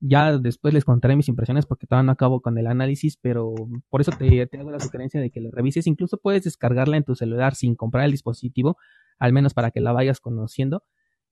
Ya 0.01 0.37
después 0.37 0.73
les 0.73 0.85
contaré 0.85 1.17
mis 1.17 1.27
impresiones 1.27 1.65
porque 1.65 1.85
todavía 1.85 2.05
no 2.05 2.11
acabo 2.13 2.41
con 2.41 2.57
el 2.57 2.67
análisis, 2.67 3.17
pero 3.17 3.53
por 3.89 3.99
eso 3.99 4.11
te, 4.11 4.41
hago 4.41 4.71
la 4.71 4.79
sugerencia 4.79 5.19
de 5.19 5.29
que 5.29 5.41
lo 5.41 5.51
revises. 5.51 5.87
Incluso 5.87 6.17
puedes 6.17 6.43
descargarla 6.43 6.95
en 6.95 7.03
tu 7.03 7.15
celular 7.15 7.55
sin 7.55 7.75
comprar 7.75 8.05
el 8.05 8.11
dispositivo, 8.11 8.77
al 9.17 9.33
menos 9.33 9.53
para 9.53 9.71
que 9.71 9.81
la 9.81 9.91
vayas 9.91 10.21
conociendo. 10.21 10.83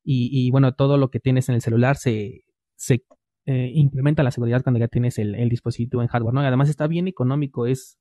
Y, 0.10 0.50
bueno, 0.52 0.74
todo 0.74 0.98
lo 0.98 1.10
que 1.10 1.20
tienes 1.20 1.50
en 1.50 1.56
el 1.56 1.62
celular 1.62 1.98
se, 1.98 2.46
se 2.76 3.04
eh, 3.46 3.72
implementa 3.74 4.24
la 4.24 4.32
seguridad 4.32 4.64
cuando 4.64 4.80
ya 4.80 4.88
tienes 4.88 5.18
el, 5.20 5.50
dispositivo 5.50 6.02
en 6.02 6.08
hardware, 6.08 6.34
¿no? 6.34 6.44
Y 6.44 6.46
además 6.46 6.70
está 6.70 6.88
bien 6.88 7.10
económico, 7.10 7.66
es, 7.66 7.98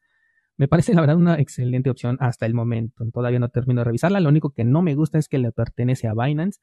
me 0.57 0.69
parece 0.69 0.95
la 0.95 1.01
verdad 1.01 1.17
una 1.17 1.39
excelente 1.39 1.91
opción 1.91 2.17
hasta 2.21 2.47
el 2.47 2.55
momento. 2.55 3.05
Todavía 3.13 3.39
no 3.39 3.49
termino 3.49 3.81
de 3.81 3.85
revisarla, 3.85 4.21
lo 4.21 4.29
único 4.29 4.51
que 4.51 4.65
no 4.65 4.83
me 4.83 4.95
gusta 4.95 5.19
es 5.19 5.29
que 5.29 5.39
le 5.39 5.53
pertenece 5.53 6.09
a 6.09 6.15
Binance, 6.15 6.61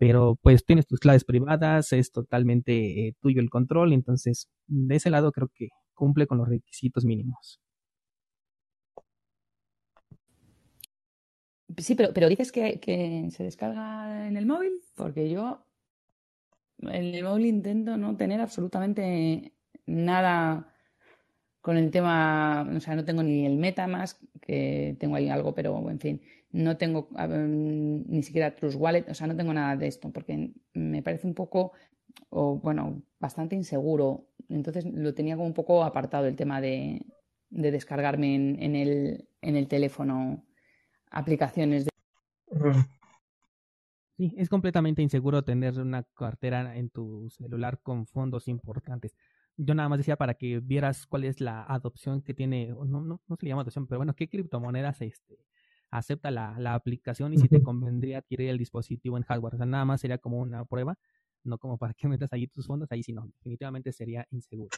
pero 0.00 0.38
pues 0.40 0.64
tienes 0.64 0.86
tus 0.86 0.98
claves 0.98 1.24
privadas, 1.24 1.92
es 1.92 2.10
totalmente 2.10 3.08
eh, 3.08 3.14
tuyo 3.20 3.42
el 3.42 3.50
control, 3.50 3.92
entonces 3.92 4.48
de 4.66 4.96
ese 4.96 5.10
lado 5.10 5.30
creo 5.30 5.50
que 5.54 5.68
cumple 5.92 6.26
con 6.26 6.38
los 6.38 6.48
requisitos 6.48 7.04
mínimos. 7.04 7.60
Sí, 11.76 11.94
pero, 11.94 12.14
pero 12.14 12.30
dices 12.30 12.50
que, 12.50 12.80
que 12.80 13.28
se 13.30 13.44
descarga 13.44 14.26
en 14.26 14.38
el 14.38 14.46
móvil, 14.46 14.72
porque 14.94 15.28
yo 15.28 15.66
en 16.78 17.14
el 17.14 17.22
móvil 17.22 17.44
intento 17.44 17.98
no 17.98 18.16
tener 18.16 18.40
absolutamente 18.40 19.52
nada 19.84 20.74
con 21.60 21.76
el 21.76 21.90
tema, 21.90 22.68
o 22.74 22.80
sea, 22.80 22.96
no 22.96 23.04
tengo 23.04 23.22
ni 23.22 23.46
el 23.46 23.56
MetaMask, 23.56 24.20
que 24.40 24.96
tengo 24.98 25.16
ahí 25.16 25.28
algo, 25.28 25.54
pero 25.54 25.90
en 25.90 26.00
fin, 26.00 26.22
no 26.52 26.76
tengo 26.76 27.08
ni 27.28 28.22
siquiera 28.22 28.56
Trust 28.56 28.76
Wallet, 28.78 29.08
o 29.08 29.14
sea, 29.14 29.26
no 29.26 29.36
tengo 29.36 29.52
nada 29.52 29.76
de 29.76 29.86
esto, 29.86 30.10
porque 30.10 30.52
me 30.74 31.02
parece 31.02 31.26
un 31.26 31.34
poco, 31.34 31.72
o 32.30 32.56
bueno, 32.56 33.02
bastante 33.18 33.54
inseguro. 33.54 34.26
Entonces 34.48 34.84
lo 34.84 35.14
tenía 35.14 35.36
como 35.36 35.46
un 35.46 35.54
poco 35.54 35.84
apartado 35.84 36.26
el 36.26 36.36
tema 36.36 36.60
de, 36.60 37.06
de 37.50 37.70
descargarme 37.70 38.34
en, 38.34 38.62
en, 38.62 38.74
el, 38.74 39.28
en 39.42 39.56
el 39.56 39.68
teléfono 39.68 40.44
aplicaciones 41.10 41.84
de... 41.84 41.90
Sí, 44.16 44.34
es 44.36 44.48
completamente 44.48 45.02
inseguro 45.02 45.44
tener 45.44 45.78
una 45.78 46.02
cartera 46.02 46.76
en 46.76 46.90
tu 46.90 47.30
celular 47.30 47.80
con 47.82 48.06
fondos 48.06 48.48
importantes. 48.48 49.14
Yo 49.62 49.74
nada 49.74 49.88
más 49.88 49.98
decía 49.98 50.16
para 50.16 50.34
que 50.34 50.60
vieras 50.60 51.06
cuál 51.06 51.24
es 51.24 51.40
la 51.40 51.64
adopción 51.64 52.22
que 52.22 52.32
tiene, 52.32 52.68
no, 52.68 53.02
no, 53.02 53.20
no 53.26 53.36
se 53.36 53.44
le 53.44 53.50
llama 53.50 53.62
adopción, 53.62 53.86
pero 53.86 53.98
bueno, 53.98 54.14
qué 54.14 54.28
criptomonedas 54.28 55.02
este, 55.02 55.44
acepta 55.90 56.30
la, 56.30 56.54
la 56.58 56.74
aplicación 56.74 57.34
y 57.34 57.38
si 57.38 57.48
te 57.48 57.62
convendría 57.62 58.18
adquirir 58.18 58.48
el 58.48 58.58
dispositivo 58.58 59.16
en 59.18 59.24
hardware. 59.24 59.54
O 59.54 59.56
sea, 59.58 59.66
nada 59.66 59.84
más 59.84 60.00
sería 60.00 60.18
como 60.18 60.38
una 60.38 60.64
prueba, 60.64 60.96
no 61.44 61.58
como 61.58 61.76
para 61.76 61.92
que 61.94 62.08
metas 62.08 62.32
ahí 62.32 62.46
tus 62.46 62.66
fondos, 62.66 62.90
ahí 62.90 63.02
sí 63.02 63.12
no, 63.12 63.26
definitivamente 63.38 63.92
sería 63.92 64.26
inseguro. 64.30 64.70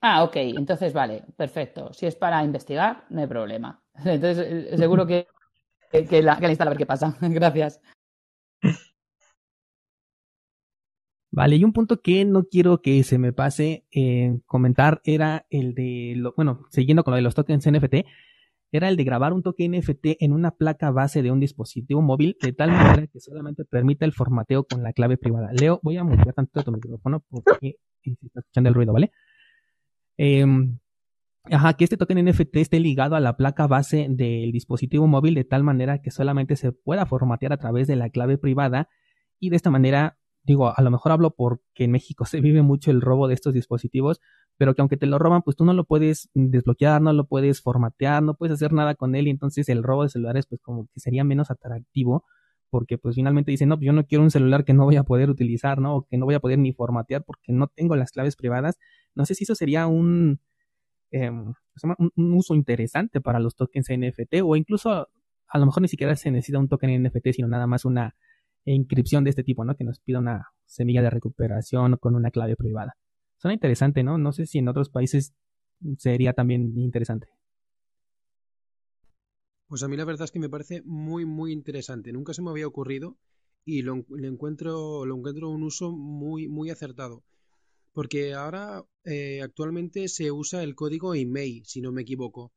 Ah, 0.00 0.22
ok, 0.22 0.36
entonces 0.36 0.92
vale, 0.92 1.24
perfecto. 1.36 1.92
Si 1.92 2.06
es 2.06 2.14
para 2.14 2.44
investigar, 2.44 3.06
no 3.10 3.20
hay 3.20 3.26
problema. 3.26 3.82
Entonces, 4.04 4.46
eh, 4.72 4.76
seguro 4.76 5.06
que, 5.06 5.26
que, 5.90 6.22
la, 6.22 6.36
que 6.36 6.42
la 6.42 6.50
instala 6.50 6.70
a 6.70 6.74
ver 6.74 6.78
qué 6.78 6.86
pasa. 6.86 7.16
Gracias. 7.20 7.80
Vale, 11.36 11.56
y 11.56 11.64
un 11.64 11.74
punto 11.74 12.00
que 12.00 12.24
no 12.24 12.44
quiero 12.44 12.80
que 12.80 13.02
se 13.04 13.18
me 13.18 13.30
pase 13.34 13.84
eh, 13.92 14.40
comentar 14.46 15.02
era 15.04 15.44
el 15.50 15.74
de, 15.74 16.32
bueno, 16.34 16.64
siguiendo 16.70 17.04
con 17.04 17.12
lo 17.12 17.16
de 17.16 17.22
los 17.22 17.34
tokens 17.34 17.70
NFT, 17.70 18.06
era 18.72 18.88
el 18.88 18.96
de 18.96 19.04
grabar 19.04 19.34
un 19.34 19.42
token 19.42 19.72
NFT 19.72 20.16
en 20.20 20.32
una 20.32 20.52
placa 20.52 20.90
base 20.90 21.20
de 21.20 21.30
un 21.30 21.38
dispositivo 21.38 22.00
móvil 22.00 22.38
de 22.40 22.54
tal 22.54 22.70
manera 22.72 23.06
que 23.06 23.20
solamente 23.20 23.66
permita 23.66 24.06
el 24.06 24.14
formateo 24.14 24.64
con 24.64 24.82
la 24.82 24.94
clave 24.94 25.18
privada. 25.18 25.50
Leo, 25.52 25.78
voy 25.82 25.98
a 25.98 26.04
mutear 26.04 26.32
tanto 26.32 26.62
tu 26.62 26.72
micrófono 26.72 27.22
porque 27.28 27.76
se 28.02 28.12
está 28.12 28.40
escuchando 28.40 28.68
el 28.70 28.74
ruido, 28.74 28.94
¿vale? 28.94 29.12
Em, 30.16 30.78
ajá, 31.50 31.74
que 31.74 31.84
este 31.84 31.98
token 31.98 32.24
NFT 32.24 32.56
esté 32.56 32.80
ligado 32.80 33.14
a 33.14 33.20
la 33.20 33.36
placa 33.36 33.66
base 33.66 34.06
del 34.08 34.52
dispositivo 34.52 35.06
móvil 35.06 35.34
de 35.34 35.44
tal 35.44 35.64
manera 35.64 36.00
que 36.00 36.10
solamente 36.10 36.56
se 36.56 36.72
pueda 36.72 37.04
formatear 37.04 37.52
a 37.52 37.58
través 37.58 37.86
de 37.88 37.96
la 37.96 38.08
clave 38.08 38.38
privada 38.38 38.88
y 39.38 39.50
de 39.50 39.56
esta 39.56 39.70
manera 39.70 40.16
digo, 40.46 40.72
a 40.74 40.82
lo 40.82 40.90
mejor 40.90 41.12
hablo 41.12 41.30
porque 41.30 41.84
en 41.84 41.90
México 41.90 42.24
se 42.26 42.40
vive 42.40 42.62
mucho 42.62 42.90
el 42.90 43.00
robo 43.00 43.28
de 43.28 43.34
estos 43.34 43.52
dispositivos, 43.52 44.20
pero 44.56 44.74
que 44.74 44.80
aunque 44.80 44.96
te 44.96 45.06
lo 45.06 45.18
roban, 45.18 45.42
pues 45.42 45.56
tú 45.56 45.64
no 45.64 45.74
lo 45.74 45.84
puedes 45.84 46.30
desbloquear, 46.34 47.02
no 47.02 47.12
lo 47.12 47.26
puedes 47.26 47.60
formatear, 47.60 48.22
no 48.22 48.34
puedes 48.34 48.54
hacer 48.54 48.72
nada 48.72 48.94
con 48.94 49.14
él 49.14 49.26
y 49.26 49.30
entonces 49.30 49.68
el 49.68 49.82
robo 49.82 50.04
de 50.04 50.08
celulares 50.08 50.46
pues 50.46 50.60
como 50.62 50.88
que 50.92 51.00
sería 51.00 51.24
menos 51.24 51.50
atractivo 51.50 52.24
porque 52.70 52.98
pues 52.98 53.14
finalmente 53.14 53.50
dicen, 53.50 53.68
no, 53.68 53.76
pues 53.76 53.86
yo 53.86 53.92
no 53.92 54.06
quiero 54.06 54.24
un 54.24 54.30
celular 54.30 54.64
que 54.64 54.74
no 54.74 54.84
voy 54.84 54.96
a 54.96 55.04
poder 55.04 55.30
utilizar, 55.30 55.80
¿no? 55.80 55.96
O 55.96 56.06
que 56.06 56.18
no 56.18 56.26
voy 56.26 56.34
a 56.34 56.40
poder 56.40 56.58
ni 56.58 56.72
formatear 56.72 57.22
porque 57.24 57.52
no 57.52 57.68
tengo 57.68 57.94
las 57.96 58.10
claves 58.10 58.36
privadas. 58.36 58.76
No 59.14 59.24
sé 59.24 59.34
si 59.34 59.44
eso 59.44 59.54
sería 59.54 59.86
un, 59.86 60.40
em, 61.10 61.54
un, 61.98 62.12
un 62.16 62.34
uso 62.34 62.54
interesante 62.54 63.20
para 63.20 63.38
los 63.38 63.54
tokens 63.54 63.88
NFT 63.88 64.42
o 64.42 64.56
incluso 64.56 65.08
a 65.48 65.58
lo 65.58 65.66
mejor 65.66 65.82
ni 65.82 65.88
siquiera 65.88 66.16
se 66.16 66.30
necesita 66.30 66.58
un 66.58 66.68
token 66.68 67.04
NFT, 67.04 67.32
sino 67.32 67.48
nada 67.48 67.66
más 67.66 67.84
una 67.84 68.16
inscripción 68.72 69.24
de 69.24 69.30
este 69.30 69.44
tipo, 69.44 69.64
¿no? 69.64 69.76
Que 69.76 69.84
nos 69.84 70.00
pida 70.00 70.18
una 70.18 70.48
semilla 70.64 71.02
de 71.02 71.10
recuperación 71.10 71.96
con 71.98 72.14
una 72.14 72.30
clave 72.30 72.56
privada. 72.56 72.96
Suena 73.38 73.54
interesante, 73.54 74.02
¿no? 74.02 74.18
No 74.18 74.32
sé 74.32 74.46
si 74.46 74.58
en 74.58 74.68
otros 74.68 74.90
países 74.90 75.34
sería 75.98 76.32
también 76.32 76.76
interesante. 76.78 77.28
Pues 79.68 79.82
a 79.82 79.88
mí 79.88 79.96
la 79.96 80.04
verdad 80.04 80.24
es 80.24 80.30
que 80.30 80.38
me 80.38 80.48
parece 80.48 80.82
muy, 80.84 81.24
muy 81.24 81.52
interesante. 81.52 82.12
Nunca 82.12 82.32
se 82.32 82.42
me 82.42 82.50
había 82.50 82.66
ocurrido 82.66 83.16
y 83.64 83.82
lo, 83.82 83.94
encuentro, 83.94 85.04
lo 85.04 85.16
encuentro 85.16 85.50
un 85.50 85.64
uso 85.64 85.90
muy, 85.90 86.48
muy 86.48 86.70
acertado. 86.70 87.24
Porque 87.92 88.34
ahora 88.34 88.84
eh, 89.04 89.40
actualmente 89.42 90.08
se 90.08 90.30
usa 90.30 90.62
el 90.62 90.74
código 90.74 91.14
email, 91.14 91.64
si 91.64 91.80
no 91.80 91.92
me 91.92 92.02
equivoco. 92.02 92.52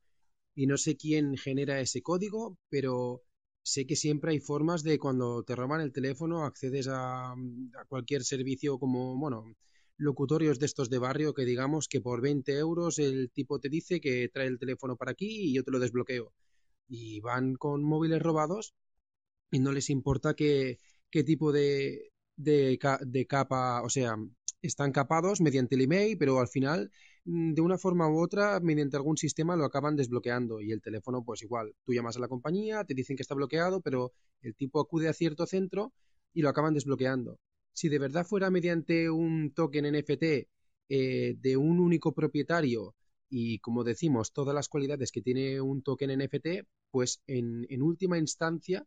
Y 0.54 0.66
no 0.66 0.76
sé 0.76 0.96
quién 0.96 1.36
genera 1.36 1.80
ese 1.80 2.02
código, 2.02 2.58
pero 2.68 3.22
sé 3.62 3.86
que 3.86 3.96
siempre 3.96 4.32
hay 4.32 4.40
formas 4.40 4.82
de 4.82 4.98
cuando 4.98 5.42
te 5.42 5.56
roban 5.56 5.80
el 5.80 5.92
teléfono 5.92 6.44
accedes 6.44 6.88
a, 6.90 7.34
cualquier 7.88 8.24
servicio 8.24 8.78
como, 8.78 9.16
bueno, 9.16 9.44
locutorios 9.96 10.58
de 10.58 10.66
estos 10.66 10.90
de 10.90 10.98
barrio 10.98 11.34
que 11.34 11.44
digamos 11.44 11.88
que 11.88 12.00
por 12.00 12.20
20 12.20 12.56
euros 12.58 12.98
el 12.98 13.30
tipo 13.30 13.60
te 13.60 13.68
dice 13.68 14.00
que 14.00 14.28
trae 14.32 14.46
el 14.46 14.58
teléfono 14.58 14.96
para 14.96 15.12
aquí 15.12 15.50
y 15.50 15.54
yo 15.54 15.62
te 15.64 15.70
lo 15.70 15.78
desbloqueo. 15.78 16.32
Y 16.88 17.20
van 17.20 17.54
con 17.54 17.84
móviles 17.84 18.22
robados 18.22 18.74
y 19.50 19.60
no 19.60 19.72
les 19.72 19.90
importa 19.90 20.34
qué, 20.34 20.78
qué 21.10 21.24
tipo 21.24 21.52
de, 21.52 22.12
de, 22.36 22.78
de 23.02 23.26
capa, 23.26 23.82
o 23.82 23.90
sea, 23.90 24.16
están 24.62 24.92
capados 24.92 25.40
mediante 25.40 25.74
el 25.76 25.82
email, 25.82 26.18
pero 26.18 26.40
al 26.40 26.48
final 26.48 26.90
Mm, 26.90 27.09
de 27.24 27.60
una 27.60 27.78
forma 27.78 28.08
u 28.08 28.18
otra, 28.18 28.60
mediante 28.60 28.96
algún 28.96 29.16
sistema 29.16 29.56
lo 29.56 29.64
acaban 29.64 29.96
desbloqueando 29.96 30.60
y 30.60 30.72
el 30.72 30.80
teléfono 30.80 31.22
pues 31.24 31.42
igual, 31.42 31.74
tú 31.84 31.92
llamas 31.92 32.16
a 32.16 32.20
la 32.20 32.28
compañía, 32.28 32.84
te 32.84 32.94
dicen 32.94 33.16
que 33.16 33.22
está 33.22 33.34
bloqueado, 33.34 33.80
pero 33.80 34.12
el 34.40 34.54
tipo 34.54 34.80
acude 34.80 35.08
a 35.08 35.12
cierto 35.12 35.46
centro 35.46 35.92
y 36.32 36.42
lo 36.42 36.48
acaban 36.48 36.74
desbloqueando. 36.74 37.38
Si 37.72 37.88
de 37.88 37.98
verdad 37.98 38.26
fuera 38.26 38.50
mediante 38.50 39.10
un 39.10 39.52
token 39.52 39.98
NFT 39.98 40.24
eh, 40.88 41.36
de 41.38 41.56
un 41.56 41.78
único 41.78 42.12
propietario 42.12 42.94
y 43.28 43.58
como 43.60 43.84
decimos, 43.84 44.32
todas 44.32 44.54
las 44.54 44.68
cualidades 44.68 45.12
que 45.12 45.22
tiene 45.22 45.60
un 45.60 45.82
token 45.82 46.18
NFT, 46.18 46.66
pues 46.90 47.22
en, 47.26 47.66
en 47.68 47.82
última 47.82 48.18
instancia 48.18 48.86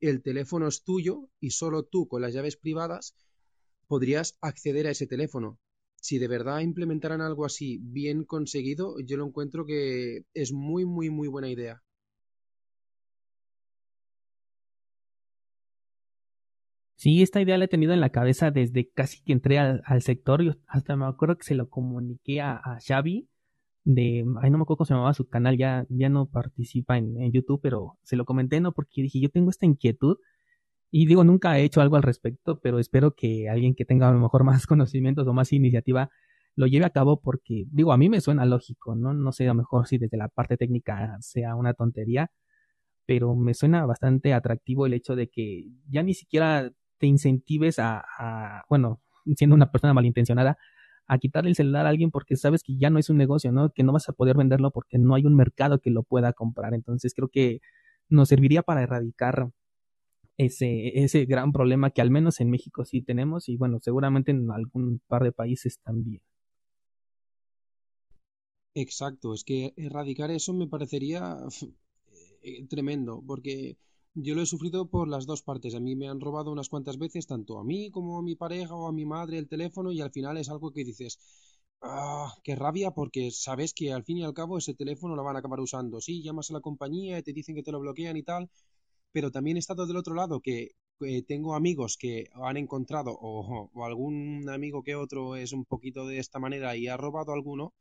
el 0.00 0.22
teléfono 0.22 0.66
es 0.66 0.82
tuyo 0.82 1.28
y 1.40 1.50
solo 1.50 1.84
tú 1.84 2.08
con 2.08 2.22
las 2.22 2.34
llaves 2.34 2.56
privadas 2.56 3.14
podrías 3.86 4.36
acceder 4.40 4.86
a 4.86 4.90
ese 4.90 5.06
teléfono 5.06 5.58
si 6.06 6.18
de 6.18 6.28
verdad 6.28 6.60
implementaran 6.60 7.20
algo 7.20 7.44
así 7.44 7.80
bien 7.82 8.24
conseguido, 8.24 8.94
yo 9.04 9.16
lo 9.16 9.26
encuentro 9.26 9.66
que 9.66 10.22
es 10.34 10.52
muy, 10.52 10.84
muy, 10.84 11.10
muy 11.10 11.26
buena 11.26 11.48
idea. 11.48 11.82
Sí, 16.94 17.22
esta 17.22 17.40
idea 17.42 17.58
la 17.58 17.64
he 17.64 17.68
tenido 17.68 17.92
en 17.92 18.00
la 18.00 18.10
cabeza 18.10 18.50
desde 18.50 18.88
casi 18.88 19.22
que 19.22 19.32
entré 19.32 19.58
al, 19.58 19.82
sector. 20.02 20.42
Yo 20.42 20.52
hasta 20.66 20.96
me 20.96 21.06
acuerdo 21.06 21.36
que 21.36 21.44
se 21.44 21.54
lo 21.56 21.68
comuniqué 21.68 22.40
a, 22.40 22.78
Xavi 22.86 23.28
de, 23.84 24.24
ay, 24.42 24.50
no 24.50 24.58
me 24.58 24.62
acuerdo 24.62 24.78
cómo 24.78 24.86
se 24.86 24.94
llamaba 24.94 25.14
su 25.14 25.28
canal, 25.28 25.58
ya, 25.58 25.86
ya 25.88 26.08
no 26.08 26.26
participa 26.26 26.98
en, 26.98 27.20
en 27.20 27.32
YouTube, 27.32 27.60
pero 27.62 27.98
se 28.02 28.16
lo 28.16 28.24
comenté, 28.24 28.60
¿no? 28.60 28.72
Porque 28.72 29.02
dije, 29.02 29.20
yo 29.20 29.28
tengo 29.30 29.50
esta 29.50 29.66
inquietud 29.66 30.18
y 30.90 31.06
digo, 31.06 31.24
nunca 31.24 31.58
he 31.58 31.64
hecho 31.64 31.80
algo 31.80 31.96
al 31.96 32.02
respecto, 32.02 32.60
pero 32.60 32.78
espero 32.78 33.14
que 33.14 33.48
alguien 33.48 33.74
que 33.74 33.84
tenga 33.84 34.08
a 34.08 34.12
lo 34.12 34.20
mejor 34.20 34.44
más 34.44 34.66
conocimientos 34.66 35.26
o 35.26 35.32
más 35.32 35.52
iniciativa 35.52 36.10
lo 36.56 36.66
lleve 36.66 36.86
a 36.86 36.90
cabo 36.90 37.20
porque, 37.20 37.66
digo, 37.70 37.92
a 37.92 37.98
mí 37.98 38.08
me 38.08 38.20
suena 38.20 38.46
lógico, 38.46 38.94
¿no? 38.96 39.12
No 39.12 39.32
sé 39.32 39.44
a 39.44 39.48
lo 39.48 39.54
mejor 39.56 39.86
si 39.86 39.98
desde 39.98 40.16
la 40.16 40.28
parte 40.28 40.56
técnica 40.56 41.16
sea 41.20 41.54
una 41.54 41.74
tontería, 41.74 42.30
pero 43.06 43.34
me 43.36 43.54
suena 43.54 43.86
bastante 43.86 44.34
atractivo 44.34 44.86
el 44.86 44.94
hecho 44.94 45.16
de 45.16 45.28
que 45.28 45.68
ya 45.88 46.02
ni 46.02 46.14
siquiera 46.14 46.72
te 46.98 47.06
incentives 47.06 47.78
a, 47.78 48.64
bueno, 48.68 49.00
siendo 49.36 49.54
una 49.54 49.70
persona 49.70 49.94
malintencionada, 49.94 50.58
a 51.06 51.18
quitarle 51.18 51.50
el 51.50 51.56
celular 51.56 51.86
a 51.86 51.90
alguien 51.90 52.10
porque 52.10 52.36
sabes 52.36 52.62
que 52.62 52.76
ya 52.78 52.90
no 52.90 52.98
es 52.98 53.10
un 53.10 53.18
negocio, 53.18 53.52
¿no? 53.52 53.70
Que 53.70 53.82
no 53.84 53.92
vas 53.92 54.08
a 54.08 54.12
poder 54.12 54.36
venderlo 54.36 54.70
porque 54.72 54.98
no 54.98 55.14
hay 55.14 55.24
un 55.24 55.36
mercado 55.36 55.78
que 55.80 55.90
lo 55.90 56.02
pueda 56.02 56.32
comprar. 56.32 56.74
Entonces 56.74 57.14
creo 57.14 57.28
que 57.28 57.60
nos 58.08 58.28
serviría 58.28 58.62
para 58.62 58.82
erradicar 58.82 59.50
ese, 60.38 60.98
ese 61.02 61.24
gran 61.26 61.52
problema 61.52 61.90
que 61.90 62.02
al 62.02 62.10
menos 62.10 62.40
en 62.40 62.50
México 62.50 62.84
sí 62.84 63.02
tenemos 63.02 63.48
y 63.48 63.56
bueno, 63.56 63.78
seguramente 63.80 64.30
en 64.32 64.50
algún 64.50 65.00
par 65.08 65.24
de 65.24 65.32
países 65.32 65.78
también. 65.80 66.22
Exacto, 68.74 69.34
es 69.34 69.42
que 69.48 69.72
erradicar 69.76 70.30
eso 70.30 70.52
me 70.52 70.68
parecería 70.68 71.20
eh, 72.42 72.66
tremendo, 72.68 73.22
porque 73.26 73.76
yo 74.14 74.34
lo 74.34 74.42
he 74.42 74.46
sufrido 74.46 74.88
por 74.88 75.08
las 75.08 75.26
dos 75.26 75.42
partes. 75.42 75.74
A 75.74 75.80
mí 75.80 75.96
me 75.96 76.08
han 76.08 76.20
robado 76.20 76.52
unas 76.52 76.68
cuantas 76.68 76.98
veces, 76.98 77.26
tanto 77.26 77.58
a 77.58 77.64
mí 77.64 77.90
como 77.90 78.18
a 78.18 78.22
mi 78.22 78.34
pareja 78.36 78.74
o 78.74 78.86
a 78.88 78.92
mi 78.92 79.04
madre, 79.06 79.38
el 79.38 79.48
teléfono, 79.48 79.92
y 79.92 80.00
al 80.00 80.10
final 80.12 80.36
es 80.38 80.48
algo 80.50 80.72
que 80.72 80.84
dices, 80.84 81.18
ah, 81.82 82.32
qué 82.44 82.54
rabia, 82.56 82.90
porque 82.92 83.30
sabes 83.30 83.74
que 83.74 83.92
al 83.92 84.04
fin 84.04 84.18
y 84.18 84.24
al 84.24 84.34
cabo 84.34 84.58
ese 84.58 84.74
teléfono 84.74 85.16
lo 85.16 85.24
van 85.24 85.36
a 85.36 85.40
acabar 85.40 85.60
usando. 85.60 86.00
Sí, 86.00 86.22
llamas 86.22 86.50
a 86.50 86.54
la 86.54 86.60
compañía 86.60 87.18
y 87.18 87.22
te 87.22 87.32
dicen 87.32 87.54
que 87.56 87.62
te 87.62 87.72
lo 87.72 87.80
bloquean 87.80 88.16
y 88.16 88.22
tal, 88.22 88.50
pero 89.16 89.30
también 89.30 89.56
he 89.56 89.60
estado 89.60 89.86
del 89.86 89.96
otro 89.96 90.14
lado 90.14 90.42
que 90.42 90.72
tengo 91.26 91.54
amigos 91.54 91.96
que 91.98 92.28
han 92.34 92.58
encontrado 92.58 93.16
o, 93.18 93.70
algún 93.82 94.46
amigo 94.50 94.82
que 94.82 94.94
otro 94.94 95.36
es 95.36 95.54
un 95.54 95.64
poquito 95.64 96.06
de 96.06 96.18
esta 96.18 96.38
manera 96.38 96.76
y 96.76 96.86
ha 96.88 96.98
robado 96.98 97.32
alguno 97.32 97.72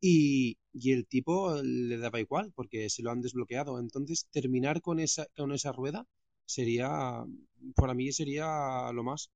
y, 0.00 0.58
el 0.74 1.06
tipo 1.06 1.54
le 1.62 1.98
daba 1.98 2.18
igual 2.18 2.52
porque 2.56 2.90
se 2.90 3.04
lo 3.04 3.12
han 3.12 3.20
desbloqueado. 3.20 3.78
Entonces 3.78 4.26
terminar 4.32 4.82
con 4.82 4.98
esa, 4.98 5.26
con 5.36 5.52
esa 5.52 5.70
rueda 5.70 6.04
sería, 6.46 6.90
para 7.76 7.94
mí 7.94 8.10
sería 8.10 8.90
lo 8.92 9.04
más. 9.04 9.30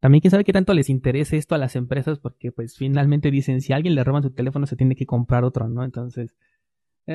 También 0.00 0.20
quién 0.22 0.32
sabe 0.32 0.42
qué 0.42 0.52
tanto 0.52 0.74
les 0.74 0.90
interesa 0.90 1.36
esto 1.36 1.54
a 1.54 1.58
las 1.58 1.76
empresas 1.76 2.18
porque 2.18 2.50
pues 2.50 2.76
finalmente 2.76 3.30
dicen 3.30 3.60
si 3.60 3.72
alguien 3.72 3.94
le 3.94 4.02
roban 4.02 4.24
su 4.24 4.30
teléfono 4.30 4.66
se 4.66 4.74
tiene 4.74 4.96
que 4.96 5.06
comprar 5.06 5.44
otro, 5.44 5.68
¿no? 5.68 5.84
Entonces 5.84 6.34
eh, 6.34 6.57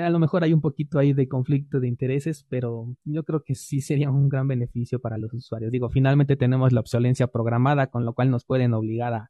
a 0.02 0.10
lo 0.10 0.18
mejor 0.18 0.44
hay 0.44 0.54
un 0.54 0.62
poquito 0.62 0.98
ahí 0.98 1.14
de 1.14 1.28
conflicto 1.28 1.80
de 1.80 1.88
intereses, 1.88 2.46
pero 2.50 2.96
yo 3.04 3.24
creo 3.24 3.44
que 3.44 3.54
sí 3.54 3.80
sería 3.80 4.10
un 4.10 4.28
gran 4.28 4.48
beneficio 4.48 5.00
para 5.00 5.20
los 5.20 5.32
usuarios. 5.34 5.72
Digo, 5.72 5.90
finalmente 5.90 6.36
tenemos 6.36 6.74
la 6.74 6.80
obsolencia 6.80 7.28
programada, 7.28 7.88
con 7.88 8.04
lo 8.04 8.14
cual 8.14 8.32
nos 8.32 8.44
pueden 8.44 8.74
obligar 8.74 9.30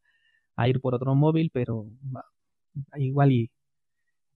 a, 0.56 0.70
ir 0.70 0.80
por 0.80 0.96
otro 0.96 1.16
móvil, 1.16 1.50
pero 1.54 1.88
igual 2.96 3.32
y 3.34 3.52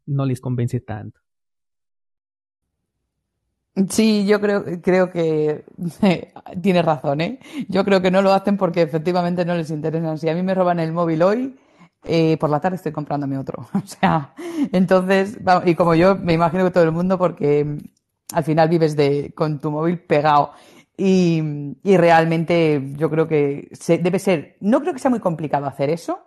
no 0.05 0.25
les 0.25 0.41
convence 0.41 0.81
tanto. 0.81 1.21
Sí, 3.89 4.25
yo 4.25 4.41
creo, 4.41 4.65
creo 4.81 5.11
que 5.11 5.63
tienes 6.61 6.83
razón, 6.83 7.21
¿eh? 7.21 7.39
Yo 7.69 7.85
creo 7.85 8.01
que 8.01 8.11
no 8.11 8.21
lo 8.21 8.33
hacen 8.33 8.57
porque 8.57 8.81
efectivamente 8.81 9.45
no 9.45 9.55
les 9.55 9.69
interesa. 9.69 10.17
Si 10.17 10.27
a 10.27 10.33
mí 10.33 10.41
me 10.41 10.55
roban 10.55 10.79
el 10.79 10.91
móvil 10.91 11.21
hoy, 11.21 11.55
eh, 12.03 12.38
por 12.38 12.49
la 12.49 12.60
tarde 12.60 12.78
estoy 12.78 12.91
comprándome 12.91 13.38
otro. 13.38 13.68
o 13.74 13.86
sea, 13.86 14.34
entonces, 14.72 15.38
y 15.65 15.76
como 15.76 15.95
yo 15.95 16.15
me 16.15 16.34
imagino 16.34 16.64
que 16.64 16.72
todo 16.72 16.84
el 16.84 16.91
mundo, 16.91 17.18
porque 17.18 17.65
mm, 17.65 17.78
al 18.34 18.44
final 18.44 18.69
vives 18.69 18.95
de, 18.95 19.34
con 19.36 19.60
tu 19.60 19.72
móvil 19.72 19.99
pegado. 19.99 20.52
Y, 20.99 21.76
y 21.84 21.98
realmente 21.98 22.94
yo 22.95 23.10
creo 23.10 23.28
que 23.28 23.69
se, 23.74 23.99
debe 23.99 24.18
ser, 24.18 24.57
no 24.61 24.82
creo 24.82 24.94
que 24.94 24.99
sea 24.99 25.11
muy 25.11 25.19
complicado 25.19 25.68
hacer 25.68 25.91
eso, 25.91 26.24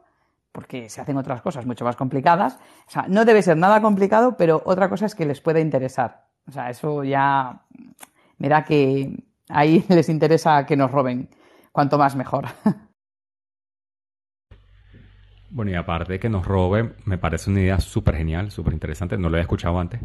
porque 0.52 0.88
se 0.88 1.00
hacen 1.00 1.16
otras 1.16 1.42
cosas 1.42 1.66
mucho 1.66 1.84
más 1.84 1.96
complicadas. 1.96 2.58
O 2.86 2.90
sea, 2.90 3.06
no 3.08 3.24
debe 3.24 3.42
ser 3.42 3.56
nada 3.56 3.80
complicado, 3.82 4.36
pero 4.36 4.62
otra 4.64 4.88
cosa 4.88 5.06
es 5.06 5.14
que 5.14 5.26
les 5.26 5.40
pueda 5.40 5.60
interesar. 5.60 6.26
O 6.48 6.52
sea, 6.52 6.70
eso 6.70 7.02
ya 7.04 7.62
me 8.38 8.48
da 8.48 8.64
que, 8.64 9.24
Ahí 9.50 9.84
les 9.88 10.08
interesa 10.08 10.64
que 10.64 10.76
nos 10.76 10.90
roben. 10.90 11.28
Cuanto 11.72 11.98
más 11.98 12.16
mejor. 12.16 12.46
Bueno, 15.50 15.70
y 15.72 15.74
aparte 15.74 16.14
de 16.14 16.20
que 16.20 16.28
nos 16.28 16.46
roben, 16.46 16.94
me 17.04 17.18
parece 17.18 17.50
una 17.50 17.60
idea 17.60 17.80
súper 17.80 18.16
genial, 18.16 18.50
súper 18.50 18.72
interesante. 18.72 19.16
No 19.18 19.28
lo 19.28 19.36
había 19.36 19.42
escuchado 19.42 19.78
antes. 19.78 20.00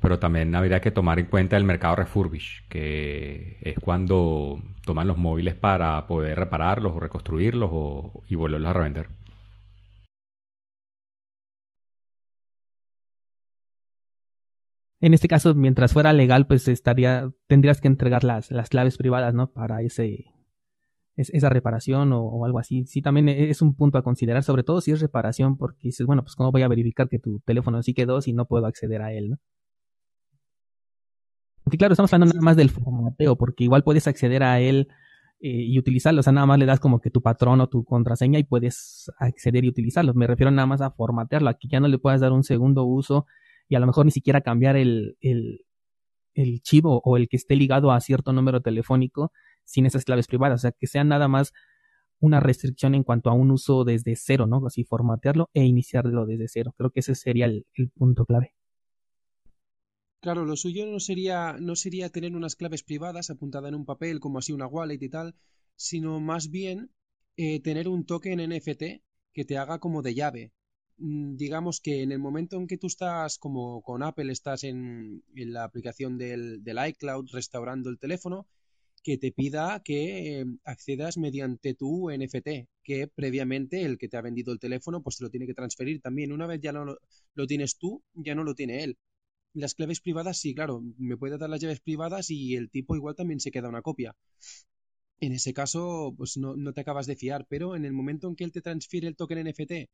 Pero 0.00 0.18
también 0.18 0.54
habría 0.54 0.80
que 0.80 0.90
tomar 0.92 1.18
en 1.20 1.26
cuenta 1.26 1.56
el 1.56 1.64
mercado 1.64 1.96
refurbish, 1.96 2.66
que 2.68 3.58
es 3.62 3.76
cuando 3.80 4.62
toman 4.84 5.08
los 5.08 5.18
móviles 5.18 5.54
para 5.54 6.06
poder 6.06 6.38
repararlos 6.38 6.94
o 6.96 7.00
reconstruirlos 7.00 7.70
o, 7.72 8.24
y 8.28 8.34
volverlos 8.36 8.70
a 8.70 8.74
revender. 8.74 9.08
En 15.00 15.12
este 15.14 15.28
caso, 15.28 15.54
mientras 15.54 15.92
fuera 15.92 16.12
legal, 16.14 16.46
pues 16.46 16.66
estaría, 16.68 17.30
tendrías 17.46 17.80
que 17.82 17.88
entregar 17.88 18.24
las, 18.24 18.50
las 18.50 18.68
claves 18.70 18.96
privadas, 18.96 19.34
¿no? 19.34 19.52
Para 19.52 19.82
ese, 19.82 20.31
esa 21.16 21.48
reparación 21.48 22.12
o, 22.12 22.44
algo 22.44 22.58
así. 22.58 22.86
Sí, 22.86 23.02
también 23.02 23.28
e, 23.28 23.50
es 23.50 23.62
un 23.62 23.74
punto 23.74 23.98
a 23.98 24.02
considerar, 24.02 24.42
sobre 24.42 24.62
todo 24.62 24.80
si 24.80 24.90
es 24.92 25.00
reparación, 25.00 25.56
porque 25.56 25.88
dices, 25.88 26.06
bueno, 26.06 26.22
pues 26.22 26.34
cómo 26.34 26.52
voy 26.52 26.62
a 26.62 26.68
verificar 26.68 27.08
que 27.08 27.18
tu 27.18 27.40
teléfono 27.40 27.82
sí 27.82 27.94
quedó 27.94 28.20
si 28.22 28.32
no 28.32 28.46
puedo 28.46 28.66
acceder 28.66 29.02
a 29.02 29.12
él, 29.12 29.30
¿no? 29.30 29.38
Porque 31.64 31.78
claro, 31.78 31.92
estamos 31.92 32.12
hablando 32.12 32.34
nada 32.34 32.44
más 32.44 32.56
del 32.56 32.70
formateo, 32.70 33.36
porque 33.36 33.64
igual 33.64 33.84
puedes 33.84 34.06
acceder 34.08 34.42
a 34.42 34.60
él 34.60 34.88
eh, 35.40 35.48
y 35.48 35.78
utilizarlo, 35.78 36.20
o 36.20 36.22
sea, 36.22 36.32
nada 36.32 36.46
más 36.46 36.58
le 36.58 36.66
das 36.66 36.80
como 36.80 37.00
que 37.00 37.10
tu 37.10 37.22
patrón 37.22 37.60
o 37.60 37.68
tu 37.68 37.84
contraseña 37.84 38.38
y 38.38 38.44
puedes 38.44 39.10
acceder 39.18 39.64
y 39.64 39.68
utilizarlo. 39.68 40.12
Me 40.14 40.26
refiero 40.26 40.50
nada 40.50 40.66
más 40.66 40.80
a 40.80 40.90
formatearlo, 40.90 41.48
aquí 41.48 41.68
ya 41.68 41.80
no 41.80 41.88
le 41.88 41.98
puedas 41.98 42.20
dar 42.20 42.32
un 42.32 42.42
segundo 42.42 42.84
uso 42.84 43.26
y 43.68 43.76
a 43.76 43.80
lo 43.80 43.86
mejor 43.86 44.04
ni 44.06 44.10
siquiera 44.10 44.40
cambiar 44.40 44.76
el, 44.76 45.16
el, 45.20 45.64
el 46.34 46.62
chivo 46.62 47.00
o 47.04 47.16
el 47.16 47.28
que 47.28 47.36
esté 47.36 47.56
ligado 47.56 47.92
a 47.92 48.00
cierto 48.00 48.32
número 48.32 48.60
telefónico 48.60 49.32
sin 49.72 49.86
esas 49.86 50.04
claves 50.04 50.26
privadas, 50.26 50.60
o 50.60 50.62
sea, 50.62 50.72
que 50.72 50.86
sea 50.86 51.04
nada 51.04 51.28
más 51.28 51.52
una 52.20 52.38
restricción 52.40 52.94
en 52.94 53.02
cuanto 53.02 53.30
a 53.30 53.32
un 53.32 53.50
uso 53.50 53.84
desde 53.84 54.14
cero, 54.16 54.46
¿no? 54.46 54.64
Así 54.66 54.84
formatearlo 54.84 55.50
e 55.54 55.64
iniciarlo 55.64 56.26
desde 56.26 56.46
cero. 56.48 56.74
Creo 56.76 56.90
que 56.90 57.00
ese 57.00 57.14
sería 57.14 57.46
el 57.46 57.66
punto 57.96 58.24
clave. 58.26 58.54
Claro, 60.22 60.44
lo 60.44 60.54
suyo 60.54 60.86
no 60.86 61.00
sería, 61.00 61.56
no 61.58 61.74
sería 61.74 62.08
tener 62.08 62.36
unas 62.36 62.54
claves 62.54 62.84
privadas 62.84 63.30
apuntadas 63.30 63.70
en 63.70 63.74
un 63.74 63.84
papel, 63.84 64.20
como 64.20 64.38
así 64.38 64.52
una 64.52 64.68
wallet 64.68 65.02
y 65.02 65.08
tal, 65.08 65.34
sino 65.74 66.20
más 66.20 66.48
bien 66.48 66.92
eh, 67.36 67.60
tener 67.60 67.88
un 67.88 68.06
token 68.06 68.38
NFT 68.38 69.02
que 69.32 69.44
te 69.44 69.58
haga 69.58 69.80
como 69.80 70.00
de 70.00 70.14
llave. 70.14 70.52
Mm, 70.98 71.34
digamos 71.34 71.80
que 71.80 72.02
en 72.02 72.12
el 72.12 72.20
momento 72.20 72.56
en 72.56 72.68
que 72.68 72.78
tú 72.78 72.86
estás, 72.86 73.36
como 73.36 73.82
con 73.82 74.04
Apple, 74.04 74.30
estás 74.30 74.62
en, 74.62 75.24
la 75.34 75.64
aplicación 75.64 76.16
del, 76.18 76.62
del, 76.62 76.78
iCloud 76.90 77.28
restaurando 77.32 77.90
el 77.90 77.98
teléfono, 77.98 78.46
que 79.02 79.18
te 79.18 79.32
pida 79.32 79.80
que 79.84 80.40
eh, 80.40 80.46
accedas 80.64 81.18
mediante 81.18 81.74
tu 81.74 82.10
NFT, 82.10 82.68
que 82.82 83.08
previamente 83.08 83.82
el 83.82 83.98
que 83.98 84.08
te 84.08 84.16
ha 84.16 84.22
vendido 84.22 84.52
el 84.52 84.60
teléfono, 84.60 85.02
pues 85.02 85.18
te 85.18 85.24
lo 85.24 85.30
tiene 85.30 85.46
que 85.46 85.54
transferir 85.54 86.00
también. 86.00 86.32
Una 86.32 86.46
vez 86.46 86.60
ya 86.60 86.72
lo, 86.72 86.98
lo 87.34 87.46
tienes 87.46 87.78
tú, 87.78 88.02
ya 88.14 88.34
no 88.34 88.44
lo 88.44 88.54
tiene 88.54 88.84
él. 88.84 88.98
Las 89.54 89.74
claves 89.74 90.00
privadas, 90.00 90.38
sí, 90.38 90.54
claro, 90.54 90.82
me 90.98 91.16
puede 91.16 91.38
dar 91.38 91.50
las 91.50 91.60
llaves 91.60 91.80
privadas 91.80 92.30
y 92.30 92.56
el 92.56 92.70
tipo 92.70 92.96
igual 92.96 93.14
también 93.16 93.40
se 93.40 93.50
queda 93.50 93.68
una 93.68 93.82
copia. 93.82 94.14
En 95.20 95.32
ese 95.32 95.54
caso, 95.54 96.12
pues 96.16 96.36
no, 96.36 96.72
te 96.74 96.80
acabas 96.80 97.06
de 97.06 97.16
fiar, 97.16 97.46
pero 97.48 97.76
en 97.76 97.84
el 97.84 97.92
momento 97.92 98.28
en 98.28 98.36
que 98.36 98.44
él 98.44 98.52
te 98.52 98.60
transfiere 98.60 99.06
el 99.08 99.16
token 99.16 99.46
NFT, 99.46 99.88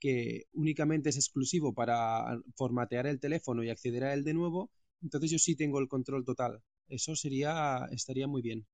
que 0.00 0.46
únicamente 0.52 1.10
es 1.10 1.16
exclusivo 1.16 1.72
para 1.72 2.40
formatear 2.56 3.06
el 3.06 3.20
teléfono 3.20 3.62
y 3.62 3.70
acceder 3.70 4.04
a 4.04 4.14
él 4.14 4.24
de 4.24 4.34
nuevo, 4.34 4.70
entonces 5.00 5.30
yo 5.30 5.38
sí 5.38 5.54
tengo 5.56 5.78
el 5.78 5.88
control 5.88 6.24
total. 6.24 6.60
Eso 6.92 7.16
sería, 7.16 7.86
estaría 7.90 8.28
muy 8.28 8.42
bien. 8.42 8.66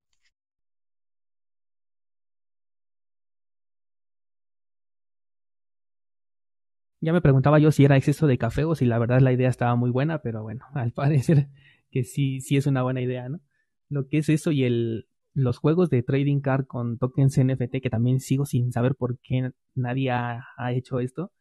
Ya 7.01 7.13
me 7.13 7.21
preguntaba 7.21 7.59
yo 7.59 7.71
si 7.71 7.85
era 7.85 7.95
exceso 7.95 8.27
de 8.27 8.37
café 8.37 8.65
o 8.65 8.75
si 8.75 8.85
la 8.85 8.99
verdad 8.99 9.21
la 9.21 9.31
idea 9.31 9.47
estaba 9.47 9.75
muy 9.75 9.89
buena, 9.89 10.21
pero 10.21 10.43
bueno, 10.43 10.65
al 10.73 10.91
parecer 10.91 11.47
que 11.91 12.03
sí, 12.03 12.41
sí 12.41 12.57
es 12.57 12.67
una 12.67 12.83
buena 12.83 13.01
idea, 13.01 13.29
¿no? 13.29 13.39
Lo 13.87 14.07
que 14.07 14.17
es 14.17 14.27
eso 14.29 14.51
y 14.51 14.65
el, 14.65 15.07
los 15.33 15.57
juegos 15.57 15.89
de 15.89 16.03
trading 16.03 16.41
card 16.41 16.65
con 16.65 16.97
tokens 16.97 17.37
NFT, 17.37 17.81
que 17.81 17.89
también 17.89 18.19
sigo 18.19 18.45
sin 18.45 18.73
saber 18.73 18.95
por 18.95 19.17
qué 19.19 19.51
nadie 19.75 20.11
ha, 20.11 20.43
hecho 20.73 20.99
esto, 20.99 21.31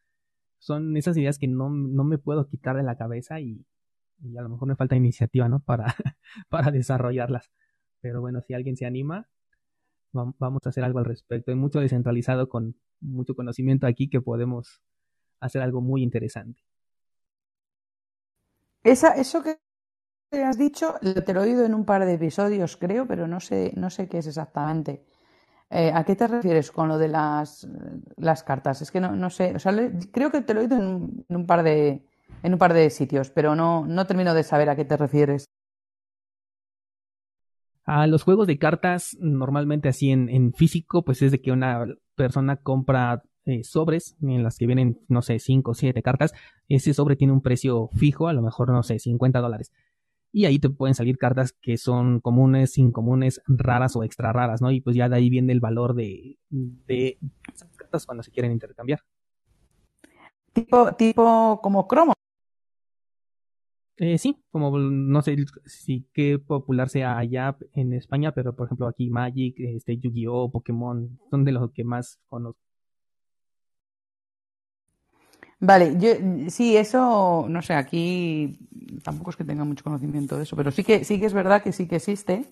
son 0.59 0.96
esas 0.96 1.16
ideas 1.16 1.38
que 1.38 1.48
no, 1.48 1.70
no, 1.70 2.05
me 2.05 2.18
puedo 2.18 2.48
quitar 2.48 2.76
de 2.76 2.84
la 2.84 2.96
cabeza 2.96 3.40
y, 3.40 3.66
y 4.20 4.36
a 4.36 4.43
lo 4.43 4.49
mejor 4.49 4.69
me 4.69 4.77
falta 4.77 4.97
iniciativa, 4.97 5.49
¿no? 5.49 5.61
Para, 5.61 5.86
para 6.49 6.70
desarrollarlas. 6.70 7.51
Pero 8.01 8.20
bueno, 8.20 8.40
si 8.43 8.55
alguien 8.55 8.77
se 8.77 8.86
anima, 8.86 9.28
vamos 10.12 10.62
a 10.65 10.69
hacer 10.69 10.85
algo 10.85 10.99
al 10.99 11.05
respecto. 11.05 11.51
Hay 11.51 11.57
mucho 11.57 11.81
descentralizado 11.81 12.49
con 12.49 12.77
mucho 13.01 13.35
conocimiento 13.35 13.86
aquí 13.86 14.09
que 14.09 14.20
podemos 14.20 14.82
hacer 15.40 15.62
algo 15.62 15.81
muy 15.81 16.03
interesante. 16.03 16.62
Esa, 18.82 19.12
eso 19.12 19.43
que 19.43 19.59
has 20.32 20.59
dicho, 20.59 20.95
te 21.24 21.35
lo 21.35 21.43
he 21.43 21.49
oído 21.49 21.65
en 21.65 21.74
un 21.74 21.85
par 21.85 22.05
de 22.05 22.15
episodios, 22.15 22.77
creo, 22.77 23.07
pero 23.07 23.27
no 23.27 23.40
sé, 23.40 23.73
no 23.77 23.90
sé 23.90 24.09
qué 24.09 24.19
es 24.19 24.27
exactamente. 24.27 25.05
Eh, 25.70 25.93
¿A 25.95 26.05
qué 26.05 26.16
te 26.16 26.27
refieres 26.27 26.70
con 26.70 26.89
lo 26.89 26.97
de 26.97 27.09
las, 27.09 27.69
las 28.16 28.43
cartas? 28.43 28.81
Es 28.81 28.90
que 28.90 29.01
no, 29.01 29.15
no 29.15 29.31
sé, 29.31 29.55
o 29.55 29.59
sea, 29.59 29.73
creo 30.11 30.31
que 30.31 30.40
te 30.40 30.55
lo 30.55 30.61
he 30.61 30.65
oído 30.65 30.78
en, 30.78 31.24
un 31.28 31.47
par 31.47 31.62
de, 31.62 32.07
en 32.42 32.52
un 32.52 32.59
par 32.59 32.74
de 32.74 32.90
sitios, 32.90 33.30
pero 33.30 33.55
no, 33.55 33.86
no 33.86 34.06
termino 34.06 34.34
de 34.34 34.42
saber 34.42 34.70
a 34.70 34.76
qué 34.76 34.84
te 34.84 34.96
refieres. 34.96 35.44
A 37.84 38.06
los 38.06 38.22
juegos 38.22 38.46
de 38.46 38.59
cartas, 38.59 39.16
normalmente 39.18 39.88
así 39.88 40.10
en, 40.10 40.28
en 40.28 40.52
físico, 40.52 41.05
pues 41.05 41.22
es 41.22 41.32
de 41.32 41.40
que 41.40 41.52
una 41.52 41.86
persona 42.14 42.56
compra 42.56 43.22
eh, 43.48 43.64
sobres 43.64 44.14
en 44.20 44.42
las 44.42 44.59
que 44.59 44.66
vienen, 44.66 45.00
no 45.09 45.22
sé, 45.22 45.38
5 45.38 45.70
o 45.70 45.74
7 45.74 46.02
cartas. 46.02 46.34
Ese 46.68 46.92
sobre 46.92 47.16
tiene 47.16 47.32
un 47.32 47.40
precio 47.40 47.88
fijo, 47.94 48.28
a 48.28 48.34
lo 48.34 48.42
mejor, 48.42 48.70
no 48.70 48.82
sé, 48.82 48.98
50 48.98 49.40
dólares. 49.40 49.72
Y 50.30 50.44
ahí 50.44 50.59
te 50.59 50.68
pueden 50.68 50.94
salir 50.94 51.16
cartas 51.16 51.55
que 51.62 51.78
son 51.78 52.20
comunes, 52.20 52.76
incomunes, 52.76 53.40
raras 53.46 53.96
o 53.96 54.05
extra 54.05 54.34
raras, 54.34 54.60
¿no? 54.60 54.70
Y 54.70 54.82
pues 54.82 54.94
ya 54.96 55.09
de 55.09 55.16
ahí 55.16 55.30
viene 55.30 55.55
el 55.55 55.60
valor 55.60 55.94
de, 55.94 56.36
de 56.50 57.18
esas 57.55 57.74
cartas 57.74 58.05
cuando 58.05 58.22
se 58.22 58.30
quieren 58.30 58.52
intercambiar. 58.52 59.00
Tipo, 60.52 60.92
tipo 60.92 61.60
como 61.62 61.88
cromo. 61.88 62.12
Eh, 64.01 64.16
sí, 64.19 64.37
como 64.53 64.79
no 64.79 65.23
sé 65.23 65.37
si 65.66 66.07
qué 66.12 66.39
popular 66.39 66.89
sea 66.89 67.19
allá 67.19 67.57
en 67.75 67.93
España, 67.95 68.33
pero 68.33 68.55
por 68.55 68.66
ejemplo 68.66 68.87
aquí 68.87 69.11
Magic, 69.11 69.57
este 69.59 69.99
Yu-Gi-Oh, 69.99 70.53
Pokémon, 70.53 71.19
son 71.31 71.45
de 71.45 71.53
los 71.53 71.73
que 71.73 71.83
más 71.85 72.20
conozco. 72.29 72.61
Vale, 75.61 75.97
yo 75.99 76.11
sí, 76.51 76.77
eso, 76.77 77.47
no 77.49 77.62
sé, 77.62 77.75
aquí 77.75 78.59
tampoco 79.03 79.31
es 79.31 79.37
que 79.37 79.45
tenga 79.45 79.65
mucho 79.65 79.83
conocimiento 79.83 80.37
de 80.37 80.45
eso, 80.45 80.55
pero 80.55 80.70
sí 80.70 80.85
que, 80.85 81.05
sí 81.05 81.19
que 81.19 81.27
es 81.27 81.33
verdad 81.33 81.62
que 81.62 81.73
sí 81.73 81.89
que 81.89 81.97
existe 81.97 82.45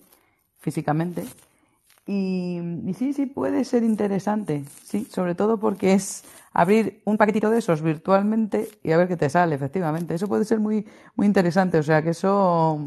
físicamente. 0.59 1.23
Y, 2.09 2.61
sí, 2.93 3.11
sí 3.11 3.25
puede 3.25 3.65
ser 3.65 3.83
interesante, 3.83 4.63
sí, 4.81 5.03
sobre 5.11 5.35
todo 5.35 5.59
porque 5.59 5.91
es 5.91 6.23
abrir 6.53 7.01
un 7.03 7.17
paquetito 7.17 7.49
de 7.49 7.59
esos 7.59 7.81
virtualmente 7.81 8.69
y 8.81 8.93
a 8.93 8.97
ver 8.97 9.09
qué 9.09 9.17
te 9.17 9.29
sale, 9.29 9.55
efectivamente. 9.55 10.15
Eso 10.15 10.29
puede 10.29 10.45
ser 10.45 10.61
muy, 10.61 10.87
muy 11.15 11.27
interesante, 11.27 11.77
o 11.77 11.83
sea 11.83 12.01
que 12.01 12.11
eso, 12.11 12.79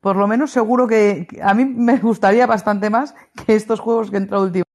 por 0.00 0.16
lo 0.16 0.26
menos 0.26 0.50
seguro 0.50 0.88
que 0.88 1.28
a 1.42 1.52
mí 1.52 1.66
me 1.66 1.98
gustaría 1.98 2.46
bastante 2.46 2.88
más 2.88 3.14
que 3.44 3.54
estos 3.54 3.80
juegos 3.80 4.10
que 4.10 4.16
he 4.16 4.20
entrado 4.20 4.44
últimamente. 4.44 4.70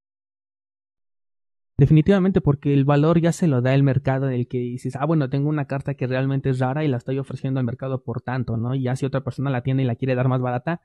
Definitivamente, 1.77 2.41
porque 2.41 2.73
el 2.73 2.85
valor 2.85 3.19
ya 3.19 3.31
se 3.31 3.47
lo 3.47 3.61
da 3.61 3.73
el 3.73 3.81
mercado 3.81 4.27
en 4.27 4.34
el 4.34 4.47
que 4.47 4.60
dices, 4.60 4.95
ah, 4.95 5.06
bueno, 5.06 5.31
tengo 5.31 5.49
una 5.49 5.65
carta 5.65 5.95
que 5.95 6.06
realmente 6.06 6.52
es 6.52 6.60
rara 6.60 6.85
y 6.85 6.88
la 6.88 6.97
estoy 6.97 7.18
ofreciendo 7.18 7.60
al 7.60 7.65
mercado 7.65 8.03
por 8.03 8.22
tanto, 8.22 8.56
¿no? 8.56 8.76
Y 8.76 8.84
ya 8.84 8.95
si 8.95 9.06
otra 9.06 9.22
persona 9.22 9.49
la 9.49 9.64
tiene 9.64 9.81
y 9.81 9.85
la 9.85 9.95
quiere 9.95 10.14
dar 10.15 10.30
más 10.30 10.41
barata, 10.41 10.80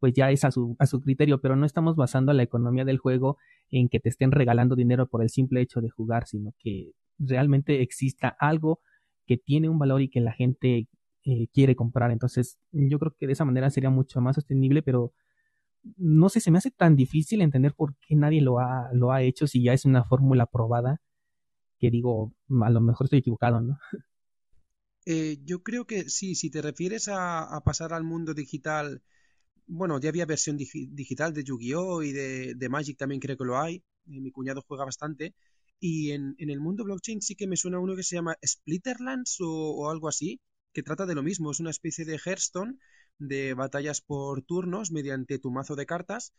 pues 0.00 0.14
ya 0.14 0.30
es 0.30 0.44
a 0.44 0.50
su, 0.50 0.76
a 0.78 0.86
su 0.86 1.00
criterio, 1.00 1.40
pero 1.40 1.54
no 1.56 1.66
estamos 1.66 1.94
basando 1.94 2.32
la 2.32 2.42
economía 2.42 2.84
del 2.84 2.98
juego 2.98 3.36
en 3.70 3.88
que 3.88 4.00
te 4.00 4.08
estén 4.08 4.32
regalando 4.32 4.74
dinero 4.74 5.06
por 5.06 5.22
el 5.22 5.30
simple 5.30 5.60
hecho 5.60 5.80
de 5.80 5.90
jugar, 5.90 6.26
sino 6.26 6.54
que 6.58 6.92
realmente 7.18 7.82
exista 7.82 8.28
algo 8.28 8.80
que 9.26 9.36
tiene 9.36 9.68
un 9.68 9.78
valor 9.78 10.02
y 10.02 10.08
que 10.08 10.20
la 10.20 10.32
gente 10.32 10.88
eh, 11.24 11.46
quiere 11.52 11.76
comprar. 11.76 12.10
Entonces, 12.10 12.58
yo 12.72 12.98
creo 12.98 13.14
que 13.16 13.26
de 13.26 13.34
esa 13.34 13.44
manera 13.44 13.70
sería 13.70 13.90
mucho 13.90 14.20
más 14.20 14.36
sostenible, 14.36 14.82
pero 14.82 15.12
no 15.96 16.28
sé, 16.28 16.40
se 16.40 16.50
me 16.50 16.58
hace 16.58 16.70
tan 16.70 16.96
difícil 16.96 17.42
entender 17.42 17.74
por 17.74 17.94
qué 17.96 18.16
nadie 18.16 18.40
lo 18.40 18.58
ha, 18.58 18.90
lo 18.92 19.12
ha 19.12 19.22
hecho 19.22 19.46
si 19.46 19.62
ya 19.62 19.72
es 19.72 19.84
una 19.84 20.04
fórmula 20.04 20.46
probada 20.46 21.00
que 21.80 21.90
digo, 21.90 22.34
a 22.62 22.70
lo 22.70 22.80
mejor 22.80 23.06
estoy 23.06 23.20
equivocado, 23.20 23.60
¿no? 23.60 23.78
Eh, 25.06 25.38
yo 25.44 25.62
creo 25.62 25.86
que 25.86 26.10
sí, 26.10 26.34
si 26.34 26.50
te 26.50 26.60
refieres 26.60 27.08
a, 27.08 27.62
pasar 27.64 27.94
al 27.94 28.04
mundo 28.04 28.34
digital, 28.34 29.02
bueno, 29.70 30.00
ya 30.00 30.08
había 30.08 30.26
versión 30.26 30.56
digital 30.56 31.32
de 31.32 31.44
Yu-Gi-Oh! 31.44 32.02
y 32.02 32.12
de, 32.12 32.68
Magic 32.68 32.98
también 32.98 33.20
creo 33.20 33.36
que 33.36 33.44
lo 33.44 33.58
hay, 33.58 33.82
mi 34.04 34.32
cuñado 34.32 34.62
juega 34.66 34.84
bastante, 34.84 35.34
y 35.78 36.10
en, 36.10 36.34
el 36.38 36.60
mundo 36.60 36.84
blockchain 36.84 37.22
sí 37.22 37.36
que 37.36 37.46
me 37.46 37.56
suena 37.56 37.78
uno 37.78 37.94
que 37.94 38.02
se 38.02 38.16
llama 38.16 38.36
Splitterlands 38.44 39.38
o, 39.40 39.88
algo 39.88 40.08
así, 40.08 40.40
que 40.72 40.82
trata 40.82 41.06
de 41.06 41.14
lo 41.14 41.22
mismo, 41.22 41.52
es 41.52 41.60
una 41.60 41.70
especie 41.70 42.04
de 42.04 42.18
Hearthstone 42.18 42.78
de 43.18 43.54
batallas 43.54 44.00
por 44.00 44.42
turnos 44.42 44.90
mediante 44.90 45.38
tu 45.38 45.50
mazo 45.50 45.76
de 45.76 45.86
cartas 45.86 46.32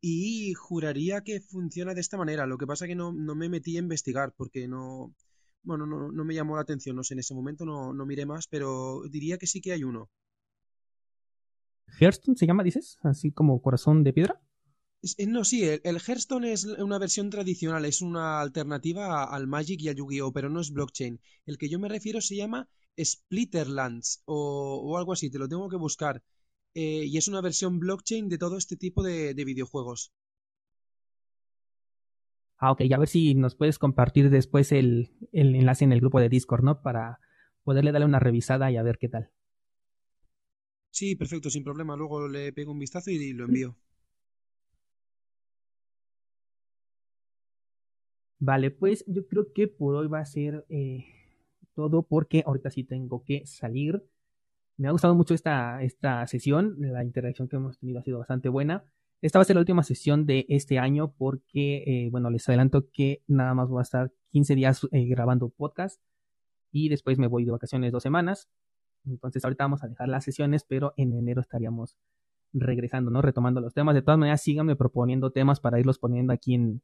y 0.00 0.54
juraría 0.54 1.22
que 1.22 1.40
funciona 1.40 1.94
de 1.94 2.00
esta 2.00 2.16
manera. 2.16 2.46
Lo 2.46 2.58
que 2.58 2.66
pasa 2.66 2.86
que 2.86 2.94
no, 2.94 3.12
no 3.12 3.34
me 3.34 3.48
metí 3.48 3.76
a 3.76 3.80
investigar 3.80 4.32
porque 4.36 4.68
no, 4.68 5.14
bueno, 5.62 5.86
no, 5.86 6.12
no 6.12 6.24
me 6.24 6.34
llamó 6.34 6.56
la 6.56 6.62
atención, 6.62 6.96
no 6.96 7.04
sé, 7.04 7.14
en 7.14 7.20
ese 7.20 7.34
momento 7.34 7.64
no, 7.64 7.92
no 7.92 8.06
miré 8.06 8.26
más, 8.26 8.46
pero 8.48 9.02
diría 9.10 9.38
que 9.38 9.46
sí 9.46 9.60
que 9.60 9.72
hay 9.72 9.84
uno. 9.84 10.10
Hearthstone 11.98 12.36
se 12.36 12.46
llama, 12.46 12.62
dices, 12.62 12.98
así 13.02 13.32
como 13.32 13.60
corazón 13.62 14.04
de 14.04 14.12
piedra. 14.12 14.40
Eh, 15.18 15.26
no, 15.26 15.44
sí, 15.44 15.64
el, 15.64 15.80
el, 15.84 16.00
Hearthstone 16.00 16.52
es 16.52 16.64
una 16.64 16.98
versión 16.98 17.30
tradicional, 17.30 17.84
es 17.84 18.02
una 18.02 18.40
alternativa 18.40 19.24
al 19.24 19.46
Magic 19.46 19.80
y 19.80 19.88
al 19.88 19.96
Yu-Gi-Oh, 19.96 20.32
pero 20.32 20.48
no 20.50 20.60
es 20.60 20.72
blockchain. 20.72 21.20
El 21.44 21.58
que 21.58 21.68
yo 21.68 21.78
me 21.78 21.88
refiero 21.88 22.20
se 22.20 22.36
llama 22.36 22.68
Splitterlands 23.02 24.22
o, 24.24 24.82
o 24.84 24.96
algo 24.98 25.12
así, 25.12 25.30
te 25.30 25.38
lo 25.38 25.48
tengo 25.48 25.68
que 25.68 25.76
buscar. 25.76 26.22
Eh, 26.74 27.06
y 27.06 27.16
es 27.16 27.28
una 27.28 27.40
versión 27.40 27.78
blockchain 27.78 28.28
de 28.28 28.38
todo 28.38 28.58
este 28.58 28.76
tipo 28.76 29.02
de, 29.02 29.34
de 29.34 29.44
videojuegos. 29.44 30.12
Ah, 32.58 32.72
ok, 32.72 32.82
a 32.92 32.98
ver 32.98 33.08
si 33.08 33.34
nos 33.34 33.54
puedes 33.54 33.78
compartir 33.78 34.30
después 34.30 34.72
el, 34.72 35.10
el, 35.32 35.54
enlace 35.54 35.84
en 35.84 35.92
el 35.92 36.00
grupo 36.00 36.20
de 36.20 36.28
Discord, 36.28 36.64
¿no? 36.64 36.82
Para 36.82 37.20
poderle 37.64 37.92
darle 37.92 38.06
una 38.06 38.18
revisada 38.18 38.70
y 38.70 38.76
a 38.76 38.82
ver 38.82 38.98
qué 38.98 39.08
tal. 39.08 39.30
Sí, 40.98 41.14
perfecto, 41.14 41.48
sin 41.50 41.62
problema. 41.62 41.94
Luego 41.96 42.26
le 42.26 42.52
pego 42.52 42.72
un 42.72 42.78
vistazo 42.80 43.10
y 43.10 43.32
lo 43.34 43.44
envío. 43.44 43.76
Vale, 48.38 48.70
pues 48.70 49.04
yo 49.06 49.26
creo 49.26 49.52
que 49.52 49.66
por 49.68 49.94
hoy 49.94 50.08
va 50.08 50.20
a 50.20 50.26
ser 50.26 50.66
eh, 50.68 51.04
todo 51.74 52.02
porque 52.02 52.42
ahorita 52.46 52.70
sí 52.70 52.84
tengo 52.84 53.24
que 53.24 53.46
salir. 53.46 54.02
Me 54.76 54.88
ha 54.88 54.92
gustado 54.92 55.14
mucho 55.14 55.34
esta, 55.34 55.82
esta 55.82 56.26
sesión, 56.26 56.76
la 56.80 57.04
interacción 57.04 57.48
que 57.48 57.56
hemos 57.56 57.78
tenido 57.78 58.00
ha 58.00 58.02
sido 58.02 58.18
bastante 58.18 58.48
buena. 58.48 58.84
Esta 59.22 59.38
va 59.38 59.42
a 59.42 59.46
ser 59.46 59.56
la 59.56 59.60
última 59.60 59.82
sesión 59.82 60.26
de 60.26 60.46
este 60.48 60.78
año 60.78 61.12
porque, 61.18 61.84
eh, 61.86 62.08
bueno, 62.10 62.30
les 62.30 62.48
adelanto 62.48 62.90
que 62.92 63.22
nada 63.26 63.54
más 63.54 63.68
voy 63.68 63.80
a 63.80 63.82
estar 63.82 64.12
15 64.32 64.54
días 64.54 64.86
eh, 64.92 65.06
grabando 65.06 65.48
podcast 65.50 66.00
y 66.72 66.88
después 66.90 67.18
me 67.18 67.28
voy 67.28 67.44
de 67.44 67.52
vacaciones 67.52 67.92
dos 67.92 68.02
semanas. 68.02 68.48
Entonces 69.06 69.44
ahorita 69.44 69.64
vamos 69.64 69.82
a 69.84 69.88
dejar 69.88 70.08
las 70.08 70.24
sesiones, 70.24 70.64
pero 70.64 70.94
en 70.96 71.12
enero 71.12 71.40
estaríamos 71.40 71.96
regresando, 72.52 73.10
¿no? 73.10 73.22
Retomando 73.22 73.60
los 73.60 73.74
temas. 73.74 73.94
De 73.94 74.02
todas 74.02 74.18
maneras, 74.18 74.42
síganme 74.42 74.76
proponiendo 74.76 75.30
temas 75.30 75.60
para 75.60 75.78
irlos 75.78 75.98
poniendo 75.98 76.32
aquí 76.32 76.54
en, 76.54 76.82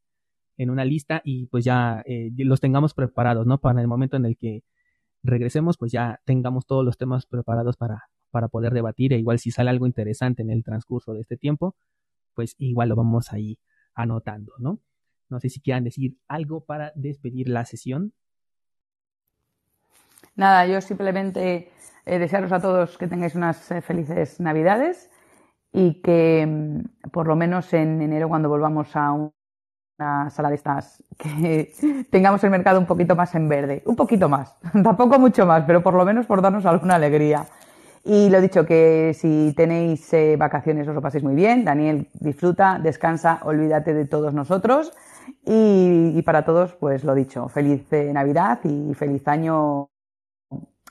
en 0.57 0.71
una 0.71 0.85
lista 0.85 1.23
y 1.25 1.47
pues 1.47 1.65
ya 1.65 2.03
eh, 2.07 2.31
los 2.39 2.61
tengamos 2.61 2.95
preparados, 2.95 3.47
¿no? 3.47 3.59
Para 3.59 3.81
el 3.81 3.89
momento 3.89 4.17
en 4.17 4.25
el 4.25 4.37
que 4.37 4.65
regresemos, 5.23 5.79
pues 5.79 5.93
ya 5.93 6.21
tengamos 6.25 6.67
todos 6.67 6.85
los 6.85 6.99
temas 6.99 7.27
preparados 7.27 7.77
para, 7.77 8.09
para 8.31 8.49
poder 8.49 8.73
debatir. 8.73 9.13
E 9.13 9.19
igual 9.19 9.39
si 9.39 9.51
sale 9.51 9.71
algo 9.71 9.87
interesante 9.87 10.43
en 10.43 10.51
el 10.51 10.63
transcurso 10.65 11.15
de 11.15 11.23
este 11.23 11.37
tiempo, 11.37 11.77
pues 12.35 12.55
igual 12.59 12.89
lo 12.89 12.97
vamos 12.97 13.33
ahí 13.33 13.59
anotando, 13.95 14.53
¿no? 14.59 14.81
No 15.29 15.41
sé 15.41 15.49
si 15.49 15.61
quieran 15.61 15.85
decir 15.85 16.19
algo 16.29 16.65
para 16.65 16.93
despedir 16.95 17.49
la 17.49 17.65
sesión. 17.65 18.13
Nada, 20.35 20.67
yo 20.67 20.81
simplemente 20.81 21.72
eh, 22.05 22.19
desearos 22.19 22.53
a 22.53 22.61
todos 22.61 22.99
que 22.99 23.07
tengáis 23.07 23.35
unas 23.35 23.71
eh, 23.71 23.81
felices 23.81 24.41
Navidades 24.41 25.11
y 25.73 26.03
que 26.03 26.47
mm, 26.47 27.11
por 27.11 27.29
lo 27.29 27.37
menos 27.37 27.73
en 27.73 28.03
enero 28.03 28.29
cuando 28.29 28.49
volvamos 28.49 28.95
a 28.97 29.13
una 29.13 30.31
sala 30.31 30.49
de 30.49 30.57
estas, 30.57 31.05
que 31.19 31.73
tengamos 32.11 32.43
el 32.45 32.51
mercado 32.51 32.81
un 32.81 32.87
poquito 32.87 33.15
más 33.15 33.35
en 33.35 33.49
verde, 33.49 33.83
un 33.87 33.97
poquito 33.97 34.29
más, 34.29 34.57
tampoco 34.83 35.19
mucho 35.19 35.47
más, 35.47 35.65
pero 35.65 35.83
por 35.83 35.95
lo 35.95 36.05
menos 36.05 36.27
por 36.27 36.43
darnos 36.43 36.67
alguna 36.67 36.97
alegría. 36.97 37.47
Y 38.05 38.31
lo 38.31 38.41
dicho, 38.41 38.67
que 38.67 39.15
si 39.15 39.55
tenéis 39.57 40.13
eh, 40.13 40.35
vacaciones 40.37 40.89
os 40.89 40.95
lo 40.95 41.01
paséis 41.01 41.23
muy 41.23 41.37
bien. 41.37 41.65
Daniel, 41.65 42.09
disfruta, 42.15 42.81
descansa, 42.83 43.39
olvídate 43.45 43.95
de 43.95 44.07
todos 44.07 44.35
nosotros. 44.35 44.93
Y, 45.47 46.21
para 46.23 46.45
todos, 46.45 46.75
pues 46.75 47.05
lo 47.05 47.15
dicho, 47.15 47.49
feliz 47.49 47.87
Navidad 48.13 48.59
y 48.65 48.93
feliz 48.95 49.29
año. 49.29 49.92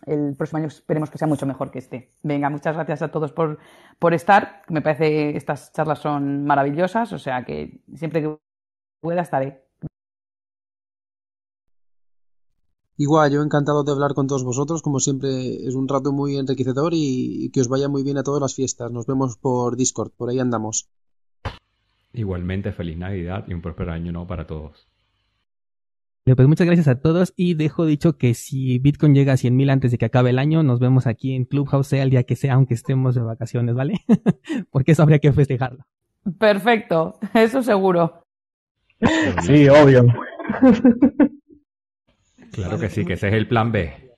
El 0.05 0.35
próximo 0.35 0.57
año 0.57 0.67
esperemos 0.67 1.09
que 1.09 1.17
sea 1.17 1.27
mucho 1.27 1.45
mejor 1.45 1.71
que 1.71 1.79
este. 1.79 2.13
Venga, 2.23 2.49
muchas 2.49 2.75
gracias 2.75 3.01
a 3.01 3.09
todos 3.09 3.31
por, 3.31 3.59
por 3.99 4.13
estar. 4.13 4.63
Me 4.67 4.81
parece 4.81 5.09
que 5.09 5.37
estas 5.37 5.71
charlas 5.73 5.99
son 5.99 6.45
maravillosas, 6.45 7.13
o 7.13 7.19
sea 7.19 7.43
que 7.43 7.81
siempre 7.93 8.21
que 8.21 8.37
pueda 9.01 9.21
estaré. 9.21 9.65
Igual, 12.97 13.31
yo 13.31 13.41
encantado 13.41 13.83
de 13.83 13.91
hablar 13.91 14.13
con 14.13 14.27
todos 14.27 14.43
vosotros, 14.43 14.83
como 14.83 14.99
siempre 14.99 15.65
es 15.65 15.73
un 15.73 15.87
rato 15.87 16.11
muy 16.11 16.37
enriquecedor 16.37 16.91
y, 16.93 17.49
que 17.51 17.61
os 17.61 17.67
vaya 17.67 17.89
muy 17.89 18.03
bien 18.03 18.19
a 18.19 18.23
todas 18.23 18.39
las 18.39 18.53
fiestas. 18.53 18.91
Nos 18.91 19.07
vemos 19.07 19.37
por 19.37 19.75
Discord, 19.75 20.11
por 20.11 20.29
ahí 20.29 20.39
andamos. 20.39 20.87
Igualmente, 22.13 22.71
feliz 22.71 22.97
Navidad 22.99 23.45
y 23.47 23.55
un 23.55 23.61
próspero 23.63 23.91
año 23.91 24.11
nuevo 24.11 24.27
para 24.27 24.45
todos. 24.45 24.90
Pues 26.23 26.47
muchas 26.47 26.67
gracias 26.67 26.87
a 26.87 26.99
todos 26.99 27.33
y 27.35 27.55
dejo 27.55 27.85
dicho 27.85 28.17
que 28.17 28.35
si 28.35 28.77
Bitcoin 28.77 29.15
llega 29.15 29.33
a 29.33 29.37
100.000 29.37 29.71
antes 29.71 29.91
de 29.91 29.97
que 29.97 30.05
acabe 30.05 30.29
el 30.29 30.39
año, 30.39 30.61
nos 30.61 30.79
vemos 30.79 31.07
aquí 31.07 31.33
en 31.33 31.45
Clubhouse, 31.45 31.87
sea 31.87 32.03
el 32.03 32.11
día 32.11 32.23
que 32.23 32.35
sea, 32.35 32.53
aunque 32.53 32.75
estemos 32.75 33.15
de 33.15 33.21
vacaciones, 33.21 33.73
¿vale? 33.73 33.95
Porque 34.69 34.91
eso 34.91 35.01
habría 35.01 35.19
que 35.19 35.33
festejarlo. 35.33 35.85
Perfecto, 36.37 37.19
eso 37.33 37.63
seguro. 37.63 38.27
Sí, 39.41 39.67
obvio. 39.67 40.05
Claro 42.51 42.77
que 42.77 42.89
sí, 42.89 43.03
que 43.03 43.13
ese 43.13 43.29
es 43.29 43.33
el 43.33 43.47
plan 43.47 43.71
B. 43.71 44.10